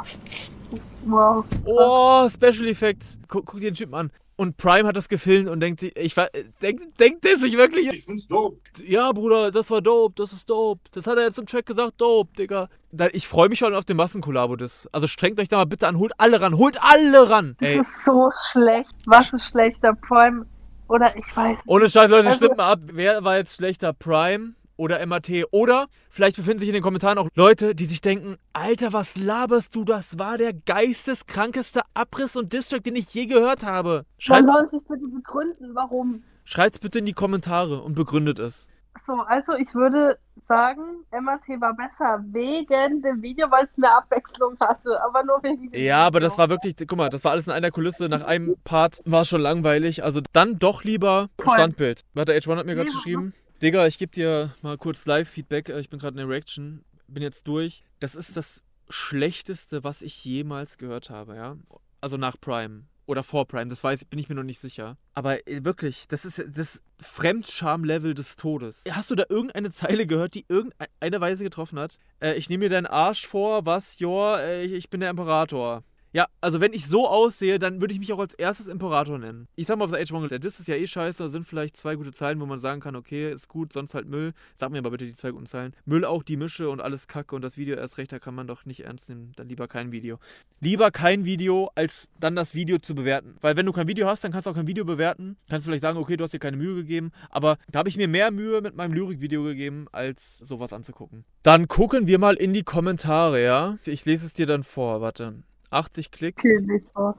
Wow. 1.05 1.45
Oh, 1.65 2.29
Special 2.29 2.67
Effects. 2.67 3.17
Guck, 3.27 3.45
guck 3.45 3.59
dir 3.59 3.71
den 3.71 3.75
Typen 3.75 3.95
an. 3.95 4.11
Und 4.35 4.55
Prime 4.55 4.87
hat 4.87 4.95
das 4.95 5.09
gefilmt 5.09 5.49
und 5.49 5.59
denkt 5.59 5.81
sich, 5.81 5.97
ich 5.97 6.15
war, 6.15 6.29
denkt, 6.61 6.97
denkt 6.97 7.25
der 7.25 7.37
sich 7.37 7.57
wirklich. 7.57 7.87
Ich 7.91 8.05
find's 8.05 8.27
dope. 8.27 8.57
Ja, 8.85 9.11
Bruder, 9.11 9.51
das 9.51 9.69
war 9.69 9.81
dope, 9.81 10.15
das 10.15 10.31
ist 10.31 10.49
dope. 10.49 10.79
Das 10.91 11.07
hat 11.07 11.17
er 11.17 11.25
jetzt 11.25 11.39
im 11.39 11.45
Track 11.45 11.65
gesagt, 11.65 11.99
dope, 11.99 12.33
Digga. 12.37 12.69
Da, 12.91 13.07
ich 13.11 13.27
freue 13.27 13.49
mich 13.49 13.59
schon 13.59 13.73
auf 13.75 13.83
den 13.83 13.97
Massenkollabo. 13.97 14.55
Das. 14.55 14.87
Also 14.93 15.07
strengt 15.07 15.41
euch 15.41 15.49
da 15.49 15.57
mal 15.57 15.65
bitte 15.65 15.87
an, 15.87 15.97
holt 15.97 16.13
alle 16.17 16.39
ran, 16.39 16.55
holt 16.57 16.77
alle 16.81 17.29
ran. 17.29 17.57
Das 17.59 17.67
Ey, 17.69 17.79
ist 17.81 18.05
so 18.05 18.29
schlecht. 18.51 18.93
Was 19.07 19.33
ist 19.33 19.43
schlechter? 19.43 19.93
Prime 19.93 20.45
oder 20.89 21.15
ich 21.15 21.35
weiß 21.35 21.49
nicht. 21.57 21.67
ohne 21.67 21.89
Scheiß, 21.89 22.09
Leute, 22.09 22.27
Also- 22.27 22.37
stimmt 22.45 22.57
mal 22.57 22.71
ab. 22.73 22.79
Wer 22.91 23.23
war 23.23 23.37
jetzt 23.37 23.55
schlechter, 23.55 23.93
Prime 23.93 24.53
oder 24.75 24.99
MAT? 25.05 25.29
Oder 25.51 25.87
vielleicht 26.09 26.35
befinden 26.37 26.59
sich 26.59 26.69
in 26.69 26.73
den 26.73 26.83
Kommentaren 26.83 27.17
auch 27.17 27.29
Leute, 27.35 27.75
die 27.75 27.85
sich 27.85 28.01
denken, 28.01 28.37
Alter, 28.53 28.91
was 28.93 29.15
laberst 29.15 29.75
du? 29.75 29.83
Das 29.85 30.17
war 30.19 30.37
der 30.37 30.53
geisteskrankeste 30.53 31.81
Abriss 31.93 32.35
und 32.35 32.53
Distrack, 32.53 32.83
den 32.83 32.95
ich 32.95 33.13
je 33.13 33.25
gehört 33.25 33.63
habe. 33.65 34.05
Soll 34.19 34.43
sich 34.71 34.81
bitte 34.87 35.07
begründen, 35.07 35.73
warum. 35.73 36.23
schreibt's 36.43 36.79
bitte 36.79 36.99
in 36.99 37.05
die 37.05 37.13
Kommentare 37.13 37.81
und 37.81 37.93
begründet 37.95 38.39
es. 38.39 38.67
So, 39.05 39.13
also 39.21 39.53
ich 39.53 39.73
würde 39.73 40.19
sagen, 40.47 41.05
MAT 41.11 41.47
war 41.61 41.73
besser 41.75 42.23
wegen 42.31 43.01
dem 43.01 43.21
Video, 43.21 43.49
weil 43.51 43.65
es 43.65 43.77
mehr 43.77 43.95
Abwechslung 43.97 44.57
hatte, 44.59 45.01
aber 45.03 45.23
nur 45.23 45.41
wegen 45.43 45.71
dem 45.71 45.81
Ja, 45.81 46.05
aber 46.07 46.19
das 46.19 46.37
war 46.37 46.49
wirklich, 46.49 46.75
guck 46.77 46.95
mal, 46.97 47.09
das 47.09 47.23
war 47.23 47.31
alles 47.31 47.47
in 47.47 47.53
einer 47.53 47.71
Kulisse. 47.71 48.09
Nach 48.09 48.23
einem 48.23 48.55
Part 48.63 49.01
war 49.05 49.21
es 49.23 49.27
schon 49.29 49.41
langweilig. 49.41 50.03
Also 50.03 50.21
dann 50.33 50.59
doch 50.59 50.83
lieber 50.83 51.29
Voll. 51.39 51.53
Standbild. 51.53 52.01
Warte, 52.13 52.33
H1 52.33 52.55
hat 52.57 52.65
mir 52.65 52.75
gerade 52.75 52.89
Ja. 52.89 52.95
geschrieben. 52.95 53.33
Digga, 53.61 53.85
ich 53.87 53.97
gebe 53.99 54.11
dir 54.11 54.53
mal 54.61 54.77
kurz 54.77 55.05
Live-Feedback. 55.05 55.69
Äh, 55.69 55.79
Ich 55.79 55.89
bin 55.89 55.99
gerade 55.99 56.13
in 56.13 56.27
der 56.27 56.29
Reaction. 56.29 56.83
Bin 57.07 57.23
jetzt 57.23 57.47
durch. 57.47 57.83
Das 57.99 58.15
ist 58.15 58.37
das 58.37 58.63
Schlechteste, 58.89 59.83
was 59.83 60.01
ich 60.01 60.23
jemals 60.23 60.77
gehört 60.77 61.09
habe, 61.09 61.35
ja. 61.35 61.55
Also 62.01 62.17
nach 62.17 62.39
Prime. 62.39 62.83
Oder 63.09 63.23
vor 63.23 63.47
Prime, 63.47 63.71
das 63.71 63.83
weiß, 63.83 64.05
bin 64.05 64.19
ich 64.19 64.29
mir 64.29 64.35
noch 64.35 64.43
nicht 64.43 64.59
sicher. 64.59 64.95
Aber 65.15 65.47
äh, 65.47 65.65
wirklich, 65.65 66.07
das 66.09 66.25
ist 66.25 66.43
das 66.47 66.79
Fremdscham-Level 66.99 68.13
des 68.13 68.35
Todes. 68.35 68.83
Hast 68.87 69.09
du 69.09 69.15
da 69.15 69.23
irgendeine 69.27 69.71
Zeile 69.71 70.05
gehört, 70.05 70.35
die 70.35 70.45
irgendeine 70.47 71.19
Weise 71.19 71.43
getroffen 71.43 71.79
hat? 71.79 71.97
Äh, 72.19 72.35
ich 72.35 72.51
nehme 72.51 72.65
mir 72.65 72.69
deinen 72.69 72.85
Arsch 72.85 73.25
vor, 73.25 73.65
was, 73.65 73.97
Jor, 73.97 74.39
äh, 74.41 74.63
ich, 74.63 74.73
ich 74.73 74.89
bin 74.91 74.99
der 74.99 75.09
Imperator. 75.09 75.83
Ja, 76.11 76.25
also 76.41 76.59
wenn 76.59 76.73
ich 76.73 76.87
so 76.87 77.07
aussehe, 77.07 77.59
dann 77.59 77.81
würde 77.81 77.93
ich 77.93 77.99
mich 77.99 78.11
auch 78.11 78.19
als 78.19 78.33
erstes 78.33 78.67
Imperator 78.67 79.19
nennen. 79.19 79.47
Ich 79.55 79.67
sag 79.67 79.77
mal 79.77 79.85
auf 79.85 79.91
der 79.91 80.01
Age 80.01 80.09
der 80.29 80.39
Diss 80.39 80.59
ist 80.59 80.67
ja 80.67 80.75
eh 80.75 80.87
scheiße, 80.87 81.21
da 81.21 81.29
sind 81.29 81.45
vielleicht 81.45 81.77
zwei 81.77 81.95
gute 81.95 82.11
Zeilen, 82.11 82.39
wo 82.39 82.47
man 82.47 82.57
sagen 82.57 82.81
kann, 82.81 82.95
okay, 82.95 83.29
ist 83.29 83.47
gut, 83.47 83.73
sonst 83.73 83.93
halt 83.93 84.07
Müll. 84.07 84.33
Sag 84.57 84.71
mir 84.71 84.79
aber 84.79 84.89
bitte 84.89 85.05
die 85.05 85.13
zwei 85.13 85.29
guten 85.29 85.45
Zeilen. 85.45 85.75
Müll 85.85 86.05
auch 86.05 86.23
die 86.23 86.35
Mische 86.35 86.69
und 86.71 86.81
alles 86.81 87.07
Kacke 87.07 87.35
und 87.35 87.43
das 87.43 87.57
Video 87.57 87.75
erst 87.75 87.99
recht, 87.99 88.11
da 88.11 88.17
kann 88.17 88.33
man 88.33 88.47
doch 88.47 88.65
nicht 88.65 88.85
ernst 88.85 89.09
nehmen. 89.09 89.33
Dann 89.35 89.49
lieber 89.49 89.67
kein 89.67 89.91
Video. 89.91 90.17
Lieber 90.61 90.89
kein 90.89 91.25
Video, 91.25 91.69
als 91.75 92.09
dann 92.19 92.35
das 92.35 92.55
Video 92.55 92.79
zu 92.79 92.95
bewerten. 92.95 93.35
Weil 93.41 93.55
wenn 93.55 93.67
du 93.67 93.71
kein 93.71 93.87
Video 93.87 94.07
hast, 94.07 94.23
dann 94.23 94.31
kannst 94.31 94.47
du 94.47 94.51
auch 94.51 94.55
kein 94.55 94.67
Video 94.67 94.85
bewerten. 94.85 95.37
Kannst 95.47 95.67
du 95.67 95.69
vielleicht 95.69 95.83
sagen, 95.83 95.99
okay, 95.99 96.17
du 96.17 96.23
hast 96.23 96.33
dir 96.33 96.39
keine 96.39 96.57
Mühe 96.57 96.73
gegeben, 96.75 97.11
aber 97.29 97.57
da 97.71 97.79
habe 97.79 97.89
ich 97.89 97.97
mir 97.97 98.07
mehr 98.07 98.31
Mühe 98.31 98.61
mit 98.61 98.75
meinem 98.75 98.93
Lyrik-Video 98.93 99.43
gegeben, 99.43 99.85
als 99.91 100.39
sowas 100.39 100.73
anzugucken. 100.73 101.23
Dann 101.43 101.67
gucken 101.67 102.07
wir 102.07 102.17
mal 102.17 102.33
in 102.33 102.53
die 102.53 102.63
Kommentare, 102.63 103.43
ja? 103.43 103.77
Ich 103.85 104.05
lese 104.05 104.25
es 104.25 104.33
dir 104.33 104.47
dann 104.47 104.63
vor, 104.63 105.01
warte. 105.01 105.43
80 105.71 106.11
Klicks. 106.11 106.43
Okay, 106.43 106.61
nicht 106.61 106.85
vor. 106.93 107.15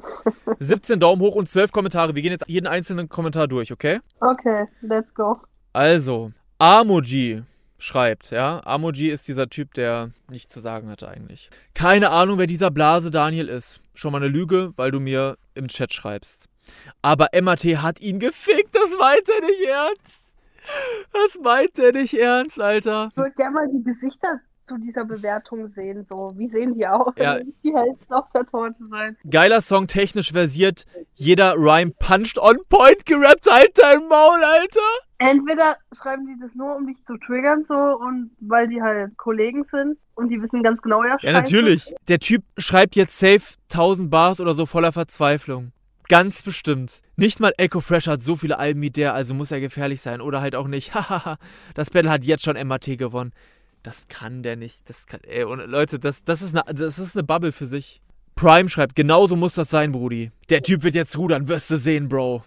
17 0.59 1.01
Daumen 1.01 1.23
hoch 1.23 1.35
und 1.35 1.49
12 1.49 1.73
Kommentare. 1.73 2.15
Wir 2.15 2.23
gehen 2.23 2.33
jetzt 2.33 2.45
jeden 2.49 2.67
einzelnen 2.67 3.09
Kommentar 3.09 3.49
durch, 3.49 3.73
okay? 3.73 4.01
Okay, 4.21 4.67
let's 4.83 5.13
go. 5.15 5.37
Also, 5.73 6.33
Amoji 6.59 7.43
schreibt, 7.79 8.31
ja. 8.31 8.61
Amoji 8.65 9.09
ist 9.09 9.29
dieser 9.29 9.49
Typ, 9.49 9.75
der 9.75 10.11
nichts 10.29 10.53
zu 10.53 10.61
sagen 10.61 10.91
hatte 10.91 11.09
eigentlich. 11.09 11.51
Keine 11.75 12.11
Ahnung, 12.11 12.39
wer 12.39 12.47
dieser 12.47 12.71
Blase 12.71 13.11
Daniel 13.11 13.49
ist. 13.49 13.81
Schon 13.95 14.13
mal 14.13 14.19
eine 14.19 14.29
Lüge, 14.29 14.73
weil 14.77 14.91
du 14.91 15.01
mir 15.01 15.37
im 15.55 15.69
Chat 15.69 15.93
schreibst. 15.93 16.49
Aber 17.03 17.29
MAT 17.41 17.65
hat 17.65 18.01
ihn 18.01 18.19
gefickt, 18.19 18.75
das 18.75 18.97
meint 18.99 19.29
er 19.29 19.41
nicht 19.41 19.69
ernst. 19.69 20.21
Das 21.13 21.39
meint 21.43 21.79
er 21.79 21.93
nicht 21.93 22.15
ernst, 22.15 22.61
Alter. 22.61 23.09
Ich 23.11 23.17
würde 23.17 23.33
gerne 23.33 23.55
mal 23.55 23.69
die 23.73 23.83
Gesichter 23.83 24.41
zu 24.71 24.79
dieser 24.79 25.05
Bewertung 25.05 25.73
sehen. 25.75 26.07
So, 26.09 26.33
wie 26.37 26.49
sehen 26.49 26.75
die 26.75 26.87
aus? 26.87 27.13
Ja. 27.19 27.39
Die 27.65 27.75
hellsten 27.75 28.13
auf 28.13 28.29
der 28.33 28.47
Torte 28.47 28.85
sein. 28.87 29.17
Geiler 29.29 29.61
Song, 29.61 29.89
technisch 29.89 30.31
versiert. 30.31 30.85
Jeder 31.15 31.55
Rhyme 31.57 31.93
punched 31.99 32.39
on 32.39 32.57
point 32.69 33.05
gerappt. 33.05 33.49
Halt 33.51 33.77
dein 33.77 34.07
Maul, 34.07 34.39
Alter. 34.45 34.81
Entweder 35.19 35.77
schreiben 36.01 36.27
die 36.27 36.41
das 36.41 36.55
nur, 36.55 36.77
um 36.77 36.87
dich 36.87 37.05
zu 37.05 37.17
triggern, 37.19 37.65
so, 37.69 37.75
und 37.75 38.31
weil 38.41 38.69
die 38.69 38.81
halt 38.81 39.17
Kollegen 39.19 39.65
sind 39.65 39.99
und 40.15 40.29
die 40.29 40.41
wissen 40.41 40.63
ganz 40.63 40.81
genau, 40.81 41.05
ja, 41.05 41.19
Ja, 41.21 41.33
natürlich. 41.33 41.95
Der 42.09 42.21
Typ 42.21 42.43
schreibt 42.57 42.97
jetzt 42.97 43.19
safe 43.19 43.57
1000 43.71 44.11
Bars 44.11 44.41
oder 44.41 44.55
so 44.55 44.67
voller 44.67 44.93
Verzweiflung. 44.93 45.73
Ganz 46.09 46.43
bestimmt. 46.43 47.03
Nicht 47.17 47.39
mal 47.39 47.53
Echo 47.57 47.81
Fresh 47.81 48.07
hat 48.07 48.23
so 48.23 48.35
viele 48.35 48.59
Alben 48.59 48.81
wie 48.83 48.91
der, 48.91 49.15
also 49.15 49.35
muss 49.35 49.51
er 49.51 49.61
gefährlich 49.61 50.01
sein. 50.01 50.21
Oder 50.21 50.41
halt 50.41 50.57
auch 50.57 50.67
nicht. 50.69 50.95
Hahaha. 50.95 51.39
das 51.75 51.91
Battle 51.91 52.11
hat 52.11 52.25
jetzt 52.25 52.45
schon 52.45 52.57
MAT 52.67 52.87
gewonnen. 52.99 53.33
Das 53.83 54.09
kann 54.09 54.43
der 54.43 54.57
nicht. 54.57 54.89
Das 54.89 55.07
kann. 55.07 55.21
Ey, 55.25 55.45
und 55.45 55.65
Leute, 55.67 55.99
das, 55.99 56.25
das, 56.25 56.43
ist 56.43 56.55
eine, 56.55 56.75
das 56.75 56.99
ist 56.99 57.17
eine 57.17 57.25
Bubble 57.25 57.53
für 57.53 57.67
sich. 57.67 58.01
Prime 58.35 58.69
schreibt, 58.69 58.97
genauso 58.97 59.37
muss 59.37 59.55
das 59.55 59.71
sein, 59.71 59.93
Brudi. 59.93 60.33
Der 60.49 60.63
Typ 60.63 60.83
wird 60.83 60.95
jetzt 60.95 61.17
rudern, 61.19 61.49
wirst 61.49 61.71
du 61.71 61.77
sehen, 61.77 62.09
Bro. 62.09 62.43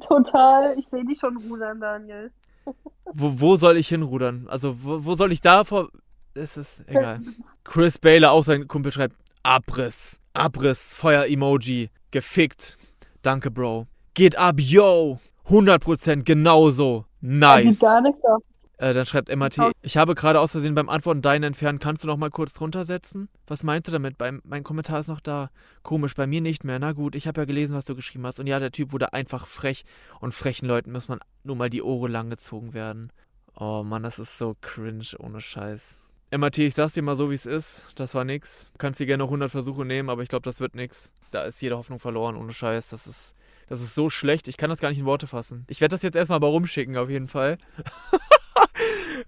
Total, 0.00 0.76
ich 0.78 0.86
sehe 0.88 1.04
dich 1.04 1.18
schon 1.20 1.36
rudern, 1.36 1.80
Daniel. 1.80 2.32
Wo, 3.14 3.40
wo 3.40 3.56
soll 3.56 3.76
ich 3.76 3.88
hinrudern? 3.88 4.46
Also, 4.48 4.76
wo, 4.82 5.04
wo 5.04 5.14
soll 5.14 5.32
ich 5.32 5.40
da 5.40 5.64
vor. 5.64 5.90
Es 6.34 6.56
ist 6.56 6.88
egal. 6.88 7.20
Chris 7.64 7.98
Baylor, 7.98 8.30
auch 8.30 8.44
sein 8.44 8.66
Kumpel, 8.68 8.92
schreibt: 8.92 9.16
Abriss. 9.42 10.18
Abriss. 10.32 10.94
Feuer-Emoji. 10.94 11.90
Gefickt. 12.10 12.78
Danke, 13.22 13.50
Bro. 13.50 13.86
Geht 14.14 14.38
ab, 14.38 14.54
yo. 14.58 15.18
100% 15.48 16.22
genauso. 16.22 17.04
Nice. 17.20 17.74
Sieht 17.74 17.80
gar 17.80 18.00
nichts 18.00 18.24
ab. 18.24 18.42
Äh, 18.82 18.94
dann 18.94 19.06
schreibt 19.06 19.32
MAT, 19.32 19.58
ich 19.80 19.96
habe 19.96 20.16
gerade 20.16 20.40
aus 20.40 20.50
Versehen 20.50 20.74
beim 20.74 20.88
Antworten 20.88 21.22
deinen 21.22 21.44
entfernt. 21.44 21.80
Kannst 21.80 22.02
du 22.02 22.08
noch 22.08 22.16
mal 22.16 22.30
kurz 22.30 22.52
drunter 22.52 22.84
setzen? 22.84 23.28
Was 23.46 23.62
meinst 23.62 23.86
du 23.86 23.92
damit? 23.92 24.18
Beim, 24.18 24.42
mein 24.44 24.64
Kommentar 24.64 24.98
ist 24.98 25.06
noch 25.06 25.20
da. 25.20 25.50
Komisch, 25.84 26.16
bei 26.16 26.26
mir 26.26 26.40
nicht 26.40 26.64
mehr. 26.64 26.80
Na 26.80 26.90
gut, 26.90 27.14
ich 27.14 27.28
habe 27.28 27.42
ja 27.42 27.44
gelesen, 27.44 27.76
was 27.76 27.84
du 27.84 27.94
geschrieben 27.94 28.26
hast. 28.26 28.40
Und 28.40 28.48
ja, 28.48 28.58
der 28.58 28.72
Typ 28.72 28.90
wurde 28.90 29.12
einfach 29.12 29.46
frech. 29.46 29.84
Und 30.18 30.34
frechen 30.34 30.66
Leuten 30.66 30.90
muss 30.90 31.06
man 31.06 31.20
nur 31.44 31.54
mal 31.54 31.70
die 31.70 31.80
Ohren 31.80 32.10
lang 32.10 32.28
gezogen 32.28 32.74
werden. 32.74 33.12
Oh 33.54 33.84
Mann, 33.84 34.02
das 34.02 34.18
ist 34.18 34.36
so 34.36 34.56
cringe, 34.60 35.14
ohne 35.20 35.40
Scheiß. 35.40 36.00
MAT, 36.36 36.58
ich 36.58 36.74
sag's 36.74 36.94
dir 36.94 37.02
mal 37.02 37.14
so, 37.14 37.30
wie 37.30 37.36
es 37.36 37.46
ist. 37.46 37.86
Das 37.94 38.16
war 38.16 38.24
nix. 38.24 38.68
Kannst 38.78 38.98
dir 38.98 39.06
gerne 39.06 39.22
noch 39.22 39.28
100 39.28 39.48
Versuche 39.48 39.84
nehmen, 39.84 40.10
aber 40.10 40.24
ich 40.24 40.28
glaube, 40.28 40.42
das 40.42 40.58
wird 40.58 40.74
nix. 40.74 41.12
Da 41.30 41.44
ist 41.44 41.62
jede 41.62 41.78
Hoffnung 41.78 42.00
verloren, 42.00 42.34
ohne 42.34 42.52
Scheiß. 42.52 42.88
Das 42.88 43.06
ist, 43.06 43.36
das 43.68 43.80
ist 43.80 43.94
so 43.94 44.10
schlecht. 44.10 44.48
Ich 44.48 44.56
kann 44.56 44.70
das 44.70 44.80
gar 44.80 44.88
nicht 44.88 44.98
in 44.98 45.04
Worte 45.04 45.28
fassen. 45.28 45.66
Ich 45.68 45.80
werde 45.80 45.94
das 45.94 46.02
jetzt 46.02 46.16
erstmal 46.16 46.40
mal 46.40 46.48
rumschicken, 46.48 46.96
auf 46.96 47.10
jeden 47.10 47.28
Fall. 47.28 47.58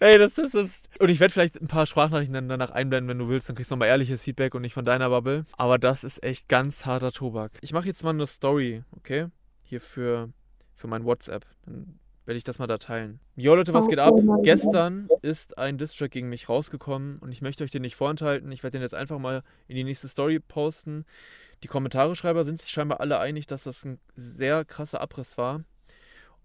Ey, 0.01 0.19
das 0.19 0.39
ist 0.39 0.55
es. 0.55 0.89
Und 0.99 1.09
ich 1.11 1.21
werde 1.21 1.33
vielleicht 1.33 1.61
ein 1.61 1.69
paar 1.69 1.87
Sprachnachrichten 1.87 2.49
danach 2.49 2.71
einblenden, 2.71 3.09
wenn 3.09 3.19
du 3.19 3.29
willst. 3.29 3.49
Dann 3.49 3.57
kriegst 3.57 3.71
du 3.71 3.75
nochmal 3.75 3.89
ehrliches 3.89 4.23
Feedback 4.25 4.55
und 4.55 4.63
nicht 4.63 4.75
von 4.75 4.85
deiner 4.85 5.09
Bubble. 5.11 5.47
Aber 5.57 5.79
das 5.79 6.05
ist 6.05 6.23
echt 6.23 6.49
ganz 6.49 6.87
harter 6.87 7.13
Tobak. 7.13 7.53
Ich 7.61 7.73
mache 7.73 7.87
jetzt 7.87 8.03
mal 8.03 8.11
eine 8.11 8.27
Story, 8.27 8.83
okay? 8.97 9.27
Hier 9.63 9.81
für, 9.81 10.31
für 10.75 10.89
mein 10.89 11.05
WhatsApp. 11.05 11.47
Dann 11.65 11.99
werde 12.27 12.39
ich 12.39 12.45
das 12.45 12.59
mal 12.59 12.67
da 12.67 12.79
teilen. 12.79 13.21
Jo 13.37 13.55
Leute, 13.55 13.75
was 13.75 13.87
geht 13.87 13.99
ab? 13.99 14.15
Gestern 14.43 15.09
ist 15.23 15.59
ein 15.59 15.77
Distrack 15.77 16.11
gegen 16.11 16.29
mich 16.29 16.49
rausgekommen 16.49 17.19
und 17.19 17.31
ich 17.31 17.43
möchte 17.43 17.65
euch 17.65 17.71
den 17.71 17.83
nicht 17.83 17.97
vorenthalten. 17.97 18.51
Ich 18.51 18.63
werde 18.63 18.79
den 18.79 18.83
jetzt 18.83 18.95
einfach 18.95 19.19
mal 19.19 19.43
in 19.69 19.77
die 19.77 19.85
nächste 19.85 20.09
Story 20.09 20.41
posten. 20.41 21.05
Die 21.63 21.69
Kommentare-Schreiber 21.69 22.45
sind 22.45 22.61
sich 22.61 22.71
scheinbar 22.71 23.01
alle 23.01 23.19
einig, 23.19 23.47
dass 23.47 23.65
das 23.65 23.85
ein 23.85 23.99
sehr 24.17 24.65
krasser 24.65 25.01
Abriss 25.01 25.37
war. 25.37 25.65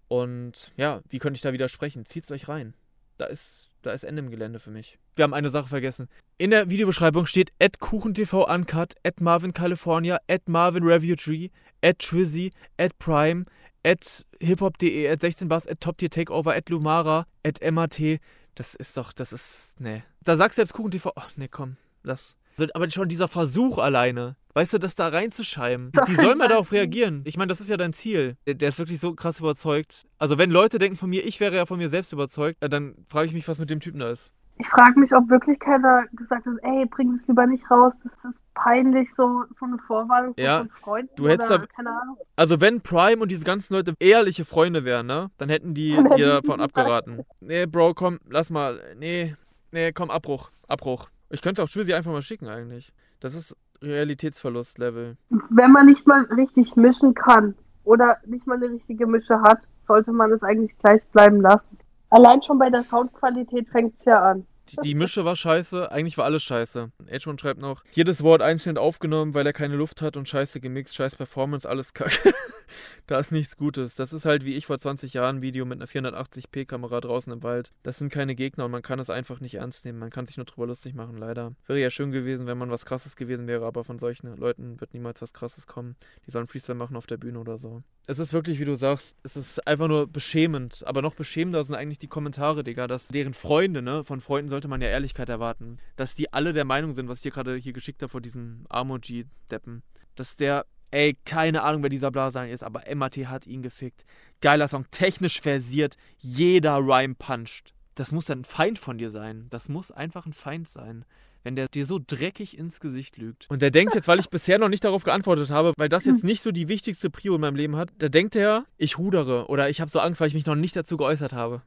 Und 0.08 0.72
ja, 0.76 1.00
wie 1.08 1.18
könnte 1.18 1.36
ich 1.36 1.42
da 1.42 1.52
widersprechen? 1.52 2.04
Zieht's 2.04 2.30
euch 2.30 2.48
rein. 2.48 2.74
Da 3.20 3.26
ist, 3.26 3.68
da 3.82 3.92
ist 3.92 4.04
Ende 4.04 4.22
im 4.22 4.30
Gelände 4.30 4.58
für 4.60 4.70
mich. 4.70 4.98
Wir 5.14 5.24
haben 5.24 5.34
eine 5.34 5.50
Sache 5.50 5.68
vergessen. 5.68 6.08
In 6.38 6.52
der 6.52 6.70
Videobeschreibung 6.70 7.26
steht 7.26 7.52
at 7.60 7.78
KuchenTV 7.78 8.48
Uncut, 8.48 8.94
at 9.04 9.20
Marvin 9.20 9.52
California, 9.52 10.18
at 10.26 10.48
Marvin 10.48 10.84
Review 10.84 11.16
Tree, 11.16 11.50
at 11.84 11.98
Trizzy, 11.98 12.50
at 12.78 12.98
Prime, 12.98 13.44
at 13.84 14.24
hiphop.de, 14.40 15.06
at 15.06 15.20
16bars, 15.20 15.70
at 15.70 15.82
Top 15.82 15.98
Tier 15.98 16.08
Takeover, 16.08 16.56
at 16.56 16.70
Lumara, 16.70 17.26
at 17.44 17.60
MAT. 17.70 18.20
Das 18.54 18.74
ist 18.74 18.96
doch, 18.96 19.12
das 19.12 19.34
ist, 19.34 19.78
ne. 19.78 20.02
Da 20.24 20.38
sagst 20.38 20.56
du 20.56 20.62
jetzt 20.62 20.72
KuchenTV, 20.72 21.12
ach 21.14 21.36
ne, 21.36 21.50
komm, 21.50 21.76
lass. 22.02 22.36
Also, 22.58 22.72
Aber 22.72 22.90
schon 22.90 23.10
dieser 23.10 23.28
Versuch 23.28 23.76
alleine, 23.76 24.36
weißt 24.54 24.72
du, 24.74 24.78
das 24.78 24.94
da 24.94 25.08
reinzuschreiben, 25.08 25.92
die 26.08 26.14
sollen 26.14 26.38
mal 26.38 26.48
darauf 26.48 26.72
reagieren. 26.72 27.22
Ich 27.24 27.36
meine, 27.36 27.48
das 27.48 27.60
ist 27.60 27.68
ja 27.70 27.76
dein 27.76 27.92
Ziel. 27.92 28.36
Der, 28.46 28.54
der 28.54 28.68
ist 28.70 28.78
wirklich 28.78 29.00
so 29.00 29.14
krass 29.14 29.40
überzeugt. 29.40 30.02
Also 30.18 30.38
wenn 30.38 30.50
Leute 30.50 30.78
denken 30.78 30.98
von 30.98 31.10
mir, 31.10 31.24
ich 31.26 31.40
wäre 31.40 31.56
ja 31.56 31.66
von 31.66 31.78
mir 31.78 31.88
selbst 31.88 32.12
überzeugt, 32.12 32.62
äh, 32.62 32.68
dann 32.68 32.94
frage 33.08 33.26
ich 33.26 33.32
mich, 33.34 33.46
was 33.48 33.58
mit 33.58 33.70
dem 33.70 33.80
Typen 33.80 34.00
da 34.00 34.10
ist. 34.10 34.32
Ich 34.58 34.68
frage 34.68 35.00
mich, 35.00 35.14
ob 35.14 35.30
wirklich 35.30 35.58
keiner 35.58 36.04
gesagt 36.12 36.44
hat, 36.44 36.52
ey, 36.62 36.84
bring 36.84 37.18
es 37.20 37.26
lieber 37.26 37.46
nicht 37.46 37.70
raus, 37.70 37.94
das 38.04 38.12
ist 38.30 38.38
peinlich, 38.52 39.08
so, 39.16 39.44
so 39.58 39.64
eine 39.64 39.78
Vorwarnung 39.86 40.34
Ja, 40.38 40.58
von 40.58 40.68
Freunden 40.82 41.10
du 41.16 41.28
hättest 41.28 41.50
oder, 41.50 41.60
da- 41.60 41.66
keine 41.66 41.88
Ahnung. 41.90 42.18
Also 42.36 42.60
wenn 42.60 42.82
Prime 42.82 43.22
und 43.22 43.30
diese 43.30 43.44
ganzen 43.46 43.72
Leute 43.72 43.94
ehrliche 43.98 44.44
Freunde 44.44 44.84
wären, 44.84 45.06
ne, 45.06 45.30
dann 45.38 45.48
hätten 45.48 45.72
die 45.72 45.96
dir 46.16 46.26
davon 46.26 46.60
abgeraten. 46.60 47.22
Nee, 47.40 47.64
Bro, 47.64 47.94
komm, 47.94 48.18
lass 48.28 48.50
mal. 48.50 48.78
Nee, 48.98 49.34
nee, 49.72 49.92
komm, 49.92 50.10
Abbruch, 50.10 50.50
Abbruch. 50.68 51.08
Ich 51.30 51.40
könnte 51.40 51.62
auch 51.62 51.68
Schwizzy 51.68 51.94
einfach 51.94 52.12
mal 52.12 52.20
schicken 52.20 52.48
eigentlich. 52.48 52.92
Das 53.20 53.34
ist 53.34 53.56
Realitätsverlust-Level. 53.82 55.16
Wenn 55.48 55.72
man 55.72 55.86
nicht 55.86 56.06
mal 56.06 56.22
richtig 56.24 56.76
mischen 56.76 57.14
kann 57.14 57.54
oder 57.84 58.18
nicht 58.26 58.46
mal 58.46 58.56
eine 58.56 58.70
richtige 58.70 59.06
Mische 59.06 59.40
hat, 59.40 59.60
sollte 59.86 60.12
man 60.12 60.32
es 60.32 60.42
eigentlich 60.42 60.76
gleich 60.78 61.02
bleiben 61.12 61.40
lassen. 61.40 61.78
Allein 62.10 62.42
schon 62.42 62.58
bei 62.58 62.70
der 62.70 62.82
Soundqualität 62.84 63.68
fängt 63.68 63.96
es 63.98 64.04
ja 64.04 64.20
an. 64.22 64.46
Die, 64.82 64.94
Mische 64.94 65.24
war 65.24 65.36
scheiße, 65.36 65.90
eigentlich 65.90 66.18
war 66.18 66.24
alles 66.24 66.42
scheiße. 66.42 66.90
Edgemon 67.06 67.38
schreibt 67.38 67.60
noch, 67.60 67.82
jedes 67.92 68.22
Wort 68.22 68.42
einzeln 68.42 68.78
aufgenommen, 68.78 69.34
weil 69.34 69.46
er 69.46 69.52
keine 69.52 69.76
Luft 69.76 70.02
hat 70.02 70.16
und 70.16 70.28
scheiße 70.28 70.60
gemixt, 70.60 70.94
scheiß 70.94 71.16
Performance, 71.16 71.68
alles 71.68 71.92
kacke. 71.92 72.32
da 73.06 73.18
ist 73.18 73.32
nichts 73.32 73.56
Gutes. 73.56 73.94
Das 73.94 74.12
ist 74.12 74.24
halt 74.24 74.44
wie 74.44 74.56
ich 74.56 74.66
vor 74.66 74.78
20 74.78 75.14
Jahren 75.14 75.36
ein 75.36 75.42
Video 75.42 75.64
mit 75.64 75.78
einer 75.78 75.86
480p 75.86 76.66
Kamera 76.66 77.00
draußen 77.00 77.32
im 77.32 77.42
Wald. 77.42 77.72
Das 77.82 77.98
sind 77.98 78.12
keine 78.12 78.34
Gegner 78.34 78.66
und 78.66 78.70
man 78.70 78.82
kann 78.82 78.98
es 78.98 79.10
einfach 79.10 79.40
nicht 79.40 79.56
ernst 79.56 79.84
nehmen. 79.84 79.98
Man 79.98 80.10
kann 80.10 80.26
sich 80.26 80.36
nur 80.36 80.46
drüber 80.46 80.66
lustig 80.66 80.94
machen, 80.94 81.16
leider. 81.16 81.54
Wäre 81.66 81.80
ja 81.80 81.90
schön 81.90 82.12
gewesen, 82.12 82.46
wenn 82.46 82.58
man 82.58 82.70
was 82.70 82.84
krasses 82.84 83.16
gewesen 83.16 83.46
wäre, 83.46 83.66
aber 83.66 83.84
von 83.84 83.98
solchen 83.98 84.36
Leuten 84.36 84.80
wird 84.80 84.94
niemals 84.94 85.22
was 85.22 85.32
krasses 85.32 85.66
kommen. 85.66 85.96
Die 86.26 86.30
sollen 86.30 86.46
Freestyle 86.46 86.76
machen 86.76 86.96
auf 86.96 87.06
der 87.06 87.16
Bühne 87.16 87.40
oder 87.40 87.58
so. 87.58 87.82
Es 88.10 88.18
ist 88.18 88.32
wirklich, 88.32 88.58
wie 88.58 88.64
du 88.64 88.74
sagst, 88.74 89.14
es 89.22 89.36
ist 89.36 89.68
einfach 89.68 89.86
nur 89.86 90.08
beschämend. 90.08 90.82
Aber 90.84 91.00
noch 91.00 91.14
beschämender 91.14 91.62
sind 91.62 91.76
eigentlich 91.76 92.00
die 92.00 92.08
Kommentare, 92.08 92.64
Digga, 92.64 92.88
dass 92.88 93.06
deren 93.06 93.34
Freunde, 93.34 93.82
ne, 93.82 94.02
von 94.02 94.20
Freunden 94.20 94.48
sollte 94.48 94.66
man 94.66 94.80
ja 94.80 94.88
Ehrlichkeit 94.88 95.28
erwarten, 95.28 95.78
dass 95.94 96.16
die 96.16 96.32
alle 96.32 96.52
der 96.52 96.64
Meinung 96.64 96.92
sind, 96.92 97.08
was 97.08 97.18
ich 97.18 97.22
dir 97.22 97.30
gerade 97.30 97.54
hier 97.54 97.72
geschickt 97.72 98.02
habe 98.02 98.10
vor 98.10 98.20
diesen 98.20 98.64
Armoji-Deppen, 98.68 99.84
dass 100.16 100.34
der, 100.34 100.66
ey, 100.90 101.16
keine 101.24 101.62
Ahnung, 101.62 101.84
wer 101.84 101.88
dieser 101.88 102.10
Blaser 102.10 102.48
ist, 102.48 102.64
aber 102.64 102.82
MAT 102.92 103.16
hat 103.28 103.46
ihn 103.46 103.62
gefickt. 103.62 104.04
Geiler 104.40 104.66
Song, 104.66 104.86
technisch 104.90 105.40
versiert, 105.40 105.96
jeder 106.18 106.78
Rhyme 106.78 107.14
puncht. 107.14 107.74
Das 107.94 108.10
muss 108.10 108.24
dann 108.24 108.40
ein 108.40 108.44
Feind 108.44 108.80
von 108.80 108.98
dir 108.98 109.12
sein. 109.12 109.46
Das 109.50 109.68
muss 109.68 109.92
einfach 109.92 110.26
ein 110.26 110.32
Feind 110.32 110.68
sein 110.68 111.04
wenn 111.42 111.56
der 111.56 111.68
dir 111.68 111.86
so 111.86 111.98
dreckig 112.04 112.58
ins 112.58 112.80
Gesicht 112.80 113.16
lügt. 113.16 113.46
Und 113.50 113.62
der 113.62 113.70
denkt 113.70 113.94
jetzt, 113.94 114.08
weil 114.08 114.18
ich 114.18 114.30
bisher 114.30 114.58
noch 114.58 114.68
nicht 114.68 114.84
darauf 114.84 115.04
geantwortet 115.04 115.50
habe, 115.50 115.72
weil 115.76 115.88
das 115.88 116.04
jetzt 116.04 116.24
nicht 116.24 116.42
so 116.42 116.52
die 116.52 116.68
wichtigste 116.68 117.10
Prio 117.10 117.34
in 117.34 117.40
meinem 117.40 117.56
Leben 117.56 117.76
hat, 117.76 117.90
da 117.98 118.08
denkt 118.08 118.36
er, 118.36 118.64
ich 118.76 118.98
rudere 118.98 119.46
oder 119.48 119.70
ich 119.70 119.80
habe 119.80 119.90
so 119.90 120.00
Angst, 120.00 120.20
weil 120.20 120.28
ich 120.28 120.34
mich 120.34 120.46
noch 120.46 120.54
nicht 120.54 120.76
dazu 120.76 120.96
geäußert 120.96 121.32
habe. 121.32 121.62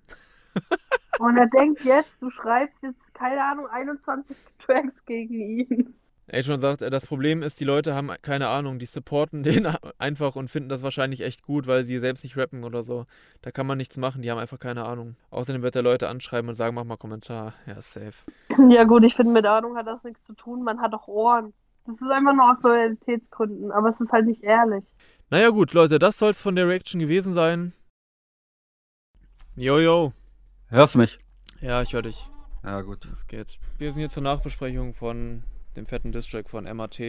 Und 1.19 1.37
er 1.37 1.47
denkt 1.47 1.83
jetzt, 1.85 2.21
du 2.21 2.29
schreibst 2.31 2.75
jetzt, 2.81 3.13
keine 3.13 3.43
Ahnung, 3.43 3.67
21 3.67 4.35
Tracks 4.59 4.93
gegen 5.05 5.33
ihn. 5.33 5.93
Adrian 6.31 6.59
sagt, 6.59 6.81
äh, 6.81 6.89
das 6.89 7.05
Problem 7.05 7.43
ist, 7.43 7.59
die 7.59 7.65
Leute 7.65 7.93
haben 7.93 8.09
keine 8.21 8.47
Ahnung, 8.47 8.79
die 8.79 8.85
supporten 8.85 9.43
den 9.43 9.67
einfach 9.97 10.35
und 10.35 10.49
finden 10.49 10.69
das 10.69 10.83
wahrscheinlich 10.83 11.21
echt 11.21 11.43
gut, 11.43 11.67
weil 11.67 11.83
sie 11.83 11.99
selbst 11.99 12.23
nicht 12.23 12.37
rappen 12.37 12.63
oder 12.63 12.83
so. 12.83 13.05
Da 13.41 13.51
kann 13.51 13.67
man 13.67 13.77
nichts 13.77 13.97
machen, 13.97 14.21
die 14.21 14.31
haben 14.31 14.39
einfach 14.39 14.59
keine 14.59 14.85
Ahnung. 14.85 15.15
Außerdem 15.31 15.61
wird 15.61 15.75
er 15.75 15.81
Leute 15.81 16.07
anschreiben 16.07 16.49
und 16.49 16.55
sagen, 16.55 16.75
mach 16.75 16.85
mal 16.85 16.97
Kommentar. 16.97 17.53
Ja, 17.67 17.79
safe. 17.81 18.13
Ja 18.69 18.83
gut, 18.83 19.03
ich 19.03 19.15
finde, 19.15 19.33
mit 19.33 19.45
Ahnung 19.45 19.75
hat 19.77 19.87
das 19.87 20.03
nichts 20.03 20.23
zu 20.23 20.33
tun, 20.33 20.63
man 20.63 20.81
hat 20.81 20.93
doch 20.93 21.07
Ohren. 21.07 21.53
Das 21.85 21.95
ist 21.95 22.09
einfach 22.09 22.33
nur 22.33 22.51
aus 22.51 22.63
Loyalitätsgründen, 22.63 23.71
aber 23.71 23.89
es 23.89 23.99
ist 23.99 24.11
halt 24.11 24.25
nicht 24.25 24.43
ehrlich. 24.43 24.83
Naja 25.29 25.49
gut, 25.49 25.73
Leute, 25.73 25.99
das 25.99 26.17
soll 26.17 26.31
es 26.31 26.41
von 26.41 26.55
der 26.55 26.67
Reaction 26.67 26.99
gewesen 26.99 27.33
sein. 27.33 27.73
Jojo. 29.55 30.13
Hörst 30.69 30.95
du 30.95 30.99
mich? 30.99 31.19
Ja, 31.61 31.81
ich 31.81 31.93
höre 31.93 32.01
dich. 32.03 32.29
Ja, 32.63 32.81
gut. 32.81 33.07
Das 33.09 33.27
geht. 33.27 33.59
Wir 33.77 33.91
sind 33.91 33.99
hier 33.99 34.09
zur 34.09 34.23
Nachbesprechung 34.23 34.93
von 34.93 35.43
dem 35.75 35.85
fetten 35.85 36.11
Distrack 36.11 36.49
von 36.49 36.63
MAT. 36.65 36.99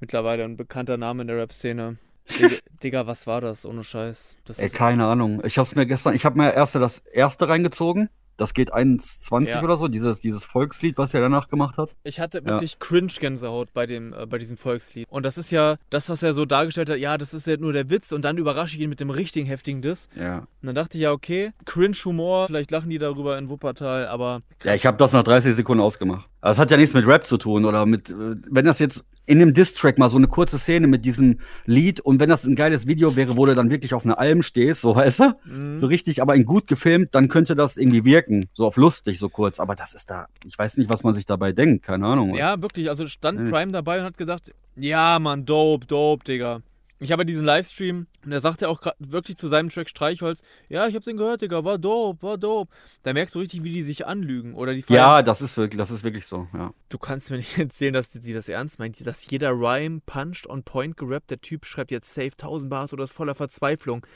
Mittlerweile 0.00 0.44
ein 0.44 0.56
bekannter 0.56 0.96
Name 0.96 1.22
in 1.22 1.28
der 1.28 1.36
Rap-Szene. 1.36 1.98
Digga, 2.28 2.54
Digga, 2.82 3.06
was 3.06 3.26
war 3.26 3.40
das? 3.40 3.64
Ohne 3.64 3.84
Scheiß. 3.84 4.36
Das 4.44 4.58
Ey, 4.58 4.68
keine 4.70 5.06
Ahnung. 5.06 5.42
Ich 5.44 5.58
hab's 5.58 5.74
mir 5.74 5.86
gestern, 5.86 6.14
ich 6.14 6.24
hab 6.24 6.34
mir 6.36 6.52
erst 6.52 6.74
das 6.74 6.98
erste 6.98 7.48
reingezogen. 7.48 8.10
Das 8.36 8.52
geht 8.54 8.72
1,20 8.74 9.48
Ja. 9.48 9.62
oder 9.62 9.76
so, 9.76 9.88
dieses, 9.88 10.18
dieses 10.20 10.44
Volkslied, 10.44 10.98
was 10.98 11.14
er 11.14 11.20
danach 11.20 11.48
gemacht 11.48 11.78
hat. 11.78 11.94
Ich 12.02 12.18
hatte 12.20 12.38
Ja. 12.38 12.44
wirklich 12.44 12.78
Cringe-Gänsehaut 12.80 13.72
bei, 13.72 13.86
dem, 13.86 14.12
äh, 14.12 14.26
bei 14.26 14.38
diesem 14.38 14.56
Volkslied. 14.56 15.06
Und 15.08 15.24
das 15.24 15.38
ist 15.38 15.50
ja 15.52 15.76
das, 15.90 16.08
was 16.08 16.22
er 16.22 16.34
so 16.34 16.44
dargestellt 16.44 16.90
hat. 16.90 16.98
Ja, 16.98 17.16
das 17.18 17.32
ist 17.34 17.46
ja 17.46 17.56
nur 17.56 17.72
der 17.72 17.90
Witz. 17.90 18.12
Und 18.12 18.22
dann 18.24 18.36
überrasche 18.38 18.76
ich 18.76 18.82
ihn 18.82 18.90
mit 18.90 18.98
dem 19.00 19.10
richtigen 19.10 19.46
heftigen 19.46 19.82
Diss. 19.82 20.08
Ja. 20.16 20.38
Und 20.38 20.46
dann 20.62 20.74
dachte 20.74 20.98
ich 20.98 21.02
ja, 21.02 21.12
okay, 21.12 21.52
Cringe-Humor. 21.64 22.46
Vielleicht 22.46 22.70
lachen 22.70 22.90
die 22.90 22.98
darüber 22.98 23.38
in 23.38 23.48
Wuppertal. 23.48 24.06
Aber 24.08 24.40
Ja, 24.64 24.74
ich 24.74 24.86
habe 24.86 24.96
das 24.96 25.12
nach 25.12 25.22
30 25.22 25.54
Sekunden 25.54 25.82
ausgemacht. 25.82 26.28
Es 26.42 26.58
hat 26.58 26.70
ja 26.70 26.76
nichts 26.76 26.94
mit 26.94 27.06
Rap 27.06 27.26
zu 27.26 27.36
tun 27.36 27.64
oder 27.64 27.86
mit, 27.86 28.10
äh, 28.10 28.36
wenn 28.50 28.64
das 28.64 28.78
jetzt 28.78 29.04
in 29.26 29.38
dem 29.38 29.52
Diss-Track 29.54 29.98
mal 29.98 30.10
so 30.10 30.18
eine 30.18 30.26
kurze 30.26 30.58
Szene 30.58 30.86
mit 30.86 31.04
diesem 31.04 31.38
Lied 31.66 32.00
und 32.00 32.20
wenn 32.20 32.28
das 32.28 32.44
ein 32.44 32.54
geiles 32.56 32.86
Video 32.86 33.16
wäre, 33.16 33.36
wo 33.36 33.46
du 33.46 33.54
dann 33.54 33.70
wirklich 33.70 33.94
auf 33.94 34.04
einer 34.04 34.18
Alm 34.18 34.42
stehst, 34.42 34.82
so 34.82 34.94
weißt 34.96 35.20
du, 35.20 35.24
Mhm. 35.44 35.78
so 35.78 35.86
richtig, 35.86 36.20
aber 36.22 36.34
in 36.34 36.44
gut 36.44 36.66
gefilmt, 36.66 37.14
dann 37.14 37.28
könnte 37.28 37.54
das 37.56 37.76
irgendwie 37.76 38.04
wirken, 38.04 38.46
so 38.52 38.66
auf 38.66 38.76
lustig, 38.76 39.18
so 39.18 39.28
kurz. 39.28 39.60
Aber 39.60 39.74
das 39.74 39.94
ist 39.94 40.10
da, 40.10 40.26
ich 40.44 40.58
weiß 40.58 40.76
nicht, 40.76 40.90
was 40.90 41.02
man 41.02 41.14
sich 41.14 41.26
dabei 41.26 41.52
denkt, 41.52 41.84
keine 41.84 42.06
Ahnung. 42.06 42.34
Ja, 42.34 42.60
wirklich. 42.62 42.88
Also 42.88 43.06
stand. 43.06 43.50
Prime 43.50 43.72
dabei 43.72 43.98
und 44.00 44.04
hat 44.04 44.16
gesagt, 44.18 44.52
ja, 44.76 45.18
Mann, 45.18 45.44
dope, 45.44 45.86
dope, 45.86 46.24
Digga. 46.24 46.60
Ich 47.00 47.10
habe 47.12 47.26
diesen 47.26 47.44
Livestream 47.44 48.06
und 48.24 48.32
er 48.32 48.40
sagte 48.40 48.68
auch 48.68 48.80
gra- 48.80 48.94
wirklich 48.98 49.36
zu 49.36 49.48
seinem 49.48 49.68
Track 49.68 49.90
Streichholz, 49.90 50.42
ja, 50.68 50.86
ich 50.86 50.94
hab 50.94 51.02
den 51.02 51.16
gehört, 51.16 51.42
Digga, 51.42 51.64
war 51.64 51.76
dope, 51.76 52.22
war 52.22 52.38
dope. 52.38 52.72
Da 53.02 53.12
merkst 53.12 53.34
du 53.34 53.40
richtig, 53.40 53.62
wie 53.64 53.72
die 53.72 53.82
sich 53.82 54.06
anlügen 54.06 54.54
oder 54.54 54.72
die 54.74 54.82
feiern- 54.82 54.96
Ja, 54.96 55.22
das 55.22 55.42
ist 55.42 55.56
wirklich, 55.56 55.76
das 55.78 55.90
ist 55.90 56.04
wirklich 56.04 56.24
so, 56.26 56.48
ja. 56.54 56.72
Du 56.88 56.96
kannst 56.98 57.30
mir 57.30 57.36
nicht 57.38 57.58
erzählen, 57.58 57.92
dass 57.92 58.12
sie 58.12 58.32
das 58.32 58.48
ernst 58.48 58.78
meint, 58.78 59.04
dass 59.06 59.28
jeder 59.28 59.50
Rhyme 59.50 60.00
punched 60.06 60.46
on 60.48 60.62
point 60.62 60.96
gerappt, 60.96 61.30
der 61.30 61.40
Typ 61.40 61.66
schreibt 61.66 61.90
jetzt 61.90 62.14
safe 62.14 62.30
1000 62.32 62.70
Bars 62.70 62.92
oder 62.92 63.04
ist 63.04 63.12
voller 63.12 63.34
Verzweiflung. 63.34 64.06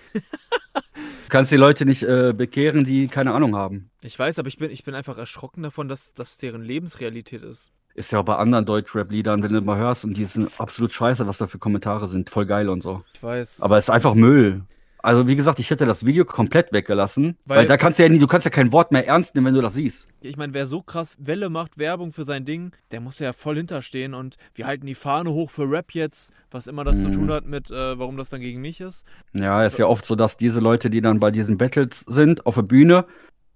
Du 0.75 0.81
kannst 1.29 1.51
die 1.53 1.57
Leute 1.57 1.85
nicht 1.85 2.05
äh, 2.05 2.33
bekehren, 2.35 2.85
die 2.85 3.09
keine 3.09 3.35
Ahnung 3.35 3.55
haben. 3.57 3.91
Ich 4.01 4.19
weiß, 4.19 4.39
aber 4.39 4.49
ich 4.49 4.57
bin, 4.57 4.71
ich 4.71 4.85
bin 4.85 4.95
einfach 4.95 5.19
erschrocken 5.19 5.63
davon, 5.63 5.89
dass 5.89 6.15
das 6.15 6.39
deren 6.39 6.63
Lebensrealität 6.63 7.43
ist. 7.43 7.73
Ist 7.99 8.13
ja 8.13 8.21
auch 8.21 8.25
bei 8.25 8.37
anderen 8.37 8.65
Deutschrap-Liedern, 8.65 9.43
wenn 9.43 9.53
du 9.53 9.61
mal 9.61 9.77
hörst 9.77 10.05
und 10.05 10.17
die 10.17 10.25
sind 10.25 10.49
absolut 10.61 10.93
scheiße, 10.93 11.27
was 11.27 11.39
da 11.39 11.49
für 11.49 11.59
Kommentare 11.59 12.07
sind, 12.09 12.31
voll 12.31 12.47
geil 12.47 12.69
und 12.69 12.81
so. 12.81 13.03
Ich 13.15 13.23
weiß. 13.23 13.61
Aber 13.61 13.77
es 13.77 13.87
ist 13.87 13.91
einfach 13.91 14.15
Müll. 14.15 14.63
Also 15.01 15.27
wie 15.27 15.35
gesagt, 15.35 15.59
ich 15.59 15.69
hätte 15.71 15.85
das 15.85 16.07
Video 16.07 16.25
komplett 16.25 16.73
weggelassen, 16.73 17.37
weil, 17.45 17.59
Weil- 17.59 17.67
da 17.67 17.77
kannst 17.77 17.99
du 17.99 18.05
ja 18.05 18.09
nie, 18.09 18.21
du 18.21 18.29
kannst 18.29 18.45
ja 18.45 18.51
kein 18.53 18.73
Wort 18.73 18.93
mehr 18.93 19.05
ernst 19.07 19.35
nehmen, 19.35 19.49
wenn 19.49 19.55
du 19.55 19.63
das 19.63 19.75
siehst. 19.75 20.07
Ich 20.21 20.37
meine, 20.37 20.55
wer 20.55 20.69
so 20.69 20.81
krass 20.81 21.17
Welle 21.19 21.51
macht, 21.51 21.77
Werbung 21.79 22.13
für 22.13 22.23
sein 22.23 22.45
Ding, 22.45 22.71
der 22.93 23.01
muss 23.01 23.19
ja 23.19 23.33
voll 23.33 23.57
hinterstehen 23.57 24.15
und 24.15 24.37
wir 24.55 24.67
halten 24.69 24.87
die 24.87 24.95
Fahne 24.95 25.31
hoch 25.33 25.51
für 25.51 25.69
Rap 25.69 25.93
jetzt, 25.93 26.33
was 26.53 26.69
immer 26.69 26.85
das 26.85 27.01
zu 27.01 27.09
Mhm. 27.09 27.13
tun 27.13 27.31
hat 27.33 27.47
mit, 27.47 27.69
äh, 27.73 27.99
warum 27.99 28.17
das 28.17 28.31
dann 28.31 28.41
gegen 28.41 28.61
mich 28.61 28.81
ist. 28.81 29.05
Ja, 29.33 29.65
ist 29.65 29.79
ja 29.79 29.87
oft 29.87 30.05
so, 30.07 30.15
dass 30.15 30.37
diese 30.37 30.61
Leute, 30.61 30.89
die 30.89 31.01
dann 31.01 31.19
bei 31.19 31.33
diesen 31.33 31.59
Battles 31.59 32.05
sind, 32.07 32.47
auf 32.47 32.55
der 32.55 32.63
Bühne, 32.63 33.07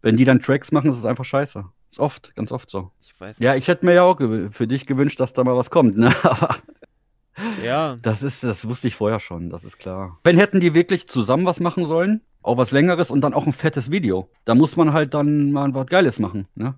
wenn 0.00 0.16
die 0.16 0.24
dann 0.24 0.40
Tracks 0.40 0.72
machen, 0.72 0.90
ist 0.90 0.98
es 0.98 1.04
einfach 1.04 1.24
scheiße. 1.24 1.64
Ist 1.92 1.98
oft, 2.00 2.34
ganz 2.34 2.50
oft 2.52 2.70
so. 2.70 2.90
Ich 3.00 3.18
weiß 3.20 3.38
Ja, 3.38 3.52
nicht. 3.52 3.62
ich 3.62 3.68
hätte 3.68 3.84
mir 3.84 3.92
ja 3.94 4.02
auch 4.02 4.18
für 4.50 4.66
dich 4.66 4.86
gewünscht, 4.86 5.20
dass 5.20 5.34
da 5.34 5.44
mal 5.44 5.54
was 5.56 5.70
kommt, 5.70 5.96
ne? 5.98 6.10
Aber 6.24 6.56
Ja, 7.64 7.96
das 8.02 8.22
ist, 8.22 8.42
das 8.44 8.66
wusste 8.68 8.88
ich 8.88 8.96
vorher 8.96 9.20
schon, 9.20 9.50
das 9.50 9.62
ist 9.64 9.78
klar. 9.78 10.18
Wenn 10.24 10.38
hätten 10.38 10.60
die 10.60 10.74
wirklich 10.74 11.06
zusammen 11.08 11.44
was 11.46 11.60
machen 11.60 11.86
sollen, 11.86 12.20
auch 12.42 12.56
was 12.56 12.72
längeres 12.72 13.10
und 13.10 13.20
dann 13.22 13.34
auch 13.34 13.46
ein 13.46 13.52
fettes 13.52 13.90
Video. 13.90 14.28
Da 14.44 14.54
muss 14.54 14.76
man 14.76 14.92
halt 14.92 15.14
dann 15.14 15.52
mal 15.52 15.72
was 15.74 15.86
Geiles 15.86 16.18
machen, 16.18 16.46
ne? 16.54 16.74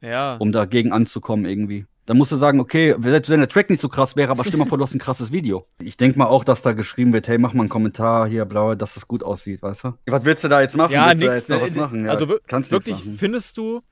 ja. 0.00 0.36
um 0.36 0.52
dagegen 0.52 0.92
anzukommen 0.92 1.44
irgendwie. 1.44 1.86
Dann 2.06 2.16
musst 2.16 2.32
du 2.32 2.36
sagen, 2.36 2.58
okay, 2.58 2.96
selbst 3.00 3.30
wenn 3.30 3.38
der 3.38 3.48
Track 3.48 3.70
nicht 3.70 3.80
so 3.80 3.88
krass 3.88 4.16
wäre, 4.16 4.32
aber 4.32 4.42
stell 4.44 4.58
mal 4.58 4.66
vor, 4.66 4.76
du 4.78 4.82
hast 4.84 4.92
ein 4.94 4.98
krasses 4.98 5.30
Video. 5.30 5.66
Ich 5.80 5.96
denke 5.96 6.18
mal 6.18 6.26
auch, 6.26 6.42
dass 6.42 6.60
da 6.62 6.72
geschrieben 6.72 7.12
wird, 7.12 7.28
hey, 7.28 7.38
mach 7.38 7.52
mal 7.54 7.62
einen 7.62 7.68
Kommentar 7.68 8.28
hier, 8.28 8.44
blau, 8.44 8.74
dass 8.74 8.94
das 8.94 9.06
gut 9.06 9.22
aussieht, 9.22 9.62
weißt 9.62 9.84
du? 9.84 9.92
Was 10.06 10.24
willst 10.24 10.42
du 10.42 10.48
da 10.48 10.60
jetzt 10.62 10.76
machen? 10.76 10.92
Ja, 10.92 11.06
willst 11.16 11.22
du 11.22 11.26
da 11.26 11.32
nix. 11.32 11.48
jetzt 11.48 11.50
noch 11.50 11.60
was 11.60 11.74
äh, 11.74 11.78
machen? 11.78 12.04
Ja, 12.06 12.10
also 12.10 12.38
kannst 12.48 12.72
wirklich, 12.72 12.96
machen. 12.96 13.14
findest 13.16 13.56
du, 13.56 13.82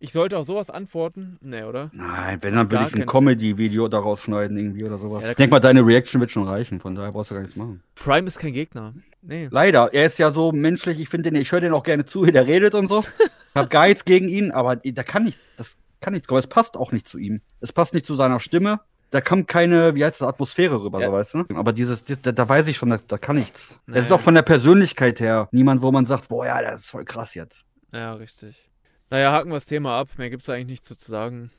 ich 0.00 0.12
sollte 0.12 0.38
auf 0.38 0.46
sowas 0.46 0.70
antworten? 0.70 1.38
Nee, 1.42 1.62
oder? 1.62 1.88
Nein, 1.92 2.38
wenn, 2.42 2.54
dann 2.56 2.70
würde 2.70 2.86
ich 2.88 2.94
ein 2.94 3.06
Comedy-Video 3.06 3.86
daraus 3.88 4.22
schneiden 4.22 4.56
irgendwie 4.58 4.84
oder 4.84 4.98
sowas. 4.98 5.24
Ja, 5.24 5.30
ich 5.30 5.36
denke 5.36 5.52
mal, 5.52 5.60
deine 5.60 5.84
Reaction 5.86 6.20
wird 6.20 6.30
schon 6.30 6.48
reichen, 6.48 6.80
von 6.80 6.94
daher 6.94 7.12
brauchst 7.12 7.30
du 7.30 7.34
gar 7.34 7.42
nichts 7.42 7.56
machen. 7.56 7.82
Prime 7.94 8.26
ist 8.26 8.38
kein 8.38 8.52
Gegner. 8.54 8.94
Nee. 9.22 9.48
Leider, 9.50 9.92
er 9.92 10.06
ist 10.06 10.18
ja 10.18 10.32
so 10.32 10.52
menschlich, 10.52 10.98
ich 10.98 11.08
finde 11.10 11.30
den, 11.30 11.40
ich 11.40 11.52
höre 11.52 11.60
den 11.60 11.74
auch 11.74 11.82
gerne 11.82 12.06
zu, 12.06 12.26
wie 12.26 12.32
der 12.32 12.46
redet 12.46 12.74
und 12.74 12.88
so. 12.88 13.00
Ich 13.00 13.54
habe 13.54 13.68
gar 13.68 13.86
nichts 13.86 14.04
gegen 14.04 14.28
ihn, 14.28 14.50
aber 14.50 14.76
da 14.76 15.02
kann 15.02 15.24
nicht, 15.24 15.38
das 15.56 15.76
kann 16.00 16.14
nichts 16.14 16.26
kommen. 16.26 16.38
Es 16.38 16.46
passt 16.46 16.76
auch 16.76 16.92
nicht 16.92 17.06
zu 17.06 17.18
ihm. 17.18 17.42
Es 17.60 17.72
passt 17.72 17.92
nicht 17.92 18.06
zu 18.06 18.14
seiner 18.14 18.40
Stimme. 18.40 18.80
Da 19.10 19.20
kommt 19.20 19.48
keine, 19.48 19.94
wie 19.96 20.04
heißt 20.04 20.20
das, 20.20 20.28
Atmosphäre 20.28 20.80
rüber, 20.80 21.00
Ja. 21.00 21.08
so 21.08 21.12
weißt 21.12 21.34
du? 21.34 21.44
Aber 21.56 21.72
dieses, 21.72 22.04
da, 22.04 22.30
da 22.32 22.48
weiß 22.48 22.68
ich 22.68 22.76
schon, 22.76 22.90
da, 22.90 22.98
da 23.06 23.18
kann 23.18 23.36
nichts. 23.36 23.76
Nee. 23.86 23.98
Es 23.98 24.04
ist 24.06 24.12
auch 24.12 24.20
von 24.20 24.34
der 24.34 24.42
Persönlichkeit 24.42 25.20
her 25.20 25.48
niemand, 25.50 25.82
wo 25.82 25.90
man 25.92 26.06
sagt, 26.06 26.28
boah, 26.28 26.46
ja, 26.46 26.62
das 26.62 26.82
ist 26.82 26.90
voll 26.90 27.04
krass 27.04 27.34
jetzt. 27.34 27.64
Ja, 27.92 28.14
richtig. 28.14 28.69
Naja, 29.10 29.32
haken 29.32 29.50
wir 29.50 29.54
das 29.56 29.66
Thema 29.66 29.98
ab. 29.98 30.08
Mehr 30.16 30.30
gibt 30.30 30.42
es 30.42 30.48
eigentlich 30.48 30.66
nichts 30.66 30.88
zu 30.88 31.10
sagen. 31.10 31.50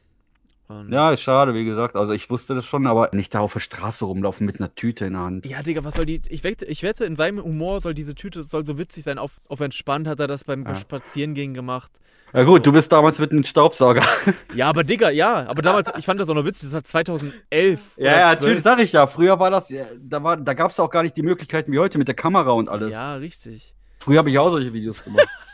Und 0.68 0.92
Ja, 0.92 1.12
ist 1.12 1.22
schade, 1.22 1.54
wie 1.54 1.66
gesagt. 1.66 1.96
Also 1.98 2.14
ich 2.14 2.30
wusste 2.30 2.56
das 2.56 2.66
schon, 2.66 2.88
aber 2.88 3.10
nicht 3.12 3.34
da 3.36 3.42
auf 3.42 3.54
der 3.54 3.60
Straße 3.60 4.06
rumlaufen 4.06 4.46
mit 4.46 4.60
einer 4.60 4.74
Tüte 4.74 5.06
in 5.06 5.14
der 5.14 5.22
Hand. 5.22 5.46
Ja, 5.46 5.62
Digga, 5.62 5.84
was 5.84 5.96
soll 5.96 6.06
die. 6.06 6.22
Ich 6.30 6.44
wette, 6.46 6.66
ich 6.66 6.82
wette, 6.82 7.04
in 7.04 7.16
seinem 7.18 7.44
Humor 7.44 7.82
soll 7.82 7.94
diese 7.94 8.16
Tüte 8.16 8.44
soll 8.44 8.66
so 8.66 8.78
witzig 8.78 9.04
sein. 9.04 9.18
Auf, 9.18 9.42
auf 9.50 9.60
entspannt 9.60 10.08
hat 10.08 10.20
er 10.22 10.28
das 10.28 10.46
beim 10.46 10.66
Ja. 10.66 10.76
Spazierengehen 10.76 11.54
gemacht. 11.54 11.92
Ja 12.34 12.44
gut, 12.44 12.66
du 12.66 12.72
bist 12.72 12.90
damals 12.90 13.20
mit 13.20 13.32
einem 13.32 13.44
Staubsauger. 13.44 14.04
Ja, 14.56 14.70
aber 14.70 14.86
Digga, 14.86 15.10
ja. 15.10 15.46
Aber 15.48 15.62
damals, 15.62 15.92
ich 15.98 16.06
fand 16.06 16.22
das 16.22 16.30
auch 16.30 16.34
noch 16.34 16.46
witzig. 16.46 16.70
Das 16.70 16.74
war 16.74 16.84
2011. 16.86 17.98
Ja, 17.98 18.04
ja, 18.06 18.28
12. 18.30 18.40
natürlich 18.40 18.64
sag 18.64 18.80
ich 18.80 18.94
ja. 18.94 19.08
Früher 19.08 19.38
war 19.40 19.50
das, 19.52 19.74
da, 20.00 20.24
war, 20.24 20.38
da 20.38 20.54
gab 20.54 20.72
es 20.72 20.80
auch 20.80 20.90
gar 20.90 21.04
nicht 21.04 21.18
die 21.18 21.24
Möglichkeiten 21.24 21.74
wie 21.74 21.80
heute 21.80 21.98
mit 21.98 22.08
der 22.08 22.16
Kamera 22.16 22.52
und 22.52 22.70
alles. 22.70 22.92
Ja, 22.92 23.16
richtig. 23.16 23.76
Früher 24.00 24.20
habe 24.20 24.30
ich 24.30 24.40
auch 24.40 24.50
solche 24.52 24.72
Videos 24.72 25.04
gemacht. 25.04 25.28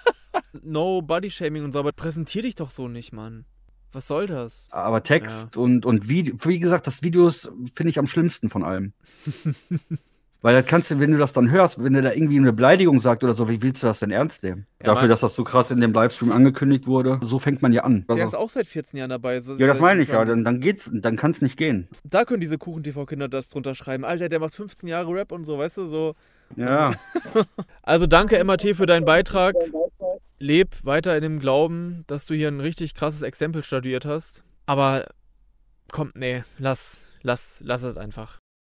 No 0.63 1.01
Body 1.01 1.29
Shaming 1.29 1.63
und 1.63 1.71
so, 1.71 1.79
aber 1.79 1.91
präsentier 1.91 2.41
dich 2.43 2.55
doch 2.55 2.71
so 2.71 2.87
nicht, 2.87 3.13
Mann. 3.13 3.45
Was 3.93 4.07
soll 4.07 4.27
das? 4.27 4.67
Aber 4.69 5.01
Text 5.03 5.55
und, 5.57 5.85
und 5.85 6.07
Video, 6.09 6.35
wie 6.43 6.59
gesagt, 6.59 6.87
das 6.87 7.03
Video 7.03 7.27
ist, 7.27 7.49
finde 7.73 7.89
ich, 7.89 7.99
am 7.99 8.07
schlimmsten 8.07 8.49
von 8.49 8.63
allem. 8.63 8.93
Weil 10.41 10.53
das 10.53 10.67
kannst 10.67 10.91
du, 10.91 10.99
wenn 10.99 11.11
du 11.11 11.17
das 11.17 11.33
dann 11.33 11.49
hörst, 11.49 11.83
wenn 11.83 11.93
der 11.93 12.03
da 12.03 12.11
irgendwie 12.13 12.37
eine 12.37 12.53
Beleidigung 12.53 12.99
sagt 12.99 13.23
oder 13.23 13.33
so, 13.33 13.49
wie 13.49 13.63
willst 13.63 13.81
du 13.81 13.87
das 13.87 13.99
denn 13.99 14.11
ernst 14.11 14.43
nehmen? 14.43 14.67
Ja, 14.79 14.93
Dafür, 14.93 15.07
dass 15.07 15.21
das 15.21 15.35
so 15.35 15.43
krass 15.43 15.71
in 15.71 15.79
dem 15.81 15.91
Livestream 15.93 16.31
angekündigt 16.31 16.85
wurde, 16.85 17.19
so 17.23 17.39
fängt 17.39 17.63
man 17.63 17.73
ja 17.73 17.83
an. 17.83 18.05
Der 18.07 18.17
Also- 18.17 18.27
ist 18.27 18.35
auch 18.35 18.49
seit 18.51 18.67
14 18.67 18.99
Jahren 18.99 19.09
dabei. 19.09 19.41
so- 19.41 19.55
ja, 19.55 19.65
das 19.65 19.79
meine 19.79 20.03
ich 20.03 20.09
ja, 20.09 20.23
dann, 20.25 20.43
dann 20.43 20.59
geht's, 20.59 20.91
dann 20.93 21.15
kann 21.15 21.31
es 21.31 21.41
nicht 21.41 21.57
gehen. 21.57 21.87
Da 22.03 22.23
können 22.23 22.39
diese 22.39 22.59
Kuchen-TV-Kinder 22.59 23.27
das 23.27 23.49
drunter 23.49 23.73
schreiben. 23.73 24.05
Alter, 24.05 24.29
der 24.29 24.39
macht 24.39 24.53
15 24.53 24.87
Jahre 24.87 25.11
Rap 25.11 25.31
und 25.31 25.45
so, 25.45 25.57
weißt 25.57 25.77
du, 25.77 25.85
so. 25.87 26.13
Ja. 26.55 26.91
Also 27.81 28.05
danke, 28.05 28.41
MAT, 28.43 28.61
für 28.75 28.85
deinen 28.85 29.05
Beitrag. 29.05 29.55
Leb 30.39 30.75
weiter 30.83 31.15
in 31.15 31.23
dem 31.23 31.39
Glauben, 31.39 32.03
dass 32.07 32.25
du 32.25 32.35
hier 32.35 32.47
ein 32.47 32.59
richtig 32.59 32.93
krasses 32.93 33.21
Exempel 33.21 33.63
statuiert 33.63 34.05
hast. 34.05 34.43
Aber 34.65 35.07
komm, 35.91 36.11
nee, 36.15 36.43
lass, 36.57 36.99
lass, 37.21 37.59
lass 37.61 37.83
es 37.83 37.97
einfach. 37.97 38.39